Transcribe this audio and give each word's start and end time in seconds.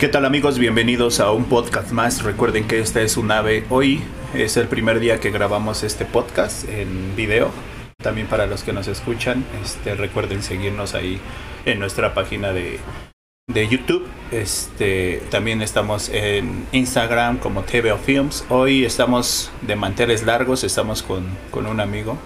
¿Qué 0.00 0.08
tal 0.08 0.24
amigos? 0.24 0.58
Bienvenidos 0.58 1.20
a 1.20 1.30
un 1.30 1.44
podcast 1.44 1.92
más. 1.92 2.22
Recuerden 2.22 2.66
que 2.66 2.78
esta 2.78 3.02
es 3.02 3.18
un 3.18 3.30
ave. 3.30 3.66
Hoy 3.68 4.00
es 4.32 4.56
el 4.56 4.66
primer 4.66 4.98
día 4.98 5.20
que 5.20 5.30
grabamos 5.30 5.82
este 5.82 6.06
podcast 6.06 6.66
en 6.70 7.14
video. 7.16 7.50
También 8.02 8.26
para 8.26 8.46
los 8.46 8.64
que 8.64 8.72
nos 8.72 8.88
escuchan, 8.88 9.44
este, 9.62 9.94
recuerden 9.94 10.42
seguirnos 10.42 10.94
ahí 10.94 11.20
en 11.66 11.78
nuestra 11.80 12.14
página 12.14 12.54
de, 12.54 12.78
de 13.46 13.68
YouTube. 13.68 14.08
Este, 14.32 15.22
también 15.30 15.60
estamos 15.60 16.08
en 16.08 16.66
Instagram 16.72 17.36
como 17.36 17.64
TVO 17.64 17.98
Films. 17.98 18.46
Hoy 18.48 18.86
estamos 18.86 19.52
de 19.60 19.76
manteles 19.76 20.22
largos, 20.22 20.64
estamos 20.64 21.02
con, 21.02 21.26
con 21.50 21.66
un 21.66 21.78
amigo. 21.78 22.16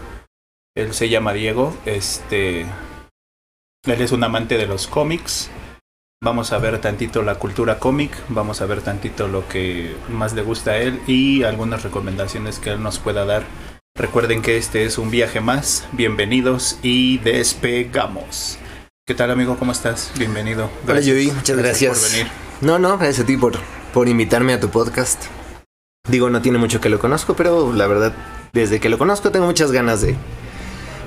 Él 0.77 0.95
se 0.95 1.09
llama 1.09 1.33
Diego. 1.33 1.77
Este, 1.87 2.61
él 2.61 4.01
es 4.01 4.13
un 4.13 4.23
amante 4.23 4.59
de 4.59 4.69
los 4.69 4.87
cómics. 4.87 5.51
Vamos 6.23 6.53
a 6.53 6.59
ver 6.59 6.81
tantito 6.81 7.23
la 7.23 7.35
cultura 7.35 7.79
cómic, 7.79 8.11
vamos 8.31 8.63
a 8.63 8.67
ver 8.67 8.81
tantito 8.81 9.29
lo 9.29 9.47
que 9.47 9.95
más 10.09 10.33
le 10.33 10.43
gusta 10.43 10.73
a 10.73 10.79
él 10.79 11.01
y 11.07 11.43
algunas 11.43 11.83
recomendaciones 11.83 12.59
que 12.59 12.71
él 12.71 12.83
nos 12.83 12.99
pueda 12.99 13.27
dar. 13.27 13.45
Recuerden 13.95 14.41
que 14.41 14.57
este 14.57 14.85
es 14.85 14.97
un 14.99 15.11
viaje 15.11 15.41
más. 15.41 15.87
Bienvenidos 15.93 16.79
y 16.83 17.19
despegamos. 17.19 18.59
¿Qué 19.07 19.15
tal 19.15 19.31
amigo? 19.31 19.59
¿Cómo 19.59 19.73
estás? 19.73 20.13
Bienvenido. 20.19 20.71
Hola 20.89 21.01
Yui, 21.01 21.31
muchas 21.31 21.59
gracias. 21.59 21.99
por 21.99 22.11
venir. 22.11 22.27
No, 22.63 22.79
no, 22.79 22.97
gracias 22.97 23.25
a 23.25 23.27
ti 23.27 23.37
por, 23.37 23.59
por 23.93 24.09
invitarme 24.09 24.55
a 24.55 24.61
tu 24.61 24.71
podcast. 24.71 25.25
Digo, 26.09 26.31
no 26.31 26.41
tiene 26.41 26.57
mucho 26.59 26.81
que 26.81 26.89
lo 26.89 26.99
conozco, 26.99 27.35
pero 27.37 27.73
la 27.73 27.87
verdad, 27.87 28.15
desde 28.55 28.81
que 28.81 28.89
lo 28.89 28.97
conozco 28.97 29.31
tengo 29.31 29.47
muchas 29.47 29.73
ganas 29.73 30.01
de... 30.01 30.17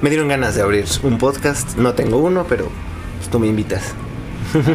Me 0.02 0.12
dieron 0.12 0.28
ganas 0.28 0.54
de 0.54 0.62
abrir 0.62 0.86
un 1.02 1.18
podcast. 1.18 1.76
No 1.76 1.96
tengo 1.96 2.18
uno, 2.18 2.46
pero 2.48 2.70
pues, 3.18 3.32
tú 3.32 3.40
me 3.40 3.48
invitas. 3.48 3.96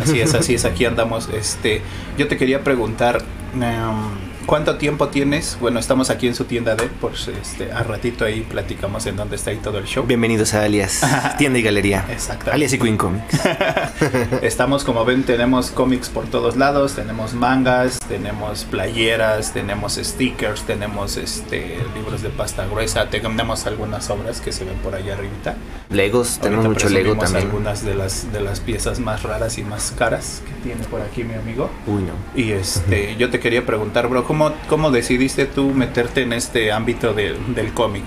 Así 0.03 0.21
es, 0.21 0.35
así 0.35 0.55
es, 0.55 0.65
aquí 0.65 0.85
andamos. 0.85 1.29
Este, 1.33 1.83
yo 2.19 2.29
te 2.29 2.37
quería 2.37 2.63
preguntar, 2.63 3.23
em, 3.55 4.32
¿cuánto 4.47 4.77
tiempo 4.77 5.09
tienes? 5.09 5.57
Bueno, 5.61 5.79
estamos 5.79 6.11
aquí 6.11 6.27
en 6.27 6.35
su 6.35 6.45
tienda 6.45 6.75
de, 6.75 6.87
por 6.87 7.13
este, 7.13 7.73
a 7.73 7.83
ratito 7.83 8.25
ahí 8.25 8.41
platicamos 8.43 9.07
en 9.07 9.17
dónde 9.17 9.37
está 9.37 9.51
ahí 9.51 9.59
todo 9.59 9.79
el 9.79 9.85
show. 9.85 10.05
Bienvenidos 10.07 10.55
a 10.55 10.65
Alias, 10.65 11.01
tienda 11.39 11.59
y 11.59 11.63
galería. 11.63 12.05
Exacto. 12.11 12.51
Alias 12.51 12.73
y 12.73 12.79
Queen 12.79 12.97
Comics. 12.97 13.41
Estamos, 14.43 14.85
como 14.85 15.05
ven, 15.05 15.25
tenemos 15.25 15.71
cómics 15.71 16.09
por 16.09 16.27
todos 16.27 16.57
lados, 16.57 16.95
tenemos 16.95 17.35
mangas, 17.35 17.99
tenemos 18.09 18.65
playeras, 18.65 19.53
tenemos 19.53 19.95
stickers, 19.95 20.63
tenemos 20.63 21.17
este 21.17 21.79
libros 21.95 22.23
de 22.23 22.31
pasta 22.31 22.67
gruesa, 22.67 23.09
tenemos 23.09 23.67
algunas 23.67 24.11
obras 24.11 24.41
que 24.41 24.53
se 24.53 24.65
ven 24.65 24.77
por 24.79 24.95
allá 24.95 25.15
arribita. 25.15 25.57
Legos, 25.91 26.39
tenemos 26.41 26.67
Ahorita 26.67 26.85
mucho 26.85 26.95
Lego 26.95 27.17
también. 27.17 27.45
algunas 27.47 27.85
de 27.85 27.95
las 27.95 28.33
de 28.33 28.41
las 28.41 28.61
piezas 28.61 28.99
más 28.99 29.23
raras 29.23 29.59
y 29.59 29.63
más 29.63 29.93
caras 29.97 30.43
que 30.47 30.53
tiene 30.63 30.85
por 30.85 31.01
aquí 31.01 31.25
mi 31.25 31.35
amigo. 31.35 31.71
Uy, 31.87 32.03
no. 32.03 32.13
Y 32.35 32.53
este, 32.53 33.17
yo 33.17 33.31
te 33.31 33.41
quería 33.41 33.65
preguntar, 33.67 34.09
bro, 34.09 34.25
¿cómo, 34.69 34.91
decidiste 34.91 35.47
tú 35.47 35.71
meterte 35.71 36.23
en 36.23 36.33
este 36.33 36.73
ámbito 36.73 37.13
de- 37.15 37.37
del 37.55 37.73
cómic? 37.73 38.05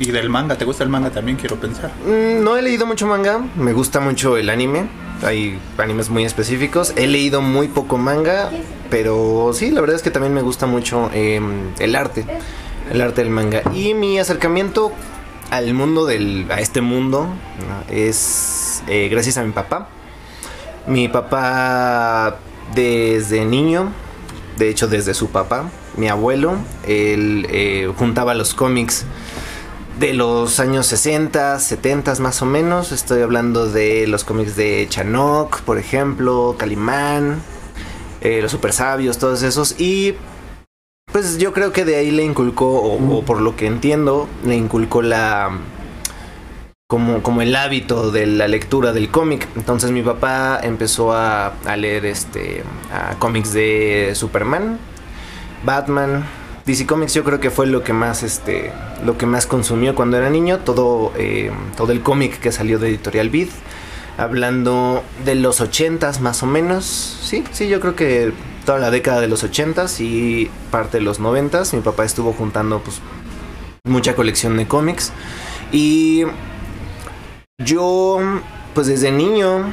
Y 0.00 0.10
del 0.12 0.28
manga, 0.30 0.56
¿te 0.56 0.64
gusta 0.64 0.84
el 0.84 0.90
manga 0.90 1.10
también? 1.10 1.36
Quiero 1.36 1.56
pensar. 1.56 1.90
Mm, 2.06 2.44
No 2.44 2.56
he 2.56 2.62
leído 2.62 2.86
mucho 2.86 3.06
manga, 3.06 3.40
me 3.56 3.72
gusta 3.72 3.98
mucho 4.00 4.36
el 4.36 4.48
anime. 4.50 4.86
Hay 5.22 5.58
animes 5.78 6.08
muy 6.08 6.24
específicos. 6.24 6.92
He 6.96 7.08
leído 7.08 7.40
muy 7.42 7.66
poco 7.68 7.98
manga, 7.98 8.50
pero 8.90 9.50
sí, 9.52 9.70
la 9.72 9.80
verdad 9.80 9.96
es 9.96 10.02
que 10.02 10.10
también 10.12 10.32
me 10.34 10.42
gusta 10.42 10.66
mucho 10.66 11.10
eh, 11.12 11.40
el 11.80 11.96
arte, 11.96 12.24
el 12.92 13.00
arte 13.00 13.22
del 13.24 13.30
manga. 13.30 13.62
Y 13.74 13.94
mi 13.94 14.20
acercamiento 14.20 14.92
al 15.50 15.74
mundo 15.74 16.06
del, 16.06 16.46
a 16.50 16.60
este 16.60 16.80
mundo 16.80 17.26
es 17.90 18.82
eh, 18.86 19.08
gracias 19.10 19.36
a 19.38 19.42
mi 19.42 19.50
papá. 19.52 19.88
Mi 20.86 21.08
papá 21.08 22.36
desde 22.74 23.44
niño, 23.44 23.92
de 24.58 24.68
hecho 24.68 24.88
desde 24.88 25.14
su 25.14 25.28
papá, 25.28 25.70
mi 25.96 26.08
abuelo, 26.08 26.56
él 26.86 27.46
eh, 27.50 27.90
juntaba 27.96 28.34
los 28.34 28.54
cómics 28.54 29.04
de 29.98 30.14
los 30.14 30.60
años 30.60 30.86
60, 30.86 31.58
70 31.58 32.14
más 32.16 32.42
o 32.42 32.46
menos. 32.46 32.92
Estoy 32.92 33.22
hablando 33.22 33.70
de 33.70 34.06
los 34.06 34.24
cómics 34.24 34.56
de 34.56 34.86
Chanok, 34.88 35.60
por 35.62 35.78
ejemplo, 35.78 36.56
Calimán, 36.58 37.40
eh, 38.20 38.40
los 38.42 38.52
super 38.52 38.72
sabios, 38.72 39.18
todos 39.18 39.42
esos. 39.42 39.74
Y 39.78 40.14
pues 41.12 41.38
yo 41.38 41.52
creo 41.52 41.72
que 41.72 41.84
de 41.84 41.96
ahí 41.96 42.10
le 42.10 42.24
inculcó, 42.24 42.80
o, 42.80 43.18
o 43.18 43.22
por 43.24 43.40
lo 43.40 43.56
que 43.56 43.66
entiendo, 43.66 44.28
le 44.44 44.56
inculcó 44.56 45.02
la... 45.02 45.50
Como, 46.90 47.22
como 47.22 47.42
el 47.42 47.54
hábito 47.54 48.10
de 48.10 48.24
la 48.24 48.48
lectura 48.48 48.94
del 48.94 49.10
cómic. 49.10 49.46
Entonces 49.56 49.90
mi 49.90 50.00
papá 50.00 50.58
empezó 50.62 51.12
a, 51.12 51.48
a 51.66 51.76
leer 51.76 52.06
este 52.06 52.64
cómics 53.18 53.52
de 53.52 54.12
Superman, 54.14 54.78
Batman, 55.66 56.24
DC 56.64 56.86
Comics. 56.86 57.12
Yo 57.12 57.24
creo 57.24 57.40
que 57.40 57.50
fue 57.50 57.66
lo 57.66 57.84
que 57.84 57.92
más 57.92 58.22
este 58.22 58.72
lo 59.04 59.18
que 59.18 59.26
más 59.26 59.44
consumió 59.44 59.94
cuando 59.94 60.16
era 60.16 60.30
niño 60.30 60.60
todo 60.60 61.12
eh, 61.18 61.50
todo 61.76 61.92
el 61.92 62.00
cómic 62.00 62.40
que 62.40 62.52
salió 62.52 62.78
de 62.78 62.88
Editorial 62.88 63.28
Vid 63.28 63.48
hablando 64.16 65.04
de 65.26 65.34
los 65.34 65.60
80s 65.60 66.20
más 66.20 66.42
o 66.42 66.46
menos. 66.46 66.86
Sí 67.22 67.44
sí 67.52 67.68
yo 67.68 67.80
creo 67.80 67.96
que 67.96 68.32
toda 68.64 68.78
la 68.78 68.90
década 68.90 69.20
de 69.20 69.28
los 69.28 69.44
80s 69.44 70.00
y 70.00 70.50
parte 70.70 70.96
de 70.96 71.04
los 71.04 71.20
90s 71.20 71.74
mi 71.74 71.82
papá 71.82 72.06
estuvo 72.06 72.32
juntando 72.32 72.80
pues 72.80 73.02
mucha 73.84 74.16
colección 74.16 74.56
de 74.56 74.66
cómics. 74.66 75.12
Y 75.70 76.24
yo 77.58 78.18
pues 78.74 78.86
desde 78.86 79.10
niño 79.10 79.64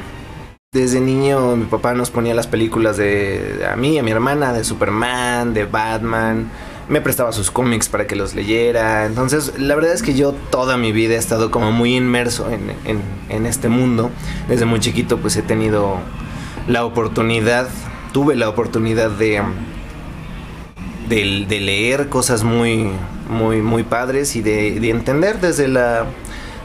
desde 0.74 1.00
niño 1.00 1.56
mi 1.56 1.66
papá 1.66 1.94
nos 1.94 2.10
ponía 2.12 2.34
las 2.34 2.48
películas 2.48 2.98
de, 2.98 3.66
a 3.72 3.78
mí, 3.78 3.98
a 3.98 4.04
mi 4.04 4.12
hermana, 4.12 4.52
de 4.52 4.66
Superman, 4.66 5.54
de 5.54 5.64
Batman. 5.64 6.50
Me 6.90 7.00
prestaba 7.00 7.32
sus 7.32 7.50
cómics 7.50 7.88
para 7.88 8.08
que 8.08 8.18
los 8.18 8.36
leyera. 8.36 9.06
Entonces, 9.06 9.54
la 9.58 9.76
verdad 9.76 9.94
es 9.94 10.04
que 10.04 10.16
yo 10.16 10.34
toda 10.52 10.76
mi 10.76 10.92
vida 10.92 11.14
he 11.14 11.18
estado 11.18 11.50
como 11.50 11.72
muy 11.72 11.96
inmerso 11.96 12.50
en, 12.52 12.74
en- 13.30 13.46
este 13.46 13.70
mundo. 13.70 14.12
Desde 14.50 14.66
muy 14.66 14.82
chiquito 14.82 15.18
pues 15.18 15.38
he 15.38 15.42
tenido 15.44 16.00
la 16.68 16.84
oportunidad, 16.84 17.70
tuve 18.12 18.36
la 18.36 18.50
oportunidad 18.50 19.12
de, 19.12 19.42
de, 21.08 21.60
leer 21.62 22.10
cosas 22.10 22.44
muy, 22.44 22.90
muy, 23.30 23.62
muy 23.62 23.84
padres 23.84 24.36
y 24.36 24.42
de 24.42 24.90
entender 24.90 25.40
desde 25.40 25.70
la, 25.70 26.06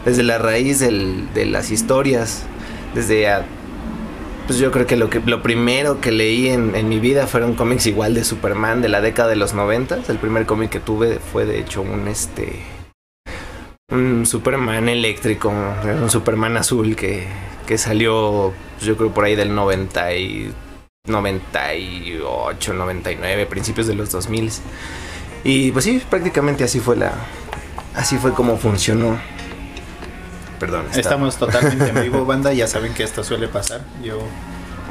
desde 0.04 0.22
la 0.22 0.38
raíz 0.38 0.78
de 0.80 1.46
las 1.46 1.70
historias. 1.70 2.44
Desde 2.94 3.28
a- 3.28 3.44
pues 4.46 4.58
yo 4.58 4.72
creo 4.72 4.86
que 4.86 4.96
lo 4.96 5.10
que 5.10 5.20
lo 5.20 5.42
primero 5.42 6.00
que 6.00 6.10
leí 6.10 6.48
en, 6.48 6.74
en 6.74 6.88
mi 6.88 6.98
vida 6.98 7.28
fueron 7.28 7.54
cómics 7.54 7.86
igual 7.86 8.14
de 8.14 8.24
Superman 8.24 8.82
de 8.82 8.88
la 8.88 9.00
década 9.00 9.28
de 9.28 9.36
los 9.36 9.54
90. 9.54 10.00
El 10.08 10.18
primer 10.18 10.44
cómic 10.46 10.70
que 10.70 10.80
tuve 10.80 11.18
fue 11.20 11.44
de 11.46 11.60
hecho 11.60 11.82
un 11.82 12.08
este 12.08 12.60
un 13.92 14.24
Superman 14.26 14.88
eléctrico, 14.88 15.50
un 15.50 16.10
Superman 16.10 16.56
azul 16.56 16.94
que, 16.96 17.26
que 17.66 17.76
salió 17.78 18.52
pues, 18.76 18.86
yo 18.86 18.96
creo 18.96 19.12
por 19.12 19.24
ahí 19.24 19.34
del 19.36 19.54
90 19.54 20.14
y 20.14 20.52
98, 21.08 22.74
99, 22.74 23.46
principios 23.46 23.86
de 23.86 23.94
los 23.94 24.10
2000. 24.10 24.50
Y 25.44 25.72
pues 25.72 25.84
sí, 25.84 26.00
prácticamente 26.08 26.64
así 26.64 26.78
fue 26.80 26.96
la 26.96 27.12
así 27.94 28.16
fue 28.16 28.32
como 28.32 28.56
funcionó. 28.58 29.18
Perdón, 30.60 30.86
está- 30.86 31.00
Estamos 31.00 31.36
totalmente 31.36 31.88
en 31.88 32.02
vivo, 32.02 32.24
banda. 32.26 32.52
Ya 32.52 32.68
saben 32.68 32.94
que 32.94 33.02
esto 33.02 33.24
suele 33.24 33.48
pasar. 33.48 33.80
Yo 34.04 34.20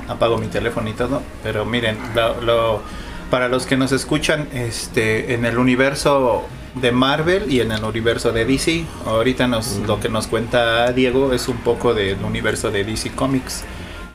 apago 0.09 0.37
mi 0.37 0.47
teléfono 0.47 0.89
y 0.89 0.93
todo. 0.93 1.21
Pero 1.43 1.63
miren, 1.63 1.97
lo- 2.15 2.41
lo- 2.41 2.81
para 3.29 3.47
los 3.47 3.65
que 3.67 3.77
nos 3.77 3.91
escuchan, 3.93 4.49
este, 4.53 5.33
en 5.35 5.45
el 5.45 5.57
universo 5.59 6.43
de 6.75 6.91
Marvel 6.91 7.51
y 7.51 7.61
en 7.61 7.71
el 7.71 7.83
universo 7.83 8.31
de 8.31 8.43
DC, 8.45 8.85
ahorita 9.05 9.47
nos, 9.47 9.77
lo 9.87 9.99
que 9.99 10.09
nos 10.09 10.27
cuenta 10.27 10.91
Diego 10.91 11.31
es 11.33 11.47
un 11.47 11.57
poco 11.57 11.93
del 11.93 12.23
universo 12.25 12.71
de 12.71 12.83
DC 12.83 13.11
Comics. 13.11 13.63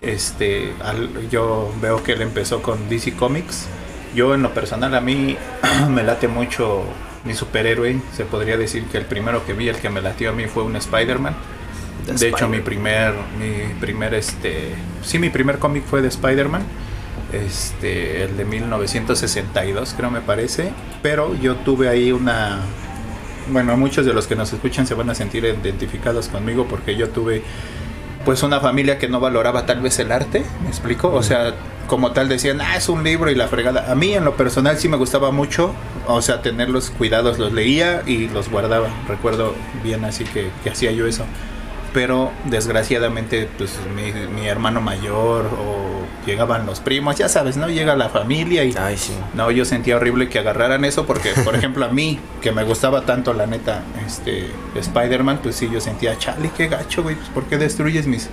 Este, 0.00 0.75
al- 0.82 1.31
yo 1.31 1.73
veo 1.81 2.02
que 2.02 2.12
él 2.12 2.23
empezó 2.23 2.61
con 2.61 2.88
DC 2.88 3.14
Comics. 3.14 3.67
Yo 4.14 4.34
en 4.34 4.43
lo 4.43 4.52
personal 4.52 4.94
a 4.94 5.00
mí 5.00 5.37
me 5.88 6.02
late 6.02 6.26
mucho 6.29 6.82
mi 7.25 7.35
superhéroe. 7.35 8.00
Se 8.17 8.25
podría 8.25 8.56
decir 8.56 8.85
que 8.85 8.99
el 8.99 9.06
primero 9.06 9.44
que 9.47 9.53
vi, 9.53 9.69
el 9.69 9.76
que 9.76 9.91
me 9.91 10.00
latió 10.00 10.31
a 10.31 10.32
mí 10.32 10.47
fue 10.47 10.62
un 10.62 10.76
Spider-Man. 10.76 11.35
De 12.06 12.29
hecho, 12.29 12.49
mi 12.49 12.61
primer, 12.61 13.15
mi 13.38 13.75
primer, 13.81 14.12
este, 14.15 14.75
sí, 15.03 15.19
mi 15.19 15.31
primer 15.31 15.59
cómic 15.59 15.85
fue 15.85 16.03
de 16.03 16.09
Spider-Man, 16.09 16.62
este, 17.32 18.25
el 18.25 18.37
de 18.37 18.44
1962, 18.44 19.94
creo 19.97 20.11
me 20.11 20.21
parece. 20.21 20.71
Pero 21.03 21.35
yo 21.35 21.56
tuve 21.56 21.88
ahí 21.88 22.12
una, 22.12 22.61
bueno, 23.50 23.77
muchos 23.77 24.06
de 24.06 24.12
los 24.12 24.27
que 24.27 24.37
nos 24.37 24.53
escuchan 24.53 24.87
se 24.87 24.94
van 24.94 25.11
a 25.11 25.15
sentir 25.15 25.44
identificados 25.44 26.29
conmigo 26.29 26.67
porque 26.69 26.97
yo 26.97 27.09
tuve, 27.09 27.43
pues, 28.25 28.43
una 28.43 28.61
familia 28.61 28.99
que 28.99 29.09
no 29.09 29.21
valoraba 29.21 29.67
tal 29.67 29.81
vez 29.81 29.99
el 29.99 30.12
arte, 30.12 30.44
¿me 30.62 30.69
explico? 30.69 31.12
O 31.12 31.23
sea, 31.23 31.55
como 31.87 32.12
tal 32.12 32.29
decían, 32.29 32.61
ah, 32.61 32.76
es 32.76 32.88
un 32.88 33.05
libro 33.05 33.31
y 33.31 33.35
la 33.35 33.49
fregada. 33.49 33.91
A 33.91 33.94
mí 33.94 34.12
en 34.15 34.25
lo 34.25 34.37
personal 34.37 34.79
sí 34.79 34.88
me 34.88 34.97
gustaba 34.97 35.31
mucho, 35.31 35.75
o 36.06 36.23
sea, 36.23 36.43
tenerlos 36.43 36.91
cuidados, 36.91 37.38
los 37.38 37.53
leía 37.53 38.03
y 38.06 38.29
los 38.29 38.50
guardaba. 38.50 38.88
Recuerdo 39.09 39.55
bien 39.82 40.05
así 40.05 40.25
que, 40.25 40.50
que 40.62 40.71
hacía 40.71 40.93
yo 40.93 41.06
eso. 41.06 41.25
Pero 41.94 42.32
desgraciadamente 42.46 43.49
pues 43.56 43.79
mi, 43.94 44.12
mi, 44.29 44.49
hermano 44.49 44.81
mayor 44.81 45.46
o 45.46 46.26
llegaban 46.26 46.67
los 46.67 46.81
primos, 46.81 47.17
ya 47.17 47.29
sabes, 47.29 47.56
¿no? 47.56 47.69
Llega 47.69 47.94
la 47.94 48.08
familia 48.08 48.64
y 48.64 48.75
Ay, 48.76 48.99
sí. 48.99 49.12
no, 49.32 49.50
yo 49.52 49.64
sentía 49.64 49.96
horrible 49.96 50.29
que 50.29 50.41
agarraran 50.41 50.85
eso 50.85 51.06
porque, 51.06 51.31
por 51.44 51.55
ejemplo, 51.56 51.85
a 51.85 51.88
mí, 51.88 52.19
que 52.43 52.50
me 52.50 52.64
gustaba 52.64 53.02
tanto 53.02 53.32
la 53.32 53.46
neta, 53.46 53.85
este, 54.05 54.50
Spider-Man, 54.75 55.38
pues 55.41 55.55
sí, 55.55 55.70
yo 55.73 55.81
sentía, 55.81 56.19
chale, 56.19 56.50
qué 56.56 56.67
gacho, 56.67 57.05
güey, 57.05 57.14
pues 57.14 57.29
¿por 57.29 57.44
qué 57.44 57.58
destruyes 57.58 58.08
mis, 58.08 58.29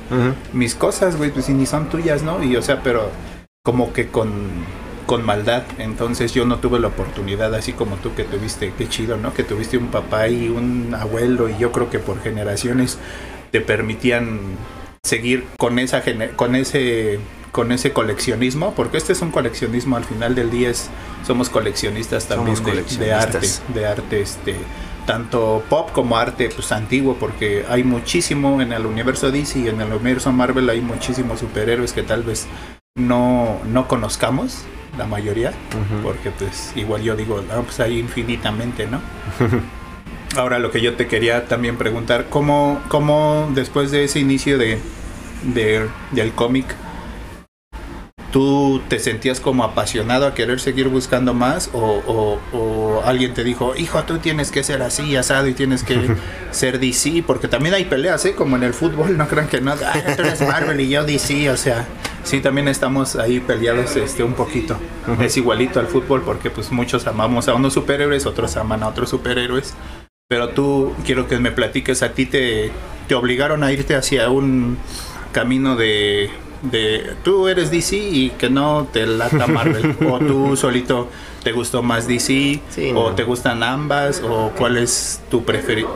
mis 0.53 0.73
cosas, 0.73 1.15
güey? 1.15 1.29
Pues 1.29 1.45
si 1.45 1.53
ni 1.53 1.67
son 1.67 1.87
tuyas, 1.87 2.23
¿no? 2.23 2.43
Y 2.43 2.55
o 2.55 2.63
sea, 2.63 2.81
pero 2.81 3.11
como 3.63 3.93
que 3.93 4.07
con, 4.07 4.31
con 5.05 5.23
maldad, 5.23 5.63
entonces 5.77 6.33
yo 6.33 6.45
no 6.45 6.57
tuve 6.57 6.79
la 6.79 6.87
oportunidad 6.87 7.53
así 7.53 7.73
como 7.73 7.97
tú 7.97 8.15
que 8.15 8.23
tuviste, 8.23 8.73
qué 8.75 8.89
chido, 8.89 9.17
¿no? 9.17 9.35
Que 9.35 9.43
tuviste 9.43 9.77
un 9.77 9.89
papá 9.89 10.29
y 10.29 10.49
un 10.49 10.95
abuelo 10.97 11.47
y 11.47 11.57
yo 11.59 11.71
creo 11.71 11.91
que 11.91 11.99
por 11.99 12.19
generaciones 12.21 12.97
te 13.51 13.61
permitían 13.61 14.39
seguir 15.03 15.45
con 15.57 15.79
esa 15.79 16.03
con 16.35 16.55
ese 16.55 17.19
con 17.51 17.71
ese 17.73 17.91
coleccionismo, 17.91 18.73
porque 18.75 18.97
este 18.97 19.11
es 19.11 19.21
un 19.21 19.31
coleccionismo 19.31 19.97
al 19.97 20.05
final 20.05 20.35
del 20.35 20.49
día 20.51 20.69
es 20.69 20.89
somos 21.27 21.49
coleccionistas 21.49 22.27
también 22.27 22.55
Somos 22.55 22.97
de- 22.97 23.13
arte, 23.13 23.47
de 23.73 23.85
arte 23.85 24.21
este 24.21 24.55
tanto 25.05 25.61
pop 25.69 25.91
como 25.91 26.15
arte 26.17 26.49
pues 26.55 26.71
antiguo 26.71 27.17
porque 27.19 27.65
hay 27.67 27.83
muchísimo 27.83 28.61
en 28.61 28.71
el 28.71 28.85
universo 28.85 29.31
DC 29.31 29.59
y 29.59 29.67
en 29.67 29.81
el 29.81 29.91
universo 29.91 30.31
Marvel 30.31 30.69
hay 30.69 30.79
muchísimos 30.79 31.39
superhéroes 31.39 31.91
que 31.91 32.03
tal 32.03 32.23
vez 32.23 32.47
no 32.95 33.59
no 33.65 33.87
conozcamos 33.87 34.63
la 34.97 35.05
mayoría 35.07 35.51
porque 36.03 36.31
pues 36.31 36.71
igual 36.75 37.01
yo 37.01 37.15
digo, 37.15 37.41
ah, 37.51 37.61
pues 37.65 37.79
hay 37.79 37.97
infinitamente, 37.99 38.87
¿no? 38.87 39.01
Ahora 40.37 40.59
lo 40.59 40.71
que 40.71 40.79
yo 40.81 40.95
te 40.95 41.07
quería 41.07 41.45
también 41.47 41.77
preguntar, 41.77 42.27
¿cómo, 42.29 42.81
cómo 42.87 43.49
después 43.53 43.91
de 43.91 44.05
ese 44.05 44.19
inicio 44.19 44.57
de, 44.57 44.79
de- 45.53 45.89
del 46.11 46.31
cómic, 46.31 46.65
tú 48.31 48.81
te 48.87 48.97
sentías 48.99 49.41
como 49.41 49.65
apasionado 49.65 50.25
a 50.25 50.33
querer 50.33 50.61
seguir 50.61 50.87
buscando 50.87 51.33
más 51.33 51.69
o, 51.73 52.01
o- 52.07 52.57
o 52.57 53.01
alguien 53.03 53.33
te 53.33 53.43
dijo, 53.43 53.75
hijo, 53.75 54.01
tú 54.03 54.19
tienes 54.19 54.51
que 54.51 54.63
ser 54.63 54.81
así, 54.83 55.17
asado 55.17 55.47
y 55.49 55.53
tienes 55.53 55.83
que 55.83 56.15
ser 56.51 56.79
DC? 56.79 57.23
Porque 57.27 57.49
también 57.49 57.75
hay 57.75 57.83
peleas, 57.83 58.23
¿eh? 58.23 58.33
Como 58.33 58.55
en 58.55 58.63
el 58.63 58.73
fútbol, 58.73 59.17
no 59.17 59.27
crean 59.27 59.49
que 59.49 59.59
no, 59.59 59.73
"Ay, 59.73 60.01
tú 60.15 60.21
eres 60.21 60.39
Marvel 60.41 60.79
y 60.79 60.87
yo 60.87 61.03
DC, 61.03 61.49
o 61.49 61.57
sea, 61.57 61.85
sí, 62.23 62.39
también 62.39 62.69
estamos 62.69 63.17
ahí 63.17 63.41
peleados 63.41 63.97
este, 63.97 64.23
un 64.23 64.33
poquito. 64.33 64.77
Es 65.19 65.35
igualito 65.35 65.81
al 65.81 65.87
fútbol 65.87 66.21
porque 66.21 66.49
pues 66.49 66.71
muchos 66.71 67.05
amamos 67.07 67.49
a 67.49 67.53
unos 67.53 67.73
superhéroes, 67.73 68.25
otros 68.25 68.55
aman 68.55 68.81
a 68.83 68.87
otros 68.87 69.09
superhéroes. 69.09 69.73
Pero 70.31 70.47
tú 70.51 70.93
quiero 71.05 71.27
que 71.27 71.39
me 71.39 71.51
platiques, 71.51 72.03
a 72.03 72.13
ti 72.13 72.25
te, 72.25 72.71
te 73.09 73.15
obligaron 73.15 73.65
a 73.65 73.73
irte 73.73 73.95
hacia 73.95 74.29
un 74.29 74.77
camino 75.33 75.75
de, 75.75 76.29
de 76.61 77.15
tú 77.21 77.49
eres 77.49 77.69
DC 77.69 77.97
y 77.97 78.29
que 78.37 78.49
no 78.49 78.87
te 78.93 79.05
lata 79.07 79.45
Marvel. 79.47 79.93
o 80.09 80.19
tú 80.19 80.55
solito 80.55 81.09
te 81.43 81.51
gustó 81.51 81.83
más 81.83 82.07
DC, 82.07 82.61
Sí, 82.69 82.91
o 82.95 83.09
no. 83.09 83.15
te 83.15 83.23
gustan 83.25 83.61
ambas, 83.61 84.21
o 84.23 84.53
cuál 84.57 84.77
es 84.77 85.19
tu, 85.29 85.43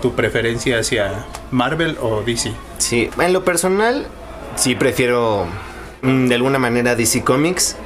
tu 0.01 0.15
preferencia 0.15 0.79
hacia 0.79 1.25
Marvel 1.51 1.95
o 2.01 2.21
DC. 2.21 2.51
Sí, 2.77 3.09
en 3.17 3.31
lo 3.31 3.45
personal, 3.45 4.05
sí 4.57 4.75
prefiero 4.75 5.45
mm, 6.01 6.27
de 6.27 6.35
alguna 6.35 6.59
manera 6.59 6.97
DC 6.97 7.23
Comics, 7.23 7.77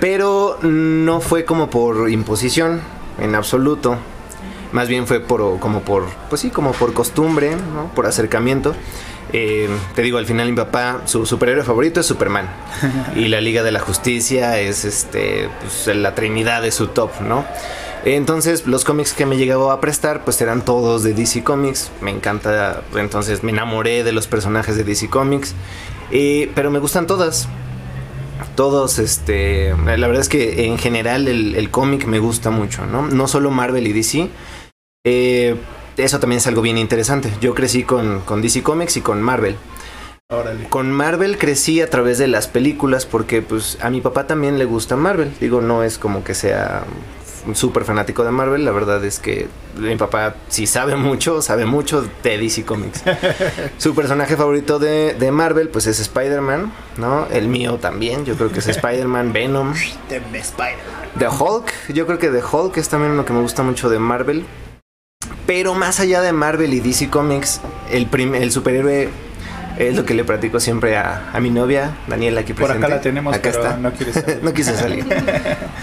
pero 0.00 0.58
no 0.62 1.20
fue 1.20 1.44
como 1.44 1.70
por 1.70 2.10
imposición, 2.10 2.80
en 3.20 3.36
absoluto. 3.36 3.98
Más 4.76 4.88
bien 4.88 5.06
fue 5.06 5.20
por, 5.20 5.58
como 5.58 5.80
por, 5.80 6.04
pues 6.28 6.42
sí, 6.42 6.50
como 6.50 6.72
por 6.72 6.92
costumbre, 6.92 7.56
¿no? 7.56 7.90
por 7.94 8.04
acercamiento. 8.04 8.74
Eh, 9.32 9.70
te 9.94 10.02
digo, 10.02 10.18
al 10.18 10.26
final 10.26 10.50
mi 10.50 10.54
papá, 10.54 11.00
su 11.06 11.24
superhéroe 11.24 11.64
favorito 11.64 12.00
es 12.00 12.04
Superman. 12.04 12.46
y 13.16 13.28
la 13.28 13.40
Liga 13.40 13.62
de 13.62 13.72
la 13.72 13.80
Justicia 13.80 14.60
es 14.60 14.84
este, 14.84 15.48
pues, 15.62 15.96
la 15.96 16.14
trinidad 16.14 16.60
de 16.60 16.72
su 16.72 16.88
top, 16.88 17.22
¿no? 17.22 17.46
Entonces, 18.04 18.66
los 18.66 18.84
cómics 18.84 19.14
que 19.14 19.24
me 19.24 19.38
llegaba 19.38 19.72
a 19.72 19.80
prestar, 19.80 20.24
pues 20.24 20.38
eran 20.42 20.62
todos 20.62 21.02
de 21.02 21.14
DC 21.14 21.42
Comics. 21.42 21.90
Me 22.02 22.10
encanta, 22.10 22.82
entonces 22.96 23.42
me 23.42 23.52
enamoré 23.52 24.04
de 24.04 24.12
los 24.12 24.26
personajes 24.26 24.76
de 24.76 24.84
DC 24.84 25.08
Comics. 25.08 25.54
Eh, 26.10 26.52
pero 26.54 26.70
me 26.70 26.80
gustan 26.80 27.06
todas. 27.06 27.48
Todos, 28.56 28.98
este. 28.98 29.74
La 29.86 30.06
verdad 30.06 30.20
es 30.20 30.28
que 30.28 30.66
en 30.66 30.76
general 30.76 31.28
el, 31.28 31.54
el 31.56 31.70
cómic 31.70 32.04
me 32.04 32.18
gusta 32.18 32.50
mucho, 32.50 32.84
¿no? 32.84 33.06
No 33.06 33.26
solo 33.26 33.50
Marvel 33.50 33.86
y 33.86 33.94
DC. 33.94 34.28
Eh, 35.06 35.54
eso 35.96 36.18
también 36.18 36.38
es 36.38 36.46
algo 36.48 36.62
bien 36.62 36.76
interesante. 36.78 37.32
Yo 37.40 37.54
crecí 37.54 37.84
con, 37.84 38.20
con 38.22 38.42
DC 38.42 38.64
Comics 38.64 38.96
y 38.96 39.02
con 39.02 39.22
Marvel. 39.22 39.56
Órale. 40.28 40.68
Con 40.68 40.90
Marvel 40.90 41.38
crecí 41.38 41.80
a 41.80 41.88
través 41.88 42.18
de 42.18 42.26
las 42.26 42.48
películas 42.48 43.06
porque 43.06 43.40
pues 43.40 43.78
a 43.80 43.88
mi 43.90 44.00
papá 44.00 44.26
también 44.26 44.58
le 44.58 44.64
gusta 44.64 44.96
Marvel. 44.96 45.32
Digo, 45.40 45.60
no 45.60 45.84
es 45.84 45.98
como 45.98 46.24
que 46.24 46.34
sea 46.34 46.82
un 47.46 47.54
súper 47.54 47.84
fanático 47.84 48.24
de 48.24 48.32
Marvel. 48.32 48.64
La 48.64 48.72
verdad 48.72 49.04
es 49.04 49.20
que 49.20 49.46
mi 49.78 49.94
papá 49.94 50.34
sí 50.48 50.66
sabe 50.66 50.96
mucho, 50.96 51.40
sabe 51.40 51.66
mucho 51.66 52.04
de 52.24 52.38
DC 52.38 52.64
Comics. 52.64 53.04
Su 53.78 53.94
personaje 53.94 54.36
favorito 54.36 54.80
de, 54.80 55.14
de 55.14 55.30
Marvel 55.30 55.68
pues 55.68 55.86
es 55.86 56.00
Spider-Man, 56.00 56.72
¿no? 56.96 57.28
El 57.30 57.46
mío 57.46 57.76
también, 57.76 58.24
yo 58.24 58.34
creo 58.34 58.50
que 58.50 58.58
es 58.58 58.66
Spider-Man, 58.66 59.32
Venom. 59.32 59.72
The 61.16 61.28
Hulk, 61.28 61.72
yo 61.94 62.06
creo 62.06 62.18
que 62.18 62.28
The 62.28 62.42
Hulk 62.42 62.76
es 62.78 62.88
también 62.88 63.12
uno 63.12 63.24
que 63.24 63.32
me 63.32 63.40
gusta 63.40 63.62
mucho 63.62 63.88
de 63.88 64.00
Marvel. 64.00 64.44
Pero 65.46 65.74
más 65.74 66.00
allá 66.00 66.22
de 66.22 66.32
Marvel 66.32 66.74
y 66.74 66.80
DC 66.80 67.08
Comics, 67.08 67.60
el, 67.90 68.08
el 68.34 68.50
superhéroe 68.52 69.10
es 69.78 69.94
lo 69.94 70.04
que 70.04 70.14
le 70.14 70.24
platico 70.24 70.58
siempre 70.58 70.96
a, 70.96 71.30
a 71.32 71.40
mi 71.40 71.50
novia, 71.50 71.96
Daniela, 72.08 72.40
aquí 72.40 72.52
Por 72.52 72.64
presente. 72.66 72.86
acá 72.86 72.94
la 72.96 73.00
tenemos, 73.00 73.34
Acá 73.34 73.50
pero 73.52 73.62
está. 73.64 73.76
no 73.76 73.92
quiere 73.92 74.12
salir. 74.12 74.38
no 74.42 74.52
quise 74.52 74.76
salir. 74.76 75.06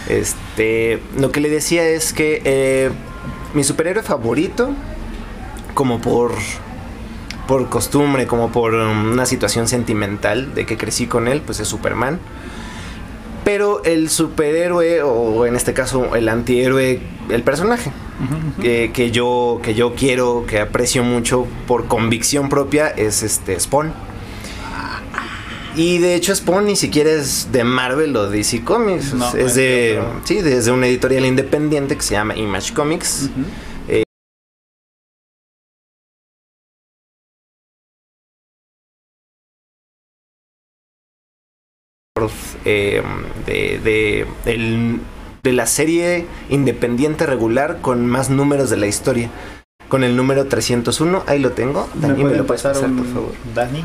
Este, 0.10 1.02
lo 1.18 1.32
que 1.32 1.40
le 1.40 1.50
decía 1.50 1.88
es 1.88 2.12
que 2.12 2.42
eh, 2.44 2.90
mi 3.54 3.64
superhéroe 3.64 4.04
favorito, 4.04 4.72
como 5.74 6.02
por 6.02 6.34
por 7.48 7.70
costumbre, 7.70 8.26
como 8.26 8.52
por 8.52 8.74
um, 8.74 9.12
una 9.12 9.26
situación 9.26 9.68
sentimental 9.68 10.54
de 10.56 10.66
que 10.66 10.78
crecí 10.78 11.08
con 11.08 11.28
él, 11.28 11.42
pues 11.42 11.60
es 11.60 11.68
Superman. 11.68 12.20
Pero 13.44 13.84
el 13.84 14.10
superhéroe, 14.10 15.02
o 15.02 15.46
en 15.46 15.56
este 15.56 15.74
caso 15.74 16.16
el 16.16 16.30
antihéroe, 16.30 17.02
el 17.30 17.44
personaje 17.44 17.92
que, 18.62 18.92
que 18.94 19.12
yo, 19.12 19.60
que 19.62 19.74
yo 19.74 19.96
quiero, 19.96 20.46
que 20.48 20.60
aprecio 20.60 21.04
mucho 21.04 21.46
por 21.68 21.88
convicción 21.88 22.48
propia, 22.50 22.88
es 22.88 23.22
este 23.24 23.60
Spawn. 23.60 23.94
Y 25.76 25.98
de 25.98 26.16
hecho 26.16 26.36
Spawn 26.36 26.66
ni 26.66 26.76
siquiera 26.76 27.10
es 27.10 27.52
de 27.52 27.64
Marvel 27.64 28.16
o 28.16 28.30
DC 28.30 28.64
Comics, 28.64 29.14
No, 29.14 29.34
es 29.34 29.56
de, 29.56 30.00
sí, 30.24 30.42
desde 30.42 30.72
una 30.72 30.88
editorial 30.88 31.26
independiente 31.26 31.96
que 31.96 32.04
se 32.04 32.14
llama 32.14 32.36
Image 32.36 32.74
Comics. 32.74 33.30
Ujú. 33.32 33.46
Eh, 42.66 43.02
de, 43.46 43.80
de, 43.84 44.28
el- 44.46 45.00
de 45.42 45.52
la 45.52 45.66
serie 45.68 46.26
independiente 46.50 47.26
regular 47.26 47.80
con 47.82 48.06
más 48.08 48.30
números 48.30 48.70
de 48.70 48.78
la 48.78 48.88
historia. 48.88 49.30
Con 49.90 50.04
el 50.04 50.16
número 50.16 50.46
301, 50.48 51.24
ahí 51.28 51.40
lo 51.40 51.52
tengo. 51.52 51.90
Dani, 51.96 52.24
¿me, 52.24 52.36
lo 52.36 52.46
puedes 52.48 52.64
pasar, 52.64 52.90
un 52.90 52.98
por 52.98 53.08
favor? 53.08 53.32
Dani? 53.54 53.84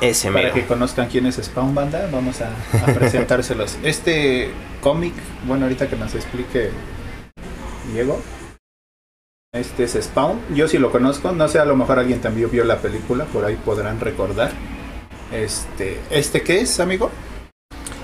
Ese 0.00 0.28
Para 0.30 0.42
mero. 0.44 0.54
que 0.54 0.66
conozcan 0.66 1.08
quién 1.08 1.26
es 1.26 1.36
Spawn 1.36 1.74
Banda, 1.74 2.08
vamos 2.12 2.40
a, 2.42 2.50
a 2.82 2.86
presentárselos. 2.98 3.78
Este 3.82 4.50
cómic, 4.82 5.14
bueno, 5.46 5.64
ahorita 5.64 5.88
que 5.88 5.96
nos 5.96 6.14
explique 6.14 6.70
Diego. 7.92 8.20
Este 9.54 9.84
es 9.84 9.92
Spawn. 10.00 10.40
Yo 10.54 10.66
sí 10.68 10.78
lo 10.78 10.90
conozco, 10.90 11.32
no 11.32 11.46
sé, 11.48 11.58
a 11.60 11.64
lo 11.64 11.76
mejor 11.76 11.98
alguien 11.98 12.20
también 12.20 12.50
vio 12.50 12.64
la 12.64 12.78
película, 12.78 13.24
por 13.26 13.44
ahí 13.44 13.56
podrán 13.56 14.00
recordar. 14.00 14.50
Este, 15.32 15.98
¿este 16.10 16.42
qué 16.42 16.60
es, 16.60 16.78
amigo? 16.80 17.10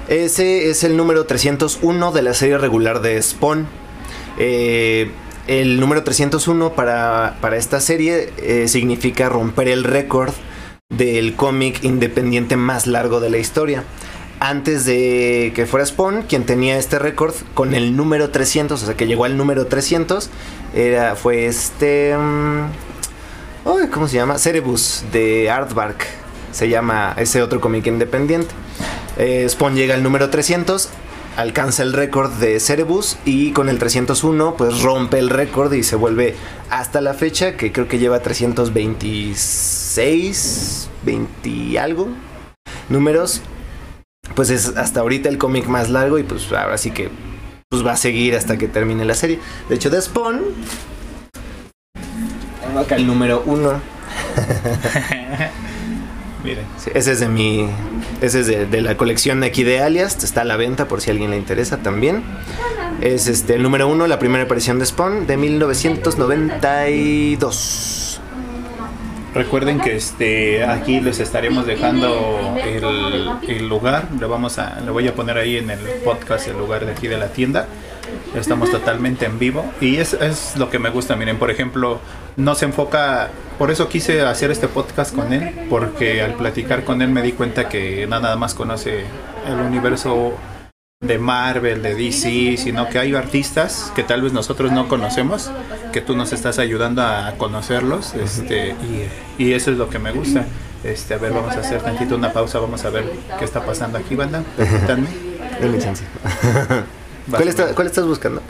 Ese 0.09 0.71
es 0.71 0.85
el 0.85 0.97
número 0.97 1.27
301 1.27 2.13
de 2.13 2.23
la 2.23 2.33
serie 2.33 2.57
regular 2.57 3.03
de 3.03 3.21
Spawn. 3.21 3.67
Eh, 4.39 5.11
el 5.47 5.81
número 5.81 6.03
301 6.03 6.73
para, 6.73 7.37
para 7.41 7.57
esta 7.57 7.81
serie 7.81 8.33
eh, 8.39 8.69
significa 8.69 9.29
romper 9.29 9.69
el 9.69 9.85
récord 9.85 10.33
del 10.89 11.35
cómic 11.35 11.85
independiente 11.85 12.57
más 12.57 12.87
largo 12.87 13.21
de 13.21 13.31
la 13.31 13.39
historia. 13.39 13.85
Antes 14.41 14.87
de 14.87 15.53
que 15.55 15.67
fuera 15.67 15.85
Spawn, 15.85 16.23
quien 16.23 16.47
tenía 16.47 16.79
este 16.79 16.99
récord 16.99 17.35
con 17.55 17.75
el 17.75 17.97
número 17.97 18.31
300, 18.31 18.83
o 18.83 18.87
sea 18.87 18.97
que 18.97 19.07
llegó 19.07 19.25
al 19.25 19.37
número 19.37 19.67
300, 19.67 20.31
era, 20.75 21.17
fue 21.17 21.47
este... 21.47 22.17
mm, 22.17 23.91
¿Cómo 23.93 24.09
se 24.09 24.17
llama? 24.17 24.39
Cerebus 24.39 25.05
de 25.13 25.51
Artbark. 25.51 26.07
Se 26.59 26.69
llama 26.69 27.15
ese 27.17 27.41
otro 27.41 27.61
cómic 27.61 27.87
independiente. 27.87 28.53
Eh, 29.17 29.47
Spawn 29.49 29.77
llega 29.77 29.95
al 29.95 30.03
número 30.03 30.29
300. 30.29 30.89
alcanza 31.37 31.85
el 31.85 31.93
récord 31.93 32.33
de 32.33 32.59
Cerebus 32.59 33.17
y 33.25 33.53
con 33.53 33.69
el 33.69 33.79
301 33.79 34.57
pues 34.57 34.83
rompe 34.83 35.21
el 35.21 35.31
récord 35.31 35.73
y 35.73 35.85
se 35.85 35.95
vuelve 35.95 36.35
hasta 36.69 37.01
la 37.01 37.15
fecha 37.15 37.57
que 37.57 37.71
creo 37.71 37.87
que 37.87 38.01
lleva 38.01 38.25
326, 38.25 40.91
20 41.05 41.49
y 41.49 41.77
algo 41.77 42.09
números. 42.89 43.41
Pues 44.35 44.51
es 44.51 44.77
hasta 44.77 44.99
ahorita 44.99 45.29
el 45.29 45.39
cómic 45.39 45.69
más 45.69 45.91
largo 45.91 46.19
y 46.19 46.25
pues 46.25 46.51
ahora 46.51 46.77
sí 46.77 46.91
que 46.91 47.09
pues 47.69 47.87
va 47.87 47.93
a 47.93 47.97
seguir 47.97 48.35
hasta 48.35 48.59
que 48.59 48.67
termine 48.67 49.05
la 49.05 49.15
serie. 49.15 49.39
De 49.69 49.77
hecho, 49.77 49.91
de 49.91 50.03
Spawn 50.03 50.41
tengo 52.67 52.81
acá 52.81 52.97
el 52.97 53.07
número 53.07 53.45
uno. 53.47 53.81
Miren. 56.45 56.65
Sí, 56.79 56.91
ese 56.95 57.13
es 57.13 57.21
de 57.21 57.29
mi. 57.29 57.69
Ese 58.21 58.41
es 58.41 58.47
de, 58.47 58.67
de 58.67 58.81
la 58.81 58.97
colección 58.97 59.41
de 59.41 59.49
aquí 59.49 59.65
de 59.65 59.81
Alias. 59.81 60.23
Está 60.23 60.43
a 60.43 60.45
la 60.45 60.57
venta 60.57 60.87
por 60.89 61.01
si 61.01 61.11
a 61.11 61.13
alguien 61.13 61.31
le 61.31 61.37
interesa 61.37 61.79
también. 61.79 62.23
Es 63.01 63.27
este 63.29 63.55
el 63.55 63.63
número 63.63 63.89
uno, 63.89 64.07
la 64.07 64.19
primera 64.19 64.45
aparición 64.45 64.79
de 64.79 64.87
Spawn 64.87 65.27
de 65.27 65.37
1992. 65.37 68.21
Recuerden 69.35 69.79
que 69.81 69.95
este 69.95 70.65
aquí 70.65 71.01
les 71.01 71.21
estaremos 71.21 71.67
dejando 71.67 72.57
el, 72.65 73.31
el 73.47 73.69
lugar. 73.69 74.09
Le 74.19 74.27
vamos 74.27 74.59
a, 74.59 74.81
le 74.81 74.91
voy 74.91 75.07
a 75.07 75.15
poner 75.15 75.37
ahí 75.37 75.59
en 75.59 75.71
el 75.71 75.81
podcast 76.05 76.49
el 76.49 76.57
lugar 76.57 76.87
de 76.87 76.93
aquí 76.93 77.09
de 77.09 77.19
la 77.19 77.29
tienda. 77.29 77.67
Estamos 78.35 78.71
totalmente 78.71 79.27
en 79.27 79.39
vivo 79.39 79.65
y 79.81 79.97
es, 79.97 80.15
es 80.15 80.55
lo 80.57 80.71
que 80.71 80.79
me 80.79 80.89
gusta. 80.91 81.15
Miren, 81.15 81.39
por 81.39 81.51
ejemplo, 81.51 82.01
no 82.39 82.55
se 82.55 82.65
enfoca. 82.65 83.29
Por 83.59 83.71
eso 83.73 83.89
quise 83.89 84.23
hacer 84.23 84.51
este 84.53 84.69
podcast 84.69 85.15
con 85.15 85.33
él, 85.33 85.67
porque 85.69 86.23
al 86.23 86.35
platicar 86.35 86.85
con 86.85 87.03
él 87.03 87.11
me 87.11 87.21
di 87.23 87.33
cuenta 87.33 87.69
que 87.69 88.07
no 88.07 88.21
nada 88.21 88.37
más 88.37 88.55
conoce 88.55 89.03
el 89.47 89.55
universo 89.61 90.35
de 91.01 91.19
Marvel, 91.19 91.83
de 91.83 91.95
DC, 91.95 92.57
sino 92.57 92.89
que 92.89 92.99
hay 93.01 93.15
artistas 93.15 93.93
que 93.97 94.05
tal 94.05 94.23
vez 94.23 94.33
nosotros 94.33 94.71
no 94.73 94.87
conocemos, 94.89 95.51
que 95.93 96.01
tú 96.01 96.17
nos 96.17 96.33
estás 96.33 96.59
ayudando 96.61 97.03
a 97.03 97.35
conocerlos, 97.37 98.15
este, 98.15 98.71
y, 99.39 99.43
y 99.43 99.53
eso 99.55 99.73
es 99.73 99.77
lo 99.77 99.89
que 99.91 99.99
me 99.99 100.13
gusta. 100.13 100.45
Este, 100.85 101.15
a 101.15 101.19
ver, 101.19 101.33
vamos 101.33 101.57
a 101.57 101.61
hacer 101.61 101.83
tantito 101.83 102.15
una 102.15 102.33
pausa, 102.33 102.61
vamos 102.61 102.85
a 102.85 102.91
ver 102.91 103.05
qué 103.39 103.45
está 103.45 103.65
pasando 103.67 103.99
aquí, 103.99 104.15
banda. 104.15 104.43
Permítanme. 104.57 105.09
Chance. 105.81 106.05
¿Cuál, 107.31 107.49
está- 107.49 107.75
cuál 107.75 107.87
estás 107.89 108.05
buscando? 108.07 108.41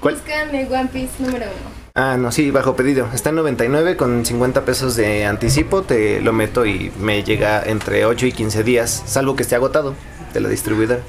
¿Cuál? 0.00 0.14
buscan 0.14 0.54
el 0.54 0.72
One 0.72 0.88
Piece 0.90 1.12
número 1.22 1.44
uno. 1.46 1.77
Ah, 2.00 2.16
no, 2.16 2.30
sí, 2.30 2.52
bajo 2.52 2.76
pedido. 2.76 3.08
Está 3.12 3.30
en 3.30 3.36
99 3.36 3.96
con 3.96 4.24
50 4.24 4.64
pesos 4.64 4.94
de 4.94 5.26
anticipo. 5.26 5.82
Te 5.82 6.20
lo 6.20 6.32
meto 6.32 6.64
y 6.64 6.92
me 7.00 7.24
llega 7.24 7.60
entre 7.64 8.04
8 8.04 8.26
y 8.26 8.32
15 8.32 8.62
días, 8.62 9.02
salvo 9.06 9.34
que 9.34 9.42
esté 9.42 9.56
agotado 9.56 9.94
de 10.32 10.40
la 10.40 10.48
distribuidora. 10.48 11.00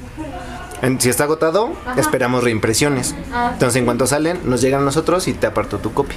En- 0.82 1.00
Si 1.00 1.08
está 1.08 1.24
agotado, 1.24 1.74
esperamos 1.96 2.42
reimpresiones. 2.42 3.14
Ah. 3.32 3.50
Entonces, 3.52 3.76
en 3.78 3.84
cuanto 3.84 4.06
salen, 4.08 4.40
nos 4.44 4.60
llegan 4.62 4.80
a 4.80 4.84
nosotros 4.84 5.28
y 5.28 5.32
te 5.34 5.46
aparto 5.46 5.78
tu 5.78 5.92
copia. 5.92 6.16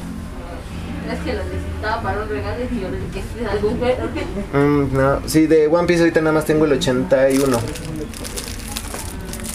Es 1.11 1.19
que 1.19 1.33
lo 1.33 1.43
necesitaba 1.43 2.01
para 2.01 2.23
un 2.23 2.29
regalo 2.29 2.63
y 2.71 2.79
yo 2.81 2.89
le 2.89 2.97
dije 2.97 3.23
algún. 3.47 4.87
Mm, 4.89 4.97
no, 4.97 5.19
sí, 5.27 5.45
de 5.45 5.67
One 5.67 5.85
Piece 5.85 6.01
ahorita 6.01 6.21
nada 6.21 6.33
más 6.33 6.45
tengo 6.45 6.65
el 6.65 6.71
81. 6.71 7.59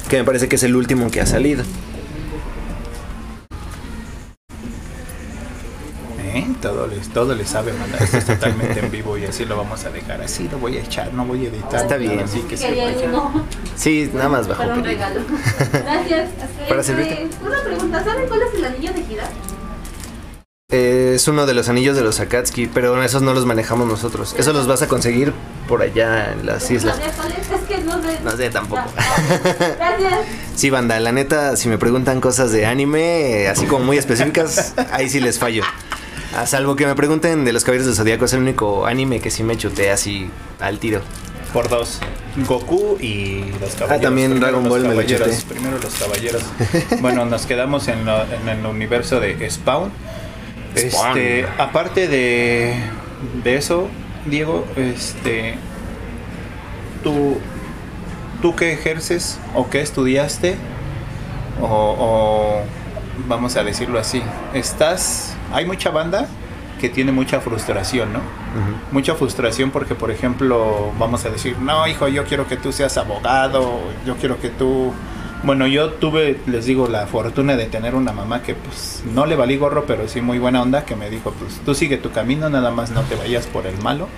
Que 0.09 0.19
me 0.19 0.25
parece 0.25 0.49
que 0.49 0.55
es 0.57 0.63
el 0.63 0.77
último 0.77 1.11
que 1.11 1.21
ha 1.21 1.27
salido. 1.27 1.65
Todo 6.63 6.89
les, 6.89 7.09
todo 7.11 7.35
les 7.37 7.49
sabe, 7.49 7.73
manda. 7.73 7.99
Esto 7.99 8.19
es 8.19 8.25
totalmente 8.27 8.81
en 8.81 8.91
vivo 8.91 9.17
y 9.17 9.25
así 9.27 9.45
lo 9.45 9.57
vamos 9.57 9.85
a 9.85 9.91
dejar. 9.91 10.21
Así 10.23 10.49
lo 10.51 10.59
voy 10.59 10.77
a 10.77 10.81
echar, 10.81 11.13
no 11.15 11.25
voy 11.25 11.47
a 11.47 11.49
editar. 11.51 11.83
Está 11.83 11.97
bien. 11.97 12.19
Así 12.19 12.41
que 12.41 12.57
vaya. 12.57 13.07
uno 13.09 13.45
Sí, 13.77 14.11
nada 14.13 14.29
más 14.29 14.49
bajo 14.49 14.63
para 14.63 14.75
un 14.75 14.83
pedido. 14.83 14.99
regalo. 15.07 15.21
Gracias. 15.73 16.31
Para 16.69 16.81
Este, 16.81 16.93
servirte. 16.95 17.29
Una 17.47 17.63
pregunta, 17.63 18.03
¿saben 18.05 18.27
cuál 18.29 18.43
es 18.43 18.55
el 18.59 18.65
anillo 18.65 18.93
de 18.93 19.03
Gira? 19.05 19.29
Eh, 20.71 21.13
es 21.15 21.27
uno 21.29 21.47
de 21.47 21.55
los 21.55 21.69
anillos 21.71 21.97
de 21.97 22.03
los 22.03 22.21
Akatsuki, 22.21 22.67
pero 22.67 23.03
esos 23.03 23.23
no 23.23 23.33
los 23.33 23.47
manejamos 23.47 23.87
nosotros. 23.89 24.35
Esos 24.37 24.55
los 24.55 24.67
vas 24.67 24.83
a 24.83 24.89
conseguir 24.89 25.33
por 25.67 25.81
allá 25.81 26.33
en 26.33 26.45
las 26.45 26.71
islas. 26.71 26.97
¿Sabes 26.99 27.15
cuál 27.17 27.33
es? 27.33 27.51
Es 27.51 27.69
que 27.69 27.79
no 27.85 28.03
sé. 28.03 28.19
No 28.23 28.31
sé 28.33 28.51
tampoco. 28.51 28.83
Gracias. 28.97 30.13
Sí, 30.59 30.71
banda, 30.71 30.99
la 30.99 31.13
neta, 31.13 31.55
si 31.57 31.69
me 31.69 31.79
preguntan 31.79 32.21
cosas 32.21 32.51
de 32.51 32.67
anime, 32.67 33.47
así 33.47 33.67
como 33.67 33.85
muy 33.85 33.97
específicas, 33.97 34.75
ahí 34.91 35.09
sí 35.09 35.21
les 35.21 35.39
fallo. 35.39 35.63
A 36.37 36.47
salvo 36.47 36.77
que 36.77 36.87
me 36.87 36.95
pregunten 36.95 37.45
de 37.45 37.53
los 37.53 37.65
Caballeros 37.65 37.87
del 37.87 37.97
Zodíaco, 37.97 38.27
es 38.27 38.33
el 38.35 38.41
único 38.41 38.87
anime 38.87 39.21
que 39.21 39.31
sí 39.31 39.43
me 39.43 39.57
chuté 39.57 39.91
así 39.91 40.31
al 40.61 40.79
tiro. 40.79 41.01
Por 41.53 41.69
dos. 41.69 42.01
Goku 42.47 42.99
y 43.01 43.45
los 43.61 43.75
caballeros. 43.75 44.03
también 44.03 44.31
Primero 44.33 44.47
Dragon 44.47 44.65
los 44.65 44.71
Ball 44.71 44.83
me 44.89 44.95
lo 44.95 45.03
chuté. 45.03 45.31
Primero 45.49 45.79
los 45.79 45.95
caballeros. 45.95 46.43
bueno, 47.01 47.25
nos 47.25 47.47
quedamos 47.47 47.89
en, 47.89 48.05
lo- 48.05 48.23
en 48.25 48.49
el 48.49 48.67
universo 48.67 49.19
de 49.21 49.51
Spawn. 49.51 49.91
Spawn. 50.77 51.17
Este, 51.19 51.47
aparte 51.57 52.07
de, 52.09 52.75
de 53.43 53.57
eso, 53.57 53.89
Diego, 54.27 54.67
este, 54.77 55.55
tú, 57.03 57.39
tú 58.43 58.55
qué 58.55 58.75
ejerces 58.75 59.39
o 59.55 59.71
qué 59.71 59.81
estudiaste 59.81 60.57
o, 61.63 61.67
o 61.67 62.63
vamos 63.27 63.57
a 63.57 63.65
decirlo 63.65 63.99
así, 63.99 64.23
estás, 64.53 65.33
hay 65.53 65.65
mucha 65.67 65.91
banda 65.91 66.29
que 66.81 66.89
tiene 66.89 67.13
mucha 67.13 67.41
frustración, 67.41 68.13
¿no? 68.13 68.21
mucha 68.93 69.15
frustración 69.15 69.71
porque, 69.71 69.95
por 69.95 70.11
ejemplo, 70.11 70.93
vamos 70.99 71.25
a 71.25 71.31
decir, 71.31 71.59
no, 71.59 71.87
hijo, 71.87 72.09
yo 72.09 72.25
quiero 72.25 72.47
que 72.47 72.57
tú 72.57 72.73
seas 72.73 72.97
abogado, 72.97 73.81
yo 74.07 74.17
quiero 74.17 74.41
que 74.41 74.49
tú... 74.49 74.93
Bueno, 75.45 75.69
yo 75.69 75.91
tuve, 75.91 76.41
les 76.47 76.67
digo, 76.67 76.89
la 76.89 77.07
fortuna 77.07 77.57
de 77.57 77.67
tener 77.67 77.95
una 77.95 78.13
mamá 78.13 78.43
que 78.43 78.55
pues 78.55 79.05
no 79.15 79.25
le 79.25 79.37
valí 79.37 79.57
gorro, 79.57 79.85
pero 79.87 80.09
sí 80.09 80.21
muy 80.21 80.41
buena 80.41 80.63
onda, 80.63 80.85
que 80.85 80.97
me 80.97 81.11
dijo, 81.11 81.33
pues 81.33 81.61
tú 81.65 81.75
sigue 81.75 81.97
tu 81.97 82.11
camino, 82.11 82.51
nada 82.51 82.73
más 82.73 82.91
no 82.91 83.03
te 83.03 83.15
vayas 83.15 83.47
por 83.47 83.67
el 83.67 83.79
malo. 83.79 84.09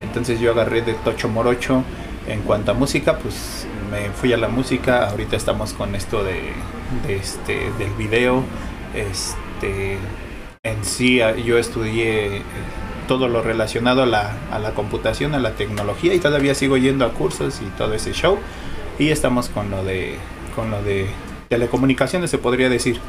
Entonces 0.00 0.40
yo 0.40 0.52
agarré 0.52 0.82
de 0.82 0.94
Tocho 0.94 1.28
Morocho. 1.28 1.82
En 2.26 2.40
cuanto 2.42 2.70
a 2.70 2.74
música, 2.74 3.18
pues 3.18 3.66
me 3.90 4.10
fui 4.10 4.32
a 4.32 4.36
la 4.36 4.48
música. 4.48 5.10
Ahorita 5.10 5.36
estamos 5.36 5.72
con 5.72 5.94
esto 5.94 6.22
de, 6.24 6.52
de 7.06 7.16
este, 7.16 7.70
del 7.78 7.90
video. 7.98 8.42
Este, 8.94 9.98
en 10.64 10.84
sí, 10.84 11.20
a- 11.20 11.36
yo 11.36 11.58
estudié 11.58 12.36
eh, 12.36 12.42
todo 13.08 13.28
lo 13.28 13.42
relacionado 13.42 14.02
a 14.04 14.06
la, 14.06 14.36
a 14.52 14.58
la 14.58 14.74
computación, 14.74 15.34
a 15.34 15.40
la 15.40 15.52
tecnología 15.56 16.14
y 16.14 16.18
todavía 16.20 16.54
sigo 16.54 16.76
yendo 16.76 17.04
a 17.04 17.12
cursos 17.12 17.60
y 17.60 17.64
todo 17.76 17.94
ese 17.94 18.12
show. 18.12 18.38
Y 18.98 19.08
estamos 19.10 19.48
con 19.48 19.70
lo 19.70 19.82
de, 19.84 20.16
con 20.54 20.70
lo 20.70 20.82
de 20.82 21.06
telecomunicaciones, 21.48 22.30
se 22.30 22.38
podría 22.38 22.68
decir. 22.68 23.00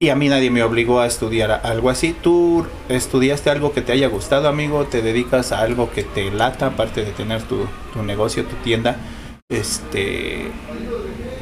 Y 0.00 0.10
a 0.10 0.16
mí 0.16 0.28
nadie 0.28 0.50
me 0.50 0.62
obligó 0.62 1.00
a 1.00 1.06
estudiar 1.06 1.50
algo 1.64 1.90
así. 1.90 2.14
¿Tú 2.22 2.66
estudiaste 2.88 3.50
algo 3.50 3.72
que 3.72 3.80
te 3.80 3.92
haya 3.92 4.08
gustado, 4.08 4.48
amigo? 4.48 4.84
¿Te 4.84 5.02
dedicas 5.02 5.50
a 5.50 5.60
algo 5.60 5.90
que 5.90 6.04
te 6.04 6.30
lata, 6.30 6.66
aparte 6.66 7.04
de 7.04 7.12
tener 7.12 7.42
tu, 7.42 7.66
tu 7.92 8.02
negocio, 8.02 8.44
tu 8.44 8.54
tienda? 8.56 8.96
Este, 9.48 10.52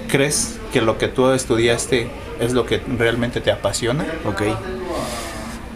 ¿Crees 0.09 0.59
que 0.73 0.81
lo 0.81 0.97
que 0.99 1.09
tú 1.09 1.31
estudiaste 1.31 2.09
es 2.41 2.53
lo 2.53 2.65
que 2.67 2.79
realmente 2.99 3.41
te 3.41 3.51
apasiona? 3.51 4.07
Ok. 4.25 4.43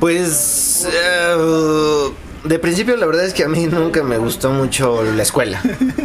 Pues 0.00 0.86
eh, 0.92 2.10
de 2.44 2.58
principio 2.58 2.96
la 2.96 3.06
verdad 3.06 3.24
es 3.24 3.32
que 3.34 3.44
a 3.44 3.48
mí 3.48 3.66
nunca 3.66 4.02
me 4.02 4.18
gustó 4.18 4.50
mucho 4.50 5.02
la 5.02 5.22
escuela, 5.22 5.60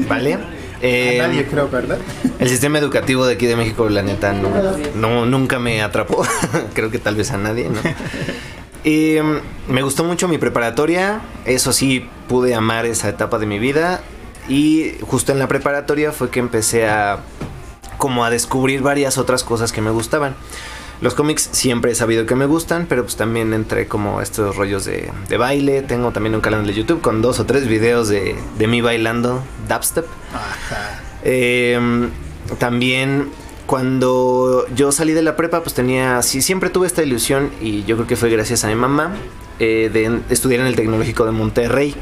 ¿vale? 0.07 0.37
Eh, 0.81 1.19
a 1.23 1.27
nadie 1.27 1.45
creo, 1.45 1.69
¿verdad? 1.69 1.97
El 2.39 2.49
sistema 2.49 2.79
educativo 2.79 3.25
de 3.25 3.33
aquí 3.35 3.45
de 3.47 3.55
México, 3.55 3.89
la 3.89 4.01
neta, 4.01 4.33
no, 4.33 4.49
no- 4.95 5.25
nunca 5.25 5.59
me 5.59 5.81
atrapó. 5.81 6.25
Creo 6.73 6.89
que 6.89 6.97
tal 6.99 7.15
vez 7.15 7.31
a 7.31 7.37
nadie, 7.37 7.69
¿no? 7.69 7.79
Y, 8.83 9.19
mm, 9.21 9.71
me 9.73 9.83
gustó 9.83 10.03
mucho 10.03 10.27
mi 10.27 10.39
preparatoria. 10.39 11.21
Eso 11.45 11.71
sí, 11.73 12.07
pude 12.27 12.55
amar 12.55 12.85
esa 12.87 13.09
etapa 13.09 13.37
de 13.37 13.45
mi 13.45 13.59
vida. 13.59 14.01
Y 14.49 14.93
justo 15.01 15.31
en 15.33 15.37
la 15.39 15.47
preparatoria 15.47 16.11
fue 16.11 16.31
que 16.31 16.39
empecé 16.39 16.89
a 16.89 17.19
como 17.99 18.25
a 18.25 18.31
descubrir 18.31 18.81
varias 18.81 19.19
otras 19.19 19.43
cosas 19.43 19.71
que 19.71 19.81
me 19.81 19.91
gustaban. 19.91 20.33
Los 21.01 21.15
cómics 21.15 21.49
siempre 21.51 21.91
he 21.91 21.95
sabido 21.95 22.25
que 22.25 22.35
me 22.35 22.45
gustan, 22.45 22.85
pero 22.87 23.03
pues 23.03 23.15
también 23.15 23.53
entré 23.53 23.87
como 23.87 24.21
estos 24.21 24.55
rollos 24.55 24.85
de, 24.85 25.11
de 25.29 25.37
baile. 25.37 25.81
Tengo 25.81 26.11
también 26.11 26.35
un 26.35 26.41
canal 26.41 26.65
de 26.65 26.73
YouTube 26.73 27.01
con 27.01 27.21
dos 27.21 27.39
o 27.39 27.45
tres 27.45 27.67
videos 27.67 28.07
de, 28.07 28.35
de 28.57 28.67
mí 28.67 28.81
bailando 28.81 29.43
dubstep. 29.67 30.05
Ajá. 30.33 31.01
Eh, 31.23 31.79
también 32.59 33.29
cuando 33.65 34.65
yo 34.75 34.91
salí 34.91 35.13
de 35.13 35.21
la 35.21 35.35
prepa, 35.35 35.63
pues 35.63 35.73
tenía, 35.73 36.21
sí, 36.21 36.41
siempre 36.41 36.69
tuve 36.69 36.87
esta 36.87 37.03
ilusión 37.03 37.51
y 37.61 37.83
yo 37.85 37.95
creo 37.95 38.07
que 38.07 38.15
fue 38.15 38.29
gracias 38.29 38.63
a 38.63 38.67
mi 38.67 38.75
mamá 38.75 39.13
eh, 39.59 39.89
de 39.91 40.19
estudiar 40.29 40.61
en 40.61 40.67
el 40.67 40.75
Tecnológico 40.75 41.25
de 41.25 41.31
Monterrey. 41.31 41.95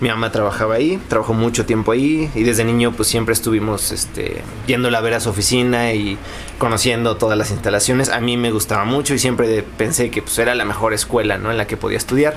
Mi 0.00 0.08
mamá 0.08 0.32
trabajaba 0.32 0.74
ahí, 0.74 1.00
trabajó 1.08 1.34
mucho 1.34 1.66
tiempo 1.66 1.92
ahí 1.92 2.30
y 2.34 2.42
desde 2.42 2.64
niño 2.64 2.92
pues 2.92 3.08
siempre 3.08 3.32
estuvimos 3.32 3.92
este, 3.92 4.42
yéndola 4.66 4.98
a 4.98 5.00
ver 5.00 5.14
a 5.14 5.20
su 5.20 5.30
oficina 5.30 5.92
y 5.92 6.18
conociendo 6.58 7.16
todas 7.16 7.38
las 7.38 7.50
instalaciones. 7.52 8.08
A 8.08 8.20
mí 8.20 8.36
me 8.36 8.50
gustaba 8.50 8.84
mucho 8.84 9.14
y 9.14 9.18
siempre 9.18 9.62
pensé 9.62 10.10
que 10.10 10.20
pues, 10.20 10.38
era 10.38 10.54
la 10.54 10.64
mejor 10.64 10.94
escuela 10.94 11.38
¿no? 11.38 11.50
en 11.50 11.56
la 11.56 11.66
que 11.66 11.76
podía 11.76 11.96
estudiar. 11.96 12.34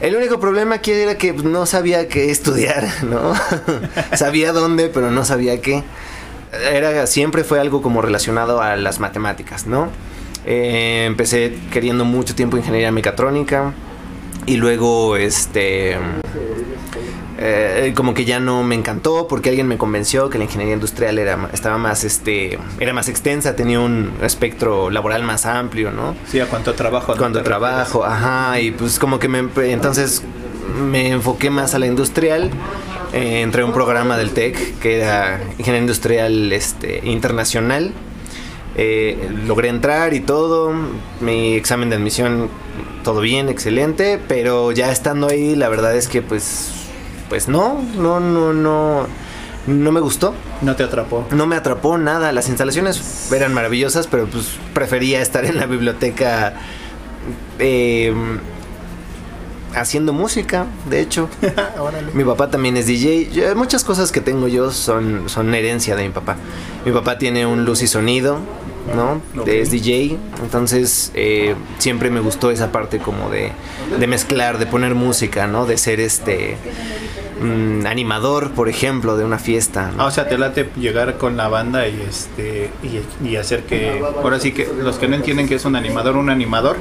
El 0.00 0.16
único 0.16 0.40
problema 0.40 0.76
aquí 0.76 0.90
era 0.90 1.18
que 1.18 1.34
pues, 1.34 1.44
no 1.44 1.66
sabía 1.66 2.08
qué 2.08 2.30
estudiar, 2.30 2.86
¿no? 3.04 3.34
sabía 4.16 4.52
dónde, 4.52 4.88
pero 4.88 5.10
no 5.10 5.24
sabía 5.24 5.60
qué. 5.60 5.84
era, 6.72 7.06
siempre 7.06 7.44
fue 7.44 7.60
algo 7.60 7.82
como 7.82 8.00
relacionado 8.00 8.62
a 8.62 8.74
las 8.76 9.00
matemáticas, 9.00 9.66
¿no? 9.66 9.90
Eh, 10.46 11.04
empecé 11.06 11.58
queriendo 11.72 12.04
mucho 12.04 12.34
tiempo 12.34 12.56
ingeniería 12.56 12.92
mecatrónica 12.92 13.74
y 14.46 14.56
luego 14.56 15.16
este 15.16 15.96
eh, 17.38 17.92
como 17.94 18.14
que 18.14 18.24
ya 18.24 18.40
no 18.40 18.62
me 18.62 18.74
encantó 18.74 19.28
porque 19.28 19.50
alguien 19.50 19.68
me 19.68 19.76
convenció 19.76 20.30
que 20.30 20.38
la 20.38 20.44
ingeniería 20.44 20.74
industrial 20.74 21.18
era 21.18 21.50
estaba 21.52 21.76
más 21.76 22.04
este 22.04 22.58
era 22.80 22.92
más 22.94 23.08
extensa 23.08 23.56
tenía 23.56 23.80
un 23.80 24.12
espectro 24.22 24.88
laboral 24.88 25.22
más 25.22 25.44
amplio 25.44 25.90
no 25.90 26.16
sí 26.26 26.40
a 26.40 26.46
cuánto 26.46 26.74
trabajo 26.74 27.12
¿no? 27.12 27.18
cuánto 27.18 27.42
trabajo 27.42 28.04
ajá 28.04 28.60
y 28.60 28.70
pues 28.70 28.98
como 28.98 29.18
que 29.18 29.28
me 29.28 29.44
entonces 29.70 30.22
me 30.80 31.10
enfoqué 31.10 31.50
más 31.50 31.74
a 31.74 31.78
la 31.78 31.86
industrial 31.86 32.50
eh, 33.12 33.42
entré 33.42 33.62
a 33.62 33.66
un 33.66 33.72
programa 33.72 34.16
del 34.16 34.30
TEC 34.30 34.78
que 34.78 35.00
era 35.00 35.40
ingeniería 35.58 35.80
industrial 35.80 36.52
este 36.52 37.02
internacional 37.04 37.92
eh, 38.78 39.30
logré 39.46 39.68
entrar 39.68 40.12
y 40.14 40.20
todo 40.20 40.72
mi 41.20 41.54
examen 41.54 41.88
de 41.88 41.96
admisión 41.96 42.50
todo 43.06 43.20
bien 43.20 43.48
excelente 43.48 44.20
pero 44.26 44.72
ya 44.72 44.90
estando 44.90 45.28
ahí 45.28 45.54
la 45.54 45.68
verdad 45.68 45.94
es 45.94 46.08
que 46.08 46.22
pues 46.22 46.72
pues 47.28 47.48
no, 47.48 47.82
no, 47.96 48.20
no, 48.20 48.52
no, 48.52 49.06
no 49.66 49.92
me 49.92 50.00
gustó. 50.00 50.34
No 50.62 50.76
te 50.76 50.84
atrapó. 50.84 51.26
No 51.30 51.46
me 51.46 51.56
atrapó 51.56 51.98
nada. 51.98 52.32
Las 52.32 52.48
instalaciones 52.48 53.30
eran 53.32 53.52
maravillosas, 53.52 54.06
pero 54.06 54.26
pues 54.26 54.58
prefería 54.74 55.20
estar 55.20 55.44
en 55.44 55.56
la 55.56 55.66
biblioteca 55.66 56.54
eh, 57.58 58.14
haciendo 59.76 60.12
música, 60.12 60.66
de 60.88 61.00
hecho. 61.00 61.28
mi 62.14 62.24
papá 62.24 62.50
también 62.50 62.76
es 62.76 62.86
DJ. 62.86 63.54
muchas 63.54 63.84
cosas 63.84 64.10
que 64.10 64.20
tengo 64.20 64.48
yo 64.48 64.70
son, 64.70 65.28
son 65.28 65.54
herencia 65.54 65.94
de 65.96 66.04
mi 66.04 66.10
papá. 66.10 66.36
Mi 66.84 66.92
papá 66.92 67.18
tiene 67.18 67.46
un 67.46 67.64
luz 67.64 67.82
y 67.82 67.86
sonido, 67.86 68.38
¿no? 68.94 69.20
Es 69.46 69.70
DJ, 69.70 70.18
entonces 70.42 71.10
eh, 71.14 71.54
siempre 71.78 72.10
me 72.10 72.20
gustó 72.20 72.50
esa 72.50 72.72
parte 72.72 72.98
como 72.98 73.30
de, 73.30 73.52
de 73.98 74.06
mezclar, 74.06 74.58
de 74.58 74.66
poner 74.66 74.94
música, 74.94 75.46
¿no? 75.46 75.66
De 75.66 75.76
ser 75.78 76.00
este 76.00 76.56
Mm, 77.40 77.86
animador, 77.86 78.52
por 78.52 78.68
ejemplo, 78.68 79.16
de 79.16 79.24
una 79.24 79.38
fiesta. 79.38 79.92
Ah, 79.98 80.06
o 80.06 80.10
sea, 80.10 80.28
te 80.28 80.38
late 80.38 80.70
llegar 80.76 81.18
con 81.18 81.36
la 81.36 81.48
banda 81.48 81.86
y 81.86 82.00
este 82.00 82.70
y, 83.22 83.36
hacer 83.36 83.64
que 83.64 84.02
ahora 84.22 84.40
sí 84.40 84.52
que 84.52 84.66
los 84.66 84.96
que 84.96 85.08
no 85.08 85.16
entienden 85.16 85.46
que 85.46 85.56
es 85.56 85.64
un 85.66 85.76
animador, 85.76 86.16
un 86.16 86.30
animador 86.30 86.76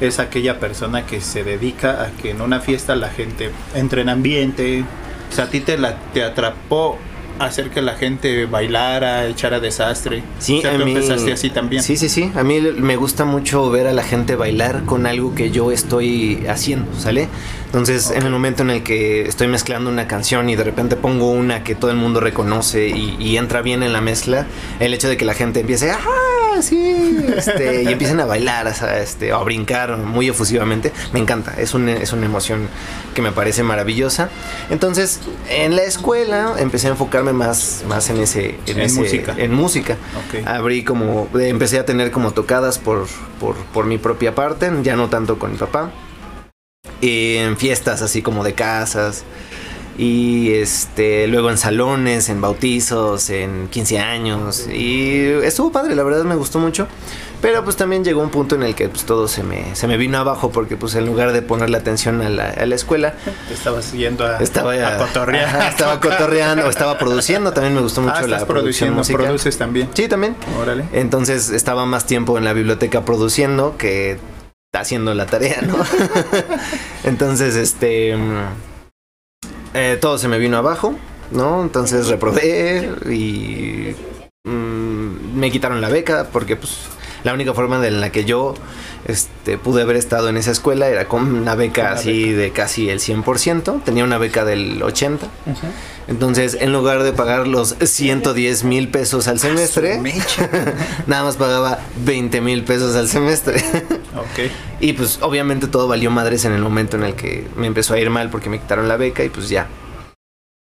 es 0.00 0.18
aquella 0.18 0.58
persona 0.58 1.04
que 1.04 1.20
se 1.20 1.44
dedica 1.44 2.02
a 2.02 2.10
que 2.10 2.30
en 2.30 2.40
una 2.40 2.60
fiesta 2.60 2.96
la 2.96 3.10
gente 3.10 3.50
entre 3.74 4.02
en 4.02 4.08
ambiente. 4.08 4.84
O 5.30 5.34
sea, 5.34 5.44
a 5.44 5.48
ti 5.48 5.60
te 5.60 5.76
la 5.76 5.96
te 6.14 6.24
atrapó 6.24 6.98
hacer 7.38 7.70
que 7.70 7.82
la 7.82 7.94
gente 7.94 8.46
bailara, 8.46 9.26
echara 9.26 9.60
desastre. 9.60 10.22
Sí, 10.38 10.62
a 10.64 10.72
mí, 10.72 10.92
empezaste 10.92 11.32
así 11.32 11.50
también. 11.50 11.82
Sí, 11.82 11.96
sí, 11.96 12.08
sí. 12.08 12.30
A 12.34 12.42
mí 12.42 12.60
me 12.60 12.96
gusta 12.96 13.24
mucho 13.24 13.70
ver 13.70 13.86
a 13.86 13.92
la 13.92 14.02
gente 14.02 14.36
bailar 14.36 14.84
con 14.84 15.06
algo 15.06 15.34
que 15.34 15.50
yo 15.50 15.70
estoy 15.72 16.44
haciendo, 16.48 16.94
¿sale? 16.98 17.28
Entonces, 17.66 18.10
en 18.10 18.22
el 18.22 18.30
momento 18.30 18.62
en 18.62 18.70
el 18.70 18.82
que 18.82 19.22
estoy 19.22 19.46
mezclando 19.46 19.90
una 19.90 20.08
canción 20.08 20.48
y 20.48 20.56
de 20.56 20.64
repente 20.64 20.96
pongo 20.96 21.30
una 21.30 21.64
que 21.64 21.74
todo 21.74 21.90
el 21.90 21.96
mundo 21.98 22.20
reconoce 22.20 22.88
y, 22.88 23.36
entra 23.36 23.62
bien 23.62 23.82
en 23.82 23.92
la 23.92 24.00
mezcla, 24.00 24.46
el 24.80 24.94
hecho 24.94 25.08
de 25.08 25.16
que 25.16 25.24
la 25.24 25.34
gente 25.34 25.60
empiece, 25.60 25.90
¡ah! 25.90 26.37
Sí, 26.60 27.24
este, 27.36 27.84
y 27.84 27.88
empiecen 27.88 28.20
a 28.20 28.24
bailar, 28.24 28.66
este, 28.66 29.32
o 29.32 29.36
a 29.36 29.44
brincar 29.44 29.96
muy 29.96 30.28
efusivamente, 30.28 30.92
me 31.12 31.20
encanta. 31.20 31.54
Es 31.56 31.74
una, 31.74 31.92
es 31.92 32.12
una 32.12 32.26
emoción 32.26 32.68
que 33.14 33.22
me 33.22 33.32
parece 33.32 33.62
maravillosa. 33.62 34.28
Entonces, 34.70 35.20
en 35.48 35.76
la 35.76 35.82
escuela 35.82 36.54
empecé 36.58 36.88
a 36.88 36.90
enfocarme 36.90 37.32
más, 37.32 37.84
más 37.88 38.10
en 38.10 38.18
ese, 38.18 38.56
en, 38.66 38.94
música. 38.94 39.34
En 39.36 39.52
música. 39.52 39.96
Abrí 40.46 40.84
como, 40.84 41.28
empecé 41.34 41.78
a 41.78 41.86
tener 41.86 42.10
como 42.10 42.32
tocadas 42.32 42.78
por, 42.78 43.06
por, 43.38 43.56
por 43.56 43.86
mi 43.86 43.98
propia 43.98 44.34
parte, 44.34 44.70
ya 44.82 44.96
no 44.96 45.08
tanto 45.08 45.38
con 45.38 45.52
mi 45.52 45.58
papá 45.58 45.90
en 47.00 47.56
fiestas 47.56 48.02
así 48.02 48.22
como 48.22 48.42
de 48.42 48.54
casas 48.54 49.24
y 49.98 50.52
este 50.54 51.26
luego 51.26 51.50
en 51.50 51.58
salones, 51.58 52.28
en 52.28 52.40
bautizos, 52.40 53.28
en 53.30 53.68
15 53.68 53.98
años 53.98 54.68
y 54.68 55.24
estuvo 55.42 55.72
padre, 55.72 55.96
la 55.96 56.04
verdad 56.04 56.24
me 56.24 56.36
gustó 56.36 56.60
mucho. 56.60 56.86
Pero 57.40 57.62
pues 57.62 57.76
también 57.76 58.04
llegó 58.04 58.20
un 58.20 58.30
punto 58.30 58.56
en 58.56 58.64
el 58.64 58.74
que 58.74 58.88
pues 58.88 59.04
todo 59.04 59.28
se 59.28 59.44
me, 59.44 59.76
se 59.76 59.86
me 59.86 59.96
vino 59.96 60.18
abajo 60.18 60.50
porque 60.50 60.76
pues 60.76 60.96
en 60.96 61.06
lugar 61.06 61.32
de 61.32 61.40
ponerle 61.40 61.76
atención 61.76 62.20
a 62.20 62.28
la, 62.28 62.50
a 62.50 62.66
la 62.66 62.74
escuela... 62.74 63.14
Estabas 63.52 63.92
yendo 63.92 64.26
a, 64.26 64.38
estaba 64.38 64.72
a 64.72 64.98
cotorrear. 64.98 65.68
estaba 65.70 66.00
cotorreando, 66.00 66.68
estaba 66.68 66.98
produciendo, 66.98 67.52
también 67.52 67.74
me 67.74 67.80
gustó 67.80 68.00
mucho 68.00 68.16
ah, 68.16 68.26
la 68.26 68.44
producción 68.44 68.92
musical. 68.92 69.22
¿Produces 69.22 69.56
también? 69.56 69.88
Sí, 69.94 70.08
también. 70.08 70.34
Órale. 70.60 70.84
Entonces 70.92 71.50
estaba 71.50 71.86
más 71.86 72.06
tiempo 72.06 72.38
en 72.38 72.44
la 72.44 72.52
biblioteca 72.52 73.04
produciendo 73.04 73.76
que 73.76 74.18
haciendo 74.72 75.14
la 75.14 75.26
tarea, 75.26 75.60
¿no? 75.62 75.76
Entonces, 77.04 77.54
este... 77.54 78.16
Eh, 79.74 79.98
todo 80.00 80.18
se 80.18 80.28
me 80.28 80.38
vino 80.38 80.56
abajo, 80.56 80.94
¿no? 81.30 81.62
Entonces 81.62 82.08
reprobé 82.08 82.90
y 83.10 83.94
mm, 84.44 85.38
me 85.38 85.50
quitaron 85.50 85.80
la 85.80 85.88
beca 85.88 86.28
porque 86.32 86.56
pues 86.56 86.78
la 87.24 87.34
única 87.34 87.54
forma 87.54 87.86
en 87.86 88.00
la 88.00 88.10
que 88.10 88.24
yo 88.24 88.54
este, 89.08 89.56
pude 89.56 89.80
haber 89.82 89.96
estado 89.96 90.28
en 90.28 90.36
esa 90.36 90.50
escuela 90.50 90.86
era 90.88 91.08
con 91.08 91.34
una 91.34 91.54
beca 91.54 91.92
así 91.92 92.30
de 92.30 92.50
casi 92.50 92.90
el 92.90 93.00
100%, 93.00 93.82
tenía 93.82 94.04
una 94.04 94.18
beca 94.18 94.44
del 94.44 94.82
80%. 94.82 95.18
Entonces, 96.08 96.56
en 96.60 96.72
lugar 96.72 97.02
de 97.02 97.12
pagar 97.12 97.46
los 97.48 97.76
110 97.80 98.64
mil 98.64 98.88
pesos 98.88 99.26
al 99.26 99.38
semestre, 99.38 99.98
nada 101.06 101.24
más 101.24 101.36
pagaba 101.36 101.80
20 102.04 102.40
mil 102.42 102.64
pesos 102.64 102.96
al 102.96 103.08
semestre. 103.08 103.62
Y 104.80 104.92
pues 104.92 105.18
obviamente 105.22 105.68
todo 105.68 105.88
valió 105.88 106.10
madres 106.10 106.44
en 106.44 106.52
el 106.52 106.60
momento 106.60 106.96
en 106.96 107.04
el 107.04 107.14
que 107.14 107.46
me 107.56 107.66
empezó 107.66 107.94
a 107.94 107.98
ir 107.98 108.10
mal 108.10 108.28
porque 108.28 108.50
me 108.50 108.60
quitaron 108.60 108.88
la 108.88 108.96
beca 108.96 109.24
y 109.24 109.30
pues 109.30 109.48
ya, 109.48 109.68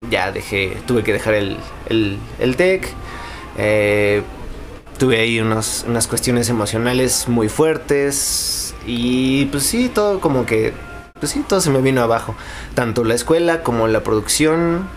ya 0.08 0.30
dejé, 0.30 0.78
tuve 0.86 1.02
que 1.02 1.12
dejar 1.12 1.34
el, 1.34 1.56
el, 1.88 2.18
el 2.38 2.56
TEC. 2.56 2.88
Eh, 3.58 4.22
tuve 4.96 5.20
ahí 5.20 5.40
unos, 5.40 5.84
unas 5.86 6.06
cuestiones 6.06 6.48
emocionales 6.48 7.28
muy 7.28 7.48
fuertes 7.48 8.74
y 8.86 9.46
pues 9.46 9.64
sí, 9.64 9.90
todo 9.92 10.20
como 10.20 10.46
que, 10.46 10.72
pues 11.18 11.32
sí, 11.32 11.44
todo 11.46 11.60
se 11.60 11.70
me 11.70 11.80
vino 11.80 12.02
abajo. 12.02 12.34
Tanto 12.74 13.04
la 13.04 13.14
escuela 13.14 13.62
como 13.62 13.88
la 13.88 14.02
producción, 14.02 14.88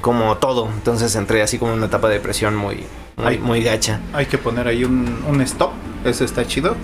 como 0.00 0.36
todo. 0.38 0.68
Entonces 0.68 1.14
entré 1.16 1.42
así 1.42 1.58
como 1.58 1.72
en 1.72 1.78
una 1.78 1.86
etapa 1.86 2.08
de 2.08 2.14
depresión 2.14 2.56
muy, 2.56 2.84
muy, 3.16 3.38
muy 3.38 3.62
gacha. 3.62 4.00
Hay 4.12 4.26
que 4.26 4.38
poner 4.38 4.68
ahí 4.68 4.84
un, 4.84 5.24
un 5.26 5.40
stop, 5.40 5.72
eso 6.04 6.24
está 6.24 6.46
chido. 6.46 6.76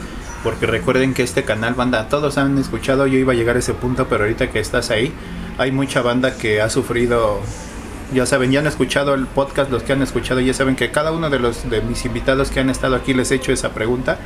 Porque 0.45 0.67
recuerden 0.67 1.15
que 1.15 1.25
este 1.25 1.43
canal, 1.43 1.75
banda, 1.75 2.09
todos 2.09 2.39
han 2.39 2.59
escuchado, 2.59 3.09
yo 3.09 3.19
iba 3.19 3.33
a 3.33 3.37
llegar 3.37 3.57
a 3.57 3.59
ese 3.59 3.75
punto, 3.75 4.07
pero 4.09 4.23
ahorita 4.23 4.51
que 4.51 4.61
estás 4.61 4.91
ahí, 4.91 5.13
hay 5.59 5.73
mucha 5.73 6.01
banda 6.01 6.37
que 6.37 6.61
ha 6.61 6.71
sufrido 6.71 7.41
ya 8.13 8.27
saben, 8.27 8.51
ya 8.51 8.61
han 8.61 8.67
escuchado 8.67 9.15
el 9.15 9.27
podcast, 9.27 9.71
los 9.71 9.83
que 9.83 9.93
han 9.93 10.03
escuchado 10.03 10.41
ya 10.41 10.55
saben 10.55 10.77
que 10.77 10.91
cada 10.91 11.13
uno 11.13 11.31
de 11.31 11.39
los 11.39 11.69
de 11.69 11.81
mis 11.83 12.05
invitados 12.05 12.51
que 12.51 12.61
han 12.61 12.71
estado 12.71 12.97
aquí 12.97 13.15
les 13.15 13.31
he 13.31 13.37
hecho 13.37 13.53
esa 13.53 13.71
pregunta. 13.71 14.19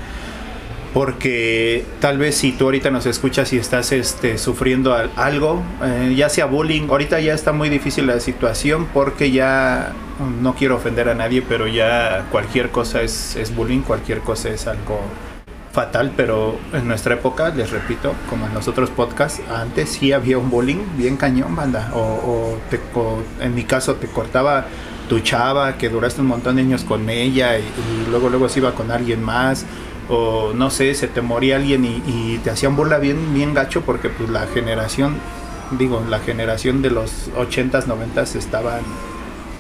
Porque 0.95 1.87
tal 2.01 2.19
vez 2.19 2.35
si 2.35 2.53
tú 2.53 2.65
ahorita 2.65 2.91
nos 2.91 3.07
escuchas 3.07 3.51
y 3.55 3.57
estás 3.57 3.93
este, 3.93 4.37
sufriendo 4.37 4.95
algo, 5.17 5.63
eh, 5.83 6.13
ya 6.15 6.29
sea 6.29 6.45
bullying, 6.45 6.89
ahorita 6.91 7.19
ya 7.21 7.33
está 7.33 7.53
muy 7.53 7.71
difícil 7.71 8.07
la 8.07 8.21
situación 8.21 8.87
porque 8.93 9.31
ya 9.31 9.95
no 10.43 10.55
quiero 10.55 10.77
ofender 10.77 11.09
a 11.09 11.15
nadie, 11.15 11.41
pero 11.41 11.67
ya 11.67 12.27
cualquier 12.31 12.69
cosa 12.69 13.01
es, 13.01 13.37
es 13.37 13.55
bullying, 13.57 13.81
cualquier 13.81 14.19
cosa 14.21 14.51
es 14.51 14.67
algo 14.67 15.01
fatal, 15.73 16.13
pero 16.17 16.59
en 16.75 16.87
nuestra 16.87 17.15
época, 17.15 17.49
les 17.49 17.71
repito, 17.71 18.15
como 18.29 18.47
en 18.47 18.55
los 18.55 18.69
otros 18.69 18.91
podcasts, 18.91 19.43
antes 19.51 19.91
sí 19.91 20.13
había 20.13 20.39
un 20.39 20.51
bullying 20.51 20.85
bien 20.97 21.17
cañón, 21.17 21.57
banda. 21.57 21.91
O, 21.95 22.59
te, 22.71 22.79
en 23.41 23.55
mi 23.55 23.65
caso 23.65 23.95
te 23.95 24.07
cortaba 24.07 24.67
tu 25.09 25.21
chava, 25.21 25.79
que 25.79 25.89
duraste 25.89 26.21
un 26.21 26.29
montón 26.29 26.57
de 26.57 26.63
años 26.63 26.85
con 26.85 27.09
ella 27.09 27.59
y, 27.59 27.65
luego 28.11 28.29
luego 28.29 28.49
se 28.49 28.61
iba 28.61 28.75
con 28.75 28.91
alguien 28.91 29.23
más. 29.23 29.65
O 30.09 30.53
no 30.55 30.69
sé, 30.71 30.95
se 30.95 31.09
te 31.09 31.23
moría 31.23 31.57
alguien 31.57 31.85
y, 31.85 32.39
te 32.45 32.51
hacían 32.51 32.77
burla 32.77 32.99
bien, 32.99 33.33
bien 33.33 33.55
gacho 33.55 33.81
porque 33.81 34.11
pues 34.11 34.29
la 34.29 34.47
generación, 34.49 35.17
digo, 35.79 36.05
la 36.09 36.19
generación 36.19 36.83
de 36.83 36.91
los 36.91 37.31
80s, 37.35 37.87
90s 37.87 38.37
estaban 38.37 38.83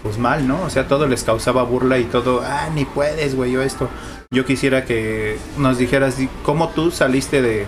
pues 0.02 0.18
mal, 0.18 0.48
¿no? 0.48 0.62
O 0.62 0.70
sea, 0.70 0.88
todo 0.88 1.06
les 1.06 1.22
causaba 1.24 1.62
burla 1.62 1.98
y 1.98 2.04
todo, 2.04 2.42
ah, 2.44 2.68
ni 2.74 2.84
puedes, 2.84 3.34
güey, 3.34 3.52
yo 3.52 3.62
esto. 3.62 3.88
Yo 4.30 4.44
quisiera 4.44 4.84
que 4.84 5.38
nos 5.58 5.78
dijeras 5.78 6.16
cómo 6.42 6.70
tú 6.70 6.90
saliste 6.90 7.42
de, 7.42 7.66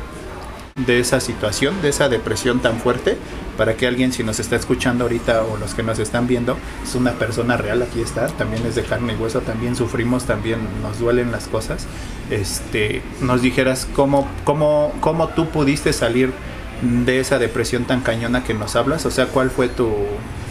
de 0.87 0.99
esa 0.99 1.21
situación, 1.21 1.81
de 1.83 1.91
esa 1.91 2.09
depresión 2.09 2.61
tan 2.61 2.81
fuerte, 2.81 3.17
para 3.57 3.75
que 3.77 3.87
alguien, 3.87 4.13
si 4.13 4.25
nos 4.25 4.41
está 4.41 4.57
escuchando 4.57 5.05
ahorita 5.05 5.45
o 5.45 5.57
los 5.57 5.75
que 5.75 5.85
nos 5.85 6.01
están 6.01 6.27
viendo, 6.27 6.57
es 6.83 6.97
una 6.97 7.13
persona 7.13 7.57
real, 7.57 7.83
aquí 7.83 8.01
está, 8.01 8.27
también 8.27 8.67
es 8.67 8.75
de 8.75 8.83
carne 8.83 9.13
y 9.13 9.17
hueso, 9.17 9.41
también 9.41 9.77
sufrimos, 9.77 10.25
también 10.25 10.59
nos 10.83 10.99
duelen 10.99 11.31
las 11.31 11.47
cosas, 11.47 11.87
este, 12.31 13.03
nos 13.21 13.43
dijeras 13.43 13.87
cómo, 13.95 14.27
cómo, 14.43 14.93
cómo 15.01 15.29
tú 15.29 15.49
pudiste 15.51 15.93
salir 15.93 16.33
de 16.83 17.21
esa 17.21 17.39
depresión 17.39 17.85
tan 17.85 18.01
cañona 18.01 18.43
que 18.43 18.55
nos 18.55 18.75
hablas, 18.75 19.07
o 19.07 19.13
sea, 19.13 19.27
cuál 19.27 19.51
fue 19.51 19.69
tu, 19.69 19.95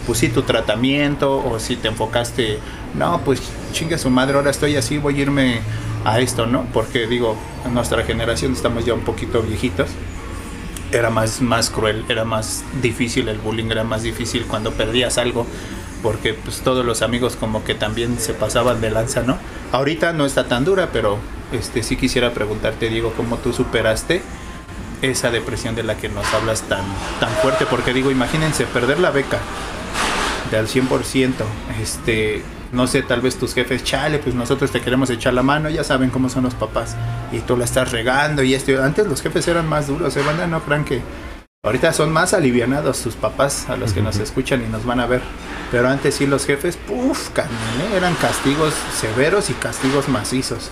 pues 0.06 0.20
sí, 0.20 0.30
tu 0.30 0.44
tratamiento 0.44 1.44
o 1.46 1.60
si 1.60 1.76
te 1.76 1.88
enfocaste, 1.88 2.60
no, 2.96 3.22
pues 3.24 3.42
chingue 3.72 3.98
su 3.98 4.10
madre, 4.10 4.36
ahora 4.38 4.52
estoy 4.52 4.76
así, 4.76 4.98
voy 4.98 5.20
a 5.20 5.22
irme 5.22 5.62
a 6.06 6.20
esto, 6.20 6.46
¿no? 6.46 6.66
Porque 6.74 7.08
digo, 7.08 7.38
en 7.66 7.74
nuestra 7.74 8.04
generación 8.04 8.54
estamos 8.54 8.86
ya 8.86 8.94
un 8.94 9.02
poquito 9.02 9.42
viejitos. 9.42 9.90
Era 10.92 11.10
más, 11.10 11.42
más 11.42 11.70
cruel, 11.70 12.06
era 12.08 12.24
más 12.24 12.64
difícil 12.82 13.28
el 13.28 13.40
bullying, 13.40 13.66
era 13.72 13.84
más 13.84 14.04
difícil 14.04 14.46
cuando 14.46 14.72
perdías 14.72 15.18
algo, 15.18 15.48
porque 16.04 16.34
pues 16.34 16.62
todos 16.62 16.86
los 16.86 17.02
amigos 17.02 17.36
como 17.36 17.64
que 17.64 17.74
también 17.74 18.20
se 18.20 18.34
pasaban 18.34 18.80
de 18.80 18.92
lanza, 18.92 19.24
¿no? 19.24 19.38
Ahorita 19.72 20.14
no 20.14 20.26
está 20.26 20.48
tan 20.48 20.66
dura, 20.66 20.90
pero 20.94 21.18
este 21.52 21.82
sí 21.82 21.96
quisiera 21.96 22.32
preguntarte, 22.34 22.90
Diego, 22.90 23.14
¿cómo 23.18 23.38
tú 23.38 23.54
superaste 23.54 24.22
esa 25.02 25.32
depresión 25.32 25.74
de 25.74 25.84
la 25.84 25.98
que 25.98 26.10
nos 26.10 26.32
hablas 26.32 26.62
tan, 26.64 26.84
tan 27.20 27.32
fuerte? 27.42 27.66
Porque 27.66 27.92
digo, 27.92 28.12
imagínense, 28.12 28.66
perder 28.66 29.00
la 29.00 29.10
beca 29.10 29.40
de 30.54 30.60
al 30.60 30.68
100%, 30.68 31.34
este, 31.82 32.44
no 32.72 32.86
sé, 32.86 33.02
tal 33.02 33.22
vez 33.22 33.38
tus 33.38 33.56
jefes, 33.56 33.84
chale, 33.84 34.20
pues 34.20 34.36
nosotros 34.36 34.72
te 34.72 34.82
queremos 34.82 35.10
echar 35.10 35.34
la 35.34 35.42
mano, 35.42 35.68
ya 35.70 35.84
saben 35.84 36.12
cómo 36.12 36.30
son 36.30 36.44
los 36.44 36.54
papás, 36.54 36.96
y 37.32 37.40
tú 37.40 37.58
la 37.58 37.66
estás 37.66 37.92
regando 37.92 38.44
y 38.44 38.54
esto. 38.54 38.72
Antes 38.84 39.08
los 39.08 39.22
jefes 39.22 39.48
eran 39.48 39.68
más 39.68 39.88
duros, 39.88 40.16
¿eh, 40.16 40.22
banda? 40.22 40.46
No 40.46 40.62
crean 40.62 40.86
que 40.86 41.02
ahorita 41.66 41.92
son 41.92 42.12
más 42.12 42.36
alivianados 42.36 42.98
sus 42.98 43.16
papás 43.16 43.68
a 43.68 43.78
los 43.78 43.94
que 43.94 44.02
nos 44.04 44.18
escuchan 44.18 44.64
y 44.64 44.70
nos 44.70 44.86
van 44.86 45.00
a 45.00 45.08
ver. 45.08 45.22
Pero 45.72 45.90
antes 45.90 46.16
sí 46.16 46.28
los 46.28 46.46
jefes, 46.46 46.78
puff, 46.78 47.30
¿eh? 47.38 47.96
eran 47.96 48.14
castigos 48.16 48.76
severos 48.96 49.50
y 49.50 49.54
castigos 49.54 50.08
macizos. 50.08 50.70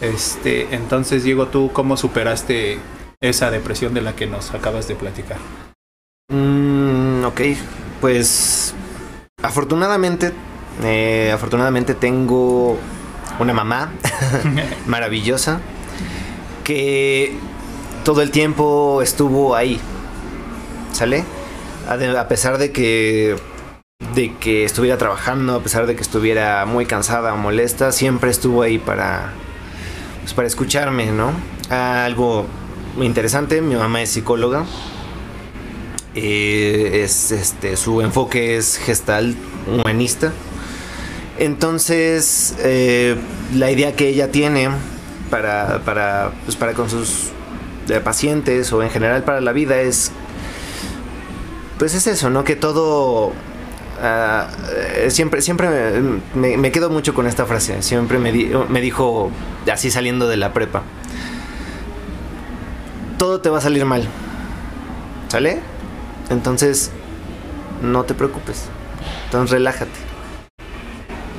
Este, 0.00 0.74
entonces, 0.74 1.22
Diego, 1.22 1.46
¿tú 1.46 1.70
cómo 1.72 1.96
superaste 1.96 2.80
esa 3.20 3.50
depresión 3.52 3.94
de 3.94 4.02
la 4.02 4.16
que 4.16 4.26
nos 4.26 4.52
acabas 4.52 4.88
de 4.88 4.96
platicar? 4.96 5.38
Mm, 6.32 7.24
ok, 7.24 7.40
pues 8.00 8.69
afortunadamente 9.42 10.32
eh, 10.82 11.30
afortunadamente 11.34 11.94
tengo 11.94 12.78
una 13.38 13.52
mamá 13.52 13.92
maravillosa 14.86 15.60
que 16.64 17.36
todo 18.04 18.22
el 18.22 18.30
tiempo 18.30 19.02
estuvo 19.02 19.54
ahí. 19.54 19.80
¿Sale? 20.92 21.24
A 21.88 22.28
pesar 22.28 22.58
de 22.58 22.72
que 22.72 23.36
de 24.14 24.34
que 24.36 24.64
estuviera 24.64 24.96
trabajando, 24.98 25.56
a 25.56 25.62
pesar 25.62 25.86
de 25.86 25.94
que 25.94 26.02
estuviera 26.02 26.64
muy 26.66 26.86
cansada 26.86 27.32
o 27.34 27.36
molesta, 27.36 27.92
siempre 27.92 28.30
estuvo 28.30 28.62
ahí 28.62 28.78
para 28.78 29.32
pues, 30.22 30.34
para 30.34 30.48
escucharme, 30.48 31.06
¿no? 31.06 31.32
Algo 31.70 32.46
interesante, 33.00 33.60
mi 33.60 33.76
mamá 33.76 34.02
es 34.02 34.10
psicóloga. 34.10 34.64
Eh, 36.14 37.02
es 37.04 37.30
este 37.30 37.76
su 37.76 38.00
enfoque 38.00 38.56
es 38.56 38.78
gestal 38.78 39.36
humanista 39.68 40.32
entonces, 41.40 42.54
eh, 42.58 43.16
la 43.54 43.70
idea 43.70 43.96
que 43.96 44.08
ella 44.08 44.30
tiene 44.30 44.68
para, 45.30 45.80
para, 45.86 46.32
pues 46.44 46.54
para 46.54 46.74
con 46.74 46.90
sus 46.90 47.30
eh, 47.88 47.98
pacientes 47.98 48.70
o 48.74 48.82
en 48.82 48.90
general 48.90 49.24
para 49.24 49.40
la 49.40 49.52
vida 49.52 49.80
es, 49.80 50.12
pues 51.78 51.94
es 51.94 52.06
eso, 52.06 52.28
¿no? 52.28 52.44
Que 52.44 52.56
todo... 52.56 53.32
Ah, 54.02 54.48
siempre 55.08 55.40
siempre 55.40 55.68
me, 56.34 56.58
me, 56.58 56.72
quedo 56.72 56.90
mucho 56.90 57.14
con 57.14 57.26
esta 57.26 57.46
frase. 57.46 57.80
Siempre 57.80 58.18
me, 58.18 58.32
me 58.68 58.80
dijo, 58.82 59.30
así 59.70 59.90
saliendo 59.90 60.28
de 60.28 60.36
la 60.36 60.52
prepa, 60.52 60.82
todo 63.18 63.40
te 63.40 63.48
va 63.48 63.58
a 63.58 63.60
salir 63.62 63.86
mal. 63.86 64.06
¿Sale? 65.28 65.69
Entonces, 66.30 66.90
no 67.82 68.04
te 68.04 68.14
preocupes. 68.14 68.64
Entonces, 69.26 69.50
relájate. 69.50 69.90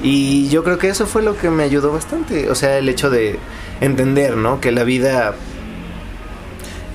Y 0.03 0.49
yo 0.49 0.63
creo 0.63 0.77
que 0.77 0.89
eso 0.89 1.05
fue 1.05 1.21
lo 1.21 1.37
que 1.37 1.49
me 1.49 1.63
ayudó 1.63 1.91
bastante. 1.91 2.49
O 2.49 2.55
sea, 2.55 2.77
el 2.77 2.89
hecho 2.89 3.09
de 3.09 3.39
entender, 3.81 4.35
¿no? 4.35 4.59
Que 4.59 4.71
la 4.71 4.83
vida 4.83 5.35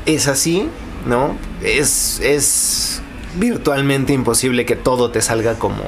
es 0.06 0.28
así, 0.28 0.68
¿no? 1.06 1.36
Es, 1.62 2.20
es 2.20 3.02
virtualmente 3.38 4.12
imposible 4.12 4.64
que 4.66 4.76
todo 4.76 5.10
te 5.10 5.20
salga 5.20 5.54
como, 5.54 5.82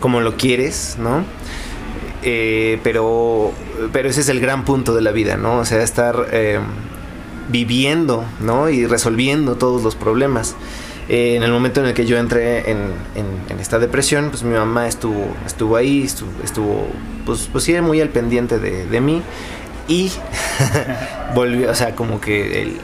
como 0.00 0.20
lo 0.20 0.36
quieres, 0.36 0.96
¿no? 0.98 1.24
Eh, 2.22 2.78
pero, 2.82 3.52
pero 3.92 4.08
ese 4.08 4.20
es 4.20 4.28
el 4.28 4.40
gran 4.40 4.64
punto 4.64 4.94
de 4.94 5.02
la 5.02 5.10
vida, 5.10 5.36
¿no? 5.36 5.58
O 5.58 5.64
sea, 5.64 5.82
estar 5.82 6.28
eh, 6.32 6.60
viviendo, 7.48 8.24
¿no? 8.40 8.70
Y 8.70 8.86
resolviendo 8.86 9.56
todos 9.56 9.82
los 9.82 9.96
problemas. 9.96 10.54
Eh, 11.08 11.36
en 11.36 11.42
el 11.42 11.50
momento 11.50 11.80
en 11.80 11.86
el 11.86 11.94
que 11.94 12.06
yo 12.06 12.16
entré 12.16 12.70
en, 12.70 12.92
esta 13.58 13.78
depresión, 13.78 14.30
pues 14.30 14.42
mi 14.42 14.54
mamá 14.54 14.88
estuvo, 14.88 15.26
estuvo 15.46 15.76
ahí, 15.76 16.02
estuvo, 16.02 16.86
pues, 17.24 17.48
pues 17.50 17.64
sí, 17.64 17.80
muy 17.80 18.00
al 18.00 18.08
pendiente 18.08 18.58
de, 18.58 19.00
mí. 19.00 19.22
Y 19.88 20.10
volvió, 21.34 21.70
o 21.70 21.74
sea, 21.74 21.94
como 21.94 22.20
que 22.20 22.76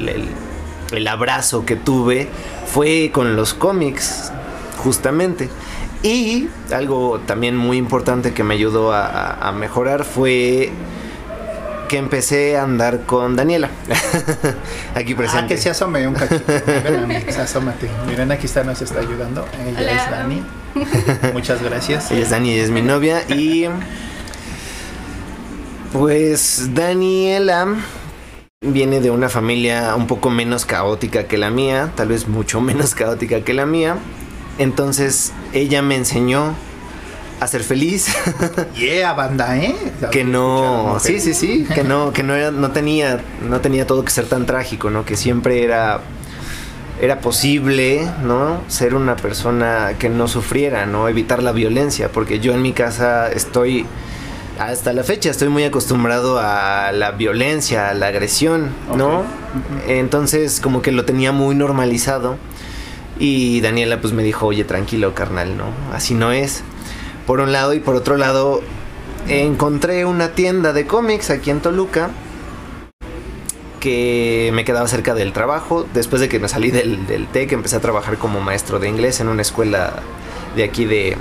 el, 0.92 1.08
abrazo 1.08 1.64
que 1.64 1.76
tuve 1.76 2.28
fue 2.66 3.10
con 3.12 3.36
los 3.36 3.54
cómics, 3.54 4.32
justamente. 4.78 5.48
Y 6.02 6.48
algo 6.72 7.20
también 7.26 7.56
muy 7.56 7.76
importante 7.76 8.32
que 8.32 8.44
me 8.44 8.54
ayudó 8.54 8.92
a 8.92 9.52
mejorar 9.52 10.04
fue 10.04 10.70
que 11.88 11.96
empecé 11.96 12.56
a 12.56 12.62
andar 12.62 13.04
con 13.06 13.34
Daniela. 13.34 13.70
aquí 14.94 15.14
presente. 15.14 15.44
Ah, 15.44 15.48
que 15.48 15.56
se 15.56 15.70
asome 15.70 16.06
un 16.06 16.14
cachito. 16.14 16.44
Miren, 17.06 17.40
asómate. 17.40 17.88
Miren, 18.06 18.30
aquí 18.30 18.46
está, 18.46 18.62
nos 18.62 18.80
está 18.80 19.00
ayudando. 19.00 19.46
Ella 19.66 20.04
es 20.04 20.10
Dani. 20.10 20.42
Muchas 21.32 21.62
gracias. 21.62 22.10
Ella 22.12 22.22
es 22.22 22.30
Dani, 22.30 22.52
es 22.52 22.70
mi 22.70 22.82
novia. 22.82 23.22
Y. 23.28 23.66
Pues 25.92 26.74
Daniela 26.74 27.66
viene 28.60 29.00
de 29.00 29.10
una 29.10 29.28
familia 29.28 29.94
un 29.96 30.06
poco 30.06 30.28
menos 30.28 30.66
caótica 30.66 31.24
que 31.24 31.38
la 31.38 31.50
mía, 31.50 31.92
tal 31.94 32.08
vez 32.08 32.28
mucho 32.28 32.60
menos 32.60 32.94
caótica 32.94 33.40
que 33.42 33.54
la 33.54 33.66
mía. 33.66 33.96
Entonces 34.58 35.32
ella 35.52 35.80
me 35.80 35.96
enseñó 35.96 36.54
a 37.40 37.46
ser 37.46 37.62
feliz. 37.62 38.08
yeah, 38.74 39.12
banda, 39.12 39.56
¿eh? 39.56 39.74
que 40.10 40.24
no, 40.24 40.98
sí, 41.00 41.20
sí, 41.20 41.34
sí, 41.34 41.66
que 41.72 41.84
no, 41.84 42.12
que 42.12 42.22
no 42.22 42.34
era, 42.34 42.50
no 42.50 42.70
tenía, 42.70 43.20
no 43.48 43.60
tenía 43.60 43.86
todo 43.86 44.04
que 44.04 44.10
ser 44.10 44.26
tan 44.26 44.46
trágico, 44.46 44.90
¿no? 44.90 45.04
Que 45.04 45.16
siempre 45.16 45.62
era, 45.62 46.00
era 47.00 47.20
posible, 47.20 48.08
¿no? 48.24 48.62
Ser 48.68 48.94
una 48.94 49.16
persona 49.16 49.94
que 49.98 50.08
no 50.08 50.28
sufriera, 50.28 50.86
¿no? 50.86 51.08
Evitar 51.08 51.42
la 51.42 51.52
violencia, 51.52 52.10
porque 52.10 52.40
yo 52.40 52.52
en 52.54 52.62
mi 52.62 52.72
casa 52.72 53.30
estoy, 53.30 53.86
hasta 54.58 54.92
la 54.92 55.04
fecha, 55.04 55.30
estoy 55.30 55.48
muy 55.48 55.64
acostumbrado 55.64 56.38
a 56.40 56.90
la 56.92 57.12
violencia, 57.12 57.90
a 57.90 57.94
la 57.94 58.08
agresión, 58.08 58.70
¿no? 58.96 59.22
Entonces, 59.86 60.60
como 60.60 60.82
que 60.82 60.92
lo 60.92 61.04
tenía 61.04 61.32
muy 61.32 61.54
normalizado. 61.54 62.36
Y 63.20 63.60
Daniela 63.62 64.00
pues 64.00 64.12
me 64.12 64.22
dijo, 64.22 64.46
oye, 64.46 64.62
tranquilo, 64.62 65.12
carnal, 65.12 65.56
¿no? 65.56 65.64
Así 65.92 66.14
no 66.14 66.30
es 66.30 66.62
por 67.28 67.40
un 67.40 67.52
lado 67.52 67.74
y 67.74 67.80
por 67.80 67.94
otro 67.94 68.16
lado 68.16 68.62
encontré 69.28 70.06
una 70.06 70.30
tienda 70.30 70.72
de 70.72 70.86
cómics 70.86 71.28
aquí 71.28 71.50
en 71.50 71.60
Toluca 71.60 72.08
que 73.80 74.50
me 74.54 74.64
quedaba 74.64 74.88
cerca 74.88 75.12
del 75.12 75.34
trabajo. 75.34 75.86
Después 75.92 76.22
de 76.22 76.30
que 76.30 76.38
me 76.38 76.48
salí 76.48 76.70
del, 76.70 77.06
del 77.06 77.26
TEC, 77.26 77.52
empecé 77.52 77.76
a 77.76 77.80
trabajar 77.80 78.16
como 78.16 78.40
maestro 78.40 78.78
de 78.78 78.88
inglés 78.88 79.20
en 79.20 79.28
una 79.28 79.42
escuela 79.42 79.96
de 80.56 80.64
aquí 80.64 80.86
de, 80.86 81.18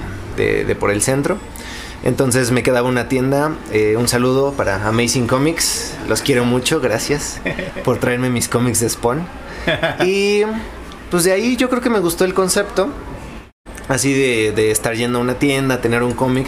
por 0.79 0.91
el 0.91 1.01
centro. 1.01 1.39
Entonces 2.05 2.51
me 2.51 2.63
quedaba 2.63 2.87
una 2.87 3.09
tienda. 3.09 3.51
Eh, 3.73 3.97
un 3.97 4.07
saludo 4.07 4.53
para 4.53 4.87
Amazing 4.87 5.27
Comics. 5.27 5.93
Los 6.07 6.21
quiero 6.21 6.45
mucho, 6.45 6.79
gracias 6.79 7.41
por 7.83 7.97
traerme 7.97 8.29
mis 8.29 8.47
cómics 8.47 8.79
de 8.79 8.89
Spawn. 8.89 9.27
Y 10.05 10.43
pues 11.11 11.25
de 11.25 11.33
ahí 11.33 11.57
yo 11.57 11.69
creo 11.69 11.81
que 11.81 11.89
me 11.89 11.99
gustó 11.99 12.23
el 12.23 12.33
concepto 12.33 12.93
así 13.87 14.13
de, 14.13 14.71
estar 14.71 14.95
yendo 14.95 15.19
a 15.19 15.21
una 15.21 15.35
tienda, 15.35 15.81
tener 15.81 16.03
un 16.03 16.13
cómic, 16.13 16.47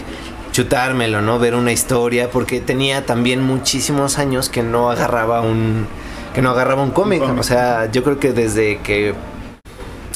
chutármelo, 0.51 1.21
¿no? 1.21 1.39
Ver 1.39 1.55
una 1.55 1.71
historia, 1.71 2.29
porque 2.31 2.59
tenía 2.59 3.05
también 3.05 3.41
muchísimos 3.41 4.17
años 4.17 4.49
que 4.49 4.63
no 4.63 4.89
agarraba 4.89 5.41
un 5.41 5.87
que 6.33 6.43
no 6.43 6.51
agarraba 6.51 6.83
un 6.83 6.91
cómic, 6.91 7.23
o 7.23 7.43
sea, 7.43 7.91
yo 7.91 8.03
creo 8.03 8.19
que 8.19 8.33
desde 8.33 8.77
que 8.79 9.15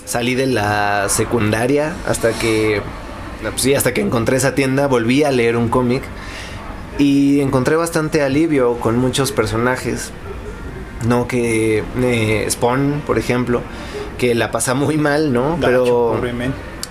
salí 0.05 0.35
de 0.35 0.45
la 0.45 1.09
secundaria 1.09 1.93
hasta 2.07 2.33
que 2.33 2.81
pues 3.41 3.61
sí, 3.61 3.73
hasta 3.73 3.93
que 3.93 4.01
encontré 4.01 4.37
esa 4.37 4.55
tienda, 4.55 4.87
volví 4.87 5.23
a 5.23 5.31
leer 5.31 5.57
un 5.57 5.69
cómic 5.69 6.03
y 6.97 7.39
encontré 7.41 7.75
bastante 7.75 8.21
alivio 8.21 8.75
con 8.75 8.97
muchos 8.97 9.31
personajes. 9.31 10.11
No 11.07 11.27
que 11.27 11.83
eh, 12.01 12.47
Spawn, 12.49 13.01
por 13.05 13.17
ejemplo, 13.17 13.61
que 14.17 14.35
la 14.35 14.51
pasa 14.51 14.73
muy 14.73 14.97
mal, 14.97 15.33
¿no? 15.33 15.57
Pero 15.59 16.21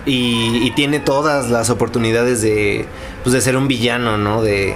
y, 0.07 0.71
tiene 0.73 1.01
todas 1.01 1.51
las 1.51 1.71
oportunidades 1.71 2.43
de, 2.43 2.87
pues 3.23 3.33
de 3.33 3.41
ser 3.41 3.57
un 3.57 3.69
villano, 3.69 4.17
¿no? 4.19 4.43
De, 4.43 4.75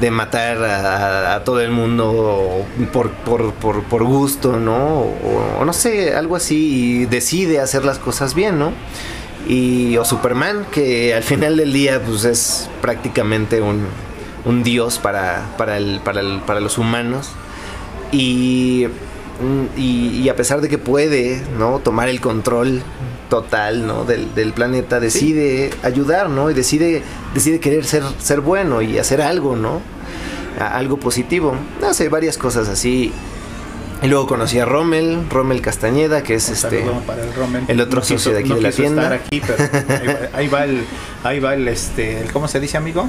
de 0.00 0.10
matar 0.10 0.62
a, 0.64 1.42
todo 1.44 1.60
el 1.60 1.70
mundo 1.70 2.64
por, 2.92 3.10
por, 3.10 3.52
por, 3.54 3.82
por 3.84 4.04
gusto, 4.04 4.58
¿no? 4.58 4.76
O, 5.58 5.64
no 5.64 5.72
sé, 5.72 6.14
algo 6.14 6.36
así, 6.36 7.02
y 7.02 7.06
decide 7.06 7.60
hacer 7.60 7.84
las 7.84 7.98
cosas 7.98 8.34
bien, 8.34 8.58
¿no? 8.58 8.72
y 9.48 9.96
o 9.96 10.04
Superman, 10.04 10.66
que 10.72 11.14
al 11.14 11.22
final 11.22 11.56
del 11.56 11.72
día 11.72 12.02
pues 12.04 12.24
es 12.24 12.68
prácticamente 12.82 13.60
un, 13.60 13.86
un 14.44 14.64
dios 14.64 14.98
para, 14.98 15.54
para, 15.56 15.76
el, 15.76 16.00
para, 16.00 16.20
el- 16.20 16.40
para 16.40 16.58
los 16.58 16.78
humanos. 16.78 17.30
Y, 18.10 18.88
y, 19.76 20.20
y 20.22 20.28
a 20.28 20.36
pesar 20.36 20.60
de 20.60 20.68
que 20.68 20.78
puede 20.78 21.42
¿no? 21.58 21.78
tomar 21.80 22.08
el 22.08 22.20
control 22.20 22.82
total 23.28 23.86
¿no? 23.86 24.04
del, 24.04 24.34
del 24.34 24.52
planeta, 24.52 25.00
decide 25.00 25.70
ayudar, 25.82 26.28
¿no? 26.30 26.50
Y 26.50 26.54
decide, 26.54 27.02
decide 27.34 27.60
querer 27.60 27.84
ser, 27.84 28.02
ser 28.18 28.40
bueno 28.40 28.82
y 28.82 28.98
hacer 28.98 29.20
algo, 29.20 29.56
¿no? 29.56 29.80
A- 30.60 30.76
algo 30.76 30.96
positivo. 30.98 31.54
No 31.80 31.92
sé, 31.94 32.08
varias 32.08 32.38
cosas 32.38 32.68
así. 32.68 33.12
Y 34.02 34.08
luego 34.08 34.26
conocí 34.26 34.58
a 34.58 34.64
Rommel, 34.66 35.24
Rommel 35.30 35.60
Castañeda, 35.62 36.22
que 36.22 36.34
es 36.34 36.48
Un 36.48 36.54
este... 36.54 36.84
para 37.06 37.22
el 37.24 37.32
Rommel. 37.34 37.64
el 37.66 37.80
otro 37.80 38.02
socio 38.02 38.32
de 38.32 38.40
aquí 38.40 38.52
de 38.52 38.60
la 38.60 38.70
tienda. 38.70 39.02
estar 39.02 39.12
aquí, 39.14 39.40
pero 39.44 39.56
ahí 39.98 40.06
va, 40.06 40.38
ahí 40.38 40.48
va 40.48 40.64
el, 40.64 40.84
ahí 41.24 41.40
va 41.40 41.54
el, 41.54 41.66
este, 41.68 42.20
el- 42.20 42.30
¿cómo 42.32 42.46
se 42.46 42.60
dice, 42.60 42.76
amigo? 42.76 43.08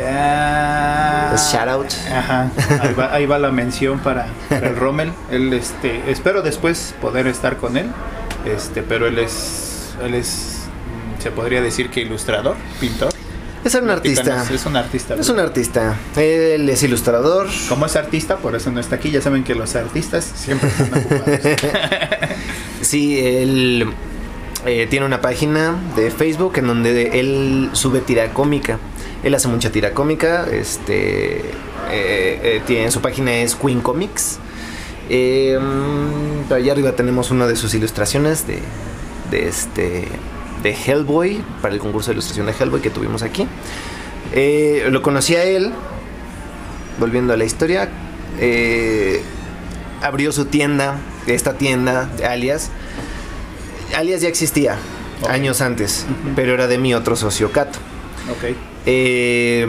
Ah, 0.00 1.34
Shout 1.36 1.68
out. 1.68 1.92
Ajá, 2.10 2.50
ahí 2.80 2.94
va, 2.94 3.14
ahí 3.14 3.26
va 3.26 3.38
la 3.38 3.50
mención 3.50 3.98
para, 3.98 4.26
para 4.48 4.68
el 4.68 4.76
Rommel. 4.76 5.12
Él, 5.30 5.52
este, 5.52 6.10
espero 6.10 6.42
después 6.42 6.94
poder 7.00 7.26
estar 7.26 7.56
con 7.56 7.76
él, 7.76 7.86
este, 8.46 8.82
pero 8.82 9.06
él 9.06 9.18
es, 9.18 9.94
él 10.04 10.14
es, 10.14 10.60
mm, 11.18 11.22
se 11.22 11.30
podría 11.30 11.60
decir 11.60 11.90
que 11.90 12.00
ilustrador, 12.00 12.56
pintor. 12.80 13.12
Es 13.64 13.74
un 13.76 13.88
artista. 13.90 14.44
Es 14.52 14.66
un 14.66 14.76
artista. 14.76 15.14
Es 15.14 15.28
un 15.28 15.38
artista. 15.38 15.96
Él 16.16 16.68
es 16.68 16.82
ilustrador. 16.82 17.46
Como 17.68 17.86
es 17.86 17.94
artista, 17.94 18.38
por 18.38 18.56
eso 18.56 18.72
no 18.72 18.80
está 18.80 18.96
aquí. 18.96 19.12
Ya 19.12 19.20
saben 19.22 19.44
que 19.44 19.54
los 19.54 19.76
artistas 19.76 20.24
siempre 20.34 20.68
están 20.68 20.92
ocupados. 20.94 21.40
Sí, 22.80 23.20
él 23.24 23.86
eh, 24.66 24.88
tiene 24.90 25.06
una 25.06 25.20
página 25.20 25.76
de 25.94 26.10
Facebook 26.10 26.54
en 26.56 26.66
donde 26.66 27.20
él 27.20 27.70
sube 27.74 28.00
tira 28.00 28.30
cómica. 28.34 28.80
Él 29.22 29.34
hace 29.34 29.48
mucha 29.48 29.70
tira 29.70 29.92
cómica. 29.92 30.46
Este, 30.50 31.38
eh, 31.38 32.40
eh, 32.42 32.62
tiene, 32.66 32.90
su 32.90 33.00
página 33.00 33.34
es 33.36 33.54
Queen 33.54 33.80
Comics. 33.80 34.38
Eh, 35.08 35.58
mm, 35.60 36.52
allá 36.52 36.72
arriba 36.72 36.92
tenemos 36.92 37.30
una 37.30 37.46
de 37.46 37.56
sus 37.56 37.74
ilustraciones 37.74 38.46
de, 38.46 38.58
de 39.30 39.48
este 39.48 40.08
de 40.62 40.76
Hellboy 40.76 41.42
para 41.60 41.74
el 41.74 41.80
concurso 41.80 42.10
de 42.10 42.14
ilustración 42.14 42.46
de 42.46 42.52
Hellboy 42.52 42.80
que 42.80 42.90
tuvimos 42.90 43.22
aquí. 43.22 43.48
Eh, 44.32 44.86
lo 44.90 45.02
conocí 45.02 45.34
a 45.34 45.42
él, 45.42 45.72
volviendo 47.00 47.32
a 47.32 47.36
la 47.36 47.44
historia, 47.44 47.88
abrió 50.00 50.30
su 50.30 50.44
tienda, 50.44 50.98
esta 51.26 51.54
tienda, 51.54 52.08
alias. 52.24 52.70
Alias 53.96 54.20
ya 54.20 54.28
existía 54.28 54.78
años 55.28 55.60
antes, 55.60 56.06
pero 56.36 56.54
era 56.54 56.68
de 56.68 56.78
mi 56.78 56.94
otro 56.94 57.16
socio 57.16 57.50
Cato. 57.50 57.80
Ok. 58.30 58.56
Eh, 58.84 59.66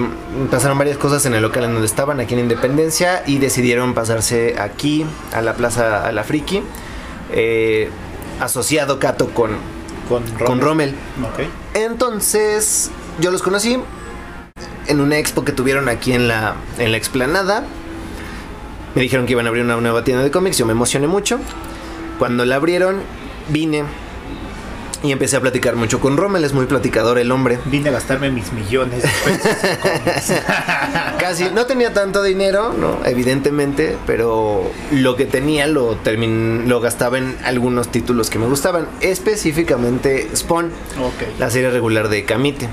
pasaron 0.49 0.77
varias 0.77 0.97
cosas 0.97 1.25
en 1.25 1.33
el 1.33 1.41
local 1.41 1.63
en 1.65 1.73
donde 1.73 1.85
estaban, 1.85 2.19
aquí 2.19 2.33
en 2.33 2.41
Independencia, 2.41 3.23
y 3.27 3.37
decidieron 3.37 3.93
pasarse 3.93 4.55
aquí, 4.59 5.05
a 5.33 5.41
la 5.41 5.53
plaza, 5.53 6.07
a 6.07 6.11
la 6.11 6.23
Friki, 6.23 6.63
eh, 7.31 7.89
asociado 8.39 8.99
Cato 8.99 9.29
con, 9.29 9.51
Con 10.09 10.23
con 10.45 10.61
Rommel. 10.61 10.95
Entonces, 11.73 12.91
yo 13.19 13.31
los 13.31 13.43
conocí 13.43 13.79
en 14.87 14.99
una 14.99 15.17
expo 15.17 15.45
que 15.45 15.51
tuvieron 15.51 15.89
aquí 15.89 16.13
en 16.13 16.27
la, 16.27 16.55
en 16.77 16.91
la 16.91 16.97
explanada. 16.97 17.65
Me 18.95 19.01
dijeron 19.01 19.25
que 19.25 19.31
iban 19.31 19.45
a 19.45 19.49
abrir 19.49 19.63
una 19.63 19.77
nueva 19.77 20.03
tienda 20.03 20.23
de 20.23 20.31
cómics, 20.31 20.57
yo 20.57 20.65
me 20.65 20.73
emocioné 20.73 21.07
mucho. 21.07 21.39
Cuando 22.19 22.45
la 22.45 22.55
abrieron, 22.55 23.01
vine 23.49 23.83
y 25.03 25.11
empecé 25.11 25.35
a 25.37 25.41
platicar 25.41 25.75
mucho 25.75 25.99
con 25.99 26.15
Rommel, 26.17 26.43
es 26.45 26.53
muy 26.53 26.65
platicador 26.65 27.17
el 27.19 27.31
hombre. 27.31 27.59
Vine 27.65 27.89
a 27.89 27.91
gastarme 27.91 28.31
mis 28.31 28.51
millones 28.53 29.03
de 29.03 29.09
pesos. 29.25 30.37
Casi, 31.19 31.45
no 31.53 31.65
tenía 31.65 31.93
tanto 31.93 32.23
dinero, 32.23 32.73
¿no? 32.73 32.97
Evidentemente, 33.05 33.97
pero 34.07 34.69
lo 34.91 35.15
que 35.15 35.25
tenía 35.25 35.67
lo, 35.67 36.01
termin- 36.03 36.65
lo 36.65 36.79
gastaba 36.79 37.17
en 37.17 37.37
algunos 37.43 37.89
títulos 37.91 38.29
que 38.29 38.39
me 38.39 38.45
gustaban, 38.47 38.87
específicamente 39.01 40.29
Spawn. 40.35 40.67
ok. 40.67 41.39
la 41.39 41.49
serie 41.49 41.69
regular 41.69 42.09
de 42.09 42.23
Camite. 42.25 42.69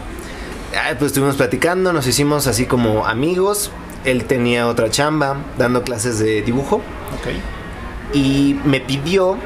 Ah, 0.77 0.95
pues 0.99 1.11
estuvimos 1.11 1.37
platicando, 1.37 1.93
nos 1.93 2.07
hicimos 2.07 2.47
así 2.47 2.67
como 2.67 3.07
amigos. 3.07 3.71
Él 4.05 4.25
tenía 4.25 4.67
otra 4.69 4.89
chamba 4.89 5.37
dando 5.59 5.83
clases 5.83 6.19
de 6.19 6.41
dibujo 6.43 6.77
Ok. 6.77 8.15
y 8.15 8.57
me 8.65 8.81
pidió, 8.81 9.37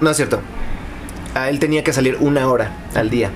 no 0.00 0.10
es 0.10 0.16
cierto, 0.16 0.40
a 1.34 1.48
él 1.48 1.58
tenía 1.58 1.84
que 1.84 1.92
salir 1.92 2.16
una 2.20 2.48
hora 2.48 2.72
al 2.94 3.10
día. 3.10 3.30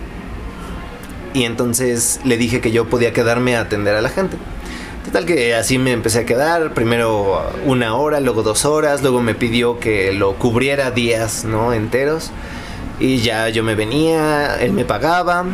Y 1.35 1.45
entonces 1.45 2.21
le 2.25 2.37
dije 2.37 2.61
que 2.61 2.73
yo 2.73 2.89
podía 2.89 3.13
quedarme 3.13 3.57
a 3.57 3.61
atender 3.61 3.95
a 3.95 4.01
la 4.01 4.09
gente. 4.09 4.37
Total 5.05 5.25
que 5.25 5.55
así 5.55 5.79
me 5.79 5.93
empecé 5.93 6.21
a 6.21 6.27
quedar, 6.27 6.75
primero 6.75 7.41
una 7.65 7.95
hora, 7.95 8.21
luego 8.21 8.43
dos 8.43 8.65
horas, 8.65 9.03
luego 9.03 9.21
me 9.21 9.35
pidió 9.35 9.79
que 9.79 10.13
lo 10.13 10.35
cubriera 10.35 10.91
días, 10.91 11.45
¿no? 11.45 11.73
Enteros. 11.73 12.31
Y 12.99 13.19
ya 13.19 13.49
yo 13.51 13.63
me 13.63 13.75
venía, 13.75 14.57
él 14.61 14.73
me 14.73 14.85
pagaba. 14.85 15.45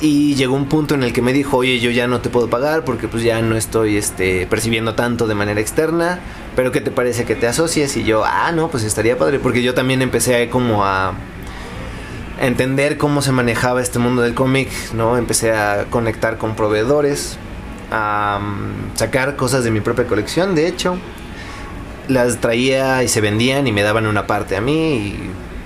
Y 0.00 0.36
llegó 0.36 0.54
un 0.54 0.66
punto 0.66 0.94
en 0.94 1.02
el 1.02 1.12
que 1.12 1.22
me 1.22 1.32
dijo, 1.32 1.56
oye, 1.56 1.80
yo 1.80 1.90
ya 1.90 2.06
no 2.06 2.20
te 2.20 2.28
puedo 2.28 2.48
pagar 2.48 2.84
porque 2.84 3.08
pues 3.08 3.24
ya 3.24 3.42
no 3.42 3.56
estoy 3.56 3.96
este, 3.96 4.46
percibiendo 4.46 4.94
tanto 4.94 5.26
de 5.26 5.34
manera 5.34 5.60
externa, 5.60 6.20
pero 6.54 6.70
¿qué 6.70 6.80
te 6.80 6.92
parece 6.92 7.24
que 7.24 7.34
te 7.34 7.48
asocies? 7.48 7.96
Y 7.96 8.04
yo, 8.04 8.24
ah, 8.24 8.52
no, 8.52 8.68
pues 8.68 8.84
estaría 8.84 9.18
padre, 9.18 9.40
porque 9.40 9.60
yo 9.60 9.74
también 9.74 10.02
empecé 10.02 10.48
como 10.50 10.84
a 10.84 11.14
entender 12.40 12.98
cómo 12.98 13.22
se 13.22 13.32
manejaba 13.32 13.80
este 13.80 13.98
mundo 13.98 14.22
del 14.22 14.34
cómic, 14.34 14.68
¿no? 14.94 15.16
Empecé 15.16 15.52
a 15.52 15.86
conectar 15.90 16.38
con 16.38 16.54
proveedores, 16.56 17.38
a 17.90 18.38
mm, 18.40 18.96
sacar 18.96 19.36
cosas 19.36 19.64
de 19.64 19.70
mi 19.70 19.80
propia 19.80 20.06
colección, 20.06 20.54
de 20.54 20.66
hecho. 20.66 20.98
Las 22.08 22.38
traía 22.38 23.02
y 23.02 23.08
se 23.08 23.20
vendían 23.20 23.66
y 23.66 23.72
me 23.72 23.82
daban 23.82 24.06
una 24.06 24.26
parte 24.26 24.56
a 24.56 24.60
mí 24.60 24.94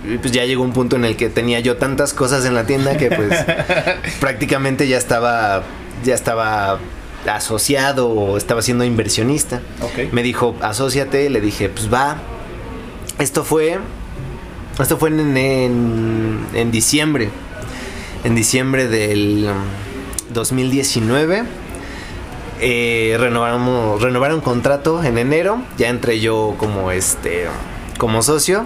y, 0.05 0.13
y 0.15 0.19
pues 0.19 0.33
ya 0.33 0.45
llegó 0.45 0.65
un 0.65 0.73
punto 0.73 0.97
en 0.97 1.05
el 1.05 1.17
que 1.17 1.29
tenía 1.29 1.61
yo 1.61 1.77
tantas 1.77 2.13
cosas 2.15 2.45
en 2.45 2.55
la 2.55 2.67
tienda 2.67 2.97
que 2.97 3.11
pues 3.11 3.33
prácticamente 4.21 4.89
ya 4.89 4.99
estaba 4.99 5.63
ya 6.03 6.15
estaba 6.15 6.81
asociado 7.31 8.09
o 8.09 8.37
estaba 8.37 8.63
siendo 8.63 8.85
inversionista. 8.85 9.61
Ok. 9.81 10.13
Me 10.13 10.23
dijo, 10.23 10.57
asóciate, 10.61 11.31
le 11.31 11.41
dije, 11.41 11.69
pues 11.69 11.93
va. 11.93 12.19
Esto 13.19 13.45
fue. 13.45 13.79
Esto 14.79 14.97
fue 14.97 15.11
en, 15.11 15.37
en, 15.37 16.47
en 16.55 16.71
diciembre. 16.71 17.31
En 18.25 18.35
diciembre 18.35 18.89
del 18.89 19.49
um, 19.51 20.33
2019. 20.33 21.45
Eh, 22.61 23.17
renovamos, 23.19 24.01
renovaron 24.01 24.41
contrato 24.41 25.03
en 25.03 25.19
enero. 25.19 25.63
Ya 25.77 25.89
entré 25.89 26.21
yo 26.21 26.55
como 26.59 26.91
este. 26.91 27.47
como 27.99 28.23
socio. 28.23 28.65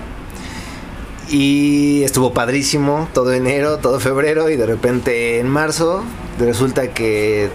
Y 1.28 2.02
estuvo 2.04 2.32
padrísimo 2.32 3.08
todo 3.12 3.32
enero, 3.32 3.78
todo 3.78 3.98
febrero. 3.98 4.48
Y 4.48 4.56
de 4.56 4.66
repente 4.66 5.40
en 5.40 5.48
marzo. 5.48 6.04
Resulta 6.38 6.92
que 6.92 7.50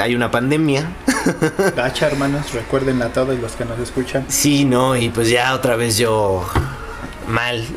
hay 0.00 0.14
una 0.14 0.30
pandemia. 0.30 0.92
Gacha, 1.74 2.06
hermanos, 2.06 2.52
recuerden 2.52 3.02
a 3.02 3.08
todos 3.08 3.36
los 3.38 3.52
que 3.52 3.64
nos 3.64 3.78
escuchan. 3.80 4.26
Sí, 4.28 4.64
no, 4.64 4.94
y 4.94 5.08
pues 5.08 5.30
ya 5.30 5.54
otra 5.54 5.74
vez 5.74 5.96
yo 5.96 6.44
mal. 7.28 7.64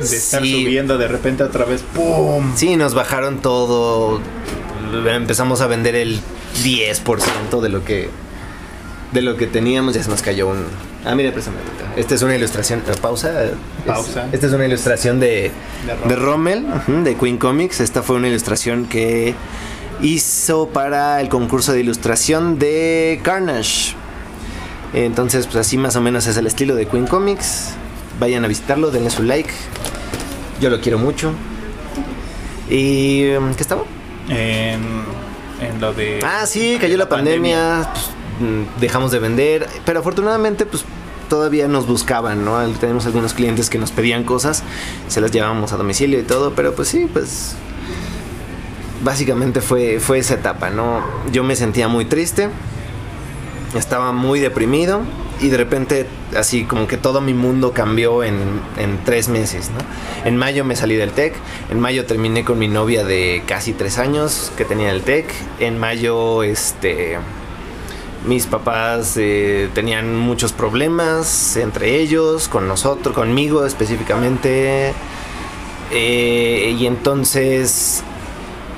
De 0.00 0.16
estar 0.16 0.42
Sí. 0.42 0.52
subiendo 0.64 0.98
de 0.98 1.08
repente 1.08 1.42
otra 1.44 1.64
vez, 1.64 1.82
¡pum! 1.94 2.52
Sí, 2.56 2.76
nos 2.76 2.94
bajaron 2.94 3.38
todo. 3.40 4.20
Empezamos 5.06 5.60
a 5.60 5.66
vender 5.66 5.94
el 5.94 6.20
10% 6.62 7.60
de 7.60 7.68
lo 7.68 7.84
que 7.84 8.10
de 9.12 9.22
lo 9.22 9.36
que 9.36 9.46
teníamos. 9.46 9.94
Ya 9.94 10.02
se 10.02 10.10
nos 10.10 10.20
cayó 10.22 10.48
un. 10.48 10.64
Ah, 11.04 11.14
mira, 11.14 11.32
préstame 11.32 11.58
ahorita. 11.58 12.00
Esta 12.00 12.14
es 12.16 12.22
una 12.22 12.34
ilustración. 12.36 12.80
eh, 12.88 12.92
Pausa. 13.00 13.44
Es- 13.44 13.52
Pausa. 13.86 14.26
esta 14.32 14.46
es 14.46 14.52
una 14.52 14.66
ilustración 14.66 15.20
de, 15.20 15.52
De 15.86 16.08
de 16.08 16.16
Rommel, 16.16 16.66
de 17.04 17.14
Queen 17.16 17.38
Comics. 17.38 17.80
Esta 17.80 18.02
fue 18.02 18.16
una 18.16 18.28
ilustración 18.28 18.86
que 18.86 19.34
hizo 20.02 20.68
para 20.68 21.20
el 21.20 21.28
concurso 21.28 21.72
de 21.72 21.80
ilustración 21.80 22.58
de 22.58 23.20
Carnage. 23.22 23.94
Entonces, 24.94 25.46
pues 25.46 25.56
así 25.56 25.76
más 25.76 25.96
o 25.96 26.00
menos 26.00 26.26
es 26.26 26.36
el 26.36 26.46
estilo 26.46 26.74
de 26.74 26.86
Queen 26.86 27.06
Comics. 27.06 27.70
Vayan 28.20 28.44
a 28.44 28.48
visitarlo, 28.48 28.90
denle 28.90 29.10
su 29.10 29.22
like. 29.22 29.50
Yo 30.60 30.70
lo 30.70 30.80
quiero 30.80 30.98
mucho. 30.98 31.32
¿Y 32.70 33.24
mm, 33.38 33.54
qué 33.54 33.62
estaba? 33.62 33.82
En, 34.28 34.82
en 35.60 35.80
lo 35.80 35.92
de. 35.92 36.20
Ah, 36.24 36.46
sí, 36.46 36.78
cayó 36.80 36.96
la 36.96 37.08
pandemia, 37.08 37.90
pues, 37.92 38.10
mm, 38.40 38.80
dejamos 38.80 39.10
de 39.10 39.18
vender, 39.18 39.68
pero 39.84 40.00
afortunadamente 40.00 40.64
pues 40.64 40.84
todavía 41.28 41.68
nos 41.68 41.86
buscaban, 41.86 42.44
¿no? 42.44 42.64
Tenemos 42.80 43.06
algunos 43.06 43.34
clientes 43.34 43.70
que 43.70 43.78
nos 43.78 43.90
pedían 43.90 44.24
cosas, 44.24 44.62
se 45.08 45.20
las 45.20 45.32
llevábamos 45.32 45.72
a 45.72 45.76
domicilio 45.76 46.20
y 46.20 46.22
todo, 46.22 46.54
pero 46.54 46.74
pues 46.74 46.88
sí, 46.88 47.08
pues 47.12 47.56
básicamente 49.02 49.60
fue, 49.60 50.00
fue 50.00 50.18
esa 50.18 50.34
etapa, 50.34 50.70
¿no? 50.70 51.02
Yo 51.32 51.44
me 51.44 51.56
sentía 51.56 51.88
muy 51.88 52.04
triste, 52.04 52.48
estaba 53.78 54.12
muy 54.12 54.40
deprimido 54.40 55.00
y 55.40 55.48
de 55.48 55.56
repente 55.56 56.06
así 56.36 56.64
como 56.64 56.86
que 56.86 56.96
todo 56.96 57.20
mi 57.20 57.34
mundo 57.34 57.72
cambió 57.72 58.22
en, 58.22 58.38
en 58.78 59.02
tres 59.04 59.28
meses. 59.28 59.70
En 60.24 60.36
mayo 60.36 60.64
me 60.64 60.76
salí 60.76 60.96
del 60.96 61.10
TEC, 61.10 61.34
en 61.70 61.80
mayo 61.80 62.06
terminé 62.06 62.44
con 62.44 62.58
mi 62.58 62.68
novia 62.68 63.04
de 63.04 63.42
casi 63.46 63.72
tres 63.72 63.98
años 63.98 64.52
que 64.56 64.64
tenía 64.64 64.90
el 64.90 65.02
TEC, 65.02 65.26
en 65.60 65.78
mayo 65.78 66.42
este 66.42 67.18
mis 68.24 68.46
papás 68.46 69.16
eh, 69.18 69.68
tenían 69.74 70.16
muchos 70.16 70.52
problemas 70.52 71.56
entre 71.56 72.00
ellos, 72.00 72.48
con 72.48 72.66
nosotros, 72.66 73.14
conmigo 73.14 73.66
específicamente. 73.66 74.94
Eh, 75.90 76.74
y 76.78 76.86
entonces, 76.86 78.02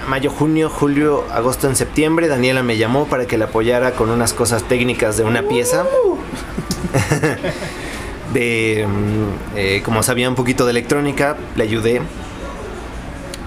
mayo, 0.06 0.30
junio, 0.30 0.70
julio, 0.70 1.24
agosto, 1.32 1.68
en 1.68 1.76
septiembre, 1.76 2.28
Daniela 2.28 2.62
me 2.62 2.76
llamó 2.76 3.06
para 3.06 3.26
que 3.26 3.38
le 3.38 3.44
apoyara 3.44 3.92
con 3.92 4.10
unas 4.10 4.32
cosas 4.32 4.62
técnicas 4.64 5.16
de 5.16 5.24
una 5.24 5.42
pieza. 5.42 5.84
de, 8.32 8.86
mm, 8.88 9.56
eh, 9.56 9.82
como 9.84 10.02
sabía 10.02 10.28
un 10.28 10.34
poquito 10.34 10.64
de 10.64 10.70
electrónica, 10.70 11.36
le 11.56 11.64
ayudé. 11.64 12.02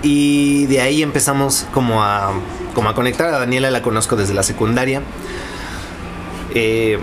Y 0.01 0.65
de 0.67 0.81
ahí 0.81 1.01
empezamos 1.01 1.65
como 1.73 2.03
a, 2.03 2.33
como 2.73 2.89
a 2.89 2.95
conectar. 2.95 3.33
A 3.33 3.39
Daniela 3.39 3.71
la 3.71 3.81
conozco 3.81 4.15
desde 4.15 4.33
la 4.33 4.43
secundaria. 4.43 5.01
Eh, 6.53 6.99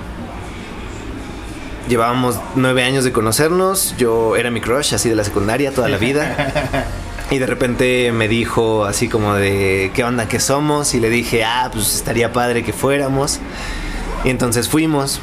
llevábamos 1.88 2.40
nueve 2.54 2.82
años 2.84 3.04
de 3.04 3.12
conocernos. 3.12 3.94
Yo 3.98 4.36
era 4.36 4.50
mi 4.50 4.60
crush, 4.60 4.94
así 4.94 5.08
de 5.08 5.14
la 5.14 5.24
secundaria, 5.24 5.72
toda 5.72 5.88
la 5.88 5.98
vida. 5.98 6.86
Y 7.30 7.38
de 7.38 7.46
repente 7.46 8.12
me 8.12 8.28
dijo 8.28 8.84
así 8.84 9.08
como 9.08 9.34
de, 9.34 9.90
¿qué 9.94 10.04
onda 10.04 10.28
que 10.28 10.38
somos? 10.38 10.94
Y 10.94 11.00
le 11.00 11.10
dije, 11.10 11.44
ah, 11.44 11.68
pues 11.72 11.94
estaría 11.96 12.32
padre 12.32 12.62
que 12.62 12.72
fuéramos. 12.72 13.40
Y 14.24 14.30
entonces 14.30 14.68
fuimos. 14.68 15.20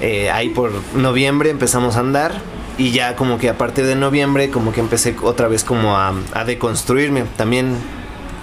Eh, 0.00 0.30
ahí 0.30 0.50
por 0.50 0.72
noviembre 0.94 1.50
empezamos 1.50 1.96
a 1.96 2.00
andar. 2.00 2.40
Y 2.78 2.92
ya 2.92 3.16
como 3.16 3.38
que 3.38 3.48
a 3.48 3.58
partir 3.58 3.86
de 3.86 3.96
noviembre 3.96 4.50
como 4.50 4.72
que 4.72 4.80
empecé 4.80 5.16
otra 5.20 5.48
vez 5.48 5.64
como 5.64 5.96
a, 5.96 6.14
a 6.32 6.44
deconstruirme. 6.44 7.24
También, 7.36 7.74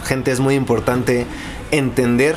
gente, 0.03 0.31
es 0.31 0.41
muy 0.41 0.55
importante 0.55 1.25
entender 1.71 2.35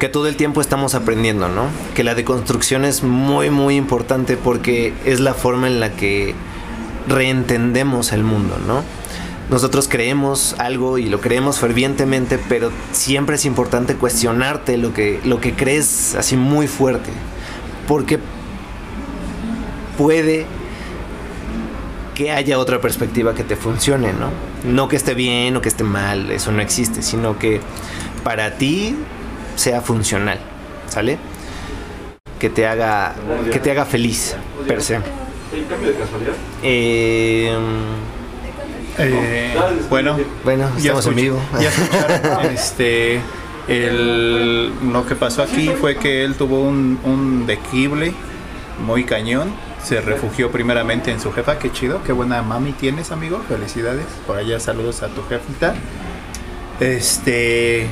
que 0.00 0.08
todo 0.08 0.26
el 0.26 0.36
tiempo 0.36 0.60
estamos 0.60 0.96
aprendiendo, 0.96 1.48
¿no? 1.48 1.66
Que 1.94 2.02
la 2.02 2.16
deconstrucción 2.16 2.84
es 2.84 3.04
muy, 3.04 3.50
muy 3.50 3.76
importante 3.76 4.36
porque 4.36 4.94
es 5.04 5.20
la 5.20 5.34
forma 5.34 5.68
en 5.68 5.78
la 5.78 5.90
que 5.92 6.34
reentendemos 7.08 8.12
el 8.12 8.22
mundo, 8.22 8.58
¿no? 8.66 8.82
Nosotros 9.50 9.88
creemos 9.88 10.54
algo 10.58 10.98
y 10.98 11.08
lo 11.08 11.20
creemos 11.20 11.58
fervientemente, 11.58 12.38
pero 12.48 12.70
siempre 12.92 13.36
es 13.36 13.46
importante 13.46 13.94
cuestionarte 13.94 14.76
lo 14.76 14.92
que, 14.92 15.20
lo 15.24 15.40
que 15.40 15.54
crees 15.54 16.14
así 16.14 16.36
muy 16.36 16.66
fuerte. 16.66 17.10
Porque 17.86 18.18
puede 19.96 20.44
que 22.14 22.30
haya 22.30 22.58
otra 22.58 22.80
perspectiva 22.80 23.34
que 23.34 23.44
te 23.44 23.56
funcione, 23.56 24.12
¿no? 24.12 24.30
No 24.70 24.88
que 24.88 24.96
esté 24.96 25.14
bien 25.14 25.56
o 25.56 25.62
que 25.62 25.68
esté 25.68 25.84
mal, 25.84 26.30
eso 26.30 26.52
no 26.52 26.60
existe, 26.60 27.00
sino 27.00 27.38
que 27.38 27.60
para 28.24 28.56
ti 28.56 28.96
sea 29.56 29.80
funcional, 29.80 30.38
¿sale? 30.88 31.16
Que 32.38 32.50
te 32.50 32.66
haga, 32.66 33.14
que 33.50 33.60
te 33.60 33.70
haga 33.70 33.86
feliz, 33.86 34.36
per 34.66 34.82
se. 34.82 34.98
Eh, 36.62 37.56
Eh, 39.00 39.54
bueno, 39.88 40.18
bueno, 40.44 40.68
ya 40.76 40.78
estamos 40.92 41.06
en 41.06 41.14
vivo. 41.14 41.40
ya 41.60 41.68
escucharon, 41.68 42.46
este, 42.52 43.20
el- 43.68 44.72
lo 44.92 45.06
que 45.06 45.14
pasó 45.14 45.42
aquí 45.42 45.68
fue 45.80 45.94
que 45.96 46.24
él 46.24 46.34
tuvo 46.34 46.62
un, 46.62 46.98
un 47.04 47.46
dequible 47.46 48.12
muy 48.84 49.04
cañón. 49.04 49.50
Se 49.84 50.00
refugió 50.00 50.50
primeramente 50.50 51.12
en 51.12 51.20
su 51.20 51.30
jefa, 51.32 51.60
qué 51.60 51.70
chido, 51.70 52.02
qué 52.02 52.10
buena 52.12 52.42
mami 52.42 52.72
tienes, 52.72 53.12
amigo. 53.12 53.40
Felicidades. 53.48 54.04
Por 54.26 54.36
allá 54.36 54.58
saludos 54.58 55.02
a 55.04 55.08
tu 55.08 55.22
jefita. 55.28 55.74
Este, 56.80 57.86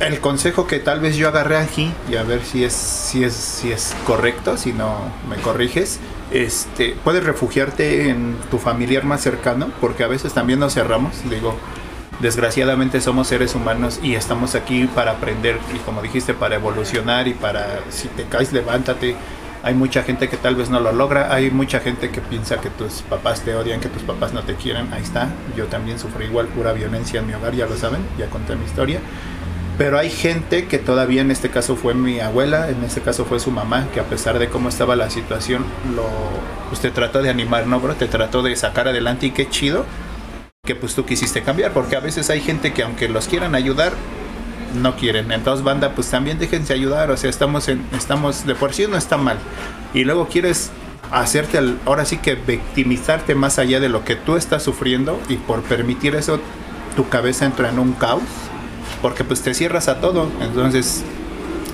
el 0.00 0.20
consejo 0.20 0.66
que 0.66 0.80
tal 0.80 1.00
vez 1.00 1.16
yo 1.16 1.28
agarré 1.28 1.56
aquí 1.56 1.92
y 2.10 2.16
a 2.16 2.22
ver 2.22 2.42
si 2.44 2.64
es 2.64 2.72
si 2.72 3.24
es 3.24 3.34
si 3.34 3.72
es 3.72 3.94
correcto 4.06 4.56
si 4.56 4.72
no 4.72 4.96
me 5.28 5.36
corriges 5.36 6.00
este 6.32 6.96
puedes 7.04 7.24
refugiarte 7.24 8.08
en 8.08 8.36
tu 8.50 8.58
familiar 8.58 9.04
más 9.04 9.20
cercano 9.20 9.70
porque 9.80 10.02
a 10.02 10.08
veces 10.08 10.32
también 10.32 10.58
nos 10.58 10.74
cerramos 10.74 11.28
digo 11.30 11.56
desgraciadamente 12.20 13.00
somos 13.00 13.28
seres 13.28 13.54
humanos 13.54 14.00
y 14.02 14.14
estamos 14.14 14.54
aquí 14.54 14.86
para 14.86 15.12
aprender 15.12 15.58
y 15.74 15.78
como 15.78 16.02
dijiste 16.02 16.34
para 16.34 16.56
evolucionar 16.56 17.28
y 17.28 17.34
para 17.34 17.80
si 17.90 18.08
te 18.08 18.24
caes 18.24 18.52
levántate. 18.52 19.16
Hay 19.62 19.72
mucha 19.72 20.02
gente 20.02 20.28
que 20.28 20.36
tal 20.36 20.56
vez 20.56 20.68
no 20.68 20.78
lo 20.78 20.92
logra 20.92 21.32
hay 21.32 21.50
mucha 21.50 21.80
gente 21.80 22.10
que 22.10 22.20
piensa 22.20 22.60
que 22.60 22.68
tus 22.68 23.00
papás 23.00 23.40
te 23.40 23.54
odian 23.54 23.80
que 23.80 23.88
tus 23.88 24.02
papás 24.02 24.34
no 24.34 24.42
te 24.42 24.54
quieren. 24.54 24.92
Ahí 24.92 25.02
está 25.02 25.28
yo 25.56 25.66
también 25.66 25.98
sufrí 25.98 26.26
igual 26.26 26.48
pura 26.48 26.72
violencia 26.72 27.20
en 27.20 27.26
mi 27.26 27.32
hogar 27.32 27.54
ya 27.54 27.66
lo 27.66 27.76
saben 27.76 28.02
ya 28.18 28.28
conté 28.28 28.56
mi 28.56 28.66
historia 28.66 29.00
pero 29.76 29.98
hay 29.98 30.10
gente 30.10 30.66
que 30.66 30.78
todavía 30.78 31.20
en 31.20 31.30
este 31.30 31.50
caso 31.50 31.76
fue 31.76 31.94
mi 31.94 32.20
abuela, 32.20 32.68
en 32.68 32.84
este 32.84 33.00
caso 33.00 33.24
fue 33.24 33.40
su 33.40 33.50
mamá, 33.50 33.88
que 33.92 34.00
a 34.00 34.04
pesar 34.04 34.38
de 34.38 34.48
cómo 34.48 34.68
estaba 34.68 34.94
la 34.94 35.10
situación, 35.10 35.64
lo, 35.96 36.06
usted 36.72 36.92
trató 36.92 37.22
de 37.22 37.30
animar, 37.30 37.66
¿no, 37.66 37.80
bro? 37.80 37.94
Te 37.94 38.06
trató 38.06 38.42
de 38.42 38.54
sacar 38.56 38.88
adelante 38.88 39.26
y 39.26 39.30
qué 39.30 39.48
chido 39.48 39.84
que 40.64 40.74
pues 40.74 40.94
tú 40.94 41.04
quisiste 41.04 41.42
cambiar, 41.42 41.72
porque 41.72 41.96
a 41.96 42.00
veces 42.00 42.30
hay 42.30 42.40
gente 42.40 42.72
que 42.72 42.82
aunque 42.82 43.08
los 43.08 43.28
quieran 43.28 43.54
ayudar, 43.54 43.92
no 44.74 44.96
quieren. 44.96 45.30
Entonces, 45.30 45.62
banda, 45.62 45.90
pues 45.94 46.08
también 46.08 46.38
déjense 46.38 46.72
ayudar, 46.72 47.10
o 47.10 47.16
sea, 47.16 47.28
estamos 47.28 47.68
en, 47.68 47.84
estamos, 47.92 48.46
de 48.46 48.54
por 48.54 48.72
sí 48.72 48.86
no 48.88 48.96
está 48.96 49.18
mal. 49.18 49.36
Y 49.92 50.04
luego 50.04 50.26
quieres 50.28 50.70
hacerte, 51.10 51.60
ahora 51.84 52.06
sí 52.06 52.16
que 52.16 52.34
victimizarte 52.34 53.34
más 53.34 53.58
allá 53.58 53.78
de 53.78 53.90
lo 53.90 54.04
que 54.04 54.16
tú 54.16 54.36
estás 54.36 54.62
sufriendo 54.62 55.20
y 55.28 55.36
por 55.36 55.62
permitir 55.62 56.14
eso, 56.14 56.40
tu 56.96 57.08
cabeza 57.08 57.44
entra 57.44 57.68
en 57.68 57.78
un 57.78 57.92
caos 57.92 58.22
porque 59.02 59.24
pues 59.24 59.42
te 59.42 59.54
cierras 59.54 59.88
a 59.88 60.00
todo. 60.00 60.28
Entonces 60.40 61.04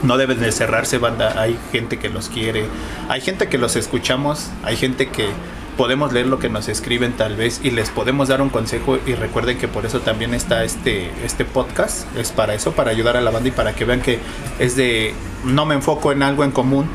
no 0.02 0.16
deben 0.16 0.40
de 0.40 0.52
cerrarse, 0.52 0.98
banda. 0.98 1.40
Hay 1.40 1.58
gente 1.72 1.98
que 1.98 2.08
los 2.08 2.28
quiere, 2.28 2.64
hay 3.08 3.20
gente 3.20 3.48
que 3.48 3.58
los 3.58 3.76
escuchamos, 3.76 4.50
hay 4.62 4.76
gente 4.76 5.08
que 5.08 5.28
podemos 5.76 6.12
leer 6.12 6.26
lo 6.26 6.38
que 6.38 6.50
nos 6.50 6.68
escriben 6.68 7.12
tal 7.14 7.36
vez 7.36 7.60
y 7.62 7.70
les 7.70 7.88
podemos 7.88 8.28
dar 8.28 8.42
un 8.42 8.50
consejo 8.50 8.98
y 9.06 9.14
recuerden 9.14 9.56
que 9.56 9.66
por 9.66 9.86
eso 9.86 10.00
también 10.00 10.34
está 10.34 10.62
este 10.62 11.10
este 11.24 11.44
podcast, 11.44 12.04
es 12.16 12.32
para 12.32 12.54
eso, 12.54 12.72
para 12.72 12.90
ayudar 12.90 13.16
a 13.16 13.20
la 13.22 13.30
banda 13.30 13.48
y 13.48 13.52
para 13.52 13.74
que 13.74 13.84
vean 13.86 14.02
que 14.02 14.18
es 14.58 14.76
de 14.76 15.14
no 15.44 15.64
me 15.64 15.74
enfoco 15.74 16.12
en 16.12 16.22
algo 16.22 16.44
en 16.44 16.50
común, 16.50 16.86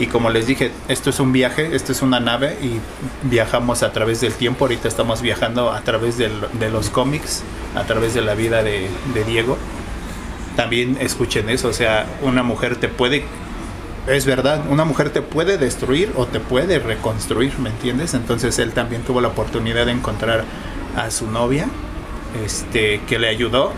y 0.00 0.06
como 0.06 0.30
les 0.30 0.46
dije, 0.46 0.72
esto 0.88 1.10
es 1.10 1.20
un 1.20 1.30
viaje, 1.30 1.76
esto 1.76 1.92
es 1.92 2.00
una 2.00 2.20
nave 2.20 2.56
y 2.62 2.80
viajamos 3.28 3.82
a 3.82 3.92
través 3.92 4.22
del 4.22 4.32
tiempo. 4.32 4.64
Ahorita 4.64 4.88
estamos 4.88 5.20
viajando 5.20 5.70
a 5.70 5.82
través 5.82 6.16
de 6.16 6.30
los 6.72 6.88
cómics, 6.88 7.42
a 7.76 7.84
través 7.84 8.14
de 8.14 8.22
la 8.22 8.34
vida 8.34 8.62
de, 8.62 8.88
de 9.12 9.24
Diego. 9.24 9.58
También 10.56 10.96
escuchen 11.00 11.50
eso, 11.50 11.68
o 11.68 11.72
sea, 11.74 12.06
una 12.22 12.42
mujer 12.42 12.76
te 12.76 12.88
puede, 12.88 13.24
es 14.06 14.24
verdad, 14.24 14.64
una 14.70 14.86
mujer 14.86 15.10
te 15.10 15.20
puede 15.20 15.58
destruir 15.58 16.10
o 16.16 16.24
te 16.24 16.40
puede 16.40 16.78
reconstruir, 16.78 17.58
¿me 17.58 17.68
entiendes? 17.68 18.14
Entonces 18.14 18.58
él 18.58 18.72
también 18.72 19.02
tuvo 19.02 19.20
la 19.20 19.28
oportunidad 19.28 19.84
de 19.84 19.92
encontrar 19.92 20.44
a 20.96 21.10
su 21.10 21.30
novia, 21.30 21.66
este, 22.42 23.02
que 23.06 23.18
le 23.18 23.28
ayudó. 23.28 23.72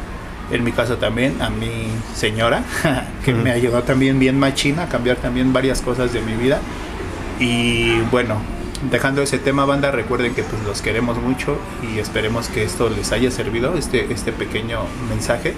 En 0.53 0.62
mi 0.65 0.73
caso 0.73 0.99
también 0.99 1.41
a 1.43 1.51
mi 1.51 1.87
señora, 2.15 2.62
que 3.25 3.33
me 3.35 3.51
ayudó 3.51 3.83
también 3.83 4.19
bien 4.19 4.38
machina 4.38 4.85
a 4.85 4.88
cambiar 4.88 5.17
también 5.17 5.53
varias 5.53 5.81
cosas 5.81 6.12
de 6.12 6.21
mi 6.21 6.35
vida. 6.35 6.61
Y 7.41 7.99
bueno, 8.11 8.37
dejando 8.91 9.23
ese 9.23 9.38
tema, 9.38 9.65
banda, 9.65 9.91
recuerden 9.91 10.35
que 10.35 10.43
pues 10.43 10.62
los 10.65 10.83
queremos 10.83 11.17
mucho 11.19 11.57
y 11.83 11.99
esperemos 11.99 12.49
que 12.49 12.65
esto 12.65 12.88
les 12.91 13.12
haya 13.12 13.31
servido, 13.31 13.77
este, 13.77 14.12
este 14.12 14.33
pequeño 14.33 14.81
mensaje 15.09 15.55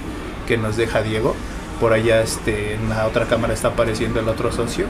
que 0.46 0.57
nos 0.57 0.76
deja 0.76 1.02
Diego. 1.02 1.35
Por 1.80 1.92
allá 1.92 2.22
este, 2.22 2.74
en 2.74 2.88
la 2.88 3.07
otra 3.07 3.26
cámara 3.26 3.52
está 3.52 3.68
apareciendo 3.68 4.20
el 4.20 4.28
otro 4.28 4.52
socio. 4.52 4.87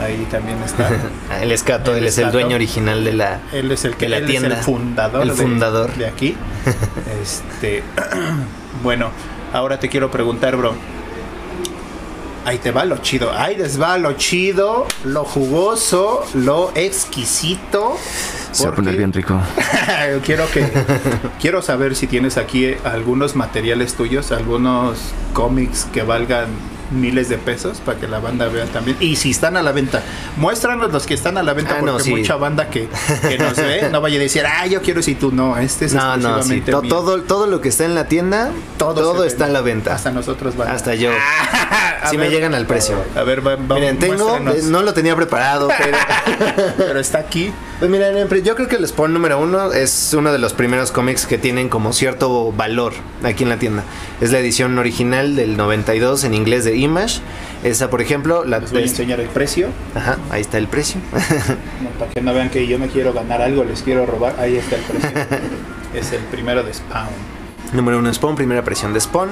Ahí 0.00 0.26
también 0.30 0.58
está. 0.64 0.88
El 1.42 1.52
escato, 1.52 1.92
El 1.92 1.98
él 1.98 2.06
es 2.06 2.16
el 2.18 2.32
dueño 2.32 2.56
original 2.56 3.04
de 3.04 3.12
la. 3.12 3.40
Él 3.52 3.70
es 3.70 3.84
el 3.84 3.96
que 3.96 4.08
la 4.08 4.16
él 4.16 4.24
es 4.24 4.30
tienda. 4.30 4.56
el 4.56 4.62
fundador, 4.64 5.22
El 5.22 5.28
de- 5.28 5.34
fundador. 5.34 5.94
De, 5.94 6.06
aquí. 6.06 6.34
Este, 7.22 7.82
bueno, 8.82 9.10
ahora 9.52 9.78
te 9.78 9.88
quiero 9.88 10.10
preguntar, 10.10 10.56
bro. 10.56 10.74
Ahí 12.44 12.58
te 12.58 12.70
va 12.70 12.84
lo 12.84 12.98
chido. 12.98 13.30
Ahí 13.32 13.56
les 13.56 13.80
va 13.80 13.98
lo 13.98 14.14
chido, 14.14 14.86
lo 15.04 15.24
jugoso, 15.24 16.24
lo 16.34 16.72
exquisito. 16.74 17.96
Se 18.52 18.64
va 18.64 18.70
a 18.70 18.74
poner 18.74 18.96
bien 18.96 19.12
rico. 19.12 19.38
quiero 20.24 20.50
que 20.50 20.66
quiero 21.40 21.60
saber 21.60 21.94
si 21.94 22.06
tienes 22.06 22.38
aquí 22.38 22.74
algunos 22.84 23.36
materiales 23.36 23.94
tuyos, 23.94 24.32
algunos 24.32 24.98
cómics 25.34 25.86
que 25.92 26.02
valgan 26.02 26.48
miles 26.90 27.28
de 27.28 27.38
pesos 27.38 27.78
para 27.84 27.98
que 27.98 28.08
la 28.08 28.18
banda 28.18 28.48
vea 28.48 28.64
también. 28.66 28.96
Y 29.00 29.16
si 29.16 29.30
están 29.30 29.56
a 29.56 29.62
la 29.62 29.72
venta, 29.72 30.02
muéstranos 30.36 30.92
los 30.92 31.06
que 31.06 31.14
están 31.14 31.38
a 31.38 31.42
la 31.42 31.52
venta 31.52 31.72
Ah, 31.74 31.76
porque 31.80 31.92
no, 31.92 32.00
sí. 32.00 32.10
mucha 32.10 32.36
banda 32.36 32.68
que, 32.70 32.88
que 33.28 33.38
nos 33.38 33.56
ve 33.56 33.88
no 33.92 34.00
vaya 34.00 34.16
a 34.16 34.20
decir, 34.22 34.44
ah, 34.46 34.66
yo 34.66 34.82
quiero 34.82 35.02
si 35.02 35.14
tú 35.14 35.30
no, 35.32 35.56
este 35.58 35.84
es 35.86 35.94
No, 35.94 36.16
no, 36.16 36.42
sí. 36.42 36.56
exclusivamente 36.58 36.72
To- 36.72 36.82
mío". 36.82 36.90
todo, 36.90 37.22
todo 37.22 37.46
lo 37.46 37.60
que 37.60 37.68
está 37.68 37.84
en 37.84 37.94
la 37.94 38.06
tienda, 38.06 38.50
todo, 38.78 39.24
está 39.24 39.46
en 39.46 39.52
la 39.52 39.60
venta. 39.60 39.94
Hasta 39.94 40.10
nosotros 40.10 40.56
banda. 40.56 40.74
Hasta 40.74 40.94
yo. 40.94 41.10
Si 42.10 42.16
me 42.16 42.30
llegan 42.30 42.54
al 42.54 42.66
precio. 42.66 42.96
A 43.14 43.22
ver, 43.24 43.46
va, 43.46 43.56
va- 43.56 43.74
Miren, 43.74 43.98
tengo, 43.98 44.14
muéstranos. 44.30 44.54
eh, 44.56 44.60
no 44.64 44.80
lo 44.82 44.94
tenía 44.94 45.14
preparado, 45.14 45.68
pero... 45.78 45.98
pero 46.78 46.98
está 46.98 47.18
aquí. 47.18 47.52
Pues 47.78 47.90
miren, 47.90 48.16
en- 48.16 48.42
yo 48.42 48.56
creo 48.56 48.68
que 48.68 48.76
el 48.76 48.88
Spawn 48.88 49.12
número 49.12 49.38
uno 49.38 49.72
es 49.72 50.14
uno 50.14 50.32
de 50.32 50.38
los 50.38 50.54
primeros 50.54 50.92
cómics 50.92 51.26
que 51.26 51.36
tienen 51.36 51.68
como 51.68 51.92
cierto 51.92 52.52
valor 52.52 52.94
aquí 53.22 53.42
en 53.42 53.50
la 53.50 53.58
tienda. 53.58 53.84
Es 54.22 54.32
la 54.32 54.38
edición 54.38 54.78
original 54.78 55.36
del 55.36 55.58
92 55.58 56.24
en 56.24 56.32
inglés 56.34 56.64
de 56.64 56.76
Image. 56.80 57.20
Esa, 57.62 57.90
por 57.90 58.00
ejemplo, 58.00 58.44
la... 58.44 58.58
Les 58.58 58.72
voy 58.72 58.82
a 58.82 58.86
enseñar 58.86 59.20
el 59.20 59.28
precio. 59.28 59.68
Ajá, 59.94 60.18
ahí 60.30 60.40
está 60.40 60.58
el 60.58 60.66
precio. 60.66 61.00
No, 61.82 61.90
para 61.98 62.10
que 62.10 62.20
no 62.20 62.32
vean 62.32 62.50
que 62.50 62.66
yo 62.66 62.78
me 62.78 62.88
quiero 62.88 63.12
ganar 63.12 63.42
algo, 63.42 63.64
les 63.64 63.82
quiero 63.82 64.06
robar. 64.06 64.36
Ahí 64.38 64.56
está 64.56 64.76
el 64.76 64.82
precio. 64.82 65.10
es 65.94 66.12
el 66.12 66.22
primero 66.24 66.62
de 66.62 66.72
Spawn. 66.74 67.08
Número 67.72 67.98
uno 67.98 68.12
Spawn, 68.12 68.36
primera 68.36 68.64
presión 68.64 68.92
de 68.92 69.00
Spawn. 69.00 69.30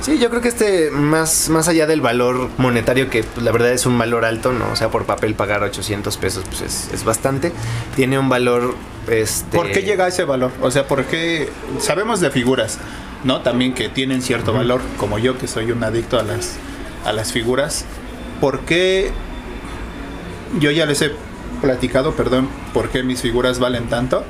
Sí, 0.00 0.18
yo 0.18 0.30
creo 0.30 0.40
que 0.40 0.48
este, 0.48 0.90
más, 0.90 1.48
más 1.48 1.66
allá 1.66 1.86
del 1.86 2.00
valor 2.00 2.50
monetario, 2.56 3.10
que 3.10 3.24
pues, 3.24 3.44
la 3.44 3.50
verdad 3.50 3.72
es 3.72 3.84
un 3.84 3.98
valor 3.98 4.24
alto, 4.24 4.52
¿no? 4.52 4.70
O 4.70 4.76
sea, 4.76 4.90
por 4.90 5.04
papel 5.06 5.34
pagar 5.34 5.62
800 5.62 6.16
pesos, 6.18 6.44
pues 6.46 6.60
es, 6.60 6.90
es 6.94 7.04
bastante. 7.04 7.52
Tiene 7.96 8.18
un 8.18 8.28
valor, 8.28 8.74
este... 9.08 9.56
¿Por 9.56 9.72
qué 9.72 9.82
llega 9.82 10.04
a 10.04 10.08
ese 10.08 10.24
valor? 10.24 10.52
O 10.62 10.70
sea, 10.70 10.86
¿por 10.86 11.04
qué? 11.04 11.50
Sabemos 11.80 12.20
de 12.20 12.30
figuras, 12.30 12.78
¿no? 13.24 13.40
También 13.40 13.74
que 13.74 13.88
tienen 13.88 14.22
cierto 14.22 14.52
valor, 14.52 14.80
como 14.98 15.18
yo 15.18 15.36
que 15.36 15.48
soy 15.48 15.72
un 15.72 15.82
adicto 15.82 16.18
a 16.18 16.22
las, 16.22 16.56
a 17.04 17.12
las 17.12 17.32
figuras. 17.32 17.84
¿Por 18.40 18.60
qué? 18.60 19.10
Yo 20.60 20.70
ya 20.70 20.86
les 20.86 21.02
he 21.02 21.12
platicado, 21.60 22.12
perdón, 22.12 22.48
por 22.72 22.88
qué 22.88 23.02
mis 23.02 23.20
figuras 23.20 23.58
valen 23.58 23.88
tanto. 23.88 24.24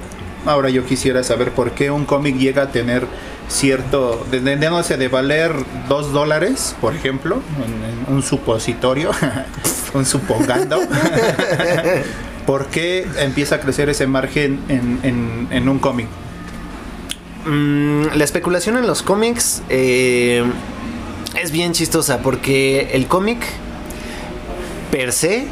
Ahora 0.47 0.71
yo 0.71 0.85
quisiera 0.87 1.23
saber 1.25 1.51
por 1.53 1.73
qué 1.73 1.91
un 1.91 2.05
cómic 2.05 2.37
llega 2.37 2.63
a 2.63 2.73
tener 2.73 3.07
cierto, 3.49 4.25
de, 4.31 4.41
de- 4.41 4.57
de, 4.57 4.71
no 4.71 4.83
sé, 4.83 4.97
de 4.97 5.09
valer 5.09 5.53
dos 5.89 6.13
dólares, 6.13 6.77
por 6.81 6.95
ejemplo, 6.95 7.43
un, 8.09 8.15
un 8.17 8.23
supositorio, 8.23 9.11
un 9.95 10.05
supongando. 10.07 10.79
¿Por 12.47 12.67
qué 12.67 13.07
empieza 13.19 13.57
a 13.57 13.61
crecer 13.61 13.89
ese 13.91 14.07
margen 14.07 14.61
en, 14.69 15.01
en- 15.03 15.49
en 15.51 15.69
un 15.69 15.79
cómic? 15.79 16.07
Mm, 17.47 18.07
la 18.17 18.25
especulación 18.25 18.77
en 18.79 18.87
los 18.87 19.03
cómics 19.03 19.63
eh, 19.69 20.43
es 21.41 21.51
bien 21.51 21.73
chistosa 21.73 22.19
porque 22.19 22.91
el 22.93 23.07
cómic 23.07 23.39
per 24.91 25.13
se 25.13 25.47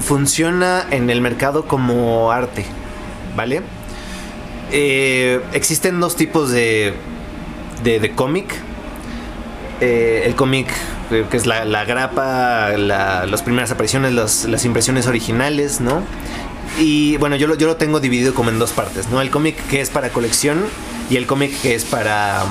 funciona 0.00 0.86
en 0.90 1.10
el 1.10 1.20
mercado 1.20 1.66
como 1.66 2.30
arte, 2.30 2.64
¿vale? 3.36 3.62
Eh, 4.72 5.40
existen 5.52 6.00
dos 6.00 6.16
tipos 6.16 6.50
de, 6.50 6.94
de, 7.82 8.10
cómic. 8.12 8.54
Eh, 9.80 10.22
el 10.26 10.34
cómic 10.34 10.68
eh, 11.10 11.24
que 11.30 11.36
es 11.36 11.46
la, 11.46 11.64
la 11.64 11.84
grapa, 11.84 12.70
la- 12.76 13.26
las 13.26 13.42
primeras 13.42 13.70
apariciones, 13.70 14.12
las, 14.12 14.64
impresiones 14.64 15.06
originales, 15.06 15.80
¿no? 15.80 16.02
Y 16.78 17.16
bueno, 17.18 17.36
yo 17.36 17.46
lo, 17.46 17.54
yo 17.54 17.66
lo 17.66 17.76
tengo 17.76 18.00
dividido 18.00 18.34
como 18.34 18.50
en 18.50 18.58
dos 18.58 18.72
partes, 18.72 19.08
¿no? 19.08 19.20
El 19.20 19.30
cómic 19.30 19.56
que 19.68 19.80
es 19.80 19.90
para 19.90 20.10
colección 20.10 20.64
y 21.10 21.16
el 21.16 21.26
cómic 21.26 21.52
que 21.60 21.74
es 21.74 21.84
para, 21.84 22.42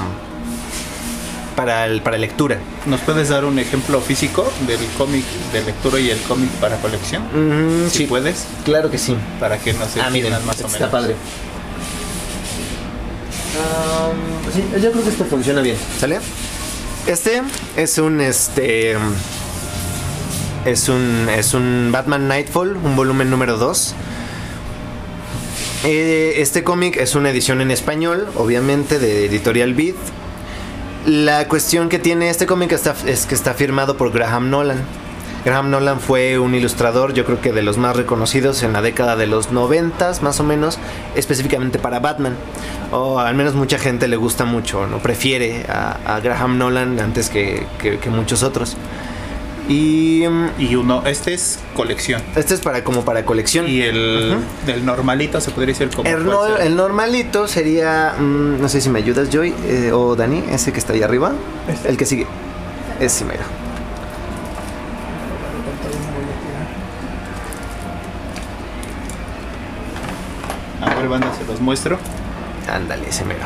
para, 1.55 1.85
el- 1.85 2.01
para 2.01 2.17
lectura. 2.17 2.57
¿Nos 2.85 2.99
puedes 3.01 3.29
dar 3.29 3.45
un 3.45 3.57
ejemplo 3.59 4.01
físico 4.01 4.51
del 4.67 4.79
cómic 4.97 5.23
de 5.53 5.61
lectura 5.63 5.99
y 5.99 6.09
el 6.09 6.19
cómic 6.21 6.49
para 6.61 6.77
colección? 6.77 7.23
Mm, 7.33 7.89
Si 7.89 7.99
sí, 7.99 8.05
puedes, 8.05 8.45
claro 8.65 8.89
que 8.91 8.97
sí. 8.97 9.15
para 9.39 9.57
que 9.59 9.73
nos 9.73 9.95
Ah, 9.97 10.09
miren, 10.09 10.31
más 10.45 10.61
o 10.61 10.65
está 10.67 10.67
menos. 10.67 10.89
padre. 10.89 11.15
Um, 13.55 14.51
sí, 14.53 14.63
yo 14.81 14.91
creo 14.91 15.03
que 15.03 15.09
esto 15.09 15.25
funciona 15.25 15.61
bien. 15.61 15.77
¿Sale? 15.99 16.19
Este 17.05 17.41
es 17.75 17.97
un 17.97 18.21
este 18.21 18.95
es 20.65 20.89
un 20.89 21.27
es 21.29 21.53
un 21.53 21.89
Batman 21.91 22.27
Nightfall, 22.27 22.75
un 22.77 22.95
volumen 22.95 23.29
número 23.29 23.57
2. 23.57 23.93
Eh, 25.85 26.35
este 26.37 26.63
cómic 26.63 26.95
es 26.97 27.13
una 27.13 27.29
edición 27.29 27.59
en 27.61 27.69
español, 27.69 28.27
obviamente 28.37 28.99
de 28.99 29.25
Editorial 29.25 29.73
Beat. 29.73 29.95
La 31.05 31.47
cuestión 31.47 31.89
que 31.89 31.99
tiene 31.99 32.29
este 32.29 32.45
cómic 32.45 32.71
es 33.05 33.25
que 33.25 33.35
está 33.35 33.53
firmado 33.53 33.97
por 33.97 34.11
Graham 34.11 34.49
Nolan. 34.49 34.77
Graham 35.43 35.69
Nolan 35.69 35.99
fue 35.99 36.39
un 36.39 36.55
ilustrador, 36.55 37.13
yo 37.13 37.25
creo 37.25 37.41
que 37.41 37.51
de 37.51 37.61
los 37.61 37.77
más 37.77 37.97
reconocidos 37.97 38.63
en 38.63 38.71
la 38.71 38.81
década 38.81 39.17
de 39.17 39.27
los 39.27 39.51
90 39.51 40.13
más 40.21 40.39
o 40.39 40.43
menos, 40.45 40.79
específicamente 41.15 41.77
para 41.79 41.99
Batman. 41.99 42.35
O 42.93 43.19
al 43.19 43.35
menos 43.35 43.53
mucha 43.53 43.77
gente 43.77 44.07
le 44.07 44.15
gusta 44.15 44.45
mucho, 44.45 44.87
no 44.87 44.99
prefiere 44.99 45.65
a, 45.67 46.19
Graham 46.23 46.57
Nolan 46.57 46.97
antes 47.01 47.29
que- 47.29 47.67
que 47.81 48.09
muchos 48.09 48.41
otros. 48.41 48.77
Y 49.73 50.23
mm, 50.27 50.49
Y 50.59 50.75
uno, 50.75 51.01
este 51.05 51.33
es 51.33 51.57
colección. 51.75 52.21
este 52.35 52.53
es 52.53 52.59
para 52.61 52.83
como 52.83 53.03
para 53.03 53.25
colección. 53.25 53.67
Y 53.67 53.81
el 53.81 54.35
Ujú. 54.35 54.67
del 54.67 54.85
normalito 54.85 55.41
se 55.41 55.49
podría 55.49 55.73
decir 55.73 55.89
como. 55.95 56.07
El, 56.07 56.23
no- 56.25 56.57
el 56.57 56.75
normalito 56.75 57.47
sería, 57.47 58.13
mm, 58.19 58.61
no 58.61 58.69
sé 58.69 58.81
si 58.81 58.89
me 58.89 58.99
ayudas 58.99 59.29
Joy 59.31 59.53
eh, 59.65 59.91
o 59.91 60.15
Dani, 60.15 60.43
ese 60.51 60.71
que 60.71 60.77
está 60.79 60.93
ahí 60.93 61.01
arriba, 61.01 61.33
Este. 61.67 61.89
el 61.89 61.97
que 61.97 62.05
sigue, 62.05 62.27
ese 62.99 63.25
mero. 63.25 63.43
A 70.81 70.93
ver, 70.95 71.07
banda, 71.07 71.31
se 71.33 71.45
los 71.45 71.59
muestro. 71.61 71.97
Ándale, 72.71 73.07
ese 73.09 73.25
mero. 73.25 73.45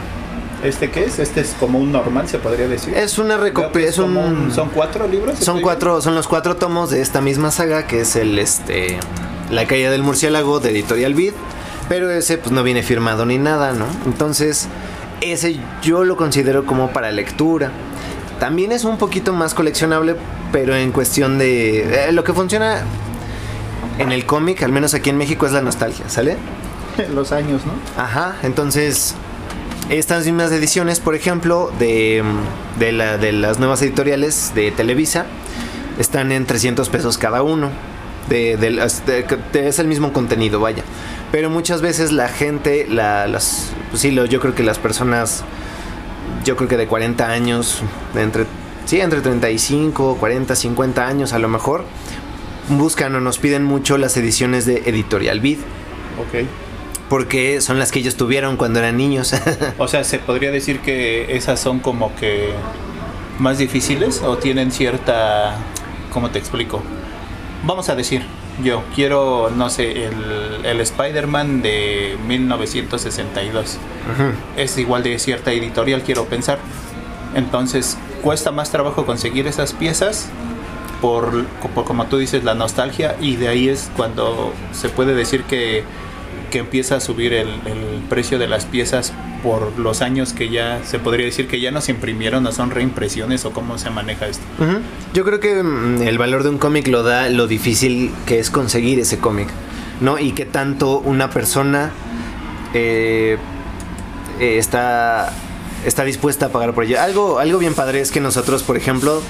¿Este 0.64 0.90
qué 0.90 1.06
es? 1.06 1.20
Este 1.20 1.42
es 1.42 1.56
como 1.60 1.80
un 1.80 1.92
normal, 1.92 2.28
se 2.28 2.40
podría 2.40 2.68
decir. 2.68 2.94
Es 2.96 3.20
una 3.20 3.38
como 3.96 4.26
un, 4.26 4.52
¿Son 4.52 4.70
cuatro 4.70 5.08
libros? 5.08 5.38
son 5.40 5.58
¿Estoy 5.58 5.62
cuatro, 5.62 6.02
son 6.02 6.16
los 6.16 6.28
cuatro 6.28 6.56
tomos 6.56 6.90
de 6.90 7.02
esta 7.02 7.22
misma 7.22 7.52
saga 7.52 7.86
que 7.86 8.02
es 8.02 8.16
el 8.16 8.40
este, 8.40 8.98
la 9.52 9.68
caída 9.68 9.92
del 9.92 10.02
murciélago 10.02 10.60
de 10.60 10.72
Editorial 10.72 11.14
Beat, 11.14 11.36
pero 11.90 12.10
ese 12.10 12.38
pues 12.38 12.52
no 12.52 12.64
viene 12.64 12.82
firmado 12.82 13.26
ni 13.26 13.38
nada, 13.38 13.74
¿no? 13.74 13.86
Entonces 14.06 14.68
ese 15.22 15.60
yo 15.84 16.04
lo 16.04 16.18
considero 16.18 16.66
como 16.66 16.90
para 16.90 17.12
lectura. 17.12 17.72
También 18.40 18.72
es 18.72 18.84
un 18.84 18.98
poquito 18.98 19.34
más 19.34 19.54
coleccionable, 19.54 20.16
pero 20.52 20.76
en 20.76 20.92
cuestión 20.92 21.38
de 21.38 22.08
eh, 22.08 22.12
lo 22.12 22.24
que 22.24 22.34
funciona 22.34 22.82
en 24.00 24.12
el 24.12 24.26
cómic, 24.26 24.64
al 24.64 24.72
menos 24.72 24.94
aquí 24.94 25.10
en 25.10 25.18
México, 25.18 25.46
es 25.46 25.52
la 25.52 25.62
nostalgia, 25.62 26.08
¿sale? 26.10 26.38
Los 27.14 27.32
años, 27.32 27.62
¿no? 27.66 27.74
Ajá, 28.02 28.36
entonces 28.44 29.16
estas 29.90 30.26
mismas 30.26 30.52
ediciones, 30.52 31.00
por 31.00 31.16
ejemplo, 31.16 31.72
de, 31.80 32.24
de, 32.80 32.92
la- 32.92 33.18
de 33.18 33.32
las 33.32 33.60
nuevas 33.60 33.82
editoriales 33.82 34.52
de 34.56 34.72
Televisa, 34.72 35.26
están 36.00 36.32
en 36.32 36.46
300 36.46 36.90
pesos 36.90 37.18
cada 37.18 37.42
uno. 37.44 37.70
De, 38.30 38.58
de 38.58 39.68
es 39.68 39.80
el 39.80 39.88
mismo 39.88 40.12
contenido, 40.12 40.60
vaya. 40.60 40.84
Pero 41.32 41.50
muchas 41.50 41.82
veces 41.82 42.12
la 42.12 42.28
gente, 42.28 42.86
la, 42.90 43.26
las, 43.28 43.72
pues 43.90 44.02
sí, 44.02 44.12
lo- 44.12 44.26
yo 44.26 44.42
creo 44.42 44.54
que 44.54 44.64
las 44.64 44.80
personas, 44.80 45.44
yo 46.44 46.58
creo 46.58 46.68
que 46.68 46.76
de 46.78 46.88
40 46.88 47.26
años, 47.30 47.82
entre, 48.16 48.46
sí, 48.86 49.00
entre 49.00 49.22
35, 49.22 50.18
40, 50.20 50.56
50 50.56 51.08
años 51.08 51.32
a 51.32 51.40
lo 51.40 51.48
mejor, 51.48 51.86
buscan 52.70 53.16
o 53.16 53.22
nos 53.22 53.38
piden 53.40 53.64
mucho 53.64 53.98
las 53.98 54.18
ediciones 54.18 54.66
de 54.66 54.84
Editorial 54.86 55.40
Vid 55.40 55.60
Ok. 56.20 56.46
Porque 57.10 57.62
son 57.62 57.80
las 57.80 57.92
que 57.92 58.00
ellos 58.00 58.16
tuvieron 58.16 58.58
cuando 58.58 58.80
eran 58.80 58.98
niños. 58.98 59.34
O 59.78 59.88
sea, 59.88 60.04
se 60.04 60.20
podría 60.20 60.52
decir 60.52 60.80
que 60.80 61.36
esas 61.36 61.60
son 61.60 61.80
como 61.80 62.16
que 62.16 62.50
más 63.40 63.58
difíciles 63.58 64.22
o 64.24 64.38
tienen 64.38 64.72
cierta. 64.72 65.56
¿Cómo 66.12 66.32
te 66.32 66.40
explico? 66.40 66.82
Vamos 67.64 67.90
a 67.90 67.96
decir, 67.96 68.24
yo 68.64 68.84
quiero, 68.96 69.52
no 69.56 69.70
sé, 69.70 70.06
el, 70.06 70.66
el 70.66 70.82
Spider-Man 70.82 71.62
de 71.62 72.18
1962. 72.28 73.78
Es 74.56 74.78
igual 74.78 75.04
de 75.04 75.20
cierta 75.20 75.52
editorial, 75.52 76.02
quiero 76.02 76.26
pensar. 76.26 76.60
Entonces, 77.36 77.98
cuesta 78.22 78.52
más 78.52 78.72
trabajo 78.72 79.06
conseguir 79.06 79.48
esas 79.48 79.74
piezas 79.74 80.30
por, 81.02 81.46
por, 81.76 81.86
como 81.86 82.06
tú 82.08 82.18
dices, 82.18 82.44
la 82.44 82.56
nostalgia 82.56 83.16
y 83.22 83.36
de 83.36 83.48
ahí 83.48 83.70
es 83.70 83.92
cuando 83.96 84.54
se 84.72 84.90
puede 84.90 85.14
decir 85.14 85.44
que, 85.44 85.84
empieza 86.60 86.96
a 86.96 87.00
subir 87.00 87.34
el, 87.34 87.48
precio 88.10 88.40
de 88.40 88.48
las 88.48 88.66
piezas 88.66 89.14
por 89.44 89.78
los 89.78 90.02
años 90.02 90.32
que 90.32 90.50
ya 90.50 90.82
se 90.86 90.98
podría 90.98 91.26
decir 91.26 91.48
que 91.48 91.60
ya 91.60 91.72
no 91.72 91.82
se 91.82 91.92
imprimieron, 91.92 92.44
no 92.44 92.52
son 92.52 92.72
reimpresiones 92.72 93.44
o 93.46 93.52
cómo 93.52 93.78
se 93.78 93.90
maneja 93.90 94.28
esto. 94.28 94.44
Yo 95.14 95.26
creo 95.26 95.40
que 95.40 95.62
mm, 95.62 96.04
el 96.04 96.18
valor 96.18 96.44
de 96.44 96.50
un 96.50 96.58
cómic 96.58 96.88
lo 96.88 97.04
da 97.04 97.30
lo 97.30 97.48
difícil 97.48 98.12
que 98.26 98.40
es 98.40 98.50
conseguir 98.50 99.00
ese 99.00 99.20
cómic, 99.20 99.50
¿no? 100.00 100.20
Y 100.20 100.32
que 100.32 100.46
tanto 100.46 101.00
una 101.00 101.30
persona 101.30 101.92
eh, 102.74 103.38
eh, 104.40 104.58
está, 104.58 105.34
está 105.86 106.04
dispuesta 106.04 106.48
a 106.48 106.50
pagar 106.50 106.74
por 106.74 106.86
ello. 106.86 107.02
Algo, 107.02 107.40
algo 107.40 107.60
bien 107.60 107.74
padre 107.74 108.02
es 108.02 108.12
que 108.12 108.22
nosotros, 108.22 108.64
por 108.64 108.78
ejemplo, 108.78 109.22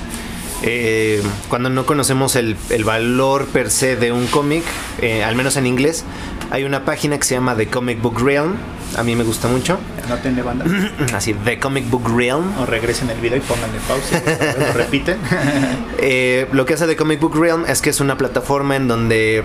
eh, 0.63 1.21
cuando 1.49 1.69
no 1.69 1.85
conocemos 1.85 2.35
el, 2.35 2.55
el 2.69 2.83
valor 2.83 3.45
per 3.47 3.69
se 3.69 3.95
de 3.95 4.11
un 4.11 4.27
cómic, 4.27 4.63
eh, 5.01 5.23
al 5.23 5.35
menos 5.35 5.57
en 5.57 5.67
inglés, 5.67 6.03
hay 6.49 6.63
una 6.63 6.85
página 6.85 7.17
que 7.17 7.23
se 7.23 7.35
llama 7.35 7.55
The 7.55 7.67
Comic 7.67 8.01
Book 8.01 8.21
Realm. 8.23 8.55
A 8.97 9.03
mí 9.03 9.15
me 9.15 9.23
gusta 9.23 9.47
mucho. 9.47 9.77
No 10.07 10.15
tiene 10.17 10.41
banda. 10.41 10.65
Así, 11.13 11.33
The 11.33 11.59
Comic 11.59 11.89
Book 11.89 12.09
Realm. 12.15 12.57
O 12.59 12.65
regresen 12.65 13.09
el 13.09 13.19
video 13.19 13.37
y 13.37 13.41
pónganle 13.41 13.79
pausa. 13.87 14.21
Lo 14.59 14.73
repiten. 14.73 15.17
Eh, 15.99 16.47
lo 16.51 16.65
que 16.65 16.75
hace 16.75 16.85
The 16.85 16.95
Comic 16.95 17.19
Book 17.19 17.35
Realm 17.35 17.65
es 17.67 17.81
que 17.81 17.89
es 17.89 17.99
una 17.99 18.17
plataforma 18.17 18.75
en 18.75 18.87
donde 18.87 19.43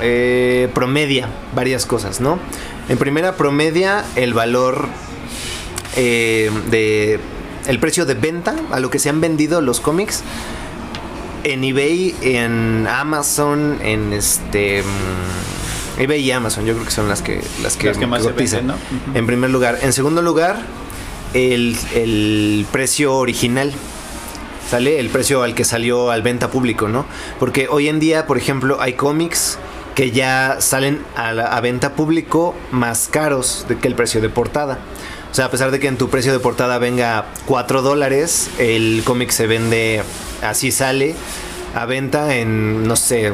eh, 0.00 0.68
promedia 0.74 1.28
varias 1.54 1.86
cosas, 1.86 2.20
¿no? 2.20 2.38
En 2.88 2.98
primera, 2.98 3.36
promedia 3.36 4.04
el 4.16 4.34
valor 4.34 4.88
eh, 5.96 6.50
de. 6.70 7.20
El 7.66 7.78
precio 7.78 8.04
de 8.06 8.14
venta 8.14 8.54
a 8.70 8.80
lo 8.80 8.90
que 8.90 8.98
se 8.98 9.08
han 9.08 9.20
vendido 9.20 9.60
los 9.60 9.80
cómics 9.80 10.22
en 11.44 11.64
eBay, 11.64 12.14
en 12.22 12.86
Amazon, 12.88 13.78
en 13.82 14.12
este. 14.12 14.82
mm, 14.82 16.00
eBay 16.00 16.20
y 16.22 16.30
Amazon, 16.30 16.64
yo 16.64 16.72
creo 16.74 16.84
que 16.84 16.90
son 16.92 17.08
las 17.08 17.20
que 17.22 17.42
las 17.62 17.76
que, 17.76 17.88
Las 17.88 17.98
que 17.98 18.06
más 18.06 18.22
se 18.22 18.30
cotizan. 18.30 18.66
venden, 18.68 18.76
¿no? 19.12 19.18
En 19.18 19.26
primer 19.26 19.50
lugar. 19.50 19.78
En 19.82 19.92
segundo 19.92 20.22
lugar, 20.22 20.56
el, 21.34 21.76
el 21.94 22.66
precio 22.70 23.14
original. 23.16 23.72
¿Sale? 24.70 24.98
El 25.00 25.10
precio 25.10 25.42
al 25.42 25.54
que 25.54 25.64
salió 25.64 26.10
al 26.10 26.22
venta 26.22 26.50
público, 26.50 26.88
¿no? 26.88 27.04
Porque 27.38 27.66
hoy 27.68 27.88
en 27.88 28.00
día, 28.00 28.26
por 28.26 28.38
ejemplo, 28.38 28.80
hay 28.80 28.94
cómics 28.94 29.58
que 29.94 30.12
ya 30.12 30.56
salen 30.60 31.00
a, 31.14 31.32
la- 31.32 31.44
a 31.54 31.60
venta 31.60 31.94
público 31.94 32.54
más 32.70 33.08
caros 33.10 33.66
de 33.68 33.76
que 33.76 33.86
el 33.88 33.94
precio 33.94 34.22
de 34.22 34.30
portada. 34.30 34.78
O 35.32 35.34
sea, 35.34 35.46
a 35.46 35.50
pesar 35.50 35.70
de 35.70 35.80
que 35.80 35.88
en 35.88 35.96
tu 35.96 36.10
precio 36.10 36.30
de 36.30 36.40
portada 36.40 36.76
venga 36.76 37.24
4 37.46 37.80
dólares, 37.80 38.50
el 38.58 39.00
cómic 39.02 39.30
se 39.30 39.46
vende, 39.46 40.02
así 40.42 40.70
sale, 40.70 41.14
a 41.74 41.86
venta 41.86 42.36
en, 42.36 42.86
no 42.86 42.96
sé, 42.96 43.32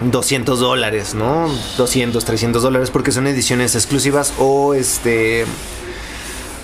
200 0.00 0.58
dólares, 0.58 1.14
¿no? 1.14 1.48
200, 1.76 2.24
300 2.24 2.60
dólares 2.60 2.90
porque 2.90 3.12
son 3.12 3.28
ediciones 3.28 3.76
exclusivas 3.76 4.34
o 4.40 4.74
este... 4.74 5.46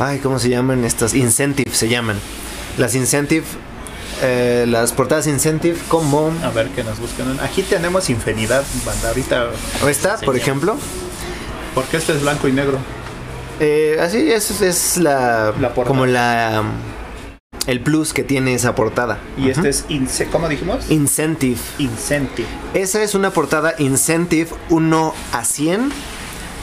Ay, 0.01 0.19
¿cómo 0.19 0.41
se 0.41 0.49
llaman 0.49 0.85
estas? 0.85 1.15
Incentive 1.15 1.73
se 1.73 1.89
llaman. 1.89 2.19
Las 2.79 2.97
incentive, 2.97 3.47
eh, 4.23 4.65
las 4.69 4.91
portadas 4.91 5.29
incentive 5.29 5.79
como... 5.87 6.33
A 6.43 6.51
ver 6.51 6.67
que 6.71 6.83
nos 6.83 6.99
busquen. 6.99 7.29
una. 7.29 7.45
Aquí 7.45 7.63
tenemos 7.63 8.11
infinidad, 8.11 8.65
banda. 8.85 9.11
Ahorita. 9.11 9.51
Esta, 9.89 10.19
por 10.19 10.37
ejemplo. 10.37 10.77
Porque 11.77 11.99
este 11.99 12.13
es 12.15 12.23
blanco 12.23 12.49
y 12.49 12.53
negro. 12.53 12.81
Eh, 13.61 13.99
así 14.01 14.31
es, 14.31 14.61
es 14.61 14.97
la... 14.99 15.53
La 15.61 15.69
portada. 15.75 15.87
como 15.87 16.07
la... 16.07 16.63
El 17.67 17.81
plus 17.81 18.13
que 18.13 18.25
tiene 18.25 18.55
esa 18.55 18.75
portada. 18.75 19.19
Y 19.39 19.49
este 19.49 19.69
es. 19.69 19.87
ince- 19.89 20.27
¿Cómo 20.31 20.49
dijimos? 20.49 20.91
Incentive. 20.91 21.59
Incentive. 21.79 22.49
Esa 22.75 23.03
es 23.05 23.15
una 23.15 23.31
portada 23.31 23.75
Incentive 23.79 24.49
1 24.71 25.15
a 25.33 25.45
100 25.45 25.91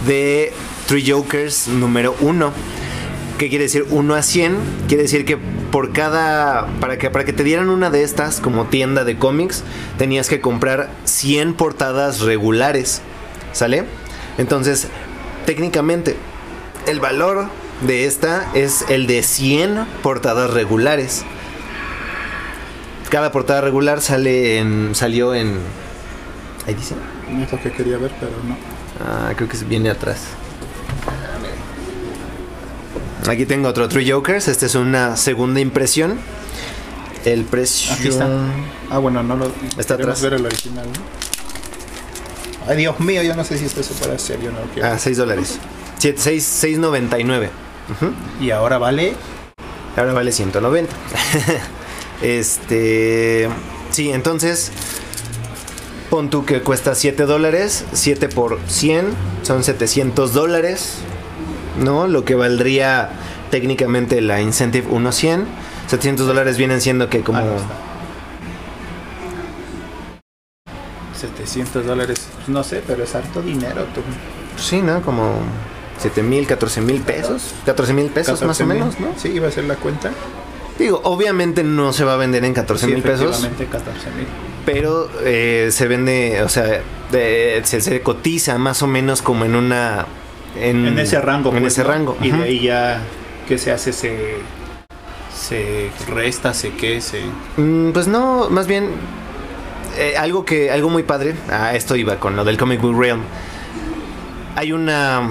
de 0.05 0.51
Three 0.87 1.09
Jokers 1.09 1.69
número 1.69 2.15
1. 2.19 2.51
¿Qué 3.37 3.47
quiere 3.47 3.63
decir 3.63 3.85
1 3.89 4.13
a 4.13 4.21
100? 4.21 4.57
Quiere 4.89 5.03
decir 5.03 5.23
que 5.23 5.37
por 5.71 5.93
cada. 5.93 6.67
Para 6.81 6.97
que, 6.97 7.09
para 7.09 7.23
que 7.23 7.31
te 7.31 7.45
dieran 7.45 7.69
una 7.69 7.89
de 7.89 8.03
estas 8.03 8.41
como 8.41 8.65
tienda 8.65 9.05
de 9.05 9.17
cómics, 9.17 9.63
tenías 9.97 10.27
que 10.27 10.41
comprar 10.41 10.89
100 11.05 11.53
portadas 11.53 12.19
regulares. 12.19 13.01
¿Sale? 13.53 13.85
Entonces, 14.37 14.89
técnicamente, 15.45 16.17
el 16.89 16.99
valor 16.99 17.47
de 17.85 18.05
esta 18.05 18.51
es 18.53 18.85
el 18.89 19.07
de 19.07 19.23
100 19.23 19.85
portadas 20.01 20.51
regulares. 20.51 21.23
Cada 23.09 23.31
portada 23.31 23.61
regular 23.61 24.01
sale 24.01 24.59
en, 24.59 24.95
salió 24.95 25.33
en. 25.33 25.57
Ahí 26.67 26.73
dice. 26.73 26.95
No 27.31 27.43
es 27.43 27.51
lo 27.51 27.61
que 27.61 27.71
quería 27.71 27.97
ver, 27.97 28.11
pero 28.19 28.31
no. 28.47 28.57
Ah, 29.03 29.33
creo 29.35 29.47
que 29.47 29.57
viene 29.65 29.89
atrás. 29.89 30.21
Aquí 33.27 33.45
tengo 33.45 33.67
otro 33.67 33.87
Three 33.87 34.09
Jokers. 34.09 34.47
Esta 34.47 34.65
es 34.65 34.75
una 34.75 35.15
segunda 35.15 35.59
impresión. 35.59 36.19
El 37.25 37.43
precio. 37.43 37.93
Aquí 37.93 38.07
está. 38.07 38.27
Ah, 38.89 38.97
bueno, 38.97 39.23
no 39.23 39.35
lo. 39.35 39.51
Está 39.77 39.95
atrás. 39.95 40.21
ver 40.21 40.33
el 40.33 40.45
original, 40.45 40.85
¿no? 40.85 42.69
Ay, 42.69 42.77
Dios 42.77 42.99
mío, 42.99 43.23
yo 43.23 43.35
no 43.35 43.43
sé 43.43 43.57
si 43.57 43.65
esto 43.65 43.81
se 43.81 43.93
para 43.95 44.17
serio 44.19 44.49
o 44.49 44.53
no 44.53 44.59
lo 44.61 44.67
quiero. 44.67 44.87
Ah, 44.87 44.99
6 44.99 45.17
dólares. 45.17 45.59
6.99. 45.99 47.49
Ujú. 47.91 48.13
Y 48.43 48.51
ahora 48.51 48.77
vale. 48.77 49.13
Ahora 49.97 50.13
vale 50.13 50.31
190. 50.31 50.95
este. 52.21 53.49
Sí, 53.91 54.11
entonces. 54.11 54.71
Pon 56.09 56.29
tú 56.29 56.45
que 56.45 56.61
cuesta 56.61 56.95
7 56.95 57.25
dólares. 57.25 57.85
7 57.93 58.29
por 58.29 58.59
100 58.67 59.07
son 59.43 59.63
700 59.63 60.33
dólares. 60.33 60.95
¿No? 61.79 62.07
Lo 62.07 62.25
que 62.25 62.35
valdría 62.35 63.09
técnicamente 63.51 64.21
la 64.21 64.41
Incentive 64.41 64.87
1.100. 64.87 65.45
700 65.87 66.27
dólares 66.27 66.57
vienen 66.57 66.81
siendo 66.81 67.09
que 67.09 67.21
como. 67.21 67.39
Ah, 67.39 67.43
no 67.43 67.55
está. 67.55 67.89
700 71.19 71.85
dólares, 71.85 72.27
no 72.47 72.63
sé, 72.63 72.81
pero 72.85 73.03
es 73.03 73.13
harto 73.13 73.41
dinero. 73.41 73.85
Tú. 73.93 74.01
Sí, 74.57 74.81
¿no? 74.81 75.01
Como 75.01 75.41
7 75.99 76.23
mil, 76.23 76.47
14 76.47 76.81
mil 76.81 77.01
pesos. 77.01 77.53
14 77.65 77.93
mil 77.93 78.07
pesos 78.07 78.41
más 78.43 78.59
o 78.61 78.65
14,000. 78.65 78.67
menos, 78.67 78.99
¿no? 78.99 79.07
Sí, 79.19 79.29
iba 79.29 79.47
a 79.47 79.51
ser 79.51 79.65
la 79.65 79.75
cuenta. 79.75 80.11
Digo, 80.77 81.01
obviamente 81.03 81.63
no 81.63 81.91
se 81.91 82.05
va 82.05 82.13
a 82.13 82.17
vender 82.17 82.45
en 82.45 82.53
14 82.53 82.85
Sí, 82.85 82.91
mil 82.93 83.01
pesos. 83.03 83.43
efectivamente, 83.43 83.65
14 83.65 84.11
mil. 84.11 84.27
pero 84.65 85.09
eh, 85.25 85.69
se 85.71 85.87
vende, 85.87 86.41
o 86.43 86.47
sea, 86.49 86.81
se, 87.11 87.81
se 87.81 88.01
cotiza 88.01 88.57
más 88.57 88.81
o 88.81 88.87
menos 88.87 89.21
como 89.21 89.43
en 89.45 89.55
una... 89.55 90.05
En 90.55 90.97
ese 90.97 91.19
rango. 91.21 91.51
En 91.53 91.59
pues, 91.61 91.73
ese 91.73 91.83
¿no? 91.83 91.89
rango. 91.89 92.17
Y 92.21 92.31
de 92.31 92.43
ahí 92.43 92.59
ya, 92.61 93.01
¿qué 93.47 93.57
se 93.57 93.71
hace? 93.71 93.91
Se, 93.93 94.37
se 95.37 95.89
resta, 96.07 96.53
se 96.53 96.71
qué, 96.73 97.01
se... 97.01 97.21
Mm, 97.57 97.91
pues 97.91 98.07
no, 98.07 98.49
más 98.49 98.65
bien 98.67 98.89
eh, 99.97 100.15
algo 100.17 100.45
que 100.45 100.71
algo 100.71 100.89
muy 100.89 101.03
padre. 101.03 101.35
A 101.51 101.75
esto 101.75 101.95
iba 101.95 102.15
con 102.19 102.35
lo 102.35 102.45
del 102.45 102.57
comic 102.57 102.79
book 102.81 102.97
realm. 102.99 103.21
Hay 104.55 104.71
una 104.71 105.21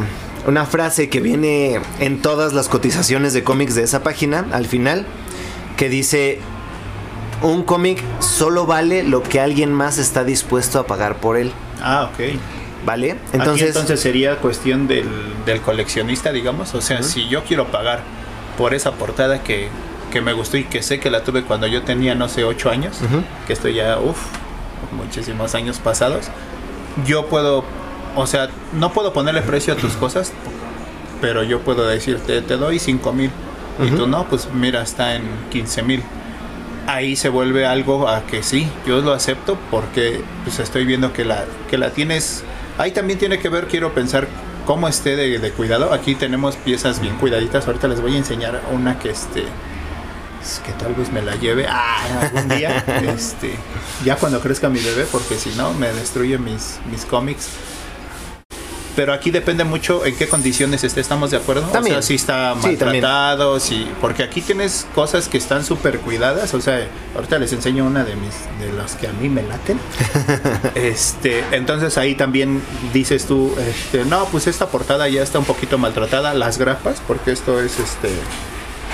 una 0.49 0.65
frase 0.67 1.09
que 1.09 1.21
viene 1.21 1.79
en 2.01 2.23
todas 2.23 2.53
las 2.55 2.69
cotizaciones 2.69 3.33
de 3.35 3.45
cómics 3.45 3.75
de 3.75 3.83
esa 3.83 4.03
página 4.03 4.47
al 4.53 4.67
final 4.67 5.07
que 5.77 5.89
dice 5.89 6.39
un 7.43 7.63
cómic 7.63 8.03
solo 8.21 8.67
vale 8.67 9.03
lo 9.03 9.23
que 9.23 9.41
alguien 9.41 9.73
más 9.73 9.99
está 9.99 10.25
dispuesto 10.25 10.79
a 10.81 10.87
pagar 10.87 11.17
por 11.17 11.37
él, 11.37 11.53
Ah, 11.81 12.11
ok. 12.13 12.19
¿vale? 12.85 13.11
Entonces, 13.11 13.33
Entonces, 13.35 13.69
entonces 13.69 14.01
sería 14.01 14.37
cuestión 14.39 14.89
del, 14.89 15.07
del 15.47 15.61
coleccionista, 15.61 16.33
digamos. 16.33 16.75
O 16.75 16.81
sea, 16.81 17.03
si 17.03 17.29
yo 17.29 17.45
quiero 17.45 17.67
pagar 17.69 18.01
por 18.57 18.75
esa 18.75 18.93
portada 18.93 19.43
que, 19.45 19.69
que 20.11 20.21
me 20.21 20.33
gustó 20.33 20.57
y 20.57 20.65
que 20.65 20.83
sé 20.83 20.99
que 20.99 21.11
la 21.11 21.23
tuve 21.23 21.43
cuando 21.45 21.67
yo 21.69 21.83
tenía, 21.83 22.15
no 22.17 22.29
sé, 22.29 22.43
8 22.45 22.71
años, 22.71 22.99
que 23.47 23.53
estoy 23.53 23.75
ya, 23.75 23.99
uff, 24.01 24.19
muchísimos 24.97 25.55
años 25.55 25.79
pasados, 25.79 26.27
yo 27.07 27.27
puedo, 27.27 27.65
o 28.19 28.27
sea, 28.27 28.49
no 28.73 28.93
puedo 28.93 29.13
ponerle 29.13 29.43
precio 29.43 29.75
a 29.75 29.77
tus 29.77 29.93
cosas, 29.95 30.33
pero 31.21 31.43
yo 31.43 31.61
puedo 31.61 31.87
decirte, 31.87 32.43
te 32.43 32.57
doy 32.57 32.79
5 32.79 33.13
mil. 33.13 33.31
Y 33.81 33.91
tú 33.91 34.09
no, 34.09 34.29
pues 34.29 34.49
mira, 34.53 34.83
está 34.83 35.15
en 35.15 35.23
15 35.51 35.83
mil. 35.85 36.03
Ahí 36.89 37.15
se 37.15 37.29
vuelve 37.29 37.65
algo 37.65 38.09
a 38.09 38.23
que 38.23 38.43
sí, 38.43 38.69
yo 38.87 39.01
lo 39.01 39.13
acepto 39.13 39.57
porque 39.71 40.21
pues 40.43 40.59
estoy 40.59 40.85
viendo 40.85 41.13
que 41.13 41.25
la, 41.25 41.45
que 41.71 41.79
la 41.79 41.91
tienes. 41.91 42.43
Ahí 42.77 42.91
también 42.91 43.19
tiene 43.19 43.39
que 43.39 43.49
ver, 43.49 43.69
quiero 43.69 43.95
pensar 43.95 44.27
cómo 44.67 44.89
esté 44.89 45.15
de, 45.15 45.39
de 45.39 45.51
cuidado. 45.53 45.93
Aquí 45.93 46.15
tenemos 46.15 46.57
piezas 46.57 47.01
bien 47.01 47.17
cuidaditas. 47.19 47.67
Ahorita 47.67 47.87
les 47.89 48.01
voy 48.01 48.15
a 48.15 48.19
enseñar 48.19 48.63
una 48.73 48.99
que 48.99 49.11
este 49.11 49.45
es 50.43 50.61
que 50.61 50.73
tal 50.73 50.95
vez 50.95 51.13
me 51.13 51.23
la 51.23 51.37
lleve 51.37 51.67
ah, 51.69 52.21
algún 52.23 52.49
día. 52.49 52.79
este, 53.15 53.55
ya 54.05 54.17
cuando 54.17 54.41
crezca 54.41 54.69
mi 54.69 54.81
bebé, 54.81 55.07
porque 55.11 55.37
si 55.37 55.51
no 55.51 55.73
me 55.75 55.93
destruye 55.93 56.39
mis, 56.39 56.79
mis 56.91 57.05
cómics. 57.05 57.51
Pero 58.99 59.13
aquí 59.13 59.31
depende 59.31 59.63
mucho 59.63 60.05
en 60.05 60.17
qué 60.17 60.27
condiciones 60.27 60.83
esté, 60.83 61.01
¿estamos 61.01 61.31
de 61.31 61.37
acuerdo? 61.37 61.63
También. 61.69 61.99
O 61.99 62.03
sea, 62.03 62.09
si 62.09 62.17
está 62.17 62.57
Sí, 62.61 62.67
maltratado, 62.67 63.61
si, 63.61 63.89
porque 64.01 64.25
aquí 64.25 64.41
tienes 64.41 64.89
cosas 64.93 65.29
que 65.29 65.39
están 65.39 65.65
súper 65.65 66.01
cuidadas, 66.01 66.53
o 66.53 66.61
sea, 66.61 66.85
ahorita 67.15 67.39
les 67.39 67.53
enseño 67.53 67.85
una 67.85 68.03
de 68.03 68.17
mis, 68.17 68.35
de 68.59 68.73
las 68.77 68.97
que 68.97 69.07
a 69.07 69.13
mí 69.13 69.29
me 69.29 69.45
laten. 69.45 69.79
este, 70.75 71.45
entonces 71.53 71.97
ahí 71.97 72.17
también 72.17 72.61
dices 72.93 73.27
tú, 73.27 73.55
este, 73.71 74.05
no, 74.05 74.25
pues 74.33 74.49
esta 74.49 74.67
portada 74.67 75.09
ya 75.09 75.23
está 75.23 75.39
un 75.39 75.45
poquito 75.45 75.79
maltratada, 75.79 76.35
las 76.35 76.59
grapas, 76.59 77.01
porque 77.07 77.31
esto 77.31 77.61
es 77.61 77.79
este, 77.79 78.11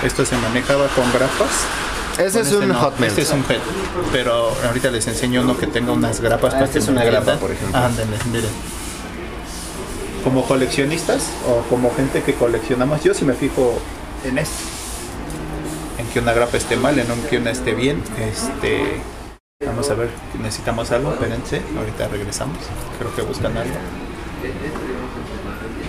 esto 0.04 0.26
se 0.26 0.36
manejaba 0.36 0.86
con 0.88 1.10
grapas. 1.14 1.48
ese 2.18 2.40
es 2.42 2.52
un 2.52 2.68
no, 2.68 2.74
hot 2.74 2.98
melt. 2.98 3.08
Este 3.08 3.22
es 3.22 3.30
un 3.30 3.42
head, 3.48 3.60
pero 4.12 4.54
ahorita 4.66 4.90
les 4.90 5.06
enseño 5.06 5.40
uno 5.40 5.56
que 5.56 5.66
tenga 5.66 5.92
unas 5.92 6.20
grapas. 6.20 6.52
Ah, 6.52 6.56
para 6.56 6.66
este 6.66 6.80
es 6.80 6.88
una 6.88 7.04
grapa, 7.04 7.36
por 7.36 7.50
ejemplo. 7.50 7.78
Ándale, 7.78 8.18
miren. 8.30 8.73
Como 10.24 10.44
coleccionistas 10.46 11.28
o 11.46 11.60
como 11.68 11.94
gente 11.94 12.22
que 12.22 12.34
coleccionamos, 12.34 13.02
yo 13.04 13.12
sí 13.14 13.24
me 13.26 13.34
fijo 13.34 13.78
en 14.24 14.38
esto. 14.38 14.56
En 15.98 16.06
que 16.06 16.18
una 16.18 16.32
grapa 16.32 16.56
esté 16.56 16.76
mal, 16.76 16.98
en 16.98 17.06
que 17.28 17.36
una 17.38 17.50
esté 17.50 17.74
bien. 17.74 18.02
Este, 18.18 19.00
vamos 19.66 19.90
a 19.90 19.94
ver, 19.94 20.08
necesitamos 20.40 20.90
algo, 20.92 21.12
espérense, 21.12 21.60
ahorita 21.76 22.08
regresamos. 22.08 22.56
Creo 22.98 23.14
que 23.14 23.22
buscan 23.22 23.54
algo. 23.56 23.74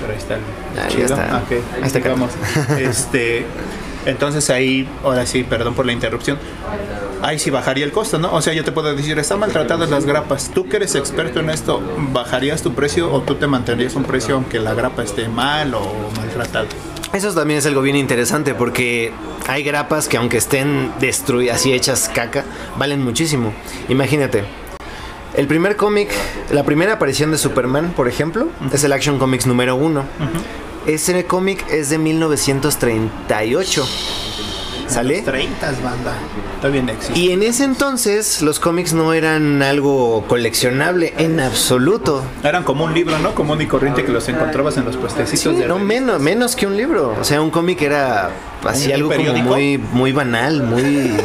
Pero 0.01 0.11
ahí 0.11 0.17
está 0.17 0.35
el 0.35 0.41
Ah, 0.41 0.75
ya 0.75 0.87
chido. 0.89 1.03
está. 1.05 1.37
Ah, 1.37 1.41
ok, 1.45 1.51
Ahí 1.51 1.83
está 1.83 1.99
vamos. 2.09 2.31
Este, 2.77 3.45
entonces 4.05 4.49
ahí, 4.49 4.87
ahora 5.03 5.25
sí, 5.25 5.43
perdón 5.43 5.73
por 5.73 5.85
la 5.85 5.93
interrupción. 5.93 6.37
Ahí 7.21 7.39
sí 7.39 7.49
bajaría 7.49 7.85
el 7.85 7.91
costo, 7.91 8.19
¿no? 8.19 8.33
O 8.33 8.41
sea, 8.41 8.53
yo 8.53 8.63
te 8.63 8.71
puedo 8.71 8.93
decir, 8.95 9.17
están 9.17 9.39
maltratadas 9.39 9.89
las 9.89 10.05
grapas. 10.05 10.51
Tú 10.53 10.67
que 10.67 10.77
eres 10.77 10.95
experto 10.95 11.39
en 11.39 11.49
esto, 11.49 11.81
¿bajarías 12.11 12.61
tu 12.61 12.73
precio 12.73 13.11
o 13.11 13.21
tú 13.21 13.35
te 13.35 13.47
mantendrías 13.47 13.95
un 13.95 14.03
precio 14.03 14.35
aunque 14.35 14.59
la 14.59 14.73
grapa 14.73 15.03
esté 15.03 15.27
mal 15.27 15.73
o 15.73 16.09
maltratada? 16.17 16.67
Eso 17.13 17.33
también 17.33 17.59
es 17.59 17.65
algo 17.65 17.81
bien 17.81 17.95
interesante 17.95 18.53
porque 18.53 19.11
hay 19.47 19.63
grapas 19.63 20.07
que 20.07 20.17
aunque 20.17 20.37
estén 20.37 20.91
destruidas, 20.99 21.55
así 21.57 21.71
hechas 21.73 22.11
caca, 22.13 22.43
valen 22.77 23.03
muchísimo. 23.03 23.53
Imagínate, 23.87 24.43
el 25.35 25.47
primer 25.47 25.75
cómic, 25.75 26.09
la 26.51 26.63
primera 26.63 26.93
aparición 26.93 27.31
de 27.31 27.37
Superman, 27.37 27.93
por 27.95 28.07
ejemplo, 28.07 28.47
es 28.71 28.83
el 28.83 28.93
Action 28.93 29.17
Comics 29.19 29.45
número 29.45 29.75
uno. 29.75 30.03
Ese 30.87 31.25
cómic 31.25 31.65
es 31.71 31.89
de 31.89 31.97
1938. 31.97 33.87
¿Sale? 34.87 35.23
30 35.23 35.71
banda. 35.83 36.13
Todavía 36.61 36.83
existe. 36.93 37.19
Y 37.19 37.31
en 37.31 37.41
ese 37.41 37.63
entonces 37.63 38.43
los 38.43 38.59
cómics 38.59 38.93
no 38.93 39.13
eran 39.13 39.63
algo 39.63 40.25
coleccionable 40.27 41.15
en 41.17 41.39
absoluto. 41.39 42.23
Eran 42.43 42.63
como 42.63 42.85
un 42.85 42.93
libro, 42.93 43.17
¿no? 43.17 43.33
Común 43.33 43.59
y 43.61 43.65
corriente 43.65 44.05
que 44.05 44.11
los 44.11 44.29
encontrabas 44.29 44.77
en 44.77 44.85
los 44.85 44.95
puestecitos 44.95 45.55
Sí, 45.55 45.59
de 45.59 45.67
no 45.67 45.79
menos, 45.79 46.21
menos 46.21 46.55
que 46.55 46.67
un 46.67 46.77
libro. 46.77 47.15
O 47.19 47.23
sea, 47.23 47.41
un 47.41 47.49
cómic 47.49 47.81
era 47.81 48.29
así 48.63 48.89
¿Un 48.89 48.93
algo 48.93 49.11
como 49.15 49.33
muy, 49.33 49.79
muy 49.79 50.11
banal, 50.11 50.61
muy. 50.61 51.17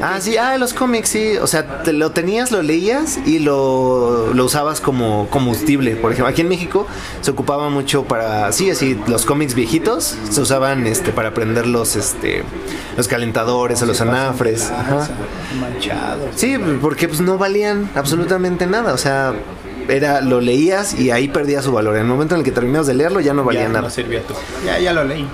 Ah, 0.00 0.18
sí, 0.20 0.36
ah, 0.36 0.56
los 0.58 0.74
cómics, 0.74 1.08
sí. 1.08 1.36
O 1.40 1.46
sea, 1.46 1.82
te 1.82 1.92
lo 1.92 2.10
tenías, 2.10 2.50
lo 2.50 2.62
leías 2.62 3.18
y 3.26 3.38
lo, 3.38 4.32
lo 4.34 4.44
usabas 4.44 4.80
como 4.80 5.28
combustible. 5.28 5.96
Por 5.96 6.12
ejemplo, 6.12 6.30
aquí 6.30 6.42
en 6.42 6.48
México 6.48 6.86
se 7.20 7.30
ocupaba 7.30 7.68
mucho 7.70 8.04
para. 8.04 8.50
Sí, 8.52 8.70
así, 8.70 8.98
los 9.06 9.24
cómics 9.24 9.54
viejitos 9.54 10.16
se 10.30 10.40
usaban 10.40 10.86
este 10.86 11.12
para 11.12 11.34
prender 11.34 11.66
los, 11.66 11.96
este, 11.96 12.44
los 12.96 13.08
calentadores 13.08 13.82
o 13.82 13.86
los 13.86 14.00
anafres. 14.00 14.70
Ajá. 14.70 15.08
Manchados. 15.60 16.30
Sí, 16.36 16.56
porque 16.80 17.08
pues 17.08 17.20
no 17.20 17.38
valían 17.38 17.90
absolutamente 17.94 18.66
nada. 18.66 18.92
O 18.92 18.98
sea, 18.98 19.34
era 19.88 20.20
lo 20.20 20.40
leías 20.40 20.94
y 20.98 21.10
ahí 21.10 21.28
perdía 21.28 21.62
su 21.62 21.72
valor. 21.72 21.96
En 21.96 22.02
el 22.02 22.08
momento 22.08 22.34
en 22.34 22.40
el 22.40 22.44
que 22.44 22.52
terminabas 22.52 22.86
de 22.86 22.94
leerlo 22.94 23.20
ya 23.20 23.34
no 23.34 23.44
valía 23.44 23.62
ya 23.62 23.68
nada. 23.68 23.82
no 23.82 23.90
servía 23.90 24.22
tú. 24.22 24.34
Ya, 24.64 24.78
ya 24.78 24.92
lo 24.92 25.04
leí. 25.04 25.26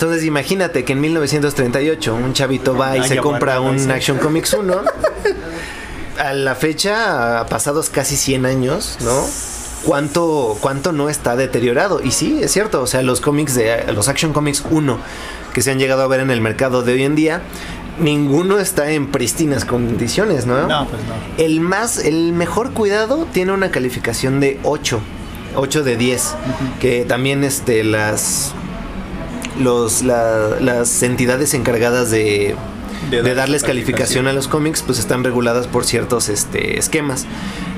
Entonces 0.00 0.24
imagínate 0.24 0.82
que 0.82 0.94
en 0.94 1.00
1938 1.02 2.14
un 2.14 2.32
chavito 2.32 2.74
va 2.74 2.96
y 2.96 3.00
Ah, 3.00 3.04
se 3.04 3.18
compra 3.18 3.60
un. 3.60 3.90
Action 3.90 4.16
Comics 4.16 4.54
1. 4.54 4.74
A 6.18 6.32
la 6.32 6.54
fecha, 6.54 7.44
pasados 7.50 7.90
casi 7.90 8.16
100 8.16 8.46
años, 8.46 8.96
¿no? 9.02 9.26
¿Cuánto, 9.84 10.56
¿Cuánto 10.62 10.92
no 10.92 11.10
está 11.10 11.36
deteriorado? 11.36 12.00
Y 12.02 12.12
sí, 12.12 12.38
es 12.42 12.50
cierto, 12.50 12.80
o 12.80 12.86
sea, 12.86 13.02
los 13.02 13.20
cómics 13.20 13.54
de 13.54 13.92
los 13.92 14.08
Action 14.08 14.32
Comics 14.32 14.64
1 14.70 14.98
que 15.52 15.60
se 15.60 15.70
han 15.70 15.78
llegado 15.78 16.00
a 16.02 16.06
ver 16.06 16.20
en 16.20 16.30
el 16.30 16.40
mercado 16.40 16.82
de 16.82 16.94
hoy 16.94 17.02
en 17.02 17.14
día, 17.14 17.42
ninguno 17.98 18.58
está 18.58 18.92
en 18.92 19.10
pristinas 19.10 19.66
condiciones, 19.66 20.46
¿no? 20.46 20.66
No, 20.66 20.86
pues 20.88 21.02
no. 21.02 21.44
El 21.44 21.60
más, 21.60 21.98
el 21.98 22.32
mejor 22.32 22.72
cuidado 22.72 23.26
tiene 23.34 23.52
una 23.52 23.70
calificación 23.70 24.40
de 24.40 24.58
8. 24.62 24.98
8 25.56 25.82
de 25.82 25.96
10. 25.96 26.34
Que 26.80 27.04
también 27.04 27.44
este, 27.44 27.84
las, 27.84 28.54
los, 29.60 30.02
la- 30.02 30.58
las 30.60 31.02
entidades 31.02 31.54
encargadas 31.54 32.10
de, 32.10 32.54
De 33.10 33.16
de, 33.18 33.22
dar 33.22 33.36
darles 33.36 33.62
calificación. 33.62 34.24
calificación 34.24 34.26
a 34.28 34.32
los 34.32 34.48
cómics, 34.48 34.82
pues 34.82 34.98
están 34.98 35.22
reguladas 35.24 35.66
por 35.66 35.84
ciertos 35.84 36.28
este, 36.28 36.78
esquemas. 36.78 37.26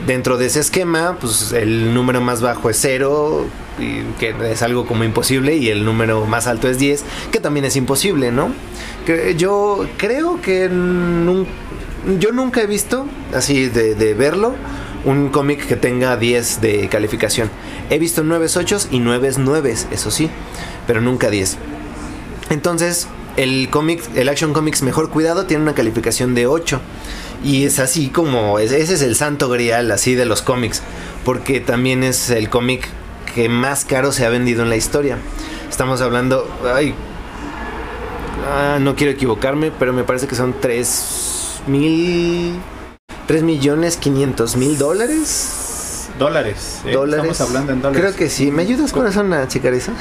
Dentro 0.06 0.36
de 0.36 0.46
ese 0.46 0.60
esquema, 0.60 1.16
pues 1.20 1.52
el 1.52 1.94
número 1.94 2.20
más 2.20 2.40
bajo 2.40 2.70
es 2.70 2.78
0, 2.80 3.46
que 4.18 4.34
es 4.50 4.62
algo 4.62 4.84
como 4.86 5.04
imposible, 5.04 5.56
y 5.56 5.68
el 5.68 5.84
número 5.84 6.26
más 6.26 6.46
alto 6.48 6.68
es 6.68 6.78
10, 6.78 7.04
que 7.30 7.38
también 7.38 7.64
es 7.66 7.76
imposible, 7.76 8.32
¿no? 8.32 8.50
Que 9.06 9.34
yo 9.36 9.86
creo 9.98 10.40
que 10.40 10.68
nun- 10.68 11.46
yo 12.18 12.32
nunca 12.32 12.62
he 12.62 12.66
visto, 12.66 13.06
así 13.32 13.68
de, 13.68 13.94
de 13.94 14.14
verlo, 14.14 14.54
un 15.04 15.28
cómic 15.28 15.66
que 15.68 15.76
tenga 15.76 16.16
10 16.16 16.60
de 16.60 16.88
calificación. 16.88 17.48
He 17.90 17.98
visto 18.00 18.22
9 18.24 18.46
8 18.56 18.78
y 18.90 18.98
9 18.98 19.30
9, 19.38 19.74
eso 19.92 20.10
sí, 20.10 20.30
pero 20.88 21.00
nunca 21.00 21.30
10. 21.30 21.58
Entonces, 22.52 23.06
el 23.38 23.70
cómic, 23.70 24.02
el 24.14 24.28
Action 24.28 24.52
Comics 24.52 24.82
mejor 24.82 25.08
cuidado 25.08 25.46
tiene 25.46 25.62
una 25.62 25.74
calificación 25.74 26.34
de 26.34 26.46
8. 26.46 26.82
Y 27.42 27.64
es 27.64 27.78
así 27.78 28.08
como, 28.10 28.58
es- 28.58 28.72
ese 28.72 28.92
es 28.92 29.00
el 29.00 29.16
santo 29.16 29.48
grial 29.48 29.90
así 29.90 30.14
de 30.14 30.26
los 30.26 30.42
cómics, 30.42 30.82
porque 31.24 31.60
también 31.60 32.04
es 32.04 32.28
el 32.28 32.50
cómic 32.50 32.86
que 33.34 33.48
más 33.48 33.86
caro 33.86 34.12
se 34.12 34.26
ha 34.26 34.28
vendido 34.28 34.62
en 34.62 34.68
la 34.68 34.76
historia. 34.76 35.16
Estamos 35.70 36.02
hablando, 36.02 36.46
ay, 36.74 36.94
ah, 38.46 38.76
no 38.78 38.96
quiero 38.96 39.12
equivocarme, 39.14 39.72
pero 39.78 39.94
me 39.94 40.04
parece 40.04 40.26
que 40.26 40.34
son 40.34 40.54
3 40.60 41.62
mil, 41.66 42.52
3 43.26 43.42
millones 43.44 43.96
500 43.96 44.56
mil 44.56 44.76
dólares. 44.76 45.61
Dólares. 46.22 46.80
¿eh? 46.86 46.92
dólares. 46.92 47.24
Estamos 47.30 47.40
hablando 47.50 47.72
en 47.72 47.82
dólares. 47.82 48.00
Creo 48.02 48.16
que 48.16 48.28
sí. 48.30 48.50
¿Me 48.50 48.62
ayudas 48.62 48.92
corazón 48.92 49.32
a 49.32 49.46
checar 49.48 49.74
eso? 49.74 49.92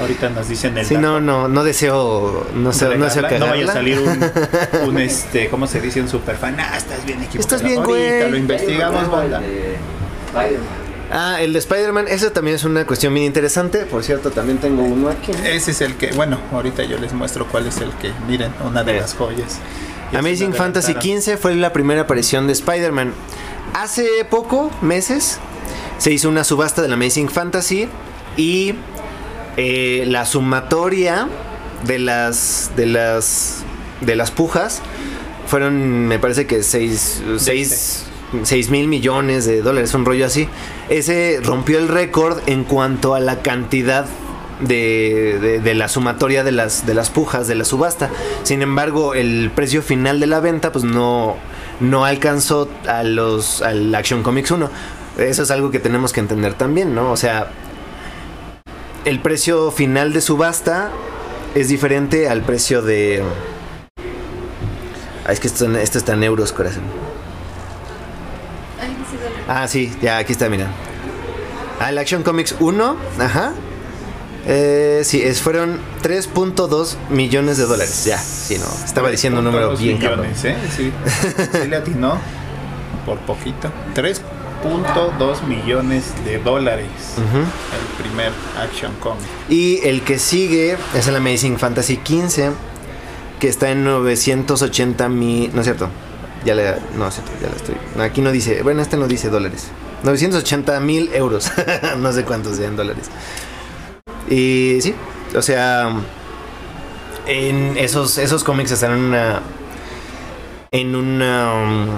Ahorita 0.00 0.28
nos 0.30 0.48
dicen 0.48 0.76
el 0.78 0.86
Sí, 0.86 0.94
dato. 0.94 1.06
no, 1.06 1.20
no, 1.20 1.48
no 1.48 1.64
deseo, 1.64 2.46
no 2.54 2.72
sé, 2.72 2.84
no 2.96 3.04
deseo 3.04 3.22
Regarla, 3.22 3.38
no 3.46 3.46
vaya 3.52 3.64
a 3.64 3.66
cagarla. 3.66 3.72
salir 3.72 3.98
un, 3.98 4.88
un, 4.88 4.98
este, 4.98 5.48
¿cómo 5.48 5.66
se 5.66 5.80
dice? 5.80 6.00
Un 6.00 6.08
superfan. 6.08 6.58
Ah, 6.60 6.76
estás 6.76 7.04
bien 7.04 7.22
equivocado. 7.22 7.40
Estás 7.40 7.62
bien, 7.62 7.78
Ahorita 7.78 7.90
güey. 8.20 8.30
lo 8.30 8.36
investigamos, 8.36 9.10
banda. 9.10 9.42
Ah, 11.12 11.38
el 11.40 11.52
de 11.52 11.58
Spider-Man, 11.58 12.06
eso 12.08 12.30
también 12.30 12.54
es 12.54 12.62
una 12.64 12.86
cuestión 12.86 13.12
bien 13.12 13.26
interesante. 13.26 13.80
Por 13.80 14.04
cierto, 14.04 14.30
también 14.30 14.58
tengo 14.58 14.82
uno 14.84 15.08
aquí. 15.08 15.32
Ese 15.44 15.72
es 15.72 15.80
el 15.80 15.94
que, 15.96 16.12
bueno, 16.12 16.38
ahorita 16.52 16.84
yo 16.84 16.98
les 16.98 17.12
muestro 17.12 17.46
cuál 17.48 17.66
es 17.66 17.78
el 17.78 17.90
que, 17.94 18.12
miren, 18.28 18.52
una 18.64 18.84
de 18.84 19.00
las 19.00 19.14
joyas. 19.14 19.58
Amazing 20.12 20.54
Fantasy. 20.54 20.94
15 20.94 21.36
fue 21.36 21.54
la 21.56 21.72
primera 21.72 22.02
aparición 22.02 22.46
de 22.46 22.52
Spider-Man. 22.52 23.12
Hace 23.74 24.24
poco, 24.28 24.70
meses, 24.82 25.38
se 25.98 26.10
hizo 26.12 26.28
una 26.28 26.44
subasta 26.44 26.82
del 26.82 26.92
Amazing 26.92 27.28
Fantasy 27.28 27.88
y 28.36 28.74
eh, 29.56 30.04
la 30.06 30.26
sumatoria 30.26 31.28
de 31.86 31.98
las 31.98 32.70
de 32.76 32.86
las 32.86 33.62
de 34.00 34.16
las 34.16 34.30
pujas 34.30 34.82
fueron, 35.46 36.06
me 36.06 36.18
parece 36.18 36.46
que 36.46 36.62
6 36.62 37.22
mil 38.70 38.88
millones 38.88 39.44
de 39.46 39.62
dólares, 39.62 39.94
un 39.94 40.04
rollo 40.04 40.26
así. 40.26 40.48
Ese 40.88 41.40
rompió 41.42 41.78
el 41.78 41.88
récord 41.88 42.38
en 42.46 42.64
cuanto 42.64 43.14
a 43.14 43.20
la 43.20 43.42
cantidad 43.42 44.06
de, 44.60 45.38
de- 45.40 45.60
de 45.60 45.74
la 45.74 45.88
sumatoria 45.88 46.44
de 46.44 46.52
las, 46.52 46.86
de 46.86 46.94
las 46.94 47.10
pujas 47.10 47.48
de 47.48 47.54
la 47.56 47.64
subasta. 47.64 48.10
Sin 48.44 48.62
embargo, 48.62 49.14
el 49.14 49.50
precio 49.54 49.82
final 49.82 50.20
de 50.20 50.26
la 50.28 50.38
venta 50.40 50.70
pues 50.70 50.84
no, 50.84 51.36
no 51.80 52.04
alcanzó 52.04 52.68
a 52.86 53.02
los, 53.02 53.62
al 53.62 53.94
Action 53.94 54.22
Comics 54.22 54.50
1. 54.50 54.70
Eso 55.18 55.42
es 55.42 55.50
algo 55.50 55.70
que 55.70 55.80
tenemos 55.80 56.12
que 56.12 56.20
entender 56.20 56.54
también, 56.54 56.94
¿no? 56.94 57.10
O 57.10 57.16
sea, 57.16 57.50
el 59.04 59.20
precio 59.20 59.70
final 59.70 60.12
de 60.12 60.20
subasta 60.20 60.90
es 61.54 61.68
diferente 61.68 62.28
al 62.28 62.42
precio 62.42 62.82
de... 62.82 63.22
Ah, 65.26 65.32
es 65.32 65.40
que 65.40 65.48
esto, 65.48 65.70
esto 65.76 65.98
está 65.98 66.14
en 66.14 66.22
euros, 66.22 66.52
corazón. 66.52 66.82
Ah, 69.48 69.66
sí, 69.66 69.92
ya 70.00 70.18
aquí 70.18 70.32
está, 70.32 70.48
mira. 70.48 70.68
Ah, 71.80 71.90
el 71.90 71.98
Action 71.98 72.22
Comics 72.22 72.54
1, 72.60 72.96
ajá. 73.18 73.52
Eh, 74.46 75.02
sí, 75.04 75.22
es, 75.22 75.40
fueron 75.42 75.78
3.2 76.02 76.96
millones 77.10 77.58
de 77.58 77.64
dólares. 77.64 78.04
Ya, 78.04 78.18
sí, 78.18 78.58
no. 78.58 78.66
Estaba 78.84 79.10
diciendo 79.10 79.40
un 79.40 79.44
número 79.44 79.76
bien 79.76 79.98
cabrón. 79.98 80.28
millones, 80.28 80.44
¿eh? 80.44 80.56
Sí, 80.76 80.92
sí 81.52 81.68
le 81.68 81.76
atinó 81.76 82.18
por 83.04 83.18
poquito. 83.20 83.70
3.2 83.94 85.42
millones 85.46 86.04
de 86.24 86.38
dólares. 86.38 86.88
El 87.18 88.02
primer 88.02 88.32
Action 88.58 88.92
Comic. 89.00 89.22
Y 89.48 89.80
el 89.86 90.02
que 90.02 90.18
sigue 90.18 90.76
es 90.94 91.06
el 91.06 91.16
Amazing 91.16 91.58
Fantasy 91.58 91.98
15, 91.98 92.50
que 93.38 93.48
está 93.48 93.70
en 93.70 93.84
980 93.84 95.08
mil. 95.08 95.50
No 95.54 95.60
es 95.60 95.66
cierto. 95.66 95.88
Ya 96.44 96.54
le. 96.54 96.74
No 96.96 97.08
es 97.08 97.14
cierto, 97.14 97.32
ya 97.42 97.48
le 97.48 97.56
estoy. 97.56 97.74
no, 97.96 98.02
Aquí 98.02 98.22
no 98.22 98.32
dice. 98.32 98.62
Bueno, 98.62 98.80
este 98.80 98.96
no 98.96 99.06
dice 99.06 99.28
dólares. 99.28 99.66
980 100.04 100.80
mil 100.80 101.10
euros. 101.12 101.52
no 101.98 102.12
sé 102.12 102.24
cuántos 102.24 102.56
sean 102.56 102.76
dólares. 102.76 103.06
Y 104.30 104.78
sí, 104.80 104.94
o 105.36 105.42
sea. 105.42 105.92
En 107.26 107.76
esos, 107.76 108.16
esos 108.16 108.42
cómics 108.42 108.70
están 108.70 108.92
en 108.92 108.98
una. 108.98 109.42
En 110.70 110.96
una. 110.96 111.54
um, 111.54 111.88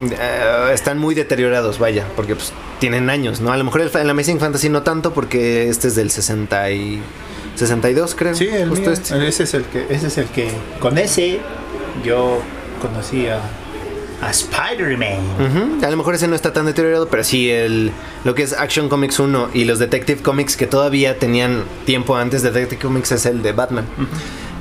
eh, 0.00 0.70
están 0.72 0.98
muy 0.98 1.14
deteriorados, 1.14 1.78
vaya, 1.78 2.06
porque 2.16 2.34
pues 2.34 2.52
tienen 2.78 3.10
años, 3.10 3.40
¿no? 3.40 3.52
A 3.52 3.56
lo 3.56 3.64
mejor 3.64 3.80
el, 3.80 3.90
el 3.94 4.10
Amazing 4.10 4.38
Fantasy 4.40 4.68
no 4.68 4.82
tanto 4.82 5.12
porque 5.12 5.68
este 5.68 5.88
es 5.88 5.94
del 5.94 6.10
60 6.10 6.70
y 6.70 7.02
62, 7.56 8.14
creo. 8.14 8.34
Sí, 8.34 8.48
el 8.48 8.70
mío. 8.70 8.90
este. 8.90 9.26
Ese 9.26 9.44
es 9.44 9.54
el 9.54 9.64
que, 9.64 9.86
ese 9.88 10.06
es 10.08 10.18
el 10.18 10.26
que, 10.26 10.50
con 10.78 10.98
ese 10.98 11.40
yo 12.04 12.40
conocí 12.80 13.26
a, 13.26 13.40
a 14.22 14.30
Spider-Man. 14.30 15.82
A 15.84 15.90
lo 15.90 15.96
mejor 15.96 16.14
ese 16.14 16.26
no 16.28 16.34
está 16.34 16.52
tan 16.52 16.66
deteriorado, 16.66 17.08
pero 17.08 17.22
sí 17.24 17.50
el 17.50 17.92
lo 18.24 18.34
que 18.34 18.42
es 18.42 18.52
Action 18.52 18.88
Comics 18.88 19.18
1 19.18 19.50
y 19.54 19.64
los 19.64 19.78
Detective 19.78 20.22
Comics 20.22 20.56
que 20.56 20.66
todavía 20.66 21.18
tenían 21.18 21.64
tiempo 21.84 22.16
antes 22.16 22.42
de 22.42 22.50
Detective 22.50 22.82
Comics 22.82 23.12
es 23.12 23.26
el 23.26 23.42
de 23.42 23.52
Batman. 23.52 23.84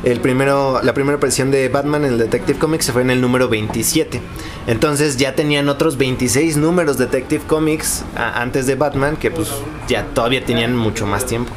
El 0.04 0.20
primero, 0.20 0.82
la 0.84 0.94
primera 0.94 1.18
aparición 1.18 1.50
de 1.50 1.68
Batman 1.70 2.06
en 2.06 2.12
el 2.14 2.18
Detective 2.20 2.60
Comics 2.60 2.92
fue 2.92 3.02
en 3.02 3.10
el 3.10 3.22
número 3.22 3.50
27. 3.50 4.22
Entonces 4.68 5.18
ya 5.18 5.34
tenían 5.34 5.68
otros 5.70 5.98
26 5.98 6.58
números 6.58 6.98
Detective 7.00 7.44
Comics 7.48 8.04
a- 8.16 8.42
antes 8.42 8.68
de 8.68 8.76
Batman 8.76 9.16
que 9.16 9.32
pues 9.32 9.50
ya 9.88 10.06
todavía 10.14 10.46
tenían 10.46 10.76
mucho 10.76 11.08
más 11.08 11.26
tiempo. 11.26 11.52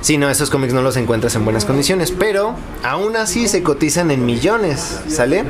Sí, 0.00 0.16
no, 0.16 0.30
esos 0.30 0.48
cómics 0.48 0.72
no 0.72 0.82
los 0.82 0.96
encuentras 0.96 1.34
en 1.34 1.44
buenas 1.44 1.64
condiciones, 1.64 2.12
pero 2.12 2.54
aún 2.84 3.16
así 3.16 3.48
se 3.48 3.62
cotizan 3.62 4.10
en 4.10 4.24
millones, 4.24 5.00
¿sale? 5.08 5.44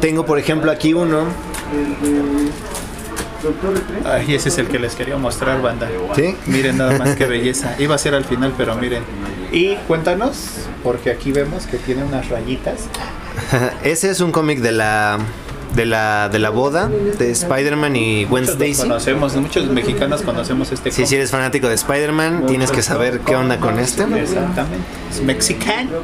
Tengo 0.00 0.24
por 0.24 0.38
ejemplo 0.38 0.70
aquí 0.70 0.94
uno 0.94 1.26
Ay, 4.04 4.34
ese 4.34 4.48
es 4.48 4.58
el 4.58 4.68
que 4.68 4.78
les 4.78 4.94
quería 4.94 5.16
mostrar, 5.16 5.60
banda. 5.62 5.88
¿Sí? 6.14 6.36
Miren 6.46 6.78
nada 6.78 6.98
más 6.98 7.16
qué 7.16 7.26
belleza. 7.26 7.76
Iba 7.78 7.94
a 7.94 7.98
ser 7.98 8.14
al 8.14 8.24
final, 8.24 8.54
pero 8.56 8.74
miren. 8.74 9.02
Y 9.52 9.76
cuéntanos, 9.86 10.66
porque 10.82 11.10
aquí 11.10 11.32
vemos 11.32 11.66
que 11.66 11.76
tiene 11.76 12.04
unas 12.04 12.28
rayitas. 12.28 12.86
Ese 13.84 14.10
es 14.10 14.20
un 14.20 14.32
cómic 14.32 14.60
de 14.60 14.72
la 14.72 15.18
de 15.76 15.84
la 15.84 16.28
de 16.30 16.38
la 16.38 16.50
boda 16.50 16.88
de 16.88 17.30
Spider-Man 17.30 17.94
y 17.94 18.24
Gwen 18.24 18.44
Stacy. 18.44 18.74
conocemos, 18.76 19.36
muchos 19.36 19.66
mexicanos 19.68 20.22
conocemos 20.22 20.72
este 20.72 20.90
Sí, 20.90 21.06
si 21.06 21.14
eres 21.14 21.30
fanático 21.30 21.68
de 21.68 21.74
Spider-Man, 21.74 22.46
tienes 22.46 22.70
que 22.72 22.82
saber 22.82 23.20
qué 23.20 23.36
onda 23.36 23.58
con 23.58 23.78
este. 23.78 24.04
Exactamente. 24.04 24.86
Es 25.10 25.22
mexicano. 25.22 25.98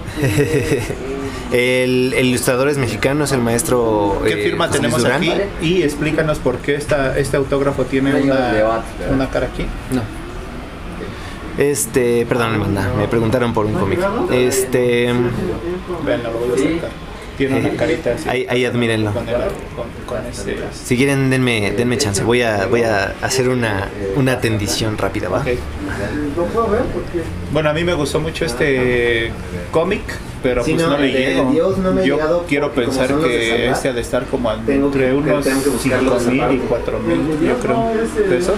El, 1.51 2.13
el 2.17 2.27
ilustrador 2.27 2.69
es 2.69 2.77
mexicano, 2.77 3.25
es 3.25 3.33
el 3.33 3.41
maestro. 3.41 4.21
¿Qué 4.25 4.35
eh, 4.35 4.45
firma 4.45 4.71
tenemos 4.71 5.03
Durán. 5.03 5.23
aquí? 5.23 5.33
Y 5.63 5.83
explícanos 5.83 6.39
por 6.39 6.59
qué 6.59 6.75
esta, 6.75 7.19
este 7.19 7.39
autógrafo 7.39 7.85
tiene 7.85 8.15
una, 8.15 8.53
una 9.11 9.31
cara 9.31 9.47
aquí. 9.47 9.67
No. 9.91 10.03
Este, 11.59 12.25
perdón, 12.27 12.59
manda, 12.59 12.93
me 12.97 13.09
preguntaron 13.09 13.53
por 13.53 13.67
un 13.67 13.75
cómic. 13.75 14.01
Este, 14.31 15.13
Vean, 16.05 16.23
lo 16.23 16.33
voy 16.33 16.49
a 16.55 16.81
sacar. 16.81 17.02
Tiene 17.37 17.61
una 17.61 17.71
carita 17.77 18.13
así. 18.15 18.29
ahí, 18.29 18.47
ahí 18.49 18.65
admírenlo. 18.65 19.13
Con, 19.13 19.29
el- 19.29 19.35
con, 19.35 19.87
con 20.07 20.27
ese. 20.27 20.57
Si 20.73 20.97
quieren, 20.97 21.31
denme, 21.31 21.73
denme 21.73 21.97
chance. 21.99 22.23
Voy 22.23 22.43
a, 22.43 22.67
voy 22.67 22.83
a 22.83 23.15
hacer 23.23 23.49
una, 23.49 23.89
una 24.17 24.33
atendición 24.33 24.99
rápida, 24.99 25.29
¿va? 25.29 25.39
Ok. 25.41 25.49
Bueno, 27.53 27.71
a 27.71 27.73
mí 27.73 27.85
me 27.85 27.95
gustó 27.95 28.21
mucho 28.21 28.45
este 28.45 29.31
cómic, 29.71 30.03
pero 30.43 30.65
Sí, 30.65 30.73
pues 30.73 30.85
no, 30.85 30.91
no, 30.93 30.99
le 30.99 31.07
el 31.09 31.13
llego. 31.37 31.51
Dios 31.51 31.79
no 31.79 31.93
me 31.93 32.01
ha 32.03 32.05
Yo 32.05 32.17
llegado 32.17 32.45
quiero 32.49 32.73
pensar 32.73 33.09
que 33.21 33.71
este 33.71 33.89
ha 33.89 33.93
de 33.93 34.01
estar 34.01 34.25
como 34.27 34.51
entre 34.53 35.07
que- 35.09 35.13
unos 35.15 35.45
tengo 35.45 35.59
que 35.63 35.65
5 35.65 35.71
buscarlos 35.73 36.27
mil 36.27 36.37
y 36.37 36.41
aparte. 36.41 36.61
4 36.69 36.99
mil, 37.01 37.49
yo 37.49 37.59
creo, 37.59 37.93
pesos. 38.29 38.55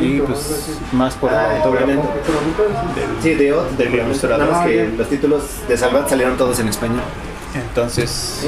Y 0.00 0.20
pues 0.20 0.78
más 0.92 1.14
por 1.14 1.30
el 1.30 1.36
Ah, 1.38 1.56
autógrafo 1.56 1.84
obviamente. 1.86 2.08
del- 2.96 3.22
Sí, 3.22 3.34
de 3.34 3.52
Ot, 3.52 3.70
del 3.76 3.94
ilustrador. 3.94 4.38
Nada 4.40 4.52
más 4.52 4.66
que 4.66 4.88
los 4.96 5.08
títulos 5.08 5.42
de 5.68 5.76
Salvat 5.76 6.08
salieron 6.08 6.36
todos 6.36 6.58
en 6.60 6.68
español. 6.68 7.00
Entonces, 7.54 8.46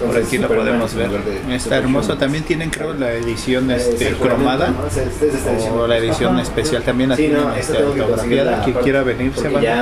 Entonces, 0.00 0.26
aquí 0.26 0.38
lo 0.38 0.48
podemos 0.48 0.94
ver. 0.94 1.10
Está 1.50 1.76
hermoso. 1.76 2.16
También 2.18 2.44
tienen, 2.44 2.70
creo, 2.70 2.94
la 2.94 3.12
edición 3.12 3.70
Eh, 3.70 3.76
este, 3.76 4.12
cromada. 4.14 4.68
¿no? 4.68 4.86
Es- 4.86 4.96
es 4.96 5.20
de 5.20 5.28
esta 5.28 5.52
edición. 5.52 5.78
O 5.78 5.86
la 5.86 5.98
edición 5.98 6.38
especial 6.40 6.82
también 6.82 7.10
no, 7.10 7.16
tienen 7.16 7.38
este, 7.58 7.78
autografiada. 7.78 8.58
la 8.58 8.64
Quien 8.64 8.76
quiera 8.78 9.04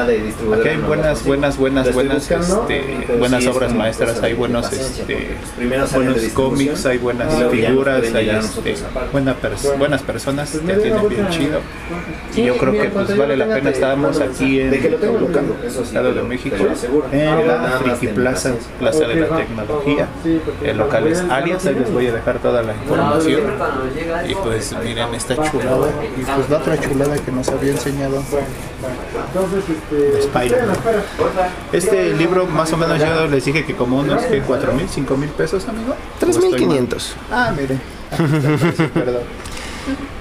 de 0.06 0.18
distribuidora 0.20 0.60
Aquí 0.60 0.68
hay 0.68 0.80
la 0.80 0.86
buenas, 0.86 1.24
buenas, 1.24 1.56
buenas, 1.56 1.86
La 1.86 1.92
buenas, 1.92 2.30
este, 2.30 3.16
buenas 3.18 3.42
sí 3.42 3.48
es 3.48 3.56
obras 3.56 3.74
maestras. 3.74 4.22
Hay 4.22 4.34
buenos, 4.34 4.72
este, 4.72 5.28
cómics, 6.34 6.86
hay 6.86 6.98
buenas 6.98 7.32
figuras, 7.50 8.02
hay 8.14 8.30
este, 8.30 8.74
buena 9.12 9.34
pers- 9.40 9.78
buenas 9.78 10.02
personas 10.02 10.50
que 10.50 10.58
tienen 10.74 11.08
bien 11.08 11.28
chido. 11.30 11.60
Y 12.36 12.44
yo 12.44 12.56
creo 12.58 12.72
que 12.72 12.84
pues 12.90 13.16
vale 13.16 13.36
la 13.36 13.46
pena. 13.46 13.70
Estábamos 13.70 14.20
aquí 14.20 14.60
en 14.60 14.70
Toluca, 15.00 15.40
Estado 15.82 16.12
te 16.12 16.20
de 16.20 16.22
México, 16.22 16.56
te 17.10 17.16
en 17.18 17.24
Nada 17.46 17.70
la 17.70 17.78
Friki 17.78 18.08
Plaza. 18.08 18.52
Plaza 18.78 19.06
de 19.06 19.14
la 19.16 19.36
Tecnología. 19.36 20.01
El 20.62 20.76
local 20.78 21.06
es 21.08 21.20
Alias, 21.20 21.66
ahí 21.66 21.74
les 21.74 21.92
voy 21.92 22.06
a 22.08 22.12
dejar 22.12 22.38
toda 22.38 22.62
la 22.62 22.72
información. 22.74 23.40
Y 24.28 24.34
pues 24.34 24.74
miren 24.84 25.14
esta 25.14 25.34
chulada. 25.50 25.88
Y 26.16 26.22
pues 26.22 26.50
la 26.50 26.58
otra 26.58 26.80
chulada 26.80 27.16
que 27.18 27.32
nos 27.32 27.48
había 27.48 27.72
enseñado 27.72 28.22
de 29.90 30.18
Spider-Man. 30.20 30.76
Este 31.72 32.14
libro 32.14 32.46
más 32.46 32.72
o 32.72 32.76
menos 32.76 32.98
yo 32.98 33.26
les 33.28 33.44
dije 33.44 33.64
que 33.64 33.74
como 33.74 33.98
unos 34.00 34.22
que 34.22 34.40
4 34.40 34.72
mil, 34.72 34.88
5 34.88 35.16
mil 35.16 35.28
pesos, 35.30 35.66
amigo. 35.68 35.92
¿O 35.92 36.26
estoy 36.26 36.50
mal? 36.50 36.50
3500. 36.58 37.16
Ah, 37.30 37.52
miren. 37.56 37.80
Sí, 38.16 38.82
Perdón. 38.94 39.22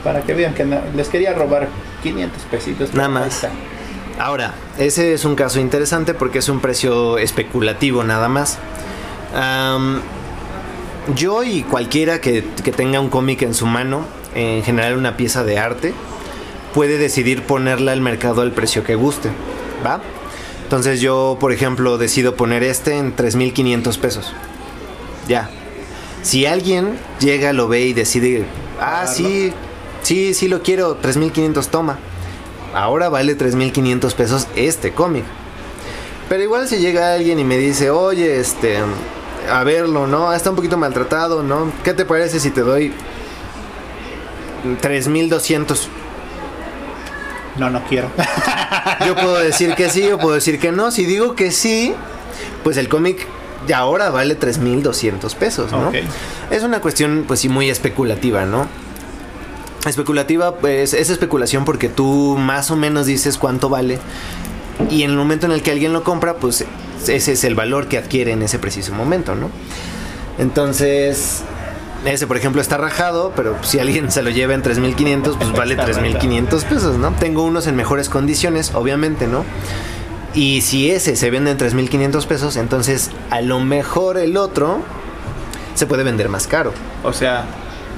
Para 0.03 0.21
que 0.21 0.33
vean 0.33 0.53
que 0.53 0.65
no- 0.65 0.81
les 0.95 1.07
quería 1.09 1.33
robar 1.33 1.67
500 2.03 2.41
pesitos. 2.43 2.93
Nada 2.93 3.09
más. 3.09 3.47
Ahora, 4.19 4.53
ese 4.77 5.13
es 5.13 5.25
un 5.25 5.35
caso 5.35 5.59
interesante 5.59 6.13
porque 6.13 6.39
es 6.39 6.49
un 6.49 6.59
precio 6.59 7.17
especulativo 7.17 8.03
nada 8.03 8.27
más. 8.27 8.57
Am, 9.33 10.01
yo 11.15 11.43
y 11.43 11.63
cualquiera 11.63 12.21
que, 12.21 12.43
que 12.63 12.71
tenga 12.71 12.99
un 12.99 13.09
cómic 13.09 13.41
en 13.41 13.53
su 13.53 13.65
mano, 13.65 14.05
en 14.35 14.63
general 14.63 14.97
una 14.97 15.17
pieza 15.17 15.43
de 15.43 15.57
arte, 15.57 15.93
puede 16.73 16.97
decidir 16.97 17.43
ponerla 17.43 17.91
al 17.91 18.01
mercado 18.01 18.41
al 18.41 18.51
precio 18.51 18.83
que 18.83 18.95
guste, 18.95 19.29
¿va? 19.85 20.01
Entonces 20.63 21.01
yo, 21.01 21.37
por 21.39 21.51
ejemplo, 21.51 21.97
decido 21.97 22.35
poner 22.35 22.63
este 22.63 22.97
en 22.97 23.15
3.500 23.15 23.97
pesos. 23.97 24.33
Ya. 25.27 25.49
Si 26.21 26.45
alguien 26.45 26.97
llega, 27.19 27.51
lo 27.51 27.67
ve 27.67 27.81
y 27.81 27.93
decide, 27.93 28.45
ah, 28.79 29.05
sí, 29.07 29.51
sí, 30.01 30.33
sí 30.33 30.47
lo 30.47 30.61
quiero, 30.61 31.01
3.500, 31.01 31.67
toma 31.67 31.97
ahora 32.73 33.09
vale 33.09 33.37
3.500 33.37 34.13
pesos 34.13 34.47
este 34.55 34.91
cómic. 34.93 35.23
Pero 36.29 36.43
igual 36.43 36.67
si 36.67 36.77
llega 36.77 37.13
alguien 37.13 37.39
y 37.39 37.43
me 37.43 37.57
dice, 37.57 37.89
oye, 37.89 38.39
este, 38.39 38.77
a 39.51 39.63
verlo, 39.63 40.07
¿no? 40.07 40.33
Está 40.33 40.49
un 40.49 40.55
poquito 40.55 40.77
maltratado, 40.77 41.43
¿no? 41.43 41.71
¿Qué 41.83 41.93
te 41.93 42.05
parece 42.05 42.39
si 42.39 42.51
te 42.51 42.61
doy 42.61 42.93
3.200? 44.81 45.87
No, 47.57 47.69
no 47.69 47.83
quiero. 47.83 48.09
Yo 49.05 49.15
puedo 49.15 49.35
decir 49.35 49.75
que 49.75 49.89
sí 49.89 50.09
o 50.11 50.17
puedo 50.17 50.35
decir 50.35 50.59
que 50.59 50.71
no. 50.71 50.91
Si 50.91 51.05
digo 51.05 51.35
que 51.35 51.51
sí, 51.51 51.93
pues 52.63 52.77
el 52.77 52.87
cómic 52.87 53.27
de 53.67 53.73
ahora 53.73 54.09
vale 54.09 54.39
3.200 54.39 55.35
pesos, 55.35 55.71
¿no? 55.71 55.91
Es 56.49 56.63
una 56.63 56.81
cuestión, 56.81 57.25
pues 57.27 57.41
sí, 57.41 57.49
muy 57.49 57.69
especulativa, 57.69 58.45
¿no? 58.45 58.67
Especulativa, 59.85 60.55
pues 60.55 60.93
es 60.93 61.09
especulación 61.09 61.65
porque 61.65 61.89
tú 61.89 62.37
más 62.39 62.71
o 62.71 62.75
menos 62.75 63.05
dices 63.05 63.37
cuánto 63.37 63.67
vale 63.67 63.99
y 64.89 65.03
en 65.03 65.11
el 65.11 65.17
momento 65.17 65.45
en 65.45 65.51
el 65.51 65.61
que 65.61 65.71
alguien 65.71 65.93
lo 65.93 66.03
compra, 66.03 66.35
pues 66.35 66.65
ese 67.07 67.31
es 67.31 67.43
el 67.43 67.55
valor 67.55 67.87
que 67.87 67.97
adquiere 67.97 68.31
en 68.31 68.41
ese 68.41 68.59
preciso 68.59 68.93
momento, 68.93 69.35
¿no? 69.35 69.49
Entonces, 70.37 71.43
ese 72.05 72.27
por 72.27 72.37
ejemplo 72.37 72.61
está 72.61 72.77
rajado, 72.77 73.33
pero 73.35 73.57
si 73.63 73.79
alguien 73.79 74.11
se 74.11 74.21
lo 74.21 74.29
lleva 74.29 74.53
en 74.53 74.63
3.500, 74.63 75.37
pues 75.37 75.51
vale 75.51 75.75
Está 75.75 75.87
3.500 75.87 76.63
pesos, 76.63 76.97
¿no? 76.97 77.11
Tengo 77.13 77.43
unos 77.43 77.67
en 77.67 77.75
mejores 77.75 78.09
condiciones, 78.09 78.71
obviamente, 78.73 79.27
¿no? 79.27 79.43
Y 80.33 80.61
si 80.61 80.89
ese 80.89 81.15
se 81.15 81.29
vende 81.29 81.51
en 81.51 81.57
3.500 81.57 82.25
pesos, 82.25 82.55
entonces 82.55 83.11
a 83.29 83.41
lo 83.41 83.59
mejor 83.59 84.17
el 84.17 84.37
otro 84.37 84.79
se 85.75 85.85
puede 85.85 86.03
vender 86.03 86.29
más 86.29 86.47
caro. 86.47 86.73
O 87.03 87.13
sea, 87.13 87.45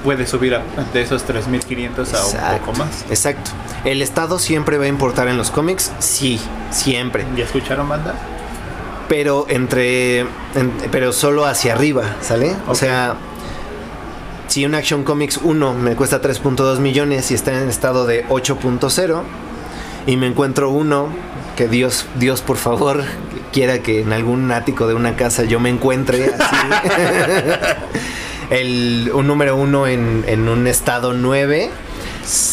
puede 0.04 0.26
subir 0.26 0.54
a- 0.54 0.62
de 0.92 1.02
esos 1.02 1.24
3.500 1.24 2.12
a 2.14 2.24
un 2.52 2.58
poco 2.58 2.72
más. 2.78 3.04
Exacto. 3.10 3.50
¿El 3.84 4.02
Estado 4.02 4.38
siempre 4.38 4.78
va 4.78 4.84
a 4.84 4.88
importar 4.88 5.26
en 5.28 5.36
los 5.36 5.50
cómics? 5.50 5.90
Sí, 5.98 6.38
siempre. 6.70 7.24
¿Ya 7.36 7.44
escucharon, 7.44 7.88
banda? 7.88 8.14
Pero 9.08 9.46
entre. 9.48 10.20
en- 10.20 10.72
pero 10.92 11.12
solo 11.12 11.44
hacia 11.46 11.72
arriba, 11.72 12.04
¿sale? 12.20 12.54
O 12.68 12.74
sea. 12.74 13.16
Si 14.46 14.64
un 14.64 14.74
Action 14.74 15.02
Comics 15.04 15.38
1 15.42 15.74
me 15.74 15.96
cuesta 15.96 16.20
3.2 16.20 16.78
millones 16.78 17.30
y 17.30 17.34
está 17.34 17.52
en 17.60 17.68
estado 17.68 18.06
de 18.06 18.24
8.0 18.28 19.22
y 20.06 20.16
me 20.16 20.26
encuentro 20.28 20.70
uno 20.70 21.08
que 21.56 21.66
Dios, 21.66 22.06
Dios 22.16 22.40
por 22.42 22.56
favor 22.58 23.02
quiera 23.52 23.78
que 23.80 24.02
en 24.02 24.12
algún 24.12 24.52
ático 24.52 24.86
de 24.86 24.94
una 24.94 25.16
casa 25.16 25.44
yo 25.44 25.58
me 25.60 25.70
encuentre 25.70 26.26
así. 26.38 26.56
El, 28.54 29.10
un 29.12 29.26
número 29.26 29.56
uno 29.56 29.86
en, 29.86 30.24
en 30.28 30.48
un 30.48 30.66
estado 30.66 31.12
9, 31.12 31.70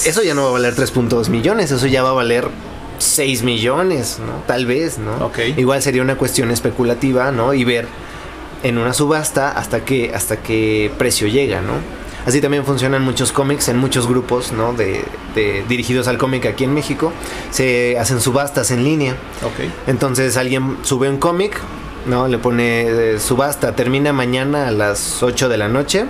eso 0.05 0.23
ya 0.23 0.33
no 0.33 0.43
va 0.43 0.49
a 0.49 0.51
valer 0.53 0.75
3.2 0.75 1.29
millones, 1.29 1.71
eso 1.71 1.87
ya 1.87 2.01
va 2.03 2.09
a 2.09 2.13
valer 2.13 2.47
6 2.97 3.43
millones, 3.43 4.19
¿no? 4.25 4.43
Tal 4.47 4.65
vez, 4.65 4.97
¿no? 4.97 5.25
Ok. 5.25 5.39
Igual 5.57 5.81
sería 5.81 6.01
una 6.01 6.15
cuestión 6.17 6.51
especulativa, 6.51 7.31
¿no? 7.31 7.53
Y 7.53 7.63
ver 7.63 7.87
en 8.63 8.77
una 8.77 8.93
subasta 8.93 9.51
hasta 9.51 9.83
qué 9.85 10.11
hasta 10.13 10.37
qué 10.37 10.91
precio 10.97 11.27
llega, 11.27 11.61
¿no? 11.61 11.73
Así 12.25 12.39
también 12.41 12.63
funcionan 12.65 13.01
muchos 13.01 13.31
cómics 13.31 13.67
en 13.69 13.77
muchos 13.77 14.07
grupos, 14.07 14.51
¿no? 14.51 14.73
De, 14.73 15.03
de- 15.33 15.63
dirigidos 15.67 16.07
al 16.07 16.19
cómic 16.19 16.45
aquí 16.45 16.63
en 16.63 16.73
México. 16.73 17.11
Se 17.49 17.97
hacen 17.97 18.21
subastas 18.21 18.69
en 18.69 18.83
línea. 18.83 19.13
Ok. 19.43 19.67
Entonces 19.87 20.37
alguien 20.37 20.77
sube 20.83 21.09
un 21.09 21.17
cómic, 21.17 21.57
¿no? 22.05 22.27
Le 22.27 22.37
pone 22.37 23.13
eh, 23.13 23.19
subasta, 23.19 23.75
termina 23.75 24.13
mañana 24.13 24.67
a 24.67 24.71
las 24.71 25.21
8 25.21 25.49
de 25.49 25.57
la 25.57 25.67
noche. 25.67 26.05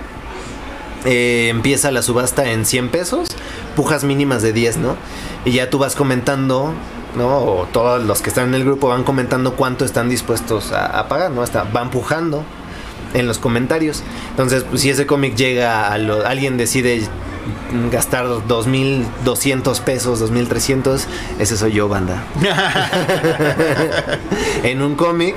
Eh, 1.04 1.48
empieza 1.50 1.90
la 1.90 2.02
subasta 2.02 2.50
en 2.50 2.64
100 2.64 2.90
pesos, 2.90 3.28
pujas 3.74 4.04
mínimas 4.04 4.42
de 4.42 4.52
10, 4.52 4.76
¿no? 4.78 4.96
Y 5.44 5.52
ya 5.52 5.68
tú 5.68 5.78
vas 5.78 5.96
comentando, 5.96 6.72
¿no? 7.16 7.38
O 7.38 7.66
todos 7.72 8.02
los 8.02 8.22
que 8.22 8.28
están 8.30 8.48
en 8.48 8.54
el 8.54 8.64
grupo 8.64 8.88
van 8.88 9.02
comentando 9.02 9.54
cuánto 9.54 9.84
están 9.84 10.08
dispuestos 10.08 10.72
a, 10.72 10.86
a 10.98 11.08
pagar, 11.08 11.32
¿no? 11.32 11.42
Hasta 11.42 11.64
van 11.64 11.90
pujando 11.90 12.44
en 13.14 13.26
los 13.26 13.38
comentarios. 13.38 14.02
Entonces, 14.30 14.64
pues, 14.68 14.82
si 14.82 14.90
ese 14.90 15.06
cómic 15.06 15.34
llega 15.34 15.92
a 15.92 15.98
lo, 15.98 16.26
alguien 16.26 16.56
decide 16.56 17.02
gastar 17.90 18.26
2.200 18.26 19.80
pesos, 19.80 20.22
2.300, 20.22 21.00
ese 21.38 21.56
soy 21.56 21.72
yo, 21.72 21.88
banda. 21.88 22.24
en 24.62 24.82
un 24.82 24.94
cómic, 24.94 25.34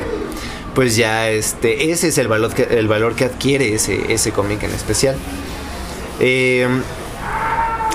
pues 0.74 0.96
ya 0.96 1.30
este, 1.30 1.92
ese 1.92 2.10
es 2.10 2.18
el 2.18 2.28
valor 2.28 2.54
que, 2.54 2.64
el 2.64 2.88
valor 2.88 3.16
que 3.16 3.26
adquiere 3.26 3.74
ese, 3.74 4.14
ese 4.14 4.32
cómic 4.32 4.62
en 4.64 4.72
especial. 4.72 5.16
Eh, 6.20 6.68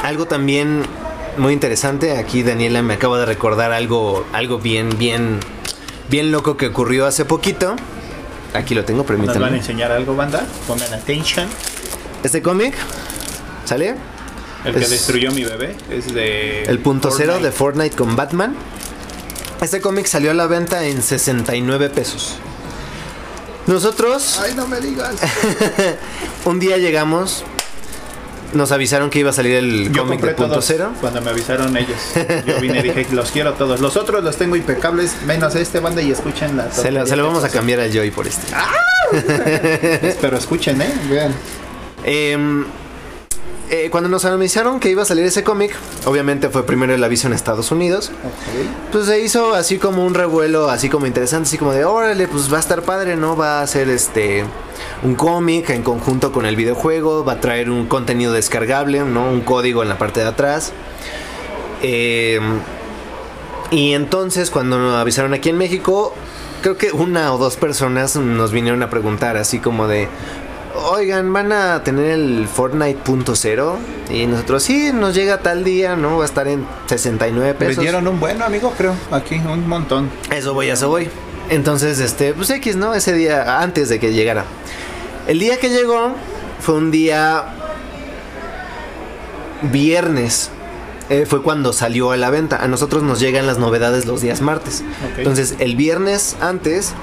algo 0.03 0.27
también 0.27 0.83
muy 1.37 1.53
interesante, 1.53 2.17
aquí 2.17 2.43
Daniela 2.43 2.83
me 2.83 2.95
acaba 2.95 3.19
de 3.19 3.27
recordar 3.27 3.73
algo, 3.73 4.27
algo 4.33 4.59
bien, 4.59 4.91
bien, 4.99 5.39
bien 6.09 6.33
loco 6.33 6.57
que 6.57 6.67
ocurrió 6.67 7.07
hace 7.07 7.25
poquito. 7.25 7.77
Aquí 8.55 8.75
lo 8.75 8.85
tengo, 8.85 9.01
¿Nos 9.03 9.09
van 9.09 9.21
a 9.21 9.25
permítanme. 9.27 9.57
enseñar 9.59 9.93
algo, 9.93 10.17
banda? 10.17 10.45
Pongan 10.67 10.93
attention. 10.95 11.47
Este 12.25 12.43
cómic, 12.43 12.75
¿sale? 13.65 13.95
El 14.65 14.75
que 14.75 14.81
Es- 14.81 14.91
destruyó 14.91 15.31
mi 15.33 15.45
bebé 15.45 15.77
es 15.91 16.13
de. 16.13 16.65
El 16.65 16.81
punto 16.81 17.11
cero 17.17 17.39
de 17.41 17.51
Fortnite 17.53 17.97
con 17.97 18.17
Batman. 18.17 18.55
Este 19.61 19.81
cómic 19.81 20.07
salió 20.07 20.31
a 20.31 20.35
la 20.35 20.47
venta 20.47 20.85
en 20.87 21.03
69 21.03 21.91
pesos. 21.91 22.37
Nosotros 23.67 24.41
Ay, 24.43 24.55
no 24.55 24.67
me 24.67 24.81
digas. 24.81 25.15
un 26.45 26.59
día 26.59 26.77
llegamos, 26.79 27.45
nos 28.55 28.73
avisaron 28.73 29.11
que 29.11 29.19
iba 29.21 29.31
a 29.31 29.33
salir 29.33 29.57
el 29.57 29.93
Yo 29.93 30.03
cómic 30.05 30.21
de 30.21 30.35
punto 30.35 30.53
todos 30.53 30.65
cero. 30.67 30.93
cuando 31.01 31.21
me 31.21 31.31
avisaron 31.31 31.77
ellos. 31.77 31.99
Yo 32.47 32.61
vine 32.61 32.81
y 32.81 32.83
dije, 32.83 33.07
los 33.13 33.31
quiero 33.31 33.55
todos. 33.55 33.81
Los 33.81 33.97
otros 33.97 34.23
los 34.25 34.37
tengo 34.37 34.57
impecables, 34.57 35.15
menos 35.27 35.55
este 35.55 35.81
banda 35.81 36.03
y 36.03 36.11
escuchen 36.11 36.57
la 36.57 36.71
Se 36.71 36.91
lo, 36.91 37.07
se 37.07 37.17
lo 37.17 37.25
vamos 37.27 37.45
a 37.45 37.49
cambiar 37.49 37.81
al 37.81 37.93
Joy 37.93 38.11
por 38.11 38.27
este. 38.27 38.47
Pero 40.21 40.37
escuchen, 40.37 40.81
eh, 40.83 40.93
vean. 41.09 41.35
Em, 42.05 42.65
eh, 43.71 43.89
cuando 43.89 44.09
nos 44.09 44.25
anunciaron 44.25 44.81
que 44.81 44.91
iba 44.91 45.03
a 45.03 45.05
salir 45.05 45.25
ese 45.25 45.45
cómic, 45.45 45.77
obviamente 46.05 46.49
fue 46.49 46.67
primero 46.67 46.93
el 46.93 47.05
aviso 47.05 47.29
en 47.29 47.33
Estados 47.33 47.71
Unidos. 47.71 48.11
Pues 48.91 49.07
se 49.07 49.21
hizo 49.21 49.55
así 49.55 49.79
como 49.79 50.05
un 50.05 50.15
revuelo, 50.15 50.69
así 50.69 50.89
como 50.89 51.07
interesante, 51.07 51.47
así 51.47 51.57
como 51.57 51.73
de, 51.73 51.85
órale, 51.85 52.27
pues 52.27 52.53
va 52.53 52.57
a 52.57 52.61
estar 52.61 52.83
padre, 52.83 53.15
¿no? 53.15 53.37
Va 53.37 53.63
a 53.63 53.67
ser 53.69 53.89
este 53.89 54.45
un 55.05 55.15
cómic 55.15 55.71
en 55.71 55.83
conjunto 55.83 56.33
con 56.33 56.47
el 56.47 56.57
videojuego, 56.57 57.25
va 57.25 57.35
a 57.35 57.41
traer 57.41 57.71
un 57.71 57.87
contenido 57.87 58.33
descargable, 58.33 59.05
¿no? 59.05 59.31
Un 59.31 59.43
código 59.43 59.83
en 59.85 59.89
la 59.89 59.99
parte 59.99 60.19
de 60.19 60.27
atrás. 60.27 60.73
Eh, 61.83 62.41
y 63.71 63.93
entonces 63.93 64.51
cuando 64.51 64.79
nos 64.79 64.97
avisaron 64.97 65.33
aquí 65.33 65.49
en 65.49 65.59
México, 65.59 66.13
creo 66.61 66.77
que 66.77 66.91
una 66.91 67.33
o 67.33 67.39
dos 67.39 67.57
personas 67.57 68.17
nos 68.17 68.51
vinieron 68.51 68.83
a 68.83 68.91
preguntar 68.91 69.37
así 69.37 69.61
como 69.61 69.87
de, 69.87 70.09
oigan, 70.85 71.33
van 71.33 71.53
a 71.53 71.83
tener 71.83 72.07
el 72.07 72.47
Fortnite 72.49 73.01
punto 73.01 73.35
cero 73.37 73.79
y 74.11 74.27
nosotros 74.27 74.63
sí, 74.63 74.91
nos 74.93 75.15
llega 75.15 75.39
tal 75.39 75.65
día, 75.65 75.97
¿no? 75.97 76.19
Va 76.19 76.25
a 76.25 76.27
estar 76.27 76.49
en 76.49 76.67
69 76.87 77.55
pesos. 77.55 77.77
Vendieron 77.77 78.07
un 78.09 78.21
bueno, 78.21 78.45
amigo, 78.45 78.73
creo. 78.77 78.95
Aquí, 79.11 79.37
un 79.37 79.69
montón. 79.69 80.11
Eso 80.31 80.55
voy, 80.55 80.69
eso 80.69 80.89
voy. 80.89 81.09
Entonces, 81.49 81.99
este, 81.99 82.33
pues 82.33 82.51
X, 82.51 82.77
¿no? 82.77 82.95
Ese 82.95 83.13
día, 83.13 83.61
antes 83.61 83.89
de 83.89 83.99
que 83.99 84.13
llegara. 84.13 84.45
El 85.27 85.39
día 85.39 85.59
que 85.59 85.69
llegó 85.69 86.13
fue 86.61 86.75
un 86.77 86.91
día 86.91 87.45
viernes. 89.63 90.51
Eh, 91.09 91.27
fue 91.27 91.43
cuando 91.43 91.73
salió 91.73 92.13
a 92.13 92.17
la 92.17 92.31
venta. 92.31 92.63
A 92.63 92.69
nosotros 92.69 93.03
nos 93.03 93.19
llegan 93.19 93.47
las 93.47 93.59
novedades 93.59 94.07
los 94.07 94.21
días 94.21 94.41
martes. 94.41 94.85
Entonces, 95.17 95.57
el 95.59 95.75
viernes 95.75 96.37
antes, 96.41 96.95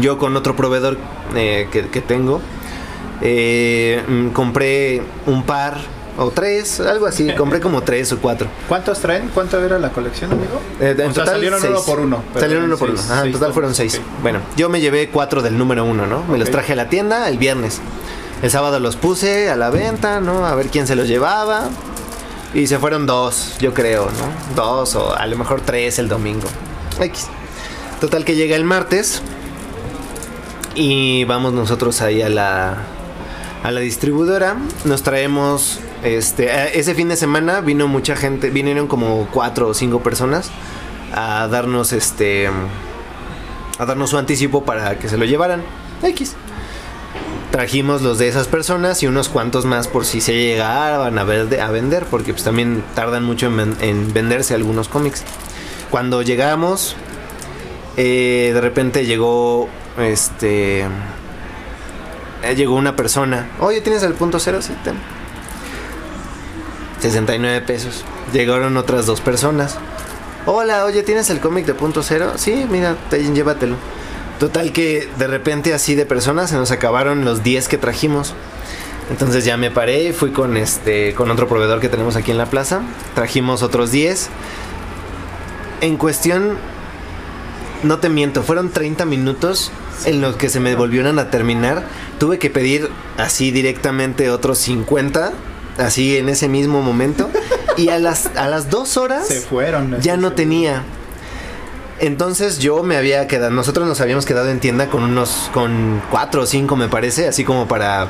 yo 0.00 0.18
con 0.18 0.36
otro 0.36 0.54
proveedor 0.56 0.96
eh, 1.34 1.68
que, 1.70 1.88
que 1.88 2.00
tengo, 2.00 2.40
eh, 3.22 4.02
mm, 4.06 4.28
compré 4.28 5.02
un 5.26 5.42
par 5.44 5.78
o 6.18 6.30
tres, 6.30 6.80
algo 6.80 7.06
así. 7.06 7.30
Compré 7.36 7.60
como 7.60 7.82
tres 7.82 8.10
o 8.12 8.18
cuatro. 8.18 8.48
¿Cuántos 8.68 9.00
traen? 9.00 9.28
¿Cuánto 9.34 9.62
era 9.62 9.78
la 9.78 9.90
colección, 9.90 10.32
amigo? 10.32 10.60
Eh, 10.80 10.94
en 10.98 11.10
O 11.10 11.14
sea, 11.14 11.24
total, 11.24 11.34
salieron 11.34 11.60
seis. 11.60 11.70
uno 11.74 11.82
por 11.84 12.00
uno. 12.00 12.22
Salieron 12.38 12.64
uno 12.64 12.76
por 12.78 12.90
uno. 12.90 12.98
seis- 12.98 13.20
en 13.24 13.32
total 13.32 13.52
fueron 13.52 13.74
seis. 13.74 14.00
Bueno, 14.22 14.40
yo 14.56 14.68
me 14.70 14.80
llevé 14.80 15.08
cuatro 15.10 15.42
del 15.42 15.58
número 15.58 15.84
uno, 15.84 16.06
¿no? 16.06 16.24
Me 16.24 16.38
los 16.38 16.50
traje 16.50 16.72
a 16.72 16.76
la 16.76 16.88
tienda 16.88 17.28
el 17.28 17.36
viernes. 17.38 17.80
El 18.42 18.50
sábado 18.50 18.80
los 18.80 18.96
puse 18.96 19.50
a 19.50 19.56
la 19.56 19.70
venta, 19.70 20.20
¿no? 20.20 20.46
A 20.46 20.54
ver 20.54 20.68
quién 20.68 20.86
se 20.86 20.96
los 20.96 21.06
llevaba. 21.08 21.64
Y 22.54 22.66
se 22.66 22.78
fueron 22.78 23.04
dos, 23.06 23.56
yo 23.60 23.74
creo, 23.74 24.06
¿no? 24.06 24.54
Dos 24.62 24.94
o 24.94 25.14
a 25.14 25.26
lo 25.26 25.36
mejor 25.36 25.60
tres 25.60 25.98
el 25.98 26.08
domingo. 26.08 26.46
X. 27.00 27.26
Total 28.00 28.24
que 28.24 28.34
llega 28.36 28.56
el 28.56 28.64
martes. 28.64 29.20
Y 30.76 31.24
vamos 31.24 31.54
nosotros 31.54 32.02
ahí 32.02 32.20
a 32.22 32.28
la, 32.28 32.76
a 33.62 33.70
la 33.70 33.80
distribuidora. 33.80 34.56
Nos 34.84 35.02
traemos. 35.02 35.80
Este, 36.02 36.46
eh, 36.54 36.70
ese 36.74 36.94
fin 36.94 37.08
de 37.08 37.16
semana 37.16 37.60
vino 37.62 37.88
mucha 37.88 38.14
gente. 38.14 38.50
Vinieron 38.50 38.86
como 38.86 39.26
cuatro 39.32 39.68
o 39.68 39.74
cinco 39.74 40.00
personas 40.02 40.50
a 41.14 41.48
darnos 41.48 41.92
este. 41.92 42.50
A 43.78 43.86
darnos 43.86 44.10
su 44.10 44.18
anticipo 44.18 44.64
para 44.64 44.98
que 44.98 45.08
se 45.08 45.16
lo 45.16 45.24
llevaran. 45.24 45.62
X. 46.02 46.34
Trajimos 47.50 48.02
los 48.02 48.18
de 48.18 48.28
esas 48.28 48.48
personas 48.48 49.02
y 49.02 49.06
unos 49.06 49.30
cuantos 49.30 49.64
más 49.64 49.88
por 49.88 50.04
si 50.04 50.20
se 50.20 50.34
llegaban 50.34 51.18
a, 51.18 51.24
ver, 51.24 51.58
a 51.58 51.70
vender, 51.70 52.04
porque 52.04 52.32
pues 52.34 52.44
también 52.44 52.84
tardan 52.94 53.24
mucho 53.24 53.46
en, 53.46 53.56
ven- 53.56 53.76
en 53.80 54.12
venderse 54.12 54.52
algunos 54.54 54.88
cómics. 54.88 55.22
Cuando 55.90 56.20
llegamos, 56.20 56.96
eh, 57.96 58.50
de 58.52 58.60
repente 58.60 59.06
llegó 59.06 59.70
este 59.98 60.86
llegó 62.56 62.74
una 62.76 62.94
persona. 62.96 63.46
Oye 63.60 63.80
tienes 63.80 64.02
el 64.02 64.14
punto 64.14 64.38
cero 64.38 64.60
sí 64.62 64.72
ten. 64.84 64.94
69 67.00 67.60
pesos. 67.62 68.04
Llegaron 68.32 68.76
otras 68.76 69.06
dos 69.06 69.20
personas. 69.20 69.76
Hola 70.46 70.84
oye 70.84 71.02
tienes 71.02 71.28
el 71.30 71.40
cómic 71.40 71.66
de 71.66 71.74
punto 71.74 72.02
cero 72.02 72.32
sí 72.36 72.66
mira 72.70 72.96
te- 73.10 73.22
llévatelo. 73.32 73.76
Total 74.38 74.72
que 74.72 75.08
de 75.18 75.26
repente 75.26 75.72
así 75.74 75.94
de 75.94 76.04
personas 76.06 76.50
se 76.50 76.56
nos 76.56 76.70
acabaron 76.70 77.24
los 77.24 77.42
10 77.42 77.68
que 77.68 77.78
trajimos. 77.78 78.34
Entonces 79.10 79.44
ya 79.44 79.56
me 79.56 79.70
paré 79.70 80.04
y 80.04 80.12
fui 80.12 80.30
con 80.30 80.56
este 80.56 81.14
con 81.14 81.30
otro 81.30 81.48
proveedor 81.48 81.80
que 81.80 81.88
tenemos 81.88 82.16
aquí 82.16 82.30
en 82.32 82.38
la 82.38 82.46
plaza. 82.46 82.82
Trajimos 83.14 83.62
otros 83.62 83.90
10 83.90 84.28
en 85.80 85.96
cuestión 85.96 86.58
no 87.86 87.98
te 87.98 88.08
miento, 88.08 88.42
fueron 88.42 88.70
30 88.70 89.04
minutos 89.06 89.70
en 90.04 90.20
los 90.20 90.36
que 90.36 90.48
se 90.48 90.60
me 90.60 90.74
volvieron 90.74 91.18
a 91.18 91.30
terminar. 91.30 91.84
Tuve 92.18 92.38
que 92.38 92.50
pedir 92.50 92.90
así 93.16 93.50
directamente 93.50 94.30
otros 94.30 94.58
50, 94.58 95.32
así 95.78 96.16
en 96.16 96.28
ese 96.28 96.48
mismo 96.48 96.82
momento. 96.82 97.30
Y 97.76 97.88
a 97.90 97.98
las, 97.98 98.30
a 98.36 98.48
las 98.48 98.70
dos 98.70 98.96
horas 98.96 99.26
Se 99.28 99.40
fueron. 99.40 100.00
ya 100.00 100.16
no 100.16 100.32
tenía. 100.32 100.82
Entonces 101.98 102.58
yo 102.58 102.82
me 102.82 102.96
había 102.96 103.26
quedado, 103.26 103.50
nosotros 103.50 103.86
nos 103.86 104.00
habíamos 104.02 104.26
quedado 104.26 104.50
en 104.50 104.60
tienda 104.60 104.88
con 104.88 105.02
unos, 105.02 105.50
con 105.54 106.02
cuatro 106.10 106.42
o 106.42 106.46
cinco 106.46 106.76
me 106.76 106.88
parece, 106.88 107.26
así 107.26 107.42
como 107.42 107.68
para, 107.68 108.08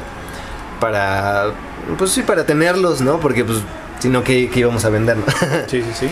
para, 0.80 1.52
pues 1.96 2.10
sí, 2.10 2.22
para 2.22 2.44
tenerlos, 2.46 3.00
¿no? 3.00 3.20
Porque 3.20 3.44
pues, 3.44 3.58
si 4.00 4.08
no, 4.08 4.24
¿qué, 4.24 4.50
qué 4.50 4.60
íbamos 4.60 4.84
a 4.84 4.88
vender, 4.90 5.16
no? 5.18 5.24
Sí, 5.68 5.82
sí, 5.82 5.90
sí. 6.00 6.10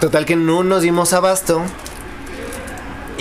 Total 0.00 0.24
que 0.24 0.36
no 0.36 0.64
nos 0.64 0.82
dimos 0.82 1.12
abasto. 1.12 1.62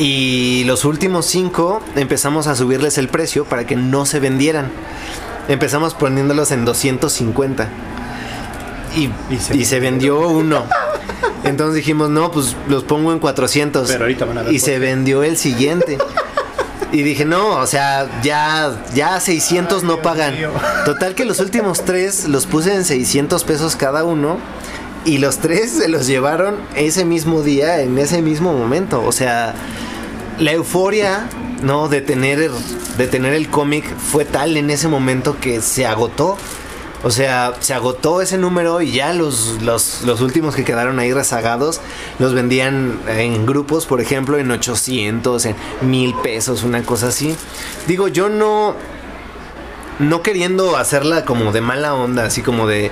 Y 0.02 0.64
los 0.64 0.84
últimos 0.84 1.28
cinco 1.28 1.80
empezamos 1.96 2.48
a 2.48 2.56
subirles 2.56 2.98
el 2.98 3.08
precio 3.08 3.46
para 3.46 3.68
que 3.68 3.76
no 3.76 4.08
se 4.08 4.20
vendieran. 4.20 4.72
Empezamos 5.48 5.94
poniéndolos 5.94 6.52
en 6.52 6.66
250. 6.66 7.70
Y, 8.96 9.04
Y 9.04 9.12
y 9.30 9.40
se 9.40 9.64
se, 9.66 9.80
vendió 9.80 10.28
uno. 10.28 10.64
Entonces 11.44 11.76
dijimos, 11.76 12.10
no, 12.10 12.32
pues 12.32 12.56
los 12.68 12.84
pongo 12.84 13.14
en 13.14 13.20
400. 13.20 13.88
Pero 13.88 14.06
ahorita 14.06 14.26
van 14.26 14.40
a 14.40 14.42
ver 14.42 14.52
y 14.52 14.58
se 14.58 14.72
qué. 14.72 14.80
vendió 14.80 15.22
el 15.22 15.38
siguiente. 15.38 16.00
Y 16.92 17.04
dije, 17.04 17.24
no, 17.24 17.58
o 17.60 17.68
sea, 17.68 18.10
ya, 18.24 18.84
ya 18.96 19.20
600 19.20 19.84
Ay, 19.84 19.88
no 19.88 19.94
Dios 19.94 20.04
pagan. 20.04 20.36
Total 20.84 21.14
que 21.14 21.26
los 21.26 21.40
últimos 21.40 21.86
tres 21.86 22.28
los 22.28 22.48
puse 22.48 22.74
en 22.74 22.86
600 22.86 23.44
pesos 23.44 23.76
cada 23.76 24.04
uno. 24.04 24.40
Y 25.06 25.20
los 25.20 25.38
tres 25.38 25.72
se 25.74 25.90
los 25.90 26.08
llevaron 26.08 26.58
ese 26.76 27.06
mismo 27.06 27.44
día, 27.44 27.82
en 27.82 28.00
ese 28.00 28.24
mismo 28.24 28.52
momento. 28.54 29.04
O 29.04 29.12
sea, 29.12 29.54
la 30.42 30.52
euforia, 30.52 31.30
¿no? 31.62 31.88
De 31.88 32.02
tener, 32.02 32.50
de 32.98 33.08
tener 33.08 33.34
el 33.34 33.50
cómic 33.50 33.86
fue 33.96 34.26
tal 34.26 34.58
en 34.58 34.70
ese 34.70 34.88
momento 34.88 35.38
que 35.40 35.62
se 35.62 35.86
agotó. 35.86 36.38
O 37.04 37.10
sea, 37.10 37.54
se 37.60 37.74
agotó 37.74 38.22
ese 38.22 38.38
número 38.38 38.82
y 38.82 38.92
ya 38.92 39.14
los, 39.14 39.62
los, 39.64 40.04
los 40.04 40.22
últimos 40.22 40.56
que 40.56 40.64
quedaron 40.64 41.00
ahí 41.00 41.14
rezagados 41.14 41.82
los 42.20 42.34
vendían 42.36 43.00
en 43.08 43.48
grupos, 43.48 43.88
por 43.88 44.02
ejemplo, 44.02 44.38
en 44.38 44.52
800, 44.52 45.46
en 45.46 45.56
mil 45.82 46.14
pesos, 46.22 46.64
una 46.64 46.84
cosa 46.84 47.08
así. 47.08 47.36
Digo, 47.88 48.08
yo 48.08 48.30
no, 48.30 48.76
no 49.98 50.22
queriendo 50.22 50.78
hacerla 50.78 51.26
como 51.26 51.52
de 51.52 51.62
mala 51.62 51.96
onda, 51.96 52.26
así 52.26 52.44
como 52.44 52.68
de, 52.68 52.92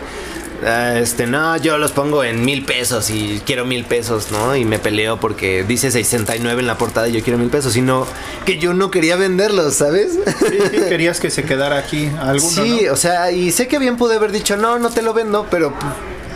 este, 0.62 1.26
no, 1.28 1.56
yo 1.58 1.78
los 1.78 1.92
pongo 1.92 2.24
en 2.24 2.44
mil 2.44 2.66
pesos 2.66 3.10
y 3.10 3.42
quiero 3.46 3.66
mil 3.66 3.86
pesos, 3.86 4.32
¿no? 4.32 4.56
Y 4.56 4.66
me 4.66 4.80
peleo 4.80 5.20
porque 5.20 5.64
dice 5.64 5.92
69 5.92 6.62
en 6.62 6.68
la 6.68 6.78
portada 6.78 7.08
y 7.08 7.14
yo 7.14 7.24
quiero 7.24 7.40
mil 7.40 7.50
pesos, 7.50 7.74
sino 7.74 8.06
que 8.46 8.58
yo 8.58 8.74
no 8.74 8.92
quería 8.92 9.16
venderlos, 9.16 9.76
¿sabes? 9.76 10.14
Sí, 10.50 10.58
sí, 10.72 10.78
querías 10.90 11.20
que 11.20 11.30
se 11.30 11.44
quedara 11.44 11.78
aquí 11.78 12.10
alguno, 12.20 12.64
Sí, 12.64 12.82
¿no? 12.86 12.94
o 12.94 12.96
sea, 12.96 13.32
y 13.32 13.52
sé 13.52 13.68
que 13.68 13.80
bien 13.80 13.98
pude 13.98 14.16
haber 14.16 14.32
dicho, 14.32 14.58
no, 14.58 14.80
no 14.80 14.90
te 14.90 15.02
lo 15.02 15.14
vendo, 15.14 15.48
pero 15.50 15.74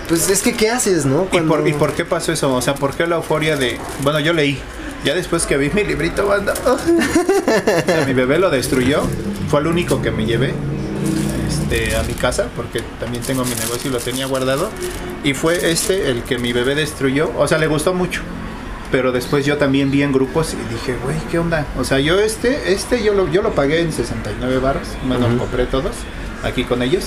pues 0.08 0.30
es 0.30 0.42
que 0.42 0.54
¿qué 0.54 0.70
haces, 0.70 1.06
no? 1.06 1.28
¿Y 1.32 1.40
por, 1.42 1.68
¿Y 1.68 1.74
por 1.74 1.94
qué 1.94 2.06
pasó 2.06 2.32
eso? 2.32 2.54
O 2.54 2.62
sea, 2.62 2.76
¿por 2.76 2.96
qué 2.96 3.08
la 3.08 3.16
euforia 3.16 3.56
de... 3.56 3.78
Bueno, 4.02 4.20
yo 4.20 4.34
leí. 4.34 4.60
Ya 5.04 5.14
después 5.14 5.46
que 5.46 5.58
vi 5.58 5.70
mi 5.70 5.84
librito, 5.84 6.26
banda. 6.26 6.54
o 6.66 6.78
sea, 6.78 8.06
mi 8.06 8.14
bebé 8.14 8.40
lo 8.40 8.50
destruyó. 8.50 9.02
Fue 9.50 9.60
el 9.60 9.68
único 9.68 10.02
que 10.02 10.12
me 10.12 10.26
llevé 10.26 10.54
este, 11.74 11.96
a 11.96 12.04
mi 12.04 12.14
casa, 12.14 12.48
porque 12.56 12.82
también 13.00 13.24
tengo 13.24 13.44
mi 13.46 13.56
negocio 13.56 13.90
y 13.90 13.94
lo 13.94 14.00
tenía 14.00 14.26
guardado. 14.26 14.70
Y 15.24 15.34
fue 15.34 15.72
este 15.72 16.10
el 16.10 16.24
que 16.24 16.38
mi 16.38 16.54
bebé 16.54 16.76
destruyó. 16.76 17.32
O 17.38 17.48
sea, 17.48 17.58
le 17.58 17.68
gustó 17.68 17.94
mucho. 17.94 18.22
Pero 18.92 19.12
después 19.12 19.44
yo 19.46 19.58
también 19.58 19.90
vi 19.90 20.04
en 20.04 20.12
grupos 20.12 20.54
y 20.54 20.74
dije, 20.74 20.96
güey, 21.04 21.18
¿qué 21.32 21.40
onda? 21.40 21.66
O 21.80 21.84
sea, 21.84 22.00
yo 22.00 22.20
este, 22.20 22.72
este 22.74 23.04
yo 23.04 23.16
lo, 23.16 23.28
yo 23.32 23.42
lo 23.42 23.56
pagué 23.56 23.82
en 23.82 23.92
69 23.92 24.60
baros. 24.60 24.88
Bueno, 25.08 25.28
Ujú. 25.28 25.38
compré 25.40 25.66
todos 25.66 25.96
aquí 26.44 26.64
con 26.64 26.84
ellos. 26.84 27.06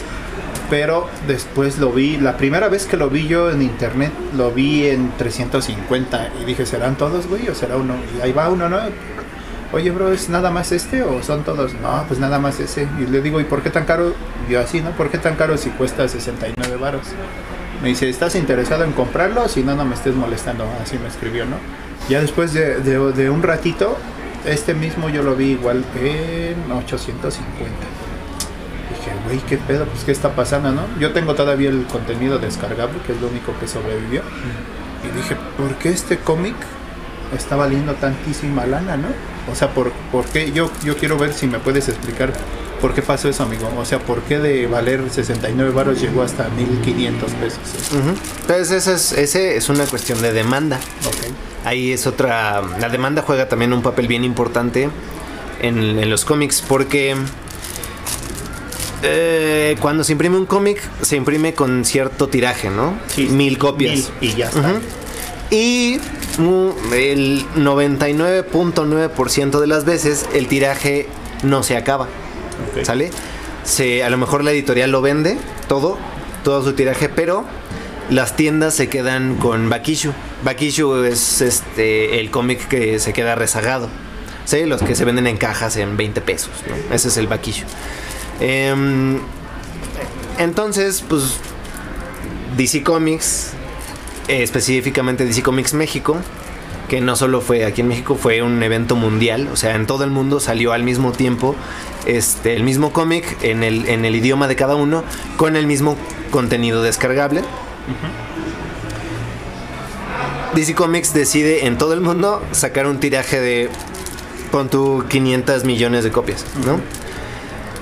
Pero 0.69 1.09
después 1.29 1.79
lo 1.79 1.93
vi, 1.93 2.17
la 2.17 2.37
primera 2.37 2.69
vez 2.69 2.87
que 2.87 2.97
lo 2.97 3.09
vi 3.09 3.29
yo 3.29 3.53
en 3.53 3.63
internet, 3.63 4.11
lo 4.37 4.51
vi 4.51 4.87
en 4.89 5.13
350. 5.17 6.31
Y 6.43 6.45
dije, 6.45 6.67
¿serán 6.67 6.97
todos, 6.97 7.29
güey? 7.29 7.49
¿O 7.49 7.55
será 7.55 7.77
uno? 7.77 7.95
Y 8.19 8.21
ahí 8.21 8.33
va 8.33 8.49
uno, 8.49 8.69
¿no? 8.69 8.79
Oye, 9.73 9.91
bro, 9.91 10.13
¿es 10.13 10.29
nada 10.29 10.51
más 10.51 10.73
este 10.73 11.03
o 11.03 11.23
son 11.23 11.43
todos? 11.45 11.75
No, 11.75 12.05
pues 12.09 12.21
nada 12.21 12.39
más 12.39 12.61
ese. 12.61 12.89
Y 13.01 13.07
le 13.07 13.21
digo, 13.21 13.41
¿y 13.41 13.45
por 13.45 13.63
qué 13.63 13.71
tan 13.71 13.85
caro? 13.85 14.15
Yo 14.49 14.61
así, 14.61 14.81
¿no? 14.81 14.91
¿Por 14.93 15.11
qué 15.11 15.19
tan 15.19 15.35
caro 15.37 15.57
si 15.59 15.71
cuesta 15.71 16.09
69 16.09 16.77
baros? 16.77 17.03
Me 17.83 17.89
dice, 17.89 18.09
¿estás 18.09 18.37
interesado 18.37 18.85
en 18.85 18.93
comprarlo? 18.93 19.49
Si 19.49 19.63
no, 19.63 19.75
no 19.75 19.85
me 19.85 19.95
estés 19.95 20.15
molestando. 20.15 20.65
Así 20.83 20.99
me 20.99 21.09
escribió, 21.09 21.45
¿no? 21.47 21.57
Ya 22.09 22.21
después 22.21 22.53
de, 22.55 22.77
de- 22.81 23.13
de 23.13 23.29
un 23.29 23.43
ratito, 23.43 23.99
este 24.47 24.73
mismo 24.73 25.09
yo 25.09 25.23
lo 25.23 25.35
vi 25.35 25.51
igual 25.53 25.85
en 26.01 26.71
850. 26.71 27.43
Dije, 28.89 29.11
güey, 29.27 29.39
¿qué 29.41 29.59
pedo? 29.59 29.85
Pues, 29.87 30.05
¿qué 30.05 30.13
está 30.13 30.31
pasando, 30.35 30.71
no? 30.73 30.83
Yo 31.01 31.13
tengo 31.13 31.35
todavía 31.35 31.69
el 31.71 31.85
contenido 31.87 32.39
descargable, 32.39 32.99
que 33.05 33.13
es 33.13 33.21
lo 33.21 33.27
único 33.29 33.53
que 33.59 33.67
sobrevivió. 33.67 34.23
Y 35.05 35.17
dije, 35.17 35.37
¿por 35.59 35.75
qué 35.75 35.91
este 35.91 36.19
cómic 36.19 36.55
está 37.35 37.57
valiendo 37.57 37.95
tantísima 37.95 38.67
lana, 38.67 38.97
no? 38.97 39.09
O 39.51 39.55
sea, 39.55 39.71
¿por, 39.73 39.93
por 40.13 40.25
qué? 40.27 40.53
Yo, 40.53 40.71
yo 40.85 40.97
quiero 40.97 41.17
ver 41.19 41.33
si 41.33 41.47
me 41.47 41.59
puedes 41.59 41.89
explicar 41.89 42.33
por 42.81 42.95
qué 42.95 43.03
pasó 43.03 43.29
eso, 43.29 43.43
amigo. 43.45 43.69
O 43.79 43.85
sea, 43.85 43.99
¿por 44.01 44.21
qué 44.23 44.39
de 44.39 44.67
valer 44.67 45.03
69 45.11 45.71
baros 45.73 46.01
llegó 46.01 46.23
hasta 46.23 46.49
1500 46.51 47.31
pesos? 47.33 47.59
Ujú. 47.93 48.15
Entonces, 48.43 48.71
ese 48.71 48.95
es, 48.95 49.13
ese 49.13 49.57
es 49.57 49.69
una 49.69 49.87
cuestión 49.87 50.21
de 50.21 50.33
demanda. 50.33 50.79
Ok. 51.07 51.33
Ahí 51.65 51.93
es 51.93 52.07
otra. 52.07 52.63
La 52.81 52.89
demanda 52.89 53.23
juega 53.23 53.49
también 53.49 53.73
un 53.73 53.83
papel 53.83 54.07
bien 54.09 54.25
importante 54.25 54.89
en, 55.63 55.99
en 55.99 56.11
los 56.11 56.25
cómics 56.25 56.63
porque 56.67 57.17
eh, 59.03 59.77
cuando 59.81 60.05
se 60.05 60.13
imprime 60.13 60.37
un 60.37 60.47
cómic 60.47 60.81
se 61.03 61.17
imprime 61.17 61.55
con 61.55 61.85
cierto 61.85 62.29
tiraje, 62.29 62.71
¿no? 62.71 62.95
Sí, 63.09 63.29
Mil 63.29 63.59
copias. 63.59 63.95
mil 63.95 64.07
y 64.21 64.35
ya 64.37 64.47
está. 64.47 64.75
Y 65.51 65.99
el 66.39 67.47
99.9% 67.57 69.61
de 69.61 69.67
las 69.67 69.85
veces 69.85 70.27
el 70.35 70.49
tiraje 70.49 71.09
no 71.43 71.63
se 71.63 71.77
acaba. 71.77 72.09
¿Sale? 72.83 73.11
Se, 73.65 74.05
a 74.05 74.11
lo 74.11 74.19
mejor 74.19 74.45
la 74.45 74.53
editorial 74.53 74.91
lo 74.91 75.03
vende 75.03 75.39
todo, 75.69 75.99
todo 76.45 76.63
su 76.63 76.75
tiraje, 76.75 77.09
pero 77.09 77.45
las 78.11 78.37
tiendas 78.37 78.75
se 78.75 78.89
quedan 78.89 79.37
con 79.37 79.69
Bakishu. 79.69 80.13
Bakishu 80.45 81.05
es 81.05 81.41
este 81.41 82.21
el 82.21 82.31
cómic 82.31 82.69
que 82.69 82.99
se 82.99 83.13
queda 83.13 83.35
rezagado. 83.35 83.89
¿Sí? 84.45 84.65
Los 84.65 84.83
que 84.83 84.95
se 84.95 85.05
venden 85.05 85.27
en 85.27 85.39
cajas 85.39 85.77
en 85.77 85.97
20 85.97 86.21
pesos. 86.21 86.53
¿no? 86.69 86.95
Ese 86.95 87.09
es 87.09 87.17
el 87.17 87.27
Bakishu. 87.27 87.65
Em, 88.41 89.19
entonces, 90.39 91.03
pues 91.09 91.39
DC 92.57 92.85
Comics, 92.85 93.56
eh, 94.29 94.43
específicamente 94.43 95.25
DC 95.25 95.43
Comics 95.43 95.75
México, 95.75 96.17
que 96.89 97.01
no 97.01 97.17
solo 97.17 97.41
fue 97.41 97.65
aquí 97.65 97.81
en 97.81 97.89
México, 97.89 98.17
fue 98.17 98.43
un 98.43 98.63
evento 98.63 98.97
mundial, 98.97 99.49
o 99.53 99.57
sea, 99.57 99.75
en 99.75 99.87
todo 99.87 100.05
el 100.05 100.11
mundo 100.11 100.41
salió 100.41 100.73
al 100.73 100.83
mismo 100.83 101.13
tiempo 101.13 101.57
este, 102.07 102.55
el 102.55 102.63
mismo 102.63 102.93
cómic 102.93 103.37
en 103.43 103.65
el, 103.65 103.89
en 103.89 104.05
el 104.05 104.15
idioma 104.15 104.49
de 104.49 104.57
cada 104.57 104.77
uno, 104.77 105.03
con 105.37 105.57
el 105.57 105.67
mismo 105.67 105.97
contenido 106.31 106.83
descargable. 106.83 107.43
DC 110.55 110.75
Comics 110.75 111.13
decide 111.13 111.67
en 111.67 111.77
todo 111.77 111.93
el 111.93 112.01
mundo 112.01 112.43
sacar 112.53 112.87
un 112.87 112.99
tiraje 112.99 113.41
de, 113.41 113.69
pon 114.51 114.69
tú, 114.69 115.05
500 115.09 115.65
millones 115.65 116.05
de 116.05 116.11
copias, 116.11 116.45
¿no? 116.65 116.81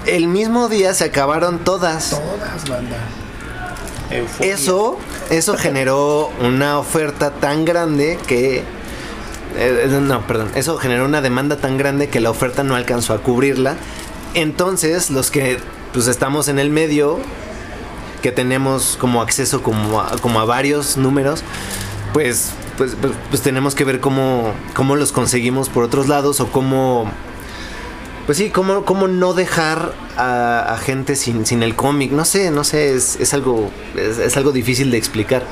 El 0.07 0.28
mismo 0.28 0.68
día 0.68 0.92
se 0.92 1.05
acabaron 1.05 1.61
todas. 1.61 2.11
Todas, 2.11 2.68
banda. 2.68 2.99
Euforia. 4.11 4.55
Eso, 4.55 4.98
eso 5.30 5.57
generó 5.59 6.30
una 6.40 6.78
oferta 6.78 7.30
tan 7.32 7.64
grande 7.64 8.18
que. 8.26 8.62
eh, 9.57 9.98
no, 10.00 10.26
perdón. 10.26 10.50
Eso 10.55 10.76
generó 10.78 11.05
una 11.05 11.20
demanda 11.20 11.57
tan 11.57 11.78
grande 11.78 12.09
que 12.09 12.20
la 12.20 12.30
oferta 12.30 12.64
no 12.64 12.74
alcanzó 12.74 13.14
a 13.14 13.18
cubrirla. 13.18 13.76
Entonces, 14.34 15.11
los 15.11 15.30
que 15.30 15.59
pues 15.92 16.09
estamos 16.09 16.48
en 16.48 16.59
el 16.59 16.70
medio, 16.70 17.20
que 18.20 18.32
tenemos 18.32 18.96
como 19.00 19.22
acceso 19.22 19.62
como 19.62 20.00
a, 20.00 20.18
como 20.18 20.40
a 20.40 20.44
varios 20.44 20.96
números, 20.96 21.44
pues, 22.12 22.50
pues, 22.76 22.96
pues, 23.00 23.12
pues 23.30 23.42
tenemos 23.42 23.76
que 23.76 23.84
ver 23.84 24.00
cómo, 24.00 24.52
cómo 24.74 24.96
los 24.96 25.12
conseguimos 25.12 25.68
por 25.68 25.84
otros 25.84 26.09
lados 26.09 26.40
o 26.40 26.48
cómo 26.48 27.11
pues 28.26 28.38
sí, 28.38 28.50
¿cómo, 28.50 28.84
cómo 28.84 29.08
no 29.08 29.34
dejar 29.34 29.94
a, 30.16 30.72
a 30.74 30.78
gente 30.78 31.16
sin, 31.16 31.44
sin 31.46 31.62
el 31.62 31.74
cómic? 31.76 32.12
No 32.12 32.24
sé, 32.24 32.50
no 32.50 32.64
sé, 32.64 32.94
es, 32.94 33.16
es 33.20 33.34
algo, 33.34 33.70
es, 33.96 34.18
es 34.18 34.36
algo 34.36 34.52
difícil 34.52 34.90
de 34.90 34.98
explicar. 34.98 35.42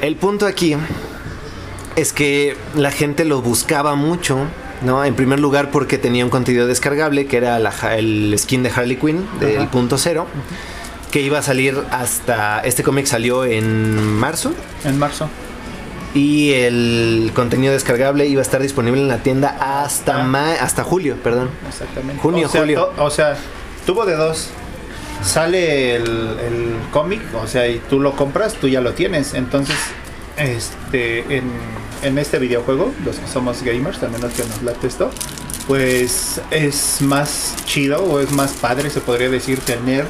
El 0.00 0.16
punto 0.16 0.46
aquí 0.46 0.76
es 1.94 2.12
que 2.12 2.56
la 2.74 2.90
gente 2.90 3.24
lo 3.24 3.42
buscaba 3.42 3.94
mucho, 3.94 4.38
¿no? 4.82 5.04
En 5.04 5.14
primer 5.14 5.38
lugar 5.38 5.70
porque 5.70 5.98
tenía 5.98 6.24
un 6.24 6.30
contenido 6.30 6.66
descargable, 6.66 7.26
que 7.26 7.36
era 7.36 7.58
la 7.60 7.72
el 7.96 8.34
skin 8.36 8.62
de 8.64 8.70
Harley 8.70 8.96
Quinn, 8.96 9.26
del 9.38 9.58
Ajá. 9.58 9.70
punto 9.70 9.98
cero, 9.98 10.26
que 11.12 11.20
iba 11.20 11.38
a 11.38 11.42
salir 11.42 11.78
hasta... 11.90 12.60
Este 12.60 12.82
cómic 12.82 13.06
salió 13.06 13.44
en 13.44 14.16
marzo, 14.16 14.52
En 14.84 14.98
marzo. 14.98 15.28
Y 16.14 16.52
el 16.52 17.30
contenido 17.34 17.72
descargable 17.72 18.26
iba 18.26 18.40
a 18.40 18.42
estar 18.42 18.60
disponible 18.60 19.00
en 19.00 19.08
la 19.08 19.18
tienda 19.22 19.56
hasta 19.84 20.20
Ah. 20.22 20.24
ma- 20.24 20.52
hasta 20.54 20.84
julio, 20.84 21.16
perdón. 21.22 21.48
Exactamente. 21.68 22.20
Junio, 22.20 22.46
o 22.46 22.50
sea, 22.50 22.60
julio. 22.60 22.92
o 22.98 23.10
sea, 23.10 23.36
tuvo 23.86 24.04
de 24.04 24.16
dos. 24.16 24.50
Sale 25.22 25.94
el, 25.96 26.02
el 26.04 26.74
cómic, 26.90 27.20
o 27.40 27.46
sea, 27.46 27.68
y 27.68 27.78
tú 27.88 28.00
lo 28.00 28.16
compras, 28.16 28.54
tú 28.54 28.66
ya 28.68 28.80
lo 28.80 28.92
tienes. 28.92 29.34
Entonces, 29.34 29.76
este, 30.36 31.20
en, 31.36 31.44
en 32.02 32.18
este 32.18 32.38
videojuego, 32.38 32.92
los 33.04 33.16
que 33.16 33.28
somos 33.28 33.62
gamers, 33.62 34.02
al 34.02 34.10
menos 34.10 34.32
que 34.32 34.42
nos 34.44 34.62
late 34.62 34.86
esto, 34.88 35.10
pues 35.68 36.40
es 36.50 37.00
más 37.02 37.54
chido 37.66 38.02
o 38.02 38.18
es 38.20 38.32
más 38.32 38.52
padre, 38.52 38.90
se 38.90 39.00
podría 39.00 39.28
decir, 39.30 39.60
tener 39.60 40.06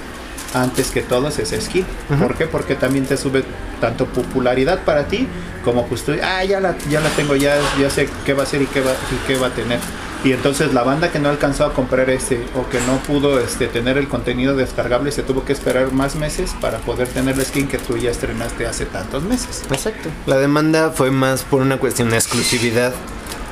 antes 0.55 0.91
que 0.91 1.03
todos 1.03 1.39
ese 1.39 1.61
skin. 1.61 1.85
Ujú. 2.11 2.21
¿Por 2.21 2.35
qué? 2.37 2.47
Porque 2.47 2.75
también 2.75 3.07
te 3.07 3.17
sube 3.17 3.45
tanto 3.81 4.07
popularidad 4.07 4.85
para 4.85 5.05
ti 5.09 5.27
como 5.65 5.87
pues 5.87 6.05
tú, 6.05 6.13
ah, 6.23 6.45
ya 6.45 6.61
la, 6.61 6.77
ya 6.89 7.01
la 7.01 7.09
tengo, 7.11 7.37
ya, 7.37 7.57
ya 7.81 7.89
sé 7.89 8.09
qué 8.25 8.35
va 8.35 8.43
a 8.43 8.47
ser 8.47 8.63
y 8.63 8.67
qué 8.67 8.81
va, 8.81 8.93
y 8.93 9.27
qué 9.27 9.37
va 9.37 9.49
a 9.49 9.51
tener. 9.51 9.79
Y 10.25 10.33
entonces 10.33 10.73
la 10.73 10.85
banda 10.85 11.11
que 11.11 11.19
no 11.19 11.29
alcanzó 11.29 11.65
a 11.65 11.73
comprar 11.73 12.09
este 12.11 12.45
o 12.55 12.69
que 12.69 12.81
no 12.83 12.99
pudo 12.99 13.41
este, 13.41 13.67
tener 13.67 13.99
el 13.99 14.07
contenido 14.07 14.55
descargable 14.55 15.11
se 15.11 15.25
tuvo 15.25 15.45
que 15.45 15.53
esperar 15.53 15.93
más 15.93 16.15
meses 16.15 16.55
para 16.61 16.79
poder 16.79 17.09
tener 17.09 17.37
la 17.37 17.45
skin 17.45 17.67
que 17.67 17.79
tú 17.79 17.97
ya 17.97 18.11
estrenaste 18.11 18.67
hace 18.67 18.87
tantos 18.87 19.25
meses. 19.25 19.63
Exacto. 19.71 20.11
La 20.27 20.39
demanda 20.39 20.91
fue 20.91 21.11
más 21.11 21.43
por 21.43 21.61
una 21.61 21.79
cuestión 21.79 22.11
de 22.11 22.17
exclusividad. 22.17 22.93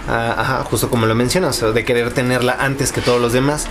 Ah, 0.08 0.34
ajá, 0.38 0.64
justo 0.64 0.90
como 0.90 1.06
lo 1.06 1.14
mencionas, 1.14 1.60
de 1.60 1.84
querer 1.84 2.12
tenerla 2.12 2.56
antes 2.60 2.92
que 2.92 3.00
todos 3.00 3.20
los 3.20 3.32
demás. 3.32 3.66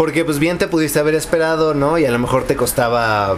Porque 0.00 0.24
pues 0.24 0.38
bien 0.38 0.56
te 0.56 0.66
pudiste 0.66 0.98
haber 0.98 1.14
esperado, 1.14 1.74
¿no? 1.74 1.98
Y 1.98 2.06
a 2.06 2.10
lo 2.10 2.18
mejor 2.18 2.44
te 2.44 2.56
costaba 2.56 3.36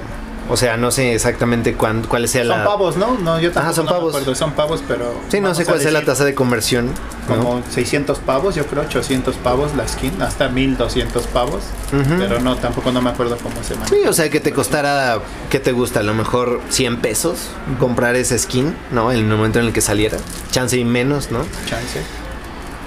O 0.48 0.56
sea, 0.56 0.76
no 0.76 0.92
sé 0.92 1.12
exactamente 1.12 1.74
cuán, 1.74 2.02
cuál 2.02 2.28
sea 2.28 2.44
la... 2.44 2.54
Son 2.54 2.64
pavos, 2.64 2.96
¿no? 2.96 3.18
No, 3.18 3.40
yo 3.40 3.50
tampoco 3.50 3.74
son 3.74 3.84
no 3.86 3.90
me 3.90 3.96
pavos. 3.96 4.14
acuerdo, 4.14 4.34
son 4.36 4.52
pavos, 4.52 4.84
pero... 4.86 5.12
Sí, 5.28 5.40
no 5.40 5.56
sé 5.56 5.64
cuál 5.64 5.80
sea 5.80 5.90
la 5.90 6.04
tasa 6.04 6.24
de 6.24 6.36
conversión. 6.36 6.92
¿no? 7.28 7.36
Como 7.36 7.62
600 7.68 8.20
pavos, 8.20 8.54
yo 8.54 8.64
creo, 8.66 8.84
800 8.84 9.34
pavos 9.38 9.74
la 9.74 9.88
skin, 9.88 10.22
hasta 10.22 10.48
1200 10.48 11.26
pavos. 11.26 11.64
Pero 11.90 12.38
no, 12.38 12.54
tampoco 12.54 12.92
no 12.92 13.02
me 13.02 13.10
acuerdo 13.10 13.38
cómo 13.38 13.56
se 13.64 13.74
maneja. 13.74 13.96
Sí, 13.96 14.06
o 14.06 14.12
sea, 14.12 14.30
que 14.30 14.38
te 14.38 14.52
costara, 14.52 15.18
¿qué 15.50 15.58
te 15.58 15.72
gusta? 15.72 15.98
A 15.98 16.04
lo 16.04 16.14
mejor 16.14 16.60
100 16.68 17.00
pesos 17.00 17.48
comprar 17.80 18.14
ese 18.14 18.38
skin, 18.38 18.72
¿no? 18.92 19.10
En 19.10 19.18
el 19.18 19.24
momento 19.24 19.58
en 19.58 19.66
el 19.66 19.72
que 19.72 19.80
saliera. 19.80 20.18
Chance 20.52 20.76
y 20.76 20.84
menos, 20.84 21.32
¿no? 21.32 21.40
Chance. 21.66 22.21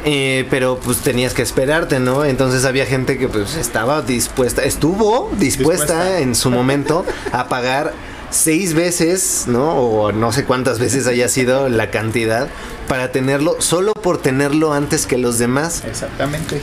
Eh, 0.06 0.46
pero 0.52 0.80
pues 0.80 1.00
tenías 1.00 1.34
que 1.34 1.42
esperarte, 1.42 2.00
¿no? 2.00 2.24
Entonces 2.26 2.64
había 2.66 2.86
gente 2.86 3.18
que 3.18 3.28
pues 3.28 3.56
estaba 3.56 4.02
dispuesta, 4.04 4.64
estuvo 4.64 5.32
dispuesta, 5.40 5.84
Dispuesta. 6.04 6.20
en 6.20 6.36
su 6.36 6.52
momento 6.52 7.06
a 7.32 7.48
pagar 7.48 7.94
seis 8.30 8.74
veces, 8.76 9.46
¿no? 9.48 9.74
O 9.74 10.12
no 10.12 10.32
sé 10.32 10.46
cuántas 10.46 10.78
veces 10.78 11.08
haya 11.08 11.28
sido 11.28 11.70
la 11.70 11.90
cantidad 11.90 12.50
para 12.88 13.12
tenerlo, 13.12 13.56
solo 13.60 13.94
por 13.94 14.22
tenerlo 14.22 14.74
antes 14.74 15.08
que 15.08 15.18
los 15.18 15.40
demás. 15.40 15.84
Exactamente. 15.88 16.62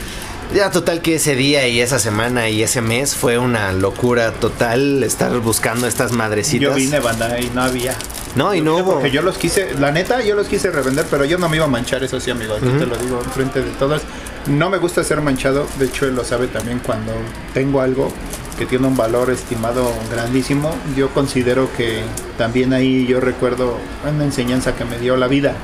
Ya 0.53 0.69
total 0.69 1.01
que 1.01 1.15
ese 1.15 1.35
día 1.35 1.67
y 1.67 1.81
esa 1.81 1.97
semana 1.97 2.49
y 2.49 2.61
ese 2.61 2.81
mes 2.81 3.15
fue 3.15 3.37
una 3.39 3.71
locura 3.73 4.31
total 4.33 5.03
estar 5.03 5.37
buscando 5.39 5.87
estas 5.87 6.11
madrecitas. 6.11 6.69
Yo 6.69 6.75
vine, 6.75 6.99
banda, 6.99 7.39
y 7.39 7.49
no 7.49 7.63
había. 7.63 7.95
No, 8.35 8.53
y 8.53 8.59
Yo 8.59 8.63
no 8.63 8.77
hubo. 8.77 8.93
Porque 8.95 9.11
yo 9.11 9.21
los 9.21 9.37
quise, 9.37 9.73
la 9.79 9.91
neta, 9.91 10.21
yo 10.21 10.35
los 10.35 10.47
quise 10.47 10.69
revender, 10.71 11.05
pero 11.09 11.25
yo 11.25 11.37
no 11.37 11.49
me 11.49 11.57
iba 11.57 11.65
a 11.65 11.69
manchar, 11.69 12.03
eso 12.03 12.19
sí, 12.19 12.29
amigo. 12.31 12.55
Aquí 12.55 12.67
Ujú. 12.67 12.77
te 12.77 12.85
lo 12.85 12.97
digo 12.97 13.19
enfrente 13.23 13.61
de 13.61 13.71
todos. 13.71 14.01
No 14.47 14.69
me 14.69 14.77
gusta 14.77 15.03
ser 15.03 15.21
manchado, 15.21 15.67
de 15.79 15.85
hecho, 15.85 16.05
él 16.05 16.15
lo 16.15 16.23
sabe 16.23 16.47
también 16.47 16.79
cuando 16.79 17.13
tengo 17.53 17.81
algo 17.81 18.11
que 18.57 18.65
tiene 18.65 18.85
un 18.87 18.95
valor 18.97 19.31
estimado 19.31 19.91
grandísimo. 20.11 20.75
Yo 20.95 21.09
considero 21.09 21.69
que 21.75 22.03
también 22.37 22.73
ahí 22.73 23.07
yo 23.07 23.19
recuerdo 23.19 23.77
una 24.07 24.23
enseñanza 24.23 24.75
que 24.75 24.85
me 24.85 24.99
dio 24.99 25.15
la 25.17 25.27
vida. 25.27 25.55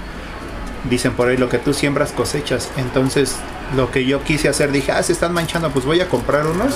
Dicen 0.89 1.11
por 1.13 1.27
ahí, 1.27 1.35
lo 1.37 1.49
que 1.49 1.57
tú 1.59 1.73
siembras 1.73 2.11
cosechas. 2.13 2.69
Entonces, 2.77 3.35
lo 3.75 3.91
que 3.91 4.05
yo 4.05 4.23
quise 4.23 4.47
hacer, 4.47 4.71
dije, 4.71 4.91
ah, 4.93 5.03
se 5.03 5.11
están 5.11 5.33
manchando, 5.33 5.69
pues 5.71 5.85
voy 5.85 5.99
a 5.99 6.07
comprar 6.07 6.47
unos. 6.47 6.73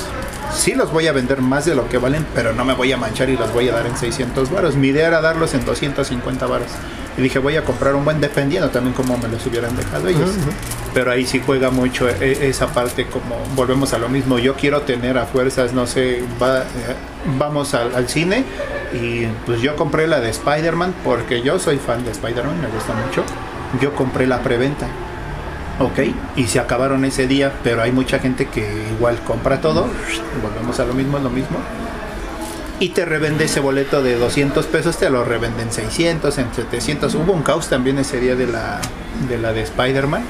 Sí 0.53 0.73
los 0.75 0.91
voy 0.91 1.07
a 1.07 1.13
vender 1.13 1.41
más 1.41 1.65
de 1.65 1.73
lo 1.73 1.87
que 1.87 1.97
valen, 1.97 2.25
pero 2.35 2.53
no 2.53 2.65
me 2.65 2.73
voy 2.73 2.91
a 2.91 2.97
manchar 2.97 3.29
y 3.29 3.37
los 3.37 3.51
voy 3.53 3.69
a 3.69 3.73
dar 3.73 3.87
en 3.87 3.95
600 3.97 4.51
varos. 4.51 4.75
Mi 4.75 4.89
idea 4.89 5.07
era 5.07 5.21
darlos 5.21 5.53
en 5.53 5.63
250 5.65 6.45
varos. 6.45 6.67
Y 7.17 7.21
dije, 7.21 7.39
voy 7.39 7.55
a 7.55 7.63
comprar 7.63 7.95
un 7.95 8.03
buen 8.03 8.19
dependiendo 8.19 8.69
también 8.69 8.93
como 8.93 9.17
me 9.17 9.27
los 9.29 9.45
hubieran 9.45 9.75
dejado 9.77 10.07
ellos. 10.07 10.31
Pero 10.93 11.11
ahí 11.11 11.25
sí 11.25 11.41
juega 11.45 11.69
mucho 11.71 12.09
e- 12.09 12.47
esa 12.49 12.67
parte 12.67 13.05
como 13.05 13.37
volvemos 13.55 13.93
a 13.93 13.99
lo 13.99 14.09
mismo. 14.09 14.37
Yo 14.37 14.55
quiero 14.55 14.81
tener 14.81 15.17
a 15.17 15.25
fuerzas, 15.25 15.73
no 15.73 15.87
sé, 15.87 16.23
va- 16.41 16.59
eh, 16.61 16.95
vamos 17.37 17.73
al, 17.73 17.95
al 17.95 18.09
cine 18.09 18.43
y 18.93 19.25
pues 19.45 19.61
yo 19.61 19.75
compré 19.75 20.07
la 20.07 20.19
de 20.19 20.29
Spider-Man 20.29 20.93
porque 21.03 21.41
yo 21.41 21.57
soy 21.57 21.77
fan 21.77 22.03
de 22.03 22.11
Spider-Man, 22.11 22.61
me 22.61 22.67
gusta 22.67 22.93
mucho. 22.93 23.23
Yo 23.81 23.93
compré 23.95 24.27
la 24.27 24.41
preventa. 24.41 24.87
Ok, 25.79 25.99
y 26.35 26.45
se 26.45 26.59
acabaron 26.59 27.03
ese 27.03 27.27
día, 27.27 27.51
pero 27.63 27.81
hay 27.81 27.91
mucha 27.91 28.19
gente 28.19 28.45
que 28.47 28.85
igual 28.95 29.19
compra 29.21 29.59
todo, 29.59 29.87
volvemos 30.43 30.79
a 30.79 30.85
lo 30.85 30.93
mismo, 30.93 31.17
lo 31.17 31.31
mismo, 31.31 31.57
y 32.79 32.89
te 32.89 33.05
revende 33.05 33.45
ese 33.45 33.59
boleto 33.59 34.03
de 34.03 34.15
200 34.15 34.65
pesos, 34.67 34.97
te 34.97 35.09
lo 35.09 35.23
revenden 35.23 35.71
600, 35.71 36.37
en 36.37 36.53
700. 36.53 37.15
Hubo 37.15 37.33
un 37.33 37.41
caos 37.41 37.69
también 37.69 37.97
ese 37.97 38.19
día 38.19 38.35
de 38.35 38.45
la 38.45 38.81
de, 39.29 39.37
la 39.37 39.53
de 39.53 39.61
Spider-Man. 39.61 40.23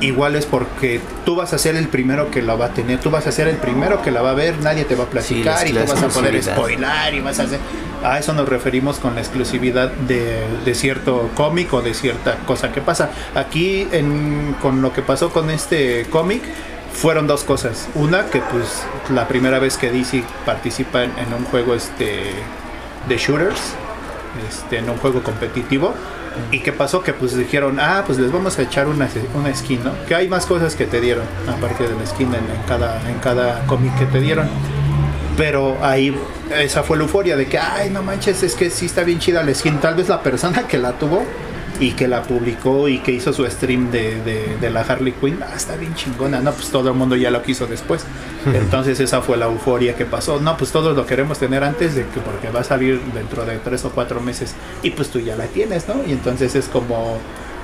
Igual 0.00 0.34
es 0.36 0.46
porque 0.46 1.00
tú 1.24 1.36
vas 1.36 1.52
a 1.52 1.58
ser 1.58 1.76
el 1.76 1.88
primero 1.88 2.30
que 2.30 2.42
la 2.42 2.54
va 2.54 2.66
a 2.66 2.68
tener, 2.74 3.00
tú 3.00 3.10
vas 3.10 3.26
a 3.26 3.32
ser 3.32 3.48
el 3.48 3.56
primero 3.56 4.02
que 4.02 4.10
la 4.10 4.22
va 4.22 4.30
a 4.30 4.34
ver, 4.34 4.58
nadie 4.60 4.84
te 4.84 4.94
va 4.94 5.04
a 5.04 5.06
platicar 5.06 5.58
Sí, 5.66 5.68
y 5.70 5.72
tú 5.72 5.78
vas 5.80 6.02
a 6.02 6.08
poder 6.08 6.42
spoilar 6.42 7.14
y 7.14 7.20
vas 7.20 7.38
a 7.40 7.44
hacer... 7.44 7.58
A 8.04 8.18
eso 8.18 8.34
nos 8.34 8.48
referimos 8.48 8.98
con 8.98 9.14
la 9.14 9.20
exclusividad 9.22 9.90
de, 9.90 10.44
de 10.64 10.74
cierto 10.74 11.30
cómic 11.34 11.72
o 11.72 11.80
de 11.82 11.94
cierta 11.94 12.36
cosa 12.46 12.70
que 12.70 12.80
pasa. 12.80 13.10
Aquí 13.34 13.88
en- 13.90 14.54
con 14.60 14.82
lo 14.82 14.92
que 14.92 15.02
pasó 15.02 15.30
con 15.30 15.50
este 15.50 16.06
cómic 16.10 16.42
fueron 16.92 17.26
dos 17.26 17.42
cosas. 17.42 17.88
Una 17.94 18.26
que 18.26 18.40
pues 18.40 18.84
la 19.10 19.26
primera 19.26 19.58
vez 19.58 19.76
que 19.76 19.90
DC 19.90 20.22
participa 20.44 21.04
en, 21.04 21.10
en 21.18 21.32
un 21.36 21.44
juego 21.46 21.74
este 21.74 22.22
de 23.08 23.16
shooters, 23.16 23.60
este, 24.48 24.78
en 24.78 24.90
un 24.90 24.98
juego 24.98 25.22
competitivo. 25.22 25.94
¿Y 26.50 26.60
qué 26.60 26.72
pasó? 26.72 27.02
Que 27.02 27.12
pues 27.12 27.36
dijeron, 27.36 27.78
ah, 27.80 28.04
pues 28.06 28.18
les 28.18 28.32
vamos 28.32 28.58
a 28.58 28.62
echar 28.62 28.86
una, 28.88 29.08
una 29.34 29.54
skin, 29.54 29.82
¿no? 29.84 29.92
Que 30.06 30.14
hay 30.14 30.28
más 30.28 30.46
cosas 30.46 30.74
que 30.74 30.86
te 30.86 31.00
dieron, 31.00 31.24
aparte 31.48 31.88
de 31.88 31.94
la 31.94 32.06
skin 32.06 32.32
en, 32.34 32.44
cada, 32.66 33.00
en 33.08 33.18
cada 33.18 33.66
cómic 33.66 33.96
que 33.98 34.06
te 34.06 34.20
dieron. 34.20 34.48
Pero 35.36 35.76
ahí, 35.82 36.16
esa 36.58 36.82
fue 36.82 36.96
la 36.96 37.02
euforia 37.02 37.36
de 37.36 37.46
que, 37.46 37.58
ay, 37.58 37.90
no 37.90 38.02
manches, 38.02 38.42
es 38.42 38.54
que 38.54 38.70
sí 38.70 38.86
está 38.86 39.02
bien 39.02 39.18
chida 39.18 39.42
la 39.42 39.54
skin. 39.54 39.78
Tal 39.78 39.94
vez 39.94 40.08
la 40.08 40.22
persona 40.22 40.62
que 40.68 40.78
la 40.78 40.92
tuvo 40.92 41.22
y 41.80 41.92
que 41.92 42.08
la 42.08 42.22
publicó 42.22 42.88
y 42.88 42.98
que 42.98 43.12
hizo 43.12 43.32
su 43.32 43.44
stream 43.46 43.90
de, 43.90 44.20
de, 44.22 44.56
de 44.60 44.70
la 44.70 44.80
Harley 44.80 45.12
Quinn, 45.12 45.38
ah, 45.42 45.54
está 45.54 45.76
bien 45.76 45.94
chingona. 45.94 46.40
No, 46.40 46.52
pues 46.52 46.68
todo 46.70 46.88
el 46.88 46.94
mundo 46.94 47.16
ya 47.16 47.30
lo 47.30 47.42
quiso 47.42 47.66
después. 47.66 48.04
Entonces 48.52 49.00
esa 49.00 49.22
fue 49.22 49.36
la 49.36 49.46
euforia 49.46 49.94
que 49.96 50.04
pasó. 50.04 50.40
No, 50.40 50.56
pues 50.56 50.70
todos 50.72 50.96
lo 50.96 51.06
queremos 51.06 51.38
tener 51.38 51.64
antes 51.64 51.94
de 51.94 52.06
que, 52.06 52.20
porque 52.20 52.50
va 52.50 52.60
a 52.60 52.64
salir 52.64 53.00
dentro 53.14 53.44
de 53.44 53.58
tres 53.58 53.84
o 53.84 53.90
cuatro 53.90 54.20
meses 54.20 54.54
y 54.82 54.90
pues 54.90 55.08
tú 55.08 55.20
ya 55.20 55.36
la 55.36 55.46
tienes, 55.46 55.88
¿no? 55.88 55.96
Y 56.06 56.12
entonces 56.12 56.54
es 56.54 56.66
como 56.66 57.18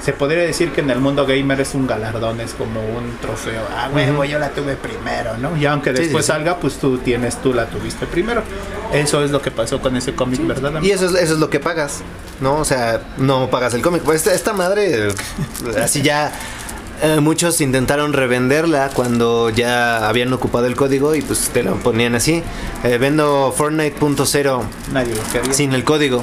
se 0.05 0.12
podría 0.12 0.42
decir 0.42 0.72
que 0.72 0.80
en 0.80 0.90
el 0.90 0.98
mundo 0.98 1.24
gamer 1.26 1.61
es 1.61 1.74
un 1.74 1.86
galardón, 1.86 2.40
es 2.40 2.55
como 2.55 2.80
un 2.80 3.16
trofeo. 3.20 3.62
Ah, 3.76 3.88
huevo, 3.94 4.24
yo 4.24 4.38
la 4.38 4.50
tuve 4.50 4.74
primero, 4.76 5.36
¿no? 5.38 5.57
Y 5.57 5.64
aunque 5.66 5.94
sí, 5.94 6.03
después 6.03 6.24
sí. 6.26 6.32
salga, 6.32 6.57
pues 6.59 6.78
tú 6.78 6.98
tienes, 6.98 7.36
tú 7.40 7.55
la 7.55 7.66
tuviste 7.66 8.07
primero. 8.07 8.42
Eso 8.92 9.22
es 9.24 9.30
lo 9.30 9.40
que 9.40 9.50
pasó 9.50 9.80
con 9.80 9.96
ese 9.96 10.14
cómic, 10.14 10.44
¿verdad? 10.46 10.82
Y 10.82 10.90
eso 10.90 11.07
es, 11.07 11.12
eso 11.14 11.34
es 11.34 11.38
lo 11.38 11.48
que 11.50 11.61
pagas, 11.61 12.00
¿no? 12.40 12.57
O 12.57 12.64
sea, 12.64 13.00
no 13.18 13.48
pagas 13.48 13.74
el 13.74 13.82
cómic. 13.82 14.03
Pues 14.03 14.18
esta, 14.18 14.34
esta 14.34 14.53
madre, 14.53 15.09
así 15.82 16.03
ya. 16.03 16.32
eh, 17.03 17.20
muchos 17.20 17.61
intentaron 17.61 18.12
revenderla 18.12 18.90
cuando 18.94 19.50
ya 19.50 20.09
habían 20.09 20.32
ocupado 20.32 20.66
el 20.66 20.74
código 20.76 21.14
y 21.14 21.22
pues 21.22 21.48
te 21.53 21.62
lo 21.62 21.76
ponían 21.76 22.14
así. 22.16 22.42
eh, 22.84 22.98
vendo 22.98 23.55
Fortnite.0 23.57 24.62
Nadie 24.92 25.14
lo 25.14 25.22
quería. 25.32 25.53
sin 25.55 25.72
el 25.74 25.84
código. 25.84 26.22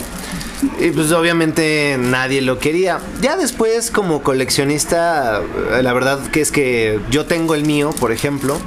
Y 0.80 0.92
pues 0.92 1.12
obviamente 1.12 1.98
nadie 2.00 2.42
lo 2.42 2.60
quería. 2.60 3.00
Ya 3.22 3.38
después 3.38 3.92
como 3.92 4.22
coleccionista, 4.22 5.42
la 5.82 5.94
verdad 5.94 6.20
que 6.32 6.42
es 6.42 6.52
que 6.52 7.00
yo 7.10 7.26
tengo 7.26 7.56
el 7.56 7.64
mío, 7.66 7.92
por 8.00 8.12
ejemplo. 8.12 8.58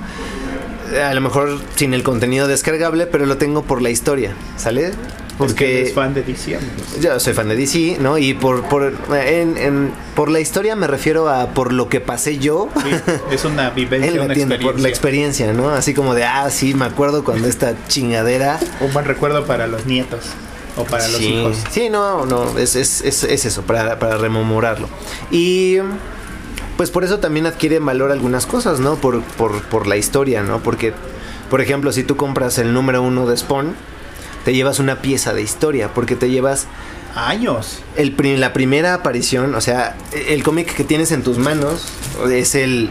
A 1.06 1.14
lo 1.14 1.20
mejor 1.22 1.58
sin 1.76 1.94
el 1.94 2.02
contenido 2.02 2.48
descargable, 2.48 3.06
pero 3.06 3.24
lo 3.24 3.38
tengo 3.38 3.62
por 3.62 3.80
la 3.80 3.88
historia, 3.88 4.34
¿sale? 4.58 4.90
Porque 5.38 5.80
eres 5.80 5.94
fan 5.94 6.12
de 6.12 6.22
DC, 6.22 6.54
amigos. 6.56 7.00
yo 7.00 7.18
soy 7.18 7.32
fan 7.32 7.48
de 7.48 7.56
DC, 7.56 7.96
¿no? 7.98 8.18
Y 8.18 8.34
por, 8.34 8.62
por, 8.64 8.94
en- 9.14 9.56
en- 9.56 9.90
por 10.14 10.30
la 10.30 10.40
historia 10.40 10.76
me 10.76 10.86
refiero 10.86 11.30
a 11.30 11.48
por 11.54 11.72
lo 11.72 11.88
que 11.88 12.00
pasé 12.00 12.36
yo 12.38 12.68
Sí, 12.82 12.90
es 13.30 13.44
una 13.46 13.70
vivencia, 13.74 14.22
una 14.22 14.34
tienda, 14.34 14.56
por 14.60 14.78
la 14.78 14.88
experiencia. 14.90 15.46
experiencia, 15.48 15.52
¿no? 15.54 15.70
Así 15.70 15.94
como 15.94 16.14
de, 16.14 16.24
ah, 16.24 16.50
sí, 16.50 16.74
me 16.74 16.84
acuerdo 16.84 17.24
cuando 17.24 17.48
esta 17.48 17.74
chingadera. 17.88 18.60
Un 18.80 18.92
buen 18.92 19.06
recuerdo 19.06 19.46
para 19.46 19.66
los 19.66 19.86
nietos 19.86 20.20
o 20.76 20.84
para 20.84 21.06
los 21.08 21.20
hijos. 21.20 21.56
sí, 21.70 21.88
no, 21.90 22.24
no, 22.26 22.58
es, 22.58 22.76
es, 22.76 23.02
es, 23.02 23.24
es 23.24 23.44
eso, 23.44 23.62
para, 23.62 23.98
para 23.98 24.16
rememorarlo. 24.16 24.88
Y 25.30 25.78
pues 26.76 26.90
por 26.90 27.04
eso 27.04 27.18
también 27.18 27.46
adquieren 27.46 27.84
valor 27.84 28.10
algunas 28.12 28.46
cosas, 28.46 28.80
¿no? 28.80 28.96
Por, 28.96 29.22
por, 29.22 29.62
por 29.64 29.86
la 29.86 29.96
historia, 29.96 30.42
¿no? 30.42 30.62
Porque, 30.62 30.92
por 31.50 31.60
ejemplo, 31.60 31.92
si 31.92 32.02
tú 32.02 32.16
compras 32.16 32.58
el 32.58 32.72
número 32.72 33.02
uno 33.02 33.26
de 33.26 33.36
Spawn, 33.36 33.74
te 34.44 34.54
llevas 34.54 34.78
una 34.78 35.02
pieza 35.02 35.32
de 35.34 35.42
historia, 35.42 35.92
porque 35.94 36.16
te 36.16 36.28
llevas 36.30 36.66
Años. 37.14 37.80
el, 37.96 38.16
la 38.40 38.52
primera 38.54 38.94
aparición, 38.94 39.54
o 39.54 39.60
sea, 39.60 39.96
el 40.26 40.42
cómic 40.42 40.74
que 40.74 40.82
tienes 40.84 41.12
en 41.12 41.22
tus 41.22 41.38
manos 41.38 41.86
es 42.30 42.54
el 42.54 42.90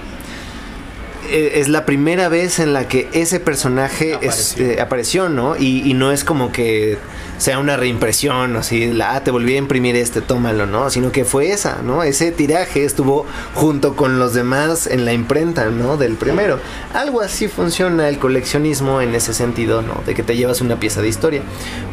e- 1.30 1.60
es 1.60 1.68
la 1.68 1.86
primera 1.86 2.30
vez 2.30 2.60
en 2.60 2.72
la 2.74 2.88
que 2.88 3.10
ese 3.14 3.40
personaje 3.40 4.12
es- 4.22 4.54
Apareció. 4.54 4.66
eh, 4.72 4.82
apareció, 4.82 5.30
¿no? 5.30 5.58
Y, 5.58 5.82
y 5.90 5.94
no 5.94 6.12
es 6.12 6.24
como 6.24 6.52
que 6.52 6.98
sea 7.42 7.58
una 7.58 7.76
reimpresión, 7.76 8.56
así, 8.56 8.94
la, 8.94 9.16
ah, 9.16 9.24
te 9.24 9.32
volví 9.32 9.56
a 9.56 9.58
imprimir 9.58 9.96
este, 9.96 10.22
tómalo, 10.22 10.68
¿no? 10.68 10.92
Sino 10.92 11.12
que 11.12 11.26
fue 11.26 11.50
esa, 11.50 11.82
¿no? 11.82 12.04
Ese 12.04 12.32
tiraje 12.32 12.86
estuvo 12.86 13.26
junto 13.56 13.96
con 13.96 14.20
los 14.20 14.36
demás 14.36 14.86
en 14.86 15.06
la 15.06 15.14
imprenta, 15.14 15.66
¿no? 15.66 15.98
Del 15.98 16.18
primero. 16.18 16.60
Algo 16.94 17.22
así 17.22 17.48
funciona 17.48 18.10
el 18.10 18.20
coleccionismo 18.20 19.02
en 19.02 19.16
ese 19.16 19.34
sentido, 19.34 19.82
¿no? 19.82 20.04
De 20.06 20.14
que 20.14 20.22
te 20.22 20.38
llevas 20.38 20.62
una 20.62 20.80
pieza 20.80 21.02
de 21.02 21.08
historia. 21.08 21.42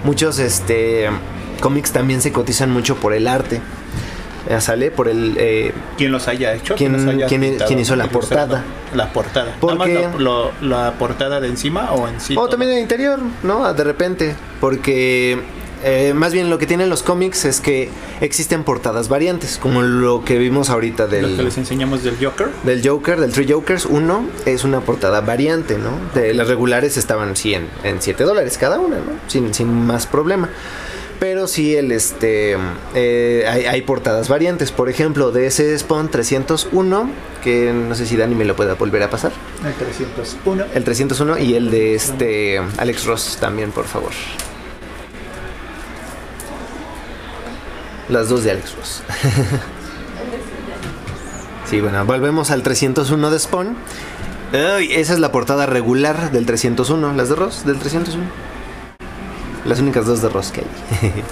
Muchos, 0.04 0.38
este, 0.38 1.08
cómics 1.62 1.92
también 1.92 2.20
se 2.20 2.30
cotizan 2.30 2.70
mucho 2.70 2.96
por 2.96 3.14
el 3.14 3.26
arte. 3.26 3.62
Ya 4.48 4.60
sale 4.60 4.90
por 4.90 5.08
el... 5.08 5.34
eh, 5.38 5.72
¿Quién 5.98 6.10
los 6.10 6.26
haya 6.28 6.54
hecho? 6.54 6.74
¿Quién- 6.74 6.92
los 6.92 7.04
haya 7.14 7.26
pintado, 7.26 7.72
hizo 7.78 7.96
la 7.96 8.06
portada? 8.08 8.64
La 8.94 9.12
portada. 9.12 9.54
Porque- 9.60 9.94
Nada 9.94 10.08
más 10.08 10.20
lo- 10.20 10.50
lo- 10.60 10.68
la 10.84 10.92
portada 10.94 11.40
de 11.40 11.48
encima 11.48 11.92
o 11.92 12.08
en 12.08 12.18
sí. 12.20 12.32
O 12.34 12.40
todo? 12.40 12.48
también 12.50 12.72
el 12.72 12.78
interior, 12.78 13.18
¿no? 13.42 13.72
De 13.74 13.84
repente. 13.84 14.34
Porque 14.60 15.38
eh, 15.84 16.12
más 16.14 16.32
bien 16.32 16.48
lo 16.50 16.58
que 16.58 16.66
tienen 16.66 16.88
los 16.88 17.02
cómics 17.02 17.44
es 17.44 17.60
que 17.60 17.90
existen 18.20 18.64
portadas 18.64 19.08
variantes, 19.08 19.58
como 19.58 19.82
lo 19.82 20.24
que 20.24 20.38
vimos 20.38 20.70
ahorita 20.70 21.04
Lo 21.04 21.10
que 21.10 21.16
del, 21.16 21.44
les 21.44 21.58
enseñamos 21.58 22.02
del 22.02 22.16
Joker. 22.20 22.48
del 22.64 22.80
Joker, 22.88 23.20
del 23.20 23.32
Three 23.32 23.46
Jokers. 23.52 23.84
Uno 23.84 24.24
es 24.46 24.64
una 24.64 24.80
portada 24.80 25.20
variante, 25.20 25.76
¿no? 25.78 25.90
De, 26.14 26.32
las 26.34 26.48
regulares 26.48 26.96
estaban 26.96 27.36
sí, 27.36 27.52
en, 27.54 27.68
en 27.84 28.00
7 28.00 28.24
dólares 28.24 28.56
cada 28.58 28.80
una, 28.80 28.96
¿no? 28.96 29.12
Sin, 29.28 29.52
sin 29.52 29.86
más 29.86 30.06
problema. 30.06 30.48
Pero 31.18 31.48
sí, 31.48 31.74
el, 31.74 31.90
este, 31.90 32.56
eh, 32.94 33.44
hay, 33.48 33.64
hay 33.64 33.82
portadas 33.82 34.28
variantes. 34.28 34.70
Por 34.70 34.88
ejemplo, 34.88 35.32
de 35.32 35.46
ese 35.46 35.76
Spawn 35.76 36.10
301, 36.10 37.10
que 37.42 37.72
no 37.72 37.94
sé 37.96 38.06
si 38.06 38.16
Dani 38.16 38.36
me 38.36 38.44
lo 38.44 38.54
pueda 38.54 38.74
volver 38.74 39.02
a 39.02 39.10
pasar. 39.10 39.32
El 39.64 39.74
301. 39.74 40.64
El 40.74 40.84
301 40.84 41.38
y 41.38 41.54
el 41.54 41.70
de 41.70 41.94
este 41.94 42.60
Alex 42.76 43.06
Ross 43.06 43.38
también, 43.40 43.72
por 43.72 43.86
favor. 43.86 44.12
Las 48.08 48.28
dos 48.28 48.44
de 48.44 48.52
Alex 48.52 48.76
Ross. 48.76 49.02
sí, 51.68 51.80
bueno, 51.80 52.04
volvemos 52.04 52.52
al 52.52 52.62
301 52.62 53.30
de 53.30 53.38
Spawn. 53.38 53.76
Ay, 54.52 54.92
esa 54.92 55.12
es 55.12 55.18
la 55.18 55.32
portada 55.32 55.66
regular 55.66 56.30
del 56.30 56.46
301. 56.46 57.12
Las 57.14 57.28
de 57.28 57.34
Ross 57.34 57.66
del 57.66 57.78
301. 57.78 58.24
Las 59.68 59.80
únicas 59.80 60.06
dos 60.06 60.22
de 60.22 60.28
Ross 60.28 60.50
que 60.50 60.62
hay. 60.62 61.12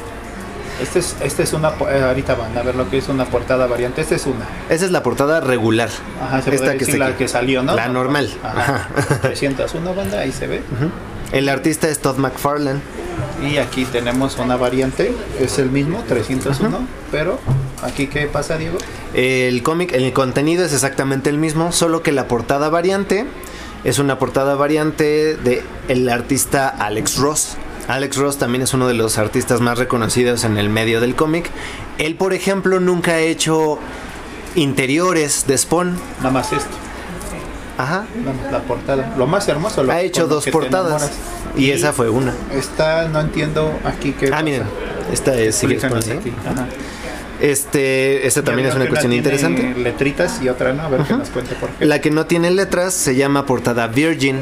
Este 0.82 0.98
es, 0.98 1.16
este 1.22 1.42
es 1.42 1.54
una. 1.54 1.70
eh, 1.70 2.02
ahorita 2.06 2.34
van 2.34 2.54
a 2.58 2.62
ver 2.62 2.74
lo 2.74 2.90
que 2.90 2.98
es 2.98 3.08
una 3.08 3.24
portada 3.24 3.66
variante. 3.66 4.02
Esta 4.02 4.14
es 4.14 4.26
una. 4.26 4.46
esa 4.68 4.84
es 4.84 4.90
la 4.90 5.02
portada 5.02 5.40
regular. 5.40 5.88
Ajá, 6.22 6.42
se 6.42 6.54
Esta 6.54 6.72
que 6.74 6.80
decir 6.80 6.98
la 6.98 7.06
aquí. 7.06 7.14
que 7.16 7.28
salió, 7.28 7.62
¿no? 7.62 7.74
La 7.74 7.88
normal. 7.88 8.30
Ajá. 8.42 8.86
301 9.22 9.94
banda, 9.96 10.20
ahí 10.20 10.32
se 10.32 10.46
ve. 10.46 10.60
El 11.32 11.48
artista 11.48 11.88
es 11.88 12.00
Todd 12.00 12.18
McFarlane. 12.18 12.80
Y 13.42 13.56
aquí 13.56 13.86
tenemos 13.86 14.36
una 14.36 14.56
variante. 14.56 15.14
Es 15.40 15.58
el 15.58 15.70
mismo, 15.70 16.04
301. 16.06 16.78
Pero, 17.10 17.40
¿aquí 17.82 18.08
qué 18.08 18.26
pasa, 18.26 18.58
Diego? 18.58 18.76
El 19.14 19.62
cómic, 19.62 19.94
el 19.94 20.12
contenido 20.12 20.62
es 20.62 20.74
exactamente 20.74 21.30
el 21.30 21.38
mismo, 21.38 21.72
solo 21.72 22.02
que 22.02 22.12
la 22.12 22.28
portada 22.28 22.68
variante 22.68 23.24
es 23.84 23.98
una 23.98 24.18
portada 24.18 24.56
variante 24.56 25.36
de 25.36 25.62
el 25.88 26.06
artista 26.10 26.68
Alex 26.68 27.16
Ross. 27.16 27.56
Alex 27.88 28.16
Ross 28.16 28.38
también 28.38 28.62
es 28.62 28.74
uno 28.74 28.88
de 28.88 28.94
los 28.94 29.18
artistas 29.18 29.60
más 29.60 29.78
reconocidos 29.78 30.44
en 30.44 30.56
el 30.56 30.68
medio 30.68 31.00
del 31.00 31.14
cómic. 31.14 31.50
Él, 31.98 32.16
por 32.16 32.32
ejemplo, 32.32 32.80
nunca 32.80 33.12
ha 33.12 33.20
hecho 33.20 33.78
interiores 34.56 35.46
de 35.46 35.56
Spawn. 35.56 35.96
Nada 36.18 36.30
más 36.30 36.52
esto. 36.52 36.70
Ajá. 37.78 38.06
La, 38.24 38.50
la 38.50 38.62
portada. 38.64 39.14
Lo 39.16 39.26
más 39.26 39.46
hermoso. 39.48 39.84
Lo, 39.84 39.92
Ha 39.92 40.00
hecho 40.00 40.26
dos 40.26 40.46
portadas. 40.46 41.10
Y 41.56 41.70
esa 41.70 41.92
fue 41.92 42.08
una. 42.08 42.34
Esta, 42.52 43.08
no 43.08 43.20
entiendo 43.20 43.72
aquí 43.84 44.12
qué. 44.12 44.26
Ah, 44.26 44.30
pasa. 44.30 44.42
miren. 44.42 44.64
Esta 45.12 45.34
es, 45.38 45.62
aquí. 45.62 45.74
ahí. 45.74 46.34
Ajá. 46.44 46.66
Este, 47.40 48.26
esta 48.26 48.42
también 48.42 48.68
es 48.68 48.74
una 48.74 48.86
cuestión 48.88 49.10
tiene 49.10 49.16
interesante. 49.16 49.74
Letritas 49.78 50.40
y 50.42 50.48
otra 50.48 50.72
no. 50.72 50.82
A 50.84 50.88
ver 50.88 51.02
que 51.02 51.12
nos 51.14 51.28
cuente 51.30 51.54
por 51.56 51.70
qué. 51.70 51.84
La 51.84 52.00
que 52.00 52.10
no 52.10 52.26
tiene 52.26 52.50
letras 52.50 52.94
se 52.94 53.14
llama 53.14 53.44
portada 53.46 53.86
Virgin. 53.88 54.40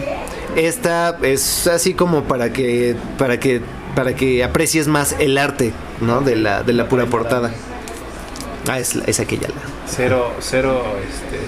Esta 0.56 1.18
es 1.22 1.66
así 1.66 1.94
como 1.94 2.24
para 2.24 2.52
que 2.52 2.94
para 3.18 3.40
que 3.40 3.60
para 3.96 4.14
que 4.14 4.44
aprecies 4.44 4.86
más 4.86 5.16
el 5.18 5.38
arte, 5.38 5.72
¿no? 6.00 6.20
De 6.20 6.36
la 6.36 6.62
de 6.62 6.72
la 6.72 6.88
pura 6.88 7.06
portada. 7.06 7.52
Ah, 8.68 8.78
es, 8.78 8.94
es 9.06 9.18
aquella 9.20 9.48
la. 9.48 9.54
Cero, 9.86 10.32
cero, 10.40 10.82
este, 11.02 11.38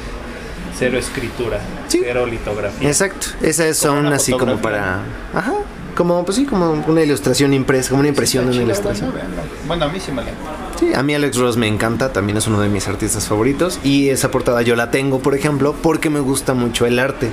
cero 0.77 0.99
escritura, 0.99 1.61
Sí. 1.89 2.01
cero 2.03 2.27
litografía. 2.27 2.89
Exacto. 2.89 3.29
Esas 3.43 3.77
son 3.77 4.07
una 4.07 4.17
así 4.17 4.33
como 4.33 4.57
para 4.59 5.01
ajá, 5.35 5.55
como 5.97 6.25
pues 6.25 6.37
sí, 6.37 6.45
como 6.45 6.71
una 6.87 7.03
ilustración 7.03 7.53
impresa, 7.53 7.91
como 7.91 8.01
una 8.01 8.11
impresión 8.11 8.47
de 8.47 8.53
una 8.53 8.63
ilustración. 8.63 9.13
bueno, 9.67 9.87
a 9.87 9.89
mí 9.89 9.99
sí 9.99 10.13
me 10.13 10.23
la. 10.23 10.31
Sí, 10.79 10.95
a 10.95 11.03
mí 11.03 11.15
Alex 11.15 11.37
Ross 11.39 11.57
me 11.57 11.67
encanta, 11.67 12.13
también 12.13 12.39
es 12.39 12.47
uno 12.47 12.61
de 12.61 12.69
mis 12.69 12.87
artistas 12.87 13.27
favoritos 13.27 13.81
y 13.83 14.11
esa 14.11 14.31
portada 14.31 14.63
yo 14.63 14.77
la 14.77 14.93
tengo, 14.93 15.19
por 15.19 15.35
ejemplo, 15.35 15.75
porque 15.83 16.11
me 16.11 16.21
gusta 16.21 16.55
mucho 16.55 16.87
el 16.87 17.01
arte. 17.01 17.33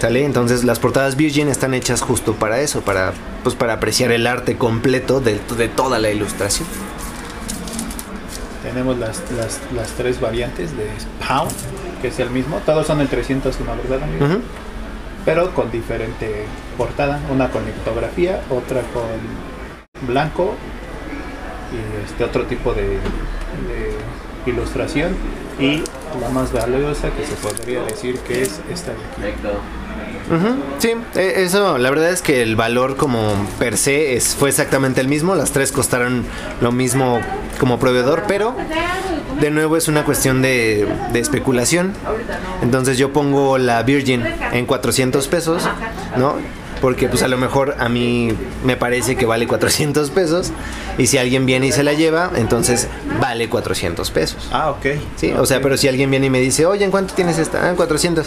¿Sale? 0.00 0.24
Entonces 0.24 0.64
las 0.64 0.78
portadas 0.78 1.16
Virgin 1.16 1.48
están 1.48 1.74
hechas 1.74 2.00
justo 2.00 2.34
para 2.34 2.60
eso, 2.60 2.80
para 2.80 3.12
pues 3.42 3.54
para 3.54 3.74
apreciar 3.74 4.10
el 4.12 4.26
arte 4.26 4.56
completo 4.56 5.20
de, 5.20 5.40
de 5.56 5.68
toda 5.68 5.98
la 5.98 6.10
ilustración. 6.10 6.66
Tenemos 8.62 8.96
las, 8.98 9.20
las, 9.36 9.60
las 9.74 9.88
tres 9.92 10.20
variantes 10.20 10.76
de 10.76 10.86
Pound, 11.26 11.52
que 12.00 12.08
es 12.08 12.18
el 12.20 12.30
mismo. 12.30 12.60
Todos 12.64 12.86
son 12.86 13.00
el 13.00 13.08
301, 13.08 13.72
¿verdad, 13.88 14.04
amigo? 14.04 14.40
Pero 15.24 15.54
con 15.54 15.70
diferente 15.70 16.46
portada. 16.76 17.20
Una 17.30 17.50
con 17.50 17.64
litografía, 17.64 18.42
otra 18.50 18.82
con 18.92 20.06
blanco 20.06 20.54
y 21.72 22.04
este 22.04 22.24
otro 22.24 22.44
tipo 22.44 22.74
de, 22.74 22.98
ilustración. 24.46 25.14
Y 25.58 25.82
la 26.20 26.28
más 26.30 26.52
valiosa 26.52 27.10
que 27.10 27.24
se 27.24 27.34
podría 27.36 27.82
decir 27.82 28.18
que 28.20 28.42
es 28.42 28.60
esta 28.70 28.92
de 28.92 29.28
aquí. 29.28 29.42
Sí, 30.78 30.92
eh, 31.14 31.34
eso, 31.36 31.78
la 31.78 31.90
verdad 31.90 32.10
es 32.10 32.22
que 32.22 32.42
el 32.42 32.56
valor 32.56 32.96
como 32.96 33.34
per 33.58 33.76
se 33.76 34.18
fue 34.20 34.48
exactamente 34.48 35.00
el 35.00 35.08
mismo, 35.08 35.34
las 35.34 35.52
tres 35.52 35.72
costaron 35.72 36.24
lo 36.60 36.72
mismo 36.72 37.20
como 37.58 37.78
proveedor, 37.78 38.24
pero 38.26 38.54
de 39.40 39.50
nuevo 39.50 39.76
es 39.76 39.88
una 39.88 40.04
cuestión 40.04 40.42
de, 40.42 40.88
de 41.12 41.20
especulación. 41.20 41.92
Entonces 42.62 42.98
yo 42.98 43.12
pongo 43.12 43.58
la 43.58 43.82
Virgin 43.82 44.24
en 44.52 44.66
400 44.66 45.26
pesos, 45.28 45.68
¿no? 46.16 46.36
Porque 46.82 47.08
pues 47.08 47.22
a 47.22 47.28
lo 47.28 47.38
mejor 47.38 47.76
a 47.78 47.88
mí 47.88 48.36
me 48.64 48.76
parece 48.76 49.16
que 49.16 49.24
vale 49.24 49.46
400 49.46 50.10
pesos 50.10 50.50
y 50.98 51.06
si 51.06 51.16
alguien 51.16 51.46
viene 51.46 51.68
y 51.68 51.72
se 51.72 51.82
la 51.84 51.92
lleva, 51.94 52.30
entonces 52.34 52.88
vale 53.20 53.48
400 53.48 54.10
pesos. 54.10 54.48
Ah, 54.52 54.70
ok. 54.70 54.86
Sí, 55.16 55.32
o 55.32 55.46
sea, 55.46 55.62
pero 55.62 55.76
si 55.78 55.86
alguien 55.88 56.10
viene 56.10 56.26
y 56.26 56.30
me 56.30 56.40
dice, 56.40 56.66
oye, 56.66 56.84
¿en 56.84 56.90
cuánto 56.90 57.14
tienes 57.14 57.38
esta? 57.38 57.64
Ah, 57.64 57.70
en 57.70 57.76
400. 57.76 58.26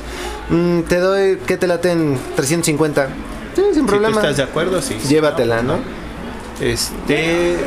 Mm, 0.50 0.80
te 0.84 1.00
doy, 1.00 1.38
¿qué 1.46 1.58
te 1.58 1.68
late 1.68 1.92
en 1.92 2.18
350? 2.38 3.08
Sí, 3.56 3.62
sin 3.62 3.74
Si 3.74 3.80
tú 3.82 3.86
problema. 3.88 4.22
estás 4.22 4.38
de 4.38 4.44
acuerdo, 4.44 4.82
sí. 4.82 4.96
Llévatela, 5.08 5.62
¿no? 5.62 5.80
Este, 6.62 7.58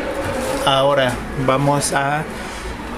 ahora 0.65 1.13
vamos 1.47 1.93
a 1.93 2.23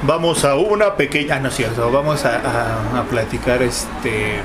vamos 0.03 0.45
a 0.45 0.55
una 0.55 0.95
pequeña, 0.95 1.35
ah, 1.37 1.41
no 1.41 1.49
es 1.49 1.57
cierto, 1.57 1.91
vamos 1.91 2.25
a, 2.25 2.37
a- 2.37 3.01
a 3.01 3.05
platicar 3.11 3.63
este 3.63 4.37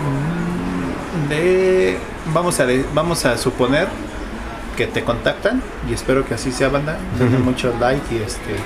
mm, 0.00 1.28
de 1.28 1.98
vamos 2.32 2.60
a 2.60 2.66
vamos 2.94 3.24
a 3.26 3.36
suponer 3.36 3.88
que 4.76 4.86
te 4.86 5.02
contactan 5.04 5.62
y 5.88 5.92
espero 5.94 6.24
que 6.26 6.34
así 6.34 6.50
sea 6.50 6.68
banda, 6.68 6.98
denle 7.18 7.36
Ujú. 7.36 7.44
mucho 7.44 7.74
like 7.80 8.02
y 8.14 8.18
este 8.18 8.56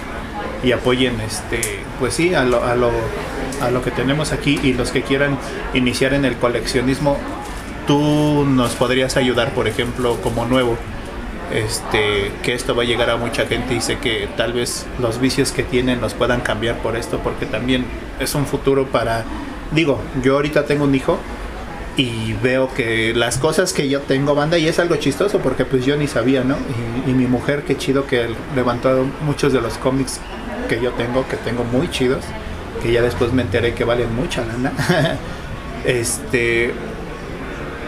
y 0.62 0.72
apoyen 0.72 1.20
este 1.20 1.60
pues 1.98 2.14
sí 2.14 2.34
a 2.34 2.44
lo, 2.44 2.64
a 2.64 2.74
lo 2.74 2.90
a 3.62 3.70
lo 3.70 3.82
que 3.82 3.90
tenemos 3.90 4.32
aquí 4.32 4.58
y 4.62 4.72
los 4.72 4.90
que 4.90 5.02
quieran 5.02 5.36
iniciar 5.74 6.14
en 6.14 6.24
el 6.24 6.36
coleccionismo 6.36 7.16
tú 7.86 8.44
nos 8.46 8.72
podrías 8.74 9.16
ayudar 9.16 9.50
por 9.50 9.68
ejemplo 9.68 10.16
como 10.22 10.46
nuevo 10.46 10.76
este 11.52 12.30
que 12.42 12.54
esto 12.54 12.74
va 12.74 12.82
a 12.82 12.86
llegar 12.86 13.10
a 13.10 13.16
mucha 13.16 13.46
gente 13.46 13.74
y 13.74 13.80
sé 13.80 13.98
que 13.98 14.28
tal 14.36 14.52
vez 14.52 14.86
los 14.98 15.18
vicios 15.20 15.50
que 15.52 15.62
tienen 15.62 16.00
los 16.00 16.14
puedan 16.14 16.40
cambiar 16.40 16.76
por 16.78 16.96
esto 16.96 17.18
porque 17.18 17.46
también 17.46 17.84
es 18.20 18.34
un 18.34 18.46
futuro 18.46 18.86
para 18.86 19.24
digo 19.72 19.98
yo 20.22 20.34
ahorita 20.36 20.66
tengo 20.66 20.84
un 20.84 20.94
hijo 20.94 21.18
y 21.98 22.32
veo 22.42 22.72
que 22.72 23.12
las 23.12 23.38
cosas 23.38 23.72
que 23.72 23.88
yo 23.88 24.00
tengo 24.00 24.36
banda 24.36 24.56
y 24.56 24.68
es 24.68 24.78
algo 24.78 24.96
chistoso 24.96 25.40
porque 25.40 25.64
pues 25.64 25.84
yo 25.84 25.96
ni 25.96 26.06
sabía 26.06 26.44
no 26.44 26.56
y, 27.06 27.10
y 27.10 27.12
mi 27.12 27.26
mujer 27.26 27.64
qué 27.66 27.76
chido 27.76 28.06
que 28.06 28.28
levantó 28.54 29.04
muchos 29.22 29.52
de 29.52 29.60
los 29.60 29.76
cómics 29.78 30.20
que 30.68 30.80
yo 30.80 30.92
tengo 30.92 31.26
que 31.28 31.36
tengo 31.36 31.64
muy 31.64 31.90
chidos 31.90 32.24
que 32.82 32.92
ya 32.92 33.02
después 33.02 33.32
me 33.32 33.42
enteré 33.42 33.74
que 33.74 33.82
valen 33.82 34.14
mucha 34.14 34.44
lana 34.46 34.72
este 35.84 36.72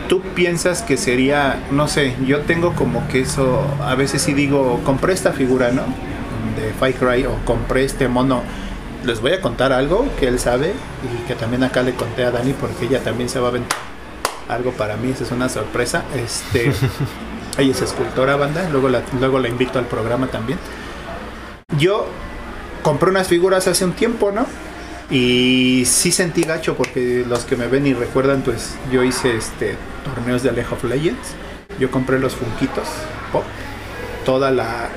tú 0.09 0.23
piensas 0.35 0.83
que 0.83 0.97
sería, 0.97 1.63
no 1.71 1.87
sé, 1.87 2.17
yo 2.27 2.41
tengo 2.41 2.73
como 2.73 3.07
que 3.07 3.21
eso, 3.21 3.63
a 3.81 3.95
veces 3.95 4.21
sí 4.21 4.35
digo, 4.35 4.81
compré 4.85 5.13
esta 5.13 5.33
figura, 5.33 5.71
¿no? 5.71 5.83
De 6.61 6.73
Fight 6.81 6.99
Cry 6.99 7.27
o 7.27 7.37
compré 7.45 7.85
este 7.85 8.09
mono. 8.09 8.43
Les 9.05 9.21
voy 9.21 9.35
a 9.35 9.41
contar 9.41 9.73
algo 9.73 10.05
que 10.19 10.27
él 10.27 10.41
sabe 10.41 10.73
y 11.05 11.29
que 11.29 11.37
también 11.37 11.63
acá 11.63 11.83
le 11.83 11.95
conté 11.95 12.25
a 12.25 12.33
Dani 12.33 12.55
porque 12.55 12.87
ella 12.87 12.99
también 13.05 13.29
se 13.29 13.39
va 13.39 13.47
a 13.47 13.51
aventar 13.51 13.90
algo 14.55 14.73
para 14.73 14.97
mí, 14.97 15.11
esa 15.11 15.25
es 15.25 15.31
una 15.33 15.49
sorpresa. 15.49 16.05
Este, 16.15 16.73
ella 17.59 17.71
es 17.71 17.83
escultora, 17.83 18.37
banda, 18.37 18.69
luego 18.71 18.89
la, 18.89 19.03
luego 19.19 19.39
la 19.39 19.49
invito 19.49 19.79
al 19.79 19.87
programa 19.87 20.27
también. 20.29 20.59
Yo 21.79 22.07
compré 22.83 23.11
unas 23.11 23.29
figuras 23.29 23.67
hace 23.69 23.85
un 23.85 23.93
tiempo, 23.93 24.33
¿no? 24.33 24.47
Y 25.11 25.85
sí 25.87 26.13
sentí 26.13 26.43
gacho 26.43 26.77
porque 26.77 27.25
los 27.29 27.45
que 27.45 27.57
me 27.57 27.67
ven 27.67 27.87
y 27.87 27.95
recuerdan, 27.95 28.43
pues 28.43 28.77
yo 28.93 29.03
hice 29.03 29.37
este 29.37 29.77
torneos 30.05 30.43
de 30.43 30.53
League 30.53 30.73
of 30.73 30.85
Legends. 30.85 31.35
Yo 31.79 31.91
compré 31.91 32.19
los 32.19 32.35
funquitos 32.37 32.87
pop. 33.33 33.45
Toda 34.25 34.51
la 34.51 34.91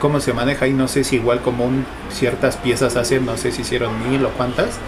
cómo 0.00 0.20
se 0.20 0.32
maneja 0.32 0.66
ahí, 0.66 0.72
no 0.72 0.88
sé 0.88 1.04
si 1.04 1.16
igual 1.16 1.40
como 1.40 1.64
un, 1.64 1.86
ciertas 2.12 2.56
piezas 2.56 2.96
hacen, 2.96 3.24
no 3.24 3.36
sé 3.36 3.52
si 3.52 3.62
hicieron 3.62 4.10
mil 4.10 4.24
o 4.26 4.30
cuántas. 4.30 4.78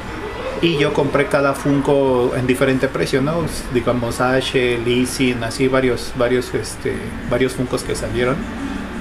Y 0.63 0.79
yo 0.79 0.95
compré 0.95 1.27
cada 1.27 1.53
Funko 1.53 2.33
en 2.35 2.47
diferente 2.47 2.89
precio, 2.89 3.21
¿no? 3.21 3.45
Digamos 3.75 4.21
Ashe, 4.21 4.79
Lee 4.79 5.07
Sin, 5.07 5.45
así 5.45 5.69
varios, 5.69 6.13
varios, 6.17 6.53
este, 6.55 6.95
varios 7.31 7.53
Funkos 7.53 7.83
que 7.83 7.95
salieron. 7.95 8.37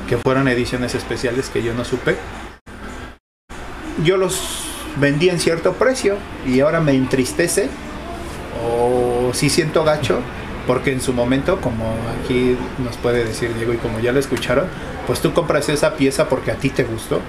que 0.07 0.18
fueron 0.18 0.48
ediciones 0.48 0.95
especiales 0.95 1.49
que 1.49 1.64
yo 1.64 1.73
no 1.73 1.84
supe. 1.84 2.15
Yo 4.03 4.18
los 4.18 4.65
vendí 4.99 5.30
en 5.30 5.40
cierto 5.40 5.73
precio 5.73 6.18
y 6.45 6.60
ahora 6.60 6.80
me 6.80 6.94
entristece 6.94 7.69
o 8.64 9.34
sí 9.34 9.49
siento 9.49 9.84
gacho 9.84 10.19
porque 10.68 10.91
en 10.91 11.02
su 11.02 11.14
momento, 11.14 11.60
como 11.61 11.95
aquí 12.22 12.57
nos 12.84 12.98
puede 12.98 13.23
decir 13.23 13.53
Diego 13.56 13.73
y 13.73 13.77
como 13.77 13.99
ya 13.99 14.11
lo 14.11 14.19
escucharon, 14.19 14.65
pues 15.06 15.22
tú 15.22 15.34
compras 15.34 15.69
esa 15.69 15.95
pieza 15.95 16.27
porque 16.27 16.52
a 16.52 16.56
ti 16.56 16.69
te 16.69 16.84
gustó. 16.84 17.22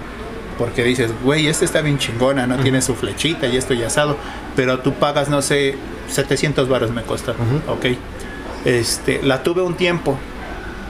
Porque 0.58 0.82
dices, 0.84 1.10
güey, 1.22 1.48
esta 1.48 1.64
está 1.64 1.82
bien 1.82 1.98
chingona, 1.98 2.46
no 2.46 2.56
tiene 2.56 2.80
su 2.80 2.94
flechita 2.94 3.46
y 3.46 3.56
esto 3.56 3.74
ya 3.74 3.88
asado. 3.88 4.16
Pero 4.54 4.78
tú 4.80 4.94
pagas, 4.94 5.28
no 5.28 5.42
sé, 5.42 5.76
700 6.08 6.68
baros 6.68 6.90
me 6.90 7.02
costó. 7.02 7.32
Ok. 7.68 7.86
Este, 8.64 9.22
la 9.22 9.42
tuve 9.42 9.62
un 9.62 9.74
tiempo. 9.74 10.18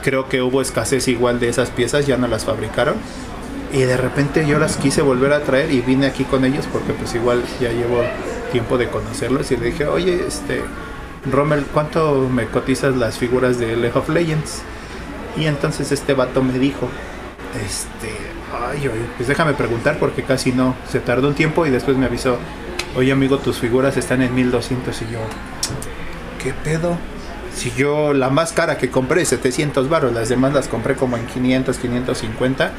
Creo 0.03 0.29
que 0.29 0.41
hubo 0.41 0.61
escasez 0.61 1.07
igual 1.07 1.39
de 1.39 1.49
esas 1.49 1.69
piezas, 1.69 2.07
ya 2.07 2.17
no 2.17 2.27
las 2.27 2.45
fabricaron. 2.45 2.95
Y 3.73 3.79
de 3.79 3.97
repente 3.97 4.47
yo 4.47 4.59
las 4.59 4.77
quise 4.77 5.01
volver 5.01 5.33
a 5.33 5.41
traer 5.41 5.71
y 5.71 5.81
vine 5.81 6.05
aquí 6.05 6.23
con 6.23 6.45
ellos 6.45 6.65
porque 6.71 6.93
pues 6.93 7.13
igual 7.15 7.43
ya 7.59 7.69
llevo 7.69 8.01
tiempo 8.51 8.77
de 8.77 8.87
conocerlos 8.87 9.51
y 9.51 9.57
le 9.57 9.67
dije, 9.67 9.87
oye, 9.87 10.25
este, 10.25 10.61
Rommel, 11.29 11.65
¿cuánto 11.65 12.29
me 12.31 12.45
cotizas 12.45 12.95
las 12.95 13.17
figuras 13.17 13.59
de 13.59 13.75
League 13.75 13.97
of 13.97 14.07
Legends? 14.07 14.61
Y 15.35 15.45
entonces 15.45 15.91
este 15.91 16.13
vato 16.13 16.41
me 16.41 16.57
dijo, 16.57 16.87
este, 17.65 18.09
ay, 18.53 18.87
oye, 18.87 19.05
pues 19.15 19.27
déjame 19.27 19.53
preguntar 19.53 19.97
porque 19.99 20.23
casi 20.23 20.51
no, 20.51 20.75
se 20.89 20.99
tardó 20.99 21.27
un 21.27 21.35
tiempo 21.35 21.65
y 21.65 21.69
después 21.69 21.97
me 21.97 22.05
avisó, 22.05 22.37
oye 22.95 23.11
amigo, 23.11 23.37
tus 23.37 23.57
figuras 23.57 23.97
están 23.97 24.21
en 24.21 24.33
1200 24.33 25.01
y 25.01 25.05
yo, 25.11 25.19
¿qué 26.41 26.53
pedo? 26.53 26.97
Si 27.53 27.71
yo 27.71 28.13
la 28.13 28.29
más 28.29 28.53
cara 28.53 28.77
que 28.77 28.91
compré 28.91 29.25
700 29.25 29.89
baros, 29.89 30.13
las 30.13 30.29
demás 30.29 30.53
las 30.53 30.67
compré 30.67 30.95
como 30.95 31.17
en 31.17 31.25
500, 31.25 31.77
550 31.77 32.71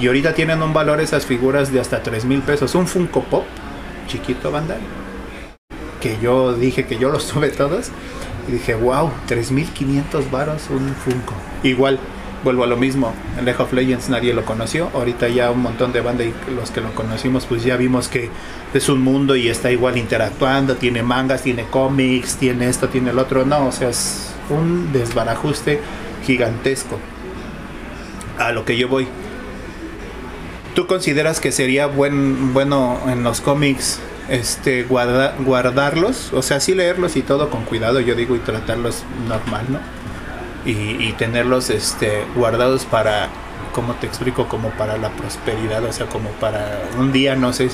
y 0.00 0.06
ahorita 0.06 0.32
tienen 0.34 0.62
un 0.62 0.72
valor 0.72 1.00
esas 1.00 1.26
figuras 1.26 1.70
de 1.70 1.80
hasta 1.80 2.02
3 2.02 2.24
mil 2.24 2.40
pesos. 2.40 2.74
Un 2.74 2.86
Funko 2.86 3.22
Pop, 3.24 3.44
chiquito 4.06 4.50
banda, 4.50 4.76
que 6.00 6.18
yo 6.20 6.54
dije 6.54 6.86
que 6.86 6.98
yo 6.98 7.10
los 7.10 7.28
tuve 7.28 7.50
todos. 7.50 7.90
Y 8.48 8.52
dije, 8.52 8.74
wow, 8.74 9.10
3.500 9.28 10.30
varos 10.30 10.68
un 10.70 10.94
Funko. 10.94 11.34
Igual, 11.62 12.00
vuelvo 12.44 12.64
a 12.64 12.66
lo 12.66 12.76
mismo, 12.76 13.12
en 13.38 13.44
League 13.44 13.62
of 13.62 13.72
Legends 13.72 14.08
nadie 14.08 14.34
lo 14.34 14.44
conoció. 14.44 14.90
Ahorita 14.94 15.28
ya 15.28 15.50
un 15.50 15.60
montón 15.62 15.92
de 15.92 16.00
banda 16.00 16.24
y 16.24 16.34
los 16.54 16.70
que 16.70 16.80
lo 16.80 16.94
conocimos, 16.94 17.46
pues 17.46 17.62
ya 17.64 17.76
vimos 17.76 18.08
que 18.08 18.30
es 18.74 18.88
un 18.88 19.00
mundo 19.00 19.36
y 19.36 19.48
está 19.48 19.70
igual 19.70 19.96
interactuando. 19.96 20.76
Tiene 20.76 21.02
mangas, 21.02 21.42
tiene 21.42 21.64
cómics, 21.64 22.36
tiene 22.36 22.68
esto, 22.68 22.88
tiene 22.88 23.10
el 23.10 23.18
otro. 23.18 23.44
No, 23.44 23.66
o 23.66 23.72
sea, 23.72 23.90
es 23.90 24.32
un 24.50 24.92
desbarajuste 24.92 25.80
gigantesco. 26.24 26.98
A 28.38 28.52
lo 28.52 28.64
que 28.64 28.76
yo 28.76 28.88
voy. 28.88 29.06
¿Tú 30.74 30.86
consideras 30.86 31.38
que 31.38 31.52
sería 31.52 31.86
buen, 31.86 32.54
bueno 32.54 32.98
en 33.06 33.22
los 33.22 33.40
cómics 33.42 34.00
este 34.30 34.84
guarda- 34.84 35.34
guardarlos? 35.38 36.32
O 36.32 36.40
sea, 36.40 36.60
sí 36.60 36.74
leerlos 36.74 37.16
y 37.16 37.22
todo 37.22 37.50
con 37.50 37.64
cuidado, 37.64 38.00
yo 38.00 38.14
digo, 38.14 38.34
y 38.34 38.38
tratarlos 38.38 39.04
normal, 39.28 39.66
¿no? 39.68 39.78
Y, 40.64 40.70
y 40.70 41.14
tenerlos 41.18 41.70
este, 41.70 42.24
guardados 42.36 42.84
para, 42.84 43.28
¿cómo 43.72 43.94
te 43.94 44.06
explico? 44.06 44.46
Como 44.46 44.70
para 44.70 44.96
la 44.96 45.10
prosperidad, 45.10 45.84
o 45.84 45.92
sea, 45.92 46.06
como 46.06 46.30
para 46.30 46.82
un 46.98 47.12
día, 47.12 47.34
no 47.34 47.52
sé, 47.52 47.68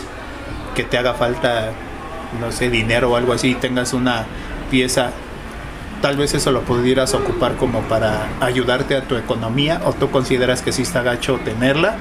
que 0.75 0.85
te 0.85 0.97
haga 0.97 1.15
falta, 1.15 1.73
no 2.41 2.51
sé, 2.51 2.71
dinero 2.71 3.11
o 3.11 3.17
algo 3.17 3.35
así, 3.35 3.51
y 3.51 3.55
tengas 3.55 3.93
una 3.93 4.25
pieza 4.71 5.13
tal 6.01 6.17
vez 6.17 6.35
eso 6.35 6.53
lo 6.53 6.63
pudieras 6.63 7.15
ocupar 7.15 7.57
como 7.57 7.83
para 7.83 8.29
ayudarte 8.41 8.97
a 8.97 9.03
tu 9.03 9.17
economía 9.17 9.81
o 9.85 9.93
tú 9.93 10.11
consideras 10.11 10.63
que 10.63 10.73
sí 10.73 10.83
está 10.83 11.03
gacho 11.03 11.41
tenerla, 11.45 11.97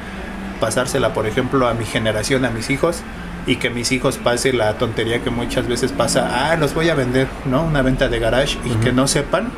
pasársela 0.60 1.14
por 1.14 1.28
ejemplo 1.28 1.68
a 1.68 1.74
mi 1.74 1.86
generación, 1.86 2.46
a 2.46 2.50
mis 2.50 2.70
hijos 2.70 3.02
y 3.46 3.56
que 3.56 3.70
mis 3.70 3.92
hijos 3.92 4.18
pase 4.18 4.54
la 4.54 4.74
tontería 4.78 5.20
que 5.20 5.30
muchas 5.30 5.68
veces 5.68 5.92
pasa, 5.92 6.52
ah, 6.52 6.56
los 6.58 6.74
voy 6.74 6.90
a 6.90 6.96
vender, 6.96 7.28
¿no? 7.46 7.64
Una 7.64 7.82
venta 7.82 8.10
de 8.10 8.20
garage 8.20 8.58
y 8.66 8.70
que 8.84 8.92
no 8.92 9.08
sepan. 9.08 9.52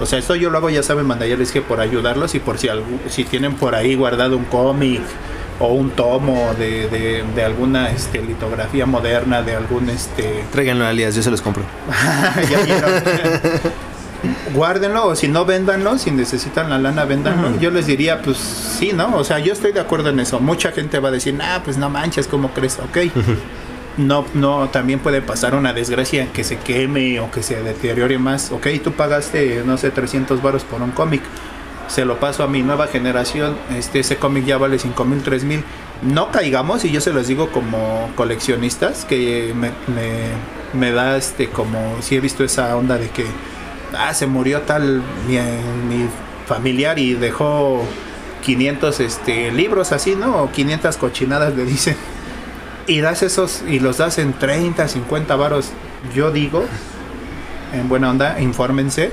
O 0.00 0.06
sea, 0.06 0.18
esto 0.18 0.34
yo 0.36 0.50
lo 0.50 0.58
hago, 0.58 0.70
ya 0.70 0.82
saben, 0.82 1.06
mandarles 1.06 1.50
que 1.52 1.60
por 1.62 1.80
ayudarlos 1.80 2.34
y 2.34 2.38
por 2.40 2.58
si, 2.58 2.68
algu- 2.68 3.00
si 3.08 3.24
tienen 3.24 3.54
por 3.54 3.74
ahí 3.74 3.94
guardado 3.94 4.36
un 4.36 4.44
cómic 4.44 5.02
o 5.60 5.68
un 5.72 5.90
tomo 5.90 6.54
de, 6.58 6.88
de, 6.88 7.24
de 7.34 7.44
alguna 7.44 7.90
este, 7.90 8.22
litografía 8.22 8.86
moderna, 8.86 9.42
de 9.42 9.56
algún 9.56 9.90
este, 9.90 10.44
Tráiganlo 10.52 10.86
alias, 10.86 11.14
yo 11.16 11.22
se 11.22 11.30
los 11.32 11.42
compro. 11.42 11.64
ya 12.50 12.60
vieron. 12.62 12.90
Guárdenlo 14.54 15.06
o 15.06 15.14
si 15.16 15.28
no 15.28 15.44
véndanlo, 15.44 15.96
si 15.98 16.10
necesitan 16.10 16.68
la 16.70 16.78
lana 16.78 17.04
véndanlo. 17.04 17.58
Yo 17.60 17.70
les 17.70 17.86
diría, 17.86 18.20
pues 18.22 18.36
sí, 18.36 18.92
¿no? 18.92 19.16
O 19.16 19.22
sea, 19.24 19.38
yo 19.38 19.52
estoy 19.52 19.72
de 19.72 19.80
acuerdo 19.80 20.08
en 20.10 20.18
eso. 20.20 20.40
Mucha 20.40 20.72
gente 20.72 20.98
va 20.98 21.08
a 21.08 21.12
decir, 21.12 21.38
ah, 21.40 21.60
pues 21.64 21.76
no 21.76 21.88
manches, 21.88 22.26
¿cómo 22.26 22.50
crees? 22.50 22.78
Ok. 22.78 23.12
No, 23.98 24.24
no, 24.32 24.68
también 24.68 25.00
puede 25.00 25.20
pasar 25.22 25.56
una 25.56 25.72
desgracia 25.72 26.32
que 26.32 26.44
se 26.44 26.56
queme 26.56 27.18
o 27.18 27.32
que 27.32 27.42
se 27.42 27.60
deteriore 27.60 28.16
más. 28.18 28.52
Ok, 28.52 28.68
tú 28.82 28.92
pagaste, 28.92 29.64
no 29.66 29.76
sé, 29.76 29.90
300 29.90 30.40
baros 30.40 30.62
por 30.62 30.80
un 30.82 30.92
cómic. 30.92 31.20
Se 31.88 32.04
lo 32.04 32.20
paso 32.20 32.44
a 32.44 32.46
mi 32.46 32.62
nueva 32.62 32.86
generación. 32.86 33.56
Este, 33.76 33.98
ese 33.98 34.16
cómic 34.16 34.44
ya 34.44 34.56
vale 34.56 34.78
5 34.78 35.04
mil, 35.04 35.20
3 35.20 35.42
mil. 35.42 35.64
No 36.02 36.30
caigamos, 36.30 36.84
y 36.84 36.92
yo 36.92 37.00
se 37.00 37.12
los 37.12 37.26
digo 37.26 37.50
como 37.50 38.08
coleccionistas, 38.14 39.04
que 39.04 39.52
me, 39.56 39.72
me, 40.74 40.92
da 40.92 41.16
este, 41.16 41.48
como 41.48 42.00
si 42.00 42.14
he 42.14 42.20
visto 42.20 42.44
esa 42.44 42.76
onda 42.76 42.98
de 42.98 43.08
que, 43.08 43.24
ah, 43.98 44.14
se 44.14 44.28
murió 44.28 44.60
tal 44.60 45.02
mi, 45.26 45.38
mi 45.88 46.08
familiar 46.46 47.00
y 47.00 47.14
dejó 47.14 47.82
500 48.44 49.00
este, 49.00 49.50
libros 49.50 49.90
así, 49.90 50.14
¿no? 50.14 50.44
O 50.44 50.52
500 50.52 50.96
cochinadas 50.98 51.56
le 51.56 51.64
dicen. 51.64 51.96
Y 52.88 53.00
das 53.00 53.22
esos, 53.22 53.62
y 53.68 53.78
los 53.78 53.98
das 53.98 54.18
en 54.18 54.32
30, 54.32 54.88
50 54.88 55.36
varos. 55.36 55.70
Yo 56.14 56.32
digo, 56.32 56.64
en 57.72 57.88
buena 57.88 58.10
onda, 58.10 58.40
infórmense 58.40 59.12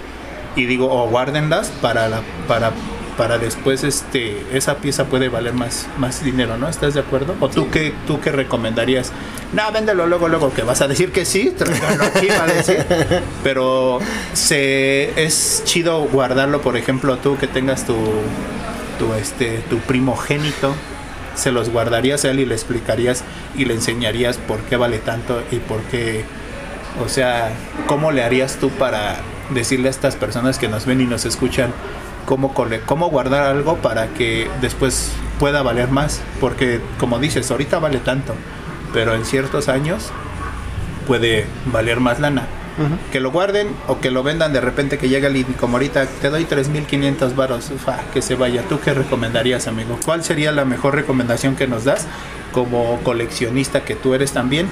y 0.56 0.66
digo, 0.66 0.92
o 0.92 1.10
guárdenlas 1.10 1.70
para 1.82 2.08
la, 2.08 2.22
para 2.48 2.72
para 3.18 3.38
después 3.38 3.86
este 3.86 4.46
esa 4.52 4.76
pieza 4.76 5.06
puede 5.06 5.30
valer 5.30 5.54
más 5.54 5.88
más 5.98 6.24
dinero, 6.24 6.58
¿no? 6.58 6.68
¿Estás 6.68 6.94
de 6.94 7.00
acuerdo? 7.00 7.36
¿O 7.40 7.48
tú 7.48 7.70
qué 7.70 7.94
tú 8.08 8.20
qué 8.20 8.32
recomendarías? 8.32 9.12
No, 9.54 9.72
véndelo 9.72 10.06
luego 10.06 10.28
luego 10.28 10.54
que 10.54 10.64
vas 10.64 10.82
a 10.82 10.88
decir 10.88 11.12
que 11.14 11.24
sí, 11.26 11.54
aquí 12.02 12.28
va 12.28 12.44
a 12.44 12.48
decir. 12.48 12.86
Pero 13.44 14.00
se 14.34 15.24
es 15.24 15.64
chido 15.66 16.02
guardarlo, 16.04 16.62
por 16.62 16.76
ejemplo, 16.76 17.18
tú 17.18 17.38
que 17.38 17.48
tengas 17.48 17.86
tu 17.86 17.96
tu 19.00 19.14
este 19.14 19.60
tu 19.70 19.78
primogénito 19.80 20.74
se 21.36 21.52
los 21.52 21.70
guardarías 21.70 22.26
a 22.26 22.32
él 22.32 22.40
y 22.40 22.46
le 22.46 22.56
explicarías 22.56 23.24
y 23.56 23.66
le 23.66 23.74
enseñarías 23.74 24.38
por 24.38 24.60
qué 24.62 24.78
vale 24.78 25.00
tanto 25.00 25.42
y 25.52 25.58
por 25.58 25.82
qué 25.84 26.26
o 27.04 27.10
sea, 27.10 27.52
¿cómo 27.88 28.12
le 28.12 28.24
harías 28.24 28.56
tú 28.56 28.70
para 28.70 29.18
decirle 29.50 29.90
a 29.90 29.92
estas 29.92 30.16
personas 30.16 30.58
que 30.58 30.68
nos 30.68 30.86
ven 30.86 31.02
y 31.02 31.06
nos 31.06 31.26
escuchan 31.26 31.74
cómo, 32.26 32.54
cómo 32.86 33.10
guardar 33.10 33.48
algo 33.48 33.78
para 33.78 34.08
que 34.08 34.50
después 34.62 35.12
pueda 35.40 35.62
valer 35.62 35.90
más? 35.90 36.22
Porque, 36.40 36.80
como 36.98 37.20
dices, 37.20 37.52
ahorita 37.52 37.80
vale 37.80 38.00
tanto, 38.00 38.34
pero 38.94 39.14
en 39.14 39.26
ciertos 39.26 39.68
años 39.68 40.12
puede 41.06 41.46
valer 41.66 42.00
más 42.00 42.20
lana. 42.20 42.48
Que 43.12 43.20
lo 43.20 43.32
guarden 43.32 43.70
o 43.88 44.00
que 44.02 44.12
lo 44.12 44.22
vendan 44.22 44.52
de 44.52 44.60
repente 44.60 44.98
que 44.98 45.08
llega 45.08 45.28
el 45.30 45.38
y 45.38 45.44
como 45.44 45.78
ahorita 45.78 46.06
te 46.06 46.30
doy 46.30 46.46
3.500 46.46 47.36
varos, 47.36 47.72
que 48.14 48.22
se 48.22 48.36
vaya. 48.36 48.64
¿Tú 48.68 48.80
qué 48.80 48.94
recomendarías, 48.94 49.68
amigo? 49.68 49.98
¿Cuál 50.04 50.24
sería 50.24 50.52
la 50.52 50.66
mejor 50.66 50.96
recomendación 50.96 51.56
que 51.56 51.68
nos 51.68 51.86
das 51.86 52.06
como 52.52 53.00
coleccionista 53.04 53.84
que 53.86 53.96
tú 53.96 54.14
eres 54.14 54.32
también? 54.34 54.68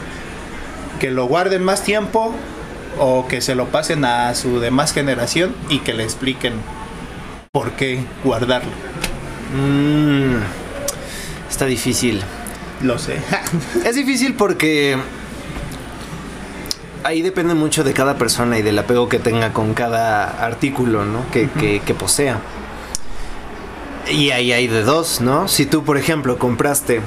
que 0.99 1.11
lo 1.11 1.25
guarden 1.25 1.63
más 1.63 1.83
tiempo 1.83 2.33
o 2.97 3.27
que 3.27 3.41
se 3.41 3.55
lo 3.55 3.67
pasen 3.67 4.05
a 4.05 4.33
su 4.35 4.59
demás 4.59 4.93
generación 4.93 5.55
y 5.69 5.79
que 5.79 5.93
le 5.93 6.03
expliquen 6.03 6.53
por 7.51 7.71
qué 7.71 8.05
guardarlo. 8.23 8.71
Mm, 9.53 10.37
está 11.49 11.65
difícil. 11.65 12.21
Lo 12.81 12.97
sé. 12.99 13.17
Es 13.85 13.95
difícil 13.95 14.35
porque 14.35 14.97
ahí 17.03 17.21
depende 17.21 17.53
mucho 17.53 17.83
de 17.83 17.93
cada 17.93 18.17
persona 18.17 18.57
y 18.57 18.61
del 18.61 18.77
apego 18.79 19.09
que 19.09 19.19
tenga 19.19 19.53
con 19.53 19.73
cada 19.73 20.25
artículo, 20.45 21.05
¿no? 21.05 21.29
Que, 21.31 21.49
que- 21.49 21.81
que 21.81 21.93
posea. 21.93 22.39
Y 24.09 24.31
ahí 24.31 24.51
hay 24.51 24.67
de 24.67 24.83
dos, 24.83 25.21
¿no? 25.21 25.47
Si 25.47 25.65
tú, 25.65 25.83
por 25.83 25.97
ejemplo, 25.97 26.37
compraste, 26.37 27.01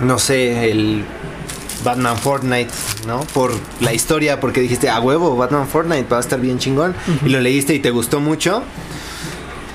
no 0.00 0.18
sé, 0.18 0.70
el 0.70 1.04
Batman 1.84 2.16
Fortnite, 2.16 2.70
¿no? 3.06 3.20
Por 3.20 3.52
la 3.80 3.92
historia, 3.92 4.38
porque 4.40 4.60
dijiste, 4.60 4.88
a 4.90 5.00
huevo, 5.00 5.36
Batman 5.36 5.66
Fortnite 5.66 6.06
va 6.08 6.18
a 6.18 6.20
estar 6.20 6.40
bien 6.40 6.58
chingón. 6.58 6.94
Y 7.24 7.30
lo 7.30 7.40
leíste 7.40 7.74
y 7.74 7.80
te 7.80 7.90
gustó 7.90 8.20
mucho. 8.20 8.62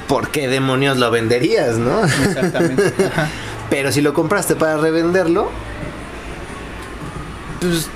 ¿Por 0.08 0.30
qué 0.30 0.48
demonios 0.48 0.98
lo 0.98 1.12
venderías, 1.12 1.78
no? 1.78 2.04
Exactamente. 2.06 2.94
Pero 3.70 3.92
si 3.92 4.02
lo 4.02 4.14
compraste 4.14 4.56
para 4.56 4.78
revenderlo, 4.78 5.50
pues, 7.60 7.90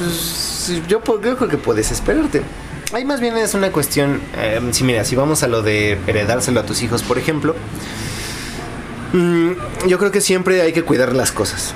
pues 0.00 0.82
yo, 0.88 1.00
creo 1.00 1.48
que 1.48 1.56
puedes 1.56 1.92
esperarte. 1.92 2.42
Ahí 2.92 3.04
más 3.04 3.20
bien 3.20 3.36
es 3.36 3.54
una 3.54 3.70
cuestión, 3.70 4.20
eh, 4.36 4.60
si 4.72 4.82
mira, 4.82 5.04
si 5.04 5.14
vamos 5.14 5.44
a 5.44 5.48
lo 5.48 5.62
de 5.62 5.98
heredárselo 6.08 6.58
a 6.58 6.66
tus 6.66 6.82
hijos, 6.82 7.04
por 7.04 7.18
ejemplo, 7.18 7.54
Mm, 9.12 9.52
yo 9.88 9.98
creo 9.98 10.12
que 10.12 10.20
siempre 10.20 10.62
hay 10.62 10.72
que 10.72 10.82
cuidar 10.82 11.14
las 11.14 11.32
cosas. 11.32 11.74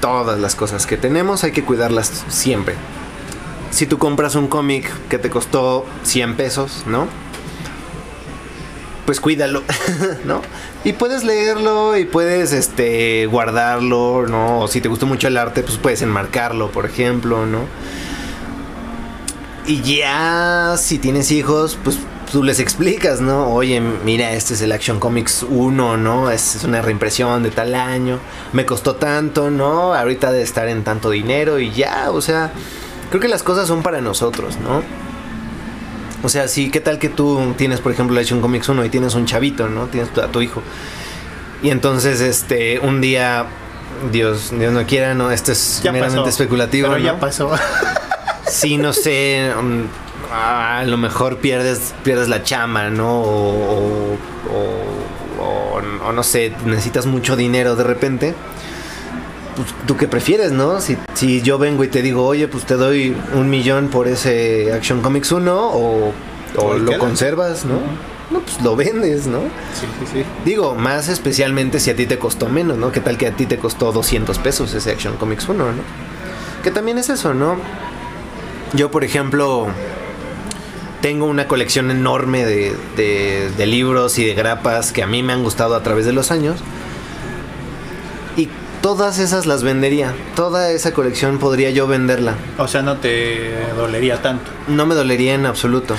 Todas 0.00 0.38
las 0.40 0.54
cosas 0.54 0.86
que 0.86 0.96
tenemos 0.96 1.44
hay 1.44 1.52
que 1.52 1.64
cuidarlas 1.64 2.24
siempre. 2.28 2.74
Si 3.70 3.86
tú 3.86 3.98
compras 3.98 4.34
un 4.34 4.48
cómic 4.48 4.90
que 5.08 5.18
te 5.18 5.30
costó 5.30 5.84
100 6.04 6.36
pesos, 6.36 6.84
¿no? 6.86 7.06
Pues 9.04 9.20
cuídalo, 9.20 9.62
¿no? 10.24 10.40
Y 10.84 10.92
puedes 10.92 11.24
leerlo 11.24 11.96
y 11.96 12.04
puedes 12.04 12.52
este 12.52 13.24
guardarlo, 13.24 14.26
¿no? 14.28 14.60
O 14.60 14.68
si 14.68 14.82
te 14.82 14.88
gustó 14.88 15.06
mucho 15.06 15.28
el 15.28 15.38
arte, 15.38 15.62
pues 15.62 15.78
puedes 15.78 16.02
enmarcarlo, 16.02 16.70
por 16.70 16.84
ejemplo, 16.84 17.46
¿no? 17.46 17.60
Y 19.66 19.80
ya 19.80 20.74
si 20.76 20.98
tienes 20.98 21.30
hijos, 21.30 21.78
pues 21.82 21.98
tú 22.30 22.42
les 22.42 22.60
explicas, 22.60 23.22
¿no? 23.22 23.48
Oye, 23.48 23.80
mira, 23.80 24.32
este 24.32 24.52
es 24.52 24.60
el 24.60 24.72
Action 24.72 25.00
Comics 25.00 25.46
1, 25.48 25.96
¿no? 25.96 26.30
Es, 26.30 26.56
es 26.56 26.64
una 26.64 26.82
reimpresión 26.82 27.42
de 27.42 27.50
tal 27.50 27.74
año, 27.74 28.18
me 28.52 28.66
costó 28.66 28.96
tanto, 28.96 29.50
¿no? 29.50 29.94
Ahorita 29.94 30.32
de 30.32 30.42
estar 30.42 30.68
en 30.68 30.84
tanto 30.84 31.08
dinero 31.08 31.60
y 31.60 31.70
ya, 31.70 32.10
o 32.10 32.20
sea, 32.20 32.52
creo 33.08 33.22
que 33.22 33.28
las 33.28 33.42
cosas 33.42 33.68
son 33.68 33.82
para 33.82 34.02
nosotros, 34.02 34.58
¿no? 34.58 34.82
O 36.24 36.28
sea, 36.28 36.48
sí, 36.48 36.70
¿qué 36.70 36.80
tal 36.80 36.98
que 36.98 37.08
tú 37.10 37.54
tienes, 37.56 37.80
por 37.80 37.92
ejemplo, 37.92 38.18
Action 38.18 38.40
Comics 38.40 38.68
1 38.68 38.84
y 38.86 38.88
tienes 38.88 39.14
un 39.14 39.26
chavito, 39.26 39.68
¿no? 39.68 39.86
Tienes 39.86 40.10
a 40.18 40.28
tu 40.28 40.40
hijo. 40.40 40.62
Y 41.62 41.70
entonces, 41.70 42.20
este, 42.20 42.78
un 42.80 43.00
día, 43.00 43.46
Dios, 44.10 44.50
Dios 44.58 44.72
no 44.72 44.84
quiera, 44.86 45.14
¿no? 45.14 45.30
Esto 45.30 45.52
es 45.52 45.80
Ya 45.84 45.92
meramente 45.92 46.20
pasó. 46.22 46.30
especulativo, 46.30 46.88
Pero 46.88 46.98
¿no? 46.98 47.04
ya 47.04 47.20
pasó. 47.20 47.50
sí, 48.48 48.78
no 48.78 48.92
sé, 48.94 49.52
um, 49.58 49.82
a 50.32 50.82
lo 50.86 50.96
mejor 50.96 51.36
pierdes, 51.38 51.94
pierdes 52.02 52.28
la 52.28 52.42
chama, 52.42 52.88
¿no? 52.90 53.20
O, 53.20 54.14
o- 54.14 54.18
o- 54.50 55.42
o- 55.44 56.06
o 56.08 56.12
no 56.12 56.22
sé, 56.22 56.52
necesitas 56.64 57.04
mucho 57.06 57.36
dinero 57.36 57.76
de 57.76 57.84
repente. 57.84 58.34
Pues, 59.56 59.68
¿Tú 59.86 59.96
qué 59.96 60.08
prefieres, 60.08 60.52
no? 60.52 60.80
Si, 60.80 60.96
si 61.14 61.40
yo 61.42 61.58
vengo 61.58 61.84
y 61.84 61.88
te 61.88 62.02
digo, 62.02 62.26
oye, 62.26 62.48
pues 62.48 62.64
te 62.64 62.74
doy 62.74 63.16
un 63.34 63.48
millón 63.50 63.88
por 63.88 64.08
ese 64.08 64.72
Action 64.72 65.00
Comics 65.00 65.30
1 65.32 65.70
o, 65.72 66.12
lo 66.78 66.86
queda. 66.90 66.98
conservas, 66.98 67.64
¿no? 67.64 67.78
No, 68.30 68.40
pues 68.40 68.60
lo 68.62 68.74
vendes, 68.74 69.26
¿no? 69.26 69.38
Sí, 69.78 69.86
sí, 70.00 70.06
sí. 70.12 70.24
Digo, 70.44 70.74
más 70.74 71.08
especialmente 71.08 71.78
si 71.78 71.90
a 71.90 71.96
ti 71.96 72.06
te 72.06 72.18
costó 72.18 72.48
menos, 72.48 72.78
¿no? 72.78 72.90
¿Qué 72.90 73.00
tal 73.00 73.16
que 73.18 73.26
a 73.28 73.32
ti 73.36 73.46
te 73.46 73.58
costó 73.58 73.92
200 73.92 74.38
pesos 74.38 74.72
ese 74.74 74.90
Action 74.92 75.16
Comics 75.16 75.48
1, 75.48 75.56
¿no? 75.64 75.72
Que 76.64 76.70
también 76.70 76.98
es 76.98 77.08
eso, 77.10 77.34
¿no? 77.34 77.56
Yo, 78.72 78.90
por 78.90 79.04
ejemplo, 79.04 79.66
tengo 81.00 81.26
una 81.26 81.46
colección 81.46 81.90
enorme 81.90 82.44
de, 82.46 82.74
de- 82.96 83.50
de 83.56 83.66
libros 83.66 84.18
y 84.18 84.24
de 84.24 84.34
grapas 84.34 84.90
que 84.90 85.02
a 85.02 85.06
mí 85.06 85.22
me 85.22 85.32
han 85.34 85.42
gustado 85.42 85.76
a 85.76 85.82
través 85.82 86.06
de 86.06 86.12
los 86.12 86.30
años. 86.30 86.60
Todas 88.84 89.18
esas 89.18 89.46
las 89.46 89.62
vendería. 89.62 90.14
Toda 90.36 90.70
esa 90.70 90.92
colección 90.92 91.38
podría 91.38 91.70
yo 91.70 91.86
venderla. 91.86 92.34
O 92.58 92.68
sea, 92.68 92.82
no 92.82 92.98
te 92.98 93.50
dolería 93.74 94.20
tanto. 94.20 94.50
No 94.68 94.84
me 94.84 94.94
dolería 94.94 95.32
en 95.32 95.46
absoluto. 95.46 95.96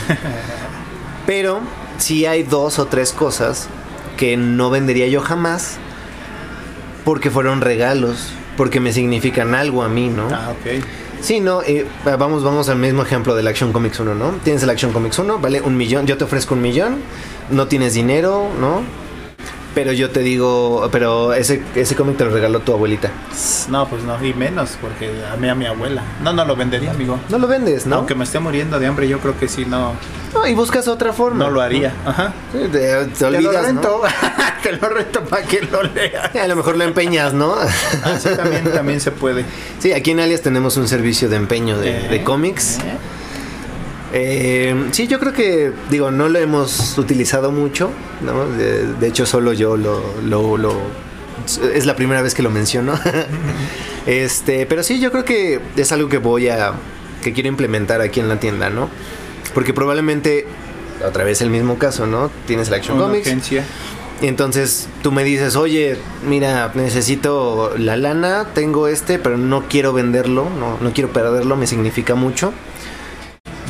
Pero 1.26 1.62
sí 1.98 2.28
hay 2.28 2.44
dos 2.44 2.78
o 2.78 2.86
tres 2.86 3.12
cosas 3.12 3.70
que 4.18 4.38
no 4.38 4.70
vendería 4.70 5.08
yo 5.08 5.22
jamás 5.22 5.78
porque 7.04 7.32
fueron 7.32 7.62
regalos, 7.62 8.28
porque 8.56 8.80
me 8.80 8.94
significan 8.94 9.56
algo 9.56 9.82
a 9.82 9.90
mí, 9.90 10.10
¿no? 10.10 10.28
Ah, 10.32 10.52
ok. 10.52 10.84
Sí, 11.22 11.40
no, 11.40 11.64
eh, 11.64 11.88
vamos, 12.20 12.44
vamos 12.44 12.70
al 12.70 12.78
mismo 12.78 13.02
ejemplo 13.02 13.34
del 13.34 13.48
Action 13.48 13.74
Comics 13.74 14.00
1, 14.00 14.14
¿no? 14.14 14.30
Tienes 14.44 14.62
el 14.62 14.70
Action 14.70 14.94
Comics 14.94 15.18
1, 15.18 15.40
vale 15.40 15.60
un 15.60 15.76
millón, 15.76 16.06
yo 16.06 16.20
te 16.20 16.26
ofrezco 16.26 16.54
un 16.54 16.62
millón, 16.62 16.98
no 17.50 17.66
tienes 17.66 17.96
dinero, 17.96 18.48
¿no? 18.62 18.84
Pero 19.76 19.92
yo 19.92 20.10
te 20.10 20.22
digo, 20.22 20.88
pero 20.92 21.34
ese, 21.34 21.62
ese 21.76 21.96
cómic 21.96 22.16
te 22.18 22.24
lo 22.24 22.32
regaló 22.32 22.62
tu 22.62 22.72
abuelita. 22.72 23.12
No, 23.70 23.86
pues 23.90 24.04
no, 24.04 24.24
y 24.26 24.34
menos, 24.34 24.78
porque 24.82 25.12
a 25.32 25.36
mí 25.36 25.50
a 25.50 25.54
mi 25.54 25.66
abuela. 25.66 26.02
No, 26.24 26.32
no 26.32 26.46
lo 26.46 26.56
vendería, 26.56 26.92
amigo. 26.92 27.20
No 27.30 27.38
lo 27.38 27.46
vendes, 27.48 27.86
¿no? 27.86 27.98
Aunque 27.98 28.16
me 28.16 28.24
esté 28.24 28.40
muriendo 28.40 28.80
de 28.80 28.88
hambre, 28.88 29.08
yo 29.10 29.20
creo 29.20 29.38
que 29.38 29.50
sí, 29.50 29.66
no, 29.66 29.92
No, 30.34 30.48
y 30.48 30.54
buscas 30.54 30.88
otra 30.88 31.12
forma. 31.12 31.44
no 31.44 31.52
lo 31.52 31.60
haría. 31.62 31.94
Ajá. 32.06 32.34
Sí, 32.54 32.60
Te, 32.72 33.06
te 33.06 33.26
olvidas, 33.26 33.34
te 33.42 33.42
lo 33.42 33.52
¿no? 33.52 33.62
rento, 33.62 34.02
te 34.64 34.72
lo 34.72 34.90
rento 34.90 35.24
para 35.26 35.44
que 35.46 35.62
lo 35.62 35.84
leas. 35.84 36.34
A 36.34 36.48
lo 36.48 36.56
mejor 36.56 36.78
lo 36.78 36.86
empeñas, 36.86 37.34
¿no? 37.34 37.54
Así 38.04 38.30
también, 38.36 38.64
también 38.72 39.02
se 39.02 39.12
puede. 39.12 39.44
Sí, 39.80 39.92
aquí 39.92 40.12
en 40.12 40.22
Alias 40.22 40.42
tenemos 40.42 40.78
un 40.78 40.88
servicio 40.88 41.28
de 41.28 41.36
empeño 41.36 41.78
de, 41.78 42.00
de 42.08 42.16
Eh, 42.16 42.24
cómics. 42.24 42.78
eh. 42.80 42.98
Eh, 44.14 44.88
sí, 44.92 45.08
yo 45.08 45.20
creo 45.20 45.34
que, 45.34 45.72
digo, 45.90 46.12
no 46.12 46.30
lo 46.30 46.40
hemos 46.40 46.98
utilizado 46.98 47.52
mucho, 47.52 47.90
¿no? 48.22 48.48
De, 48.48 48.86
de 48.94 49.08
hecho, 49.08 49.26
solo 49.26 49.52
yo 49.54 49.76
lo, 49.78 50.02
lo, 50.24 50.58
lo- 50.58 50.82
Es 51.74 51.86
la 51.86 51.96
primera 51.96 52.22
vez 52.22 52.34
que 52.34 52.42
lo 52.44 52.50
menciono. 52.50 52.94
este, 54.06 54.66
pero 54.66 54.84
sí, 54.84 55.00
yo 55.00 55.12
creo 55.12 55.26
que 55.26 55.60
es 55.76 55.92
algo 55.92 56.10
que 56.10 56.18
voy 56.18 56.50
a... 56.50 56.74
que 57.24 57.34
quiero 57.34 57.50
implementar 57.50 58.02
aquí 58.02 58.20
en 58.20 58.30
la 58.30 58.40
tienda, 58.40 58.70
¿no? 58.70 58.90
Porque 59.54 59.74
probablemente, 59.74 60.46
otra 61.06 61.24
vez 61.24 61.42
el 61.42 61.50
mismo 61.50 61.78
caso, 61.78 62.06
¿no? 62.08 62.30
Tienes 62.48 62.68
el 62.70 62.76
Action 62.76 62.98
Una 62.98 63.08
Comics. 63.08 63.28
agencia. 63.28 63.64
Y 64.22 64.28
entonces 64.28 64.88
tú 65.02 65.12
me 65.12 65.24
dices, 65.26 65.58
oye, 65.58 65.98
mira, 66.26 66.72
necesito 66.74 67.74
la 67.78 67.98
lana, 67.98 68.48
tengo 68.54 68.88
este, 68.88 69.20
pero 69.20 69.38
no 69.38 69.68
quiero 69.68 69.92
venderlo, 69.92 70.48
no, 70.58 70.78
no 70.80 70.94
quiero 70.94 71.10
perderlo, 71.12 71.58
me 71.58 71.68
significa 71.68 72.16
mucho. 72.16 72.54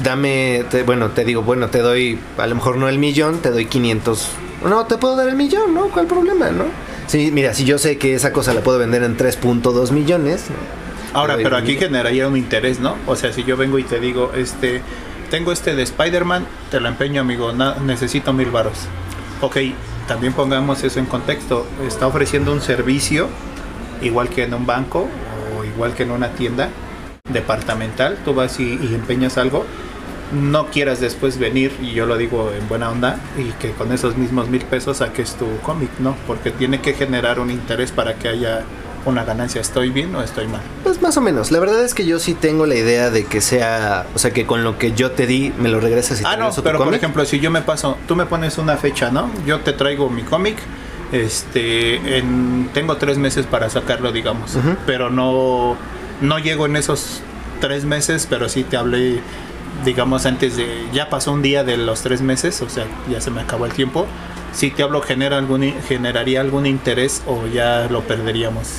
Dame, 0.05 0.63
te- 0.69 0.83
bueno, 0.83 1.09
te 1.09 1.25
digo, 1.25 1.41
bueno, 1.41 1.69
te 1.69 1.79
doy, 1.79 2.19
a 2.37 2.45
lo 2.47 2.55
mejor 2.55 2.77
no 2.77 2.87
el 2.87 2.99
millón, 2.99 3.39
te 3.39 3.49
doy 3.49 3.65
500. 3.65 4.29
No, 4.63 4.85
te 4.85 4.97
puedo 4.97 5.15
dar 5.15 5.27
el 5.27 5.35
millón, 5.35 5.73
¿no? 5.73 5.87
¿Cuál 5.89 6.05
problema, 6.05 6.51
no? 6.51 6.65
Sí, 7.07 7.31
mira, 7.33 7.53
si 7.55 7.65
yo 7.65 7.77
sé 7.79 7.97
que 7.97 8.13
esa 8.13 8.31
cosa 8.31 8.53
la 8.53 8.61
puedo 8.61 8.77
vender 8.79 9.01
en 9.03 9.17
3.2 9.17 9.91
millones. 9.91 10.45
¿no? 10.49 11.19
Ahora, 11.19 11.35
pero 11.37 11.57
aquí 11.57 11.69
millón. 11.73 11.83
generaría 11.85 12.27
un 12.27 12.37
interés, 12.37 12.79
¿no? 12.79 12.95
O 13.07 13.15
sea, 13.15 13.33
si 13.33 13.43
yo 13.43 13.57
vengo 13.57 13.79
y 13.79 13.83
te 13.83 13.99
digo, 13.99 14.31
este, 14.35 14.81
tengo 15.31 15.51
este 15.51 15.75
de 15.75 15.81
Spider-Man, 15.83 16.45
te 16.69 16.79
lo 16.79 16.87
empeño, 16.87 17.21
amigo, 17.21 17.51
na- 17.51 17.75
necesito 17.83 18.31
mil 18.31 18.51
varos. 18.51 18.77
Ok, 19.41 19.57
también 20.07 20.33
pongamos 20.33 20.83
eso 20.83 20.99
en 20.99 21.07
contexto. 21.07 21.65
Está 21.87 22.05
ofreciendo 22.07 22.51
un 22.53 22.61
servicio, 22.61 23.27
igual 24.03 24.29
que 24.29 24.43
en 24.43 24.53
un 24.53 24.65
banco 24.67 25.07
o 25.57 25.63
igual 25.65 25.93
que 25.95 26.03
en 26.03 26.11
una 26.11 26.29
tienda 26.29 26.69
departamental. 27.31 28.17
Tú 28.23 28.33
vas 28.35 28.59
y, 28.59 28.73
y 28.81 28.93
empeñas 28.93 29.37
algo. 29.37 29.65
No 30.33 30.67
quieras 30.67 30.99
después 30.99 31.37
venir, 31.37 31.71
y 31.81 31.91
yo 31.93 32.05
lo 32.05 32.17
digo 32.17 32.51
en 32.51 32.67
buena 32.67 32.89
onda, 32.89 33.19
y 33.37 33.51
que 33.61 33.71
con 33.71 33.91
esos 33.91 34.17
mismos 34.17 34.49
mil 34.49 34.63
pesos 34.63 34.97
saques 34.97 35.35
tu 35.35 35.45
cómic, 35.61 35.89
¿no? 35.99 36.15
Porque 36.27 36.51
tiene 36.51 36.81
que 36.81 36.93
generar 36.93 37.39
un 37.39 37.51
interés 37.51 37.91
para 37.91 38.15
que 38.15 38.27
haya 38.29 38.63
una 39.05 39.23
ganancia. 39.23 39.61
¿Estoy 39.61 39.89
bien 39.91 40.15
o 40.15 40.21
estoy 40.23 40.47
mal? 40.47 40.61
Pues 40.83 40.99
más 41.01 41.15
o 41.17 41.21
menos. 41.21 41.51
La 41.51 41.59
verdad 41.59 41.83
es 41.83 41.93
que 41.93 42.05
yo 42.05 42.17
sí 42.19 42.33
tengo 42.33 42.65
la 42.65 42.75
idea 42.75 43.11
de 43.11 43.25
que 43.25 43.39
sea, 43.39 44.07
o 44.15 44.19
sea, 44.19 44.31
que 44.31 44.47
con 44.47 44.63
lo 44.63 44.79
que 44.79 44.93
yo 44.93 45.11
te 45.11 45.27
di 45.27 45.53
me 45.59 45.69
lo 45.69 45.79
regresas 45.79 46.21
y 46.21 46.23
Ah, 46.25 46.31
te 46.31 46.37
no, 46.39 46.51
pero 46.63 46.83
por 46.83 46.93
ejemplo, 46.93 47.23
si 47.25 47.39
yo 47.39 47.51
me 47.51 47.61
paso, 47.61 47.97
tú 48.07 48.15
me 48.15 48.25
pones 48.25 48.57
una 48.57 48.77
fecha, 48.77 49.11
¿no? 49.11 49.29
Yo 49.45 49.59
te 49.59 49.73
traigo 49.73 50.09
mi 50.09 50.23
cómic, 50.23 50.57
este, 51.11 52.17
en, 52.17 52.69
tengo 52.73 52.97
tres 52.97 53.17
meses 53.17 53.45
para 53.45 53.69
sacarlo, 53.69 54.11
digamos, 54.11 54.57
pero 54.85 55.09
no, 55.09 55.77
no 56.21 56.39
llego 56.39 56.65
en 56.65 56.75
esos 56.75 57.21
tres 57.61 57.85
meses, 57.85 58.27
pero 58.29 58.49
sí 58.49 58.63
te 58.63 58.75
hablé, 58.77 59.21
digamos, 59.83 60.25
antes 60.25 60.55
de, 60.57 60.85
ya 60.93 61.09
pasó 61.09 61.31
un 61.33 61.41
día 61.41 61.63
de 61.63 61.77
los 61.77 62.01
tres 62.01 62.21
meses, 62.21 62.61
o 62.61 62.69
sea, 62.69 62.85
ya 63.09 63.19
se 63.21 63.31
me 63.31 63.41
acabó 63.41 63.65
el 63.65 63.73
tiempo. 63.73 64.05
Si 64.53 64.71
te 64.71 64.83
hablo, 64.83 65.01
genera 65.01 65.37
algún, 65.37 65.63
i- 65.65 65.75
generaría 65.87 66.39
algún 66.41 66.65
interés 66.65 67.21
o 67.27 67.45
ya 67.47 67.87
lo 67.89 68.01
perderíamos. 68.03 68.69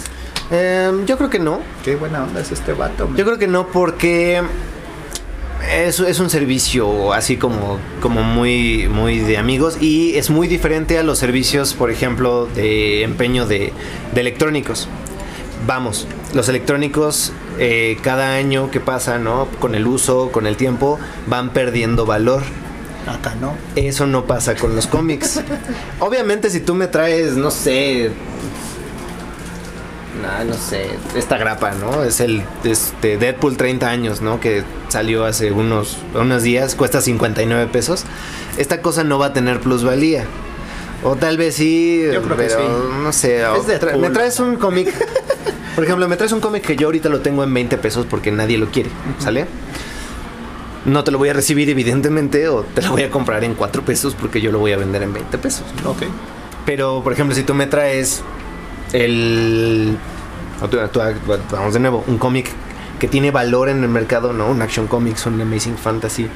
Em, 0.51 1.05
yo 1.06 1.16
creo 1.18 1.28
que 1.28 1.39
no. 1.39 1.60
Qué 1.85 1.97
buena 1.97 2.23
onda 2.24 2.40
es 2.40 2.51
este 2.52 2.73
vato. 2.73 3.06
man. 3.09 3.16
Yo 3.16 3.24
creo 3.24 3.39
que 3.39 3.47
no 3.48 3.66
porque 3.68 4.43
es, 5.70 5.98
es 6.01 6.20
un 6.20 6.31
servicio 6.31 7.12
así 7.12 7.36
como, 7.36 7.78
como 8.01 8.23
muy, 8.23 8.89
muy 8.89 9.18
de 9.18 9.36
amigos 9.39 9.78
y 9.81 10.16
es 10.16 10.31
muy 10.31 10.47
diferente 10.48 10.98
a 10.98 11.02
los 11.02 11.18
servicios, 11.18 11.74
por 11.74 11.90
ejemplo, 11.90 12.47
de 12.55 13.02
empeño 13.02 13.47
de, 13.47 13.73
de 14.14 14.20
electrónicos. 14.20 14.89
Vamos, 15.66 16.06
los 16.35 16.48
electrónicos 16.48 17.32
eh, 17.59 17.99
cada 18.03 18.35
año 18.35 18.70
que 18.70 18.81
pasa, 18.81 19.19
¿no? 19.19 19.47
Con 19.61 19.74
el 19.74 19.87
uso, 19.87 20.31
con 20.33 20.47
el 20.47 20.57
tiempo, 20.57 20.99
van 21.27 21.51
perdiendo 21.51 22.07
valor. 22.07 22.43
Acá 23.07 23.35
no. 23.41 23.55
Eso 23.77 24.07
no 24.07 24.24
pasa 24.27 24.55
con 24.57 24.74
los 24.74 24.87
cómics. 24.87 25.41
Obviamente 26.01 26.51
si 26.51 26.61
tú 26.61 26.74
me 26.74 26.89
traes, 26.89 27.33
no 27.37 27.51
sé, 27.53 28.11
no, 30.23 30.45
no 30.45 30.55
sé, 30.55 30.87
esta 31.15 31.37
grapa, 31.37 31.73
¿no? 31.73 32.03
Es 32.03 32.20
el 32.20 32.43
este 32.65 33.16
Deadpool 33.19 33.57
30 33.57 33.89
años, 33.89 34.23
¿no? 34.23 34.41
Que 34.41 34.65
salió 34.89 35.24
hace 35.24 35.53
unos, 35.53 35.99
unos 36.15 36.43
días, 36.43 36.74
cuesta 36.74 37.01
59 37.01 37.69
pesos. 37.70 38.05
Esta 38.57 38.81
cosa 38.81 39.05
no 39.05 39.19
va 39.19 39.27
a 39.27 39.33
tener 39.35 39.61
plusvalía. 39.61 40.24
O 41.05 41.15
tal 41.15 41.37
vez 41.37 41.55
sí, 41.57 42.03
Yo 42.12 42.23
creo 42.23 42.37
que 42.37 42.45
pero 42.45 42.59
sí. 42.59 42.65
no 43.03 43.12
sé. 43.12 43.45
tra- 43.78 43.97
me 43.99 44.09
traes 44.11 44.41
un 44.41 44.57
cómic. 44.57 44.89
Por 45.77 45.85
ejemplo, 45.85 46.09
me 46.09 46.16
traes 46.16 46.32
un 46.32 46.40
cómic 46.40 46.65
que 46.65 46.74
yo 46.74 46.89
ahorita 46.89 47.11
lo 47.11 47.20
tengo 47.20 47.44
en 47.44 47.53
20 47.53 47.77
pesos 47.77 48.07
porque 48.09 48.32
nadie 48.32 48.57
lo 48.57 48.70
quiere, 48.70 48.89
¿sale? 49.19 49.47
No 50.86 51.05
te 51.05 51.11
lo 51.11 51.19
voy 51.19 51.28
a 51.28 51.35
recibir 51.35 51.69
evidentemente 51.69 52.48
o 52.48 52.62
te 52.62 52.81
lo 52.81 52.93
voy 52.93 53.03
a 53.03 53.11
comprar 53.11 53.44
en 53.44 53.55
4 53.55 53.85
pesos 53.85 54.15
porque 54.15 54.40
yo 54.40 54.51
lo 54.51 54.59
voy 54.59 54.73
a 54.73 54.78
vender 54.78 55.03
en 55.03 55.12
20 55.12 55.36
pesos. 55.36 55.65
¿no? 55.85 55.90
Ok. 55.90 56.05
Pero, 56.65 57.03
por 57.05 57.12
ejemplo, 57.12 57.36
si 57.36 57.43
tú 57.43 57.53
me 57.53 57.66
traes 57.66 58.23
el... 58.94 59.98
Vamos 61.51 61.74
de 61.74 61.81
nuevo, 61.81 62.03
un 62.07 62.16
cómic 62.16 62.51
que 62.98 63.09
tiene 63.09 63.31
valor 63.31 63.69
en 63.69 63.82
el 63.82 63.90
mercado, 63.90 64.32
¿no? 64.32 64.48
Un 64.48 64.62
Action 64.62 64.86
Comics, 64.86 65.27
un 65.27 65.39
Amazing 65.39 65.77
Fantasy, 65.77 66.28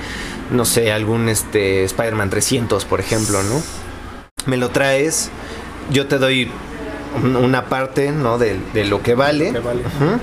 no 0.51 0.67
sé, 0.67 0.93
algún 0.93 1.31
este 1.31 1.85
Spider-Man 1.85 2.29
300, 2.29 2.85
por 2.85 3.01
ejemplo, 3.01 3.43
¿no? 3.43 3.63
Me 4.45 4.59
lo 4.59 4.69
traes, 4.69 5.31
yo 5.91 6.07
te 6.07 6.19
doy 6.19 6.51
una 7.25 7.67
parte, 7.67 8.13
¿no? 8.13 8.39
De, 8.39 8.59
de 8.75 8.85
lo 8.85 9.03
que 9.03 9.15
vale. 9.15 9.53
Que 9.53 9.59
vale. 9.61 9.81
Ujú. 9.81 10.19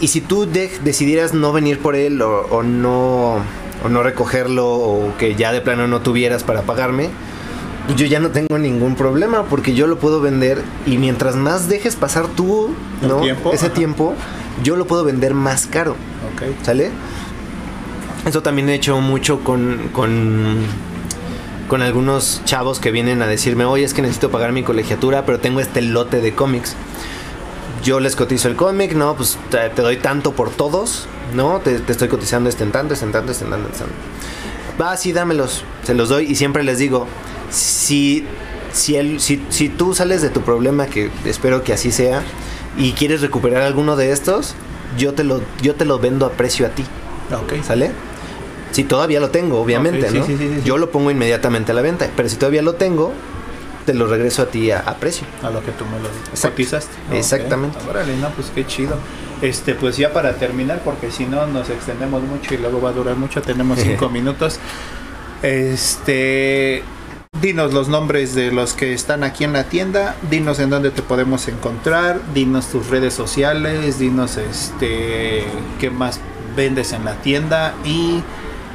Y 0.00 0.08
si 0.08 0.20
tú 0.20 0.46
de- 0.50 0.70
decidieras 0.82 1.34
no 1.34 1.52
venir 1.52 1.78
por 1.80 1.94
él 1.96 2.22
o, 2.22 2.46
o 2.50 2.62
no 2.62 3.36
o 3.82 3.88
no 3.88 4.02
recogerlo 4.02 4.66
o 4.68 5.14
que 5.18 5.34
ya 5.36 5.52
de 5.52 5.60
plano 5.62 5.88
no 5.88 6.00
tuvieras 6.02 6.42
para 6.44 6.62
pagarme, 6.62 7.08
pues 7.86 7.98
yo 7.98 8.06
ya 8.06 8.20
no 8.20 8.28
tengo 8.30 8.58
ningún 8.58 8.94
problema 8.94 9.44
porque 9.44 9.74
yo 9.74 9.86
lo 9.86 9.98
puedo 9.98 10.20
vender 10.20 10.62
y 10.86 10.98
mientras 10.98 11.34
más 11.36 11.68
dejes 11.68 11.96
pasar 11.96 12.26
tú, 12.28 12.74
¿no? 13.00 13.20
tiempo, 13.20 13.52
Ese 13.52 13.66
ajá. 13.66 13.74
tiempo, 13.74 14.14
yo 14.62 14.76
lo 14.76 14.86
puedo 14.86 15.04
vender 15.04 15.32
más 15.34 15.66
caro. 15.66 15.96
¿sale? 16.62 16.90
Eso 18.26 18.42
también 18.42 18.68
he 18.68 18.74
hecho 18.74 19.00
mucho 19.00 19.40
con, 19.40 19.88
con, 19.92 20.56
con 21.70 21.82
algunos 21.82 22.42
chavos 22.44 22.80
que 22.80 22.90
vienen 22.90 23.22
a 23.22 23.28
decirme, 23.28 23.64
oye, 23.64 23.84
es 23.84 23.94
que 23.94 24.02
necesito 24.02 24.28
pagar 24.32 24.50
mi 24.50 24.64
colegiatura, 24.64 25.24
pero 25.24 25.38
tengo 25.38 25.60
este 25.60 25.82
lote 25.82 26.20
de 26.20 26.34
cómics. 26.34 26.74
Yo 27.84 28.00
les 28.00 28.16
cotizo 28.16 28.48
el 28.48 28.56
cómic, 28.56 28.94
¿no? 28.94 29.14
Pues 29.14 29.38
te, 29.50 29.68
te 29.68 29.80
doy 29.80 29.98
tanto 29.98 30.32
por 30.32 30.50
todos, 30.50 31.06
¿no? 31.32 31.60
Te, 31.60 31.78
te 31.78 31.92
estoy 31.92 32.08
cotizando 32.08 32.50
este 32.50 32.64
en 32.64 32.72
tanto, 32.72 32.94
este 32.94 33.06
en 33.06 33.12
tanto, 33.12 33.30
este 33.30 33.44
en 33.44 33.52
tanto, 33.52 33.68
este 33.68 33.84
en 33.84 33.90
tanto. 33.90 34.82
Va, 34.82 34.96
sí, 34.96 35.12
dámelos. 35.12 35.62
Se 35.84 35.94
los 35.94 36.08
doy 36.08 36.24
y 36.24 36.34
siempre 36.34 36.64
les 36.64 36.78
digo, 36.78 37.06
si, 37.50 38.26
si, 38.72 38.96
el, 38.96 39.20
si, 39.20 39.40
si 39.50 39.68
tú 39.68 39.94
sales 39.94 40.22
de 40.22 40.30
tu 40.30 40.40
problema, 40.40 40.86
que 40.86 41.08
espero 41.24 41.62
que 41.62 41.72
así 41.72 41.92
sea, 41.92 42.24
y 42.78 42.94
quieres 42.94 43.20
recuperar 43.20 43.62
alguno 43.62 43.94
de 43.94 44.10
estos, 44.10 44.56
yo 44.98 45.14
te 45.14 45.22
lo, 45.22 45.40
yo 45.62 45.76
te 45.76 45.84
lo 45.84 46.00
vendo 46.00 46.26
a 46.26 46.30
precio 46.30 46.66
a 46.66 46.70
ti. 46.70 46.82
Ok. 47.32 47.62
¿Sale? 47.64 47.92
Si 48.72 48.84
todavía 48.84 49.20
lo 49.20 49.30
tengo, 49.30 49.60
obviamente, 49.60 50.10
¿no? 50.10 50.24
sí, 50.24 50.36
sí, 50.38 50.48
sí. 50.56 50.62
Yo 50.64 50.78
lo 50.78 50.90
pongo 50.90 51.10
inmediatamente 51.10 51.72
a 51.72 51.74
la 51.74 51.82
venta, 51.82 52.08
pero 52.16 52.28
si 52.28 52.36
todavía 52.36 52.62
lo 52.62 52.74
tengo, 52.74 53.12
te 53.86 53.94
lo 53.94 54.06
regreso 54.06 54.42
a 54.42 54.46
ti 54.46 54.70
a, 54.70 54.80
a 54.80 54.96
precio. 54.96 55.26
A 55.42 55.50
lo 55.50 55.64
que 55.64 55.72
tú 55.72 55.84
me 55.86 55.98
lo 55.98 56.08
Exacto. 56.30 56.50
cotizaste. 56.50 56.92
Ok. 57.08 57.14
Exactamente. 57.16 57.78
Órale, 57.88 58.16
no, 58.16 58.28
pues 58.30 58.50
qué 58.54 58.66
chido. 58.66 58.96
Este, 59.42 59.74
pues 59.74 59.96
ya 59.96 60.12
para 60.12 60.34
terminar, 60.34 60.82
porque 60.84 61.10
si 61.10 61.24
no 61.24 61.46
nos 61.46 61.70
extendemos 61.70 62.22
mucho 62.22 62.54
y 62.54 62.58
luego 62.58 62.80
va 62.80 62.90
a 62.90 62.92
durar 62.92 63.16
mucho, 63.16 63.40
tenemos 63.42 63.78
cinco 63.82 64.08
minutos. 64.08 64.60
Este, 65.42 66.82
dinos 67.40 67.72
los 67.72 67.88
nombres 67.88 68.34
de 68.34 68.52
los 68.52 68.74
que 68.74 68.92
están 68.92 69.24
aquí 69.24 69.44
en 69.44 69.54
la 69.54 69.64
tienda, 69.64 70.14
dinos 70.30 70.58
en 70.58 70.70
dónde 70.70 70.90
te 70.90 71.02
podemos 71.02 71.48
encontrar, 71.48 72.20
dinos 72.34 72.66
tus 72.66 72.88
redes 72.88 73.14
sociales, 73.14 73.98
dinos 73.98 74.36
este, 74.36 75.44
qué 75.80 75.90
más 75.90 76.20
vendes 76.54 76.92
en 76.92 77.04
la 77.04 77.14
tienda 77.22 77.74
y 77.84 78.22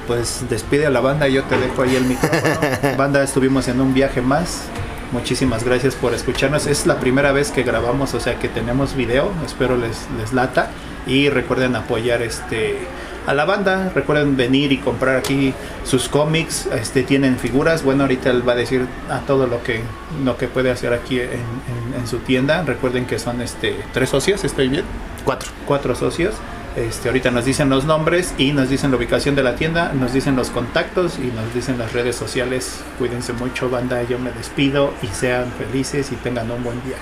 pues 0.07 0.45
despide 0.49 0.85
a 0.85 0.89
la 0.89 1.01
banda, 1.01 1.27
yo 1.27 1.43
te 1.43 1.57
dejo 1.57 1.81
ahí 1.81 1.95
el 1.95 2.05
micrófono. 2.05 2.57
banda, 2.97 3.23
estuvimos 3.23 3.67
en 3.67 3.81
un 3.81 3.93
viaje 3.93 4.21
más. 4.21 4.63
Muchísimas 5.11 5.63
gracias 5.63 5.95
por 5.95 6.13
escucharnos. 6.13 6.67
Es 6.67 6.85
la 6.87 6.99
primera 6.99 7.31
vez 7.31 7.51
que 7.51 7.63
grabamos, 7.63 8.13
o 8.13 8.19
sea 8.19 8.37
que 8.39 8.49
tenemos 8.49 8.95
video. 8.95 9.31
Espero 9.45 9.77
les, 9.77 10.07
les 10.19 10.33
lata. 10.33 10.69
Y 11.07 11.29
recuerden 11.29 11.75
apoyar 11.75 12.21
este 12.23 12.79
a 13.27 13.33
la 13.35 13.45
banda. 13.45 13.91
Recuerden 13.93 14.35
venir 14.35 14.71
y 14.71 14.77
comprar 14.79 15.15
aquí 15.17 15.53
sus 15.83 16.09
cómics. 16.09 16.65
Este 16.67 17.03
tienen 17.03 17.37
figuras. 17.37 17.83
Bueno, 17.83 18.03
ahorita 18.03 18.31
él 18.31 18.47
va 18.47 18.53
a 18.53 18.55
decir 18.55 18.87
a 19.09 19.19
todo 19.19 19.45
lo 19.47 19.61
que 19.63 19.81
lo 20.23 20.35
que 20.37 20.47
puede 20.47 20.71
hacer 20.71 20.93
aquí 20.93 21.19
en, 21.19 21.29
en- 21.29 21.99
en 21.99 22.07
su 22.07 22.17
tienda. 22.17 22.63
Recuerden 22.63 23.05
que 23.05 23.19
son 23.19 23.41
este 23.41 23.75
tres 23.93 24.09
socios, 24.09 24.43
estoy 24.43 24.67
bien 24.69 24.83
Cuatro. 25.23 25.49
cuatro 25.67 25.95
socios. 25.95 26.33
Este, 26.75 27.07
ahorita 27.07 27.31
nos 27.31 27.45
dicen 27.45 27.69
los 27.69 27.85
nombres 27.85 28.33
y 28.37 28.51
nos 28.51 28.69
dicen 28.69 28.91
la 28.91 28.97
ubicación 28.97 29.33
de 29.35 29.43
la 29.43 29.55
tienda, 29.55 29.93
nos 29.93 30.11
dicen 30.11 30.35
los 30.35 30.49
contactos 30.49 31.17
y 31.19 31.27
nos 31.27 31.53
dicen 31.53 31.77
las 31.77 31.93
redes 31.93 32.17
sociales. 32.17 32.81
Cuídense 32.99 33.31
mucho, 33.31 33.69
banda. 33.69 34.03
Yo 34.03 34.19
me 34.19 34.31
despido 34.31 34.93
y 35.01 35.07
sean 35.07 35.45
felices 35.57 36.11
y 36.11 36.15
tengan 36.15 36.51
un 36.51 36.63
buen 36.63 36.81
viaje. 36.83 37.01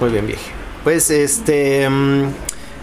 Muy 0.00 0.10
bien, 0.10 0.26
viejo. 0.26 0.42
Pues 0.84 1.10
este. 1.10 1.88
mm, 1.88 2.24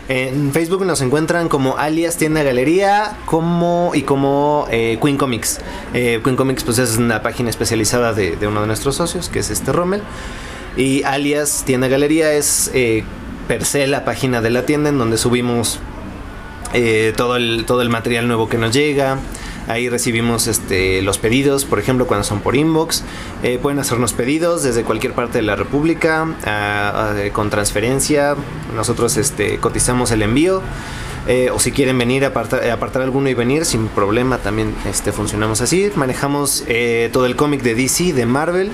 en 0.09 0.53
Facebook 0.53 0.85
nos 0.85 1.01
encuentran 1.01 1.49
como 1.49 1.77
alias 1.77 2.15
Tienda 2.15 2.41
Galería 2.41 3.17
como 3.25 3.91
y 3.93 4.03
como 4.03 4.67
eh, 4.69 4.99
Queen 5.01 5.17
Comics. 5.17 5.59
Eh, 5.93 6.21
Queen 6.23 6.35
Comics 6.35 6.63
pues 6.63 6.77
es 6.77 6.97
una 6.97 7.21
página 7.23 7.49
especializada 7.49 8.13
de, 8.13 8.35
de 8.38 8.47
uno 8.47 8.61
de 8.61 8.67
nuestros 8.67 8.95
socios, 8.95 9.27
que 9.27 9.39
es 9.39 9.49
este 9.49 9.73
Rommel. 9.73 10.01
Y 10.77 11.01
alias 11.03 11.63
Tienda 11.65 11.88
Galería 11.88 12.31
es 12.34 12.69
eh, 12.75 13.03
per 13.48 13.65
se 13.65 13.88
la 13.88 14.06
página 14.06 14.41
de 14.41 14.49
la 14.49 14.65
tienda 14.65 14.90
en 14.90 14.98
donde 14.98 15.18
subimos 15.18 15.80
eh, 16.74 17.14
todo, 17.15 17.38
el, 17.38 17.64
todo 17.65 17.82
el 17.82 17.90
material 17.90 18.28
nuevo 18.28 18.49
que 18.49 18.57
nos 18.57 18.74
llega. 18.74 19.18
Ahí 19.68 19.90
recibimos 19.90 20.48
este, 20.48 21.02
los 21.02 21.18
pedidos, 21.18 21.65
por 21.65 21.80
ejemplo, 21.80 22.07
cuando 22.07 22.24
son 22.24 22.41
por 22.41 22.56
inbox. 22.56 23.03
Eh, 23.44 23.60
pueden 23.61 23.80
hacernos 23.80 24.14
pedidos 24.14 24.64
desde 24.64 24.84
cualquier 24.84 25.14
parte 25.14 25.40
de 25.40 25.41
la 25.41 25.56
República 25.56 26.28
con 27.34 27.49
transferencia. 27.49 28.36
Nosotros 28.76 29.18
este, 29.18 29.57
cotizamos 29.57 30.11
el 30.11 30.22
envío. 30.22 30.61
Eh, 31.28 31.49
o 31.52 31.60
si 31.60 31.74
quieren 31.74 31.98
venir 31.98 32.24
apartar, 32.24 32.69
apartar 32.69 33.02
alguno 33.02 33.28
y 33.28 33.34
venir 33.34 33.65
sin 33.65 33.90
problema, 33.90 34.38
también 34.38 34.74
este, 34.90 35.11
funcionamos 35.11 35.60
así. 35.60 35.91
Manejamos 35.95 36.64
todo 37.11 37.26
el 37.26 37.36
cómic 37.36 37.61
de 37.64 37.76
DC, 37.76 38.14
de 38.14 38.26
Marvel, 38.26 38.72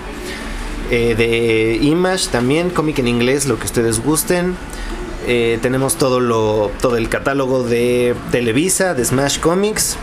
eh, 0.91 1.15
de 1.15 1.80
Image 1.81 2.30
también, 2.30 2.69
cómic 2.69 2.99
en 2.99 3.07
inglés, 3.07 3.45
lo 3.45 3.57
que 3.57 3.65
ustedes 3.65 4.03
gusten. 4.03 4.55
Eh, 5.26 5.57
tenemos 5.61 5.95
todo 5.95 6.19
lo 6.19 6.69
todo 6.81 6.97
el 6.97 7.07
catálogo 7.07 7.64
de 7.64 8.14
Televisa, 8.31 8.93
de 8.93 9.05
Smash 9.05 9.39
Comics, 9.39 9.95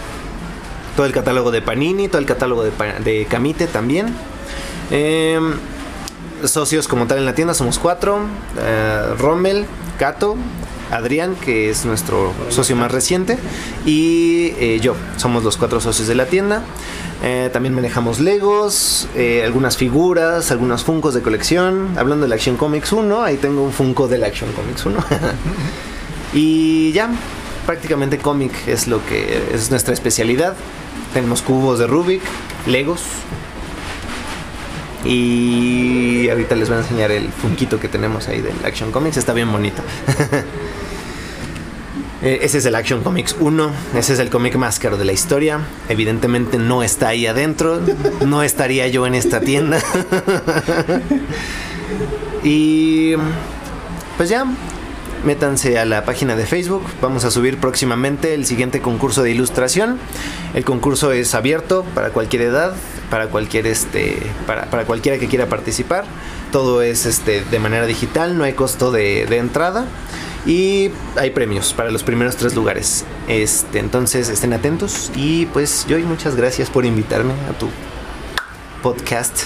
todo 0.96 1.06
el 1.06 1.12
catálogo 1.12 1.50
de 1.50 1.60
Panini, 1.60 2.08
todo 2.08 2.18
el 2.18 2.26
catálogo 2.26 2.64
de, 2.64 2.72
de 3.04 3.26
Camite 3.26 3.66
también. 3.66 4.14
Em, 4.90 5.54
socios 6.44 6.88
como 6.88 7.06
tal 7.06 7.18
en 7.18 7.26
la 7.26 7.34
tienda 7.34 7.52
somos 7.52 7.78
cuatro: 7.78 8.20
eh, 8.58 9.14
Rommel, 9.18 9.66
Cato, 9.98 10.36
Adrián, 10.90 11.36
que 11.36 11.68
es 11.68 11.84
nuestro 11.84 12.32
socio 12.48 12.74
más 12.76 12.90
reciente, 12.90 13.38
y 13.84 14.80
yo. 14.80 14.96
Somos 15.18 15.44
los 15.44 15.56
cuatro 15.58 15.80
socios 15.80 16.08
de 16.08 16.14
la 16.14 16.26
tienda. 16.26 16.62
Eh, 17.22 17.50
también 17.52 17.74
manejamos 17.74 18.18
Legos, 18.18 19.06
eh, 19.14 19.42
algunas 19.44 19.76
figuras, 19.76 20.50
algunos 20.50 20.84
Funcos 20.84 21.14
de 21.14 21.20
colección. 21.20 21.98
Hablando 21.98 22.24
del 22.24 22.32
Action 22.32 22.56
Comics 22.56 22.92
1, 22.92 23.22
ahí 23.22 23.36
tengo 23.36 23.62
un 23.62 23.72
Funko 23.72 24.08
del 24.08 24.24
Action 24.24 24.50
Comics 24.52 24.86
1. 24.86 24.98
y 26.34 26.92
ya, 26.92 27.10
prácticamente 27.66 28.18
cómic 28.18 28.52
es 28.66 28.88
lo 28.88 29.04
que 29.04 29.42
es 29.52 29.70
nuestra 29.70 29.92
especialidad. 29.92 30.54
Tenemos 31.12 31.42
cubos 31.42 31.78
de 31.78 31.86
Rubik, 31.86 32.22
Legos. 32.66 33.02
Y 35.04 36.28
ahorita 36.28 36.54
les 36.56 36.68
voy 36.68 36.78
a 36.78 36.80
enseñar 36.80 37.10
el 37.10 37.28
funquito 37.30 37.80
que 37.80 37.88
tenemos 37.88 38.28
ahí 38.28 38.40
del 38.40 38.54
Action 38.64 38.92
Comics. 38.92 39.18
Está 39.18 39.32
bien 39.34 39.50
bonito. 39.50 39.82
Eh, 42.22 42.40
Ese 42.42 42.58
es 42.58 42.66
el 42.66 42.74
Action 42.74 43.02
Comics 43.02 43.34
1. 43.40 43.70
Ese 43.96 44.12
es 44.12 44.18
el 44.18 44.28
cómic 44.28 44.56
más 44.56 44.78
caro 44.78 44.98
de 44.98 45.06
la 45.06 45.12
historia. 45.12 45.60
Evidentemente 45.88 46.58
no 46.58 46.82
está 46.82 47.08
ahí 47.08 47.26
adentro. 47.26 47.80
No 48.26 48.42
estaría 48.42 48.86
yo 48.88 49.06
en 49.06 49.14
esta 49.14 49.40
tienda. 49.40 49.80
y 52.44 53.14
pues 54.18 54.28
ya, 54.28 54.44
métanse 55.24 55.78
a 55.78 55.86
la 55.86 56.04
página 56.04 56.36
de 56.36 56.44
Facebook. 56.44 56.84
Vamos 57.00 57.24
a 57.24 57.30
subir 57.30 57.56
próximamente 57.56 58.34
el 58.34 58.44
siguiente 58.44 58.82
concurso 58.82 59.22
de 59.22 59.30
ilustración. 59.30 59.98
El 60.52 60.64
concurso 60.64 61.12
es 61.12 61.34
abierto 61.34 61.86
para 61.94 62.10
cualquier 62.10 62.42
edad, 62.42 62.74
para 63.08 63.28
cualquier 63.28 63.66
este, 63.66 64.18
para, 64.46 64.66
para 64.66 64.84
cualquiera 64.84 65.18
que 65.18 65.26
quiera 65.26 65.46
participar. 65.46 66.04
Todo 66.52 66.82
es 66.82 67.06
este 67.06 67.44
de 67.44 67.58
manera 67.60 67.86
digital, 67.86 68.36
no 68.36 68.44
hay 68.44 68.52
costo 68.52 68.90
de, 68.90 69.24
de 69.24 69.38
entrada. 69.38 69.86
Y 70.46 70.90
hay 71.16 71.30
premios 71.30 71.72
para 71.74 71.90
los 71.90 72.02
primeros 72.02 72.36
tres 72.36 72.54
lugares. 72.54 73.04
Este, 73.28 73.78
entonces 73.78 74.28
estén 74.28 74.52
atentos. 74.52 75.10
Y 75.14 75.46
pues 75.46 75.86
Joy, 75.88 76.02
muchas 76.04 76.36
gracias 76.36 76.70
por 76.70 76.84
invitarme 76.84 77.32
a 77.48 77.58
tu 77.58 77.68
podcast. 78.82 79.44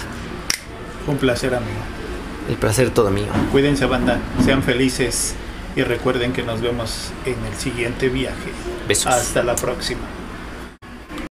Un 1.07 1.17
placer, 1.17 1.55
amigo. 1.55 1.73
El 2.49 2.57
placer 2.57 2.91
todo 2.91 3.11
mío. 3.11 3.27
Cuídense, 3.53 3.87
banda. 3.87 4.21
Sean 4.45 4.63
felices 4.63 5.35
y 5.77 5.83
recuerden 5.83 6.33
que 6.33 6.43
nos 6.43 6.61
vemos 6.61 7.11
en 7.25 7.37
el 7.45 7.55
siguiente 7.59 8.09
viaje. 8.09 8.53
Besos. 8.87 9.07
Hasta 9.07 9.43
la 9.43 9.57
próxima. 9.57 10.03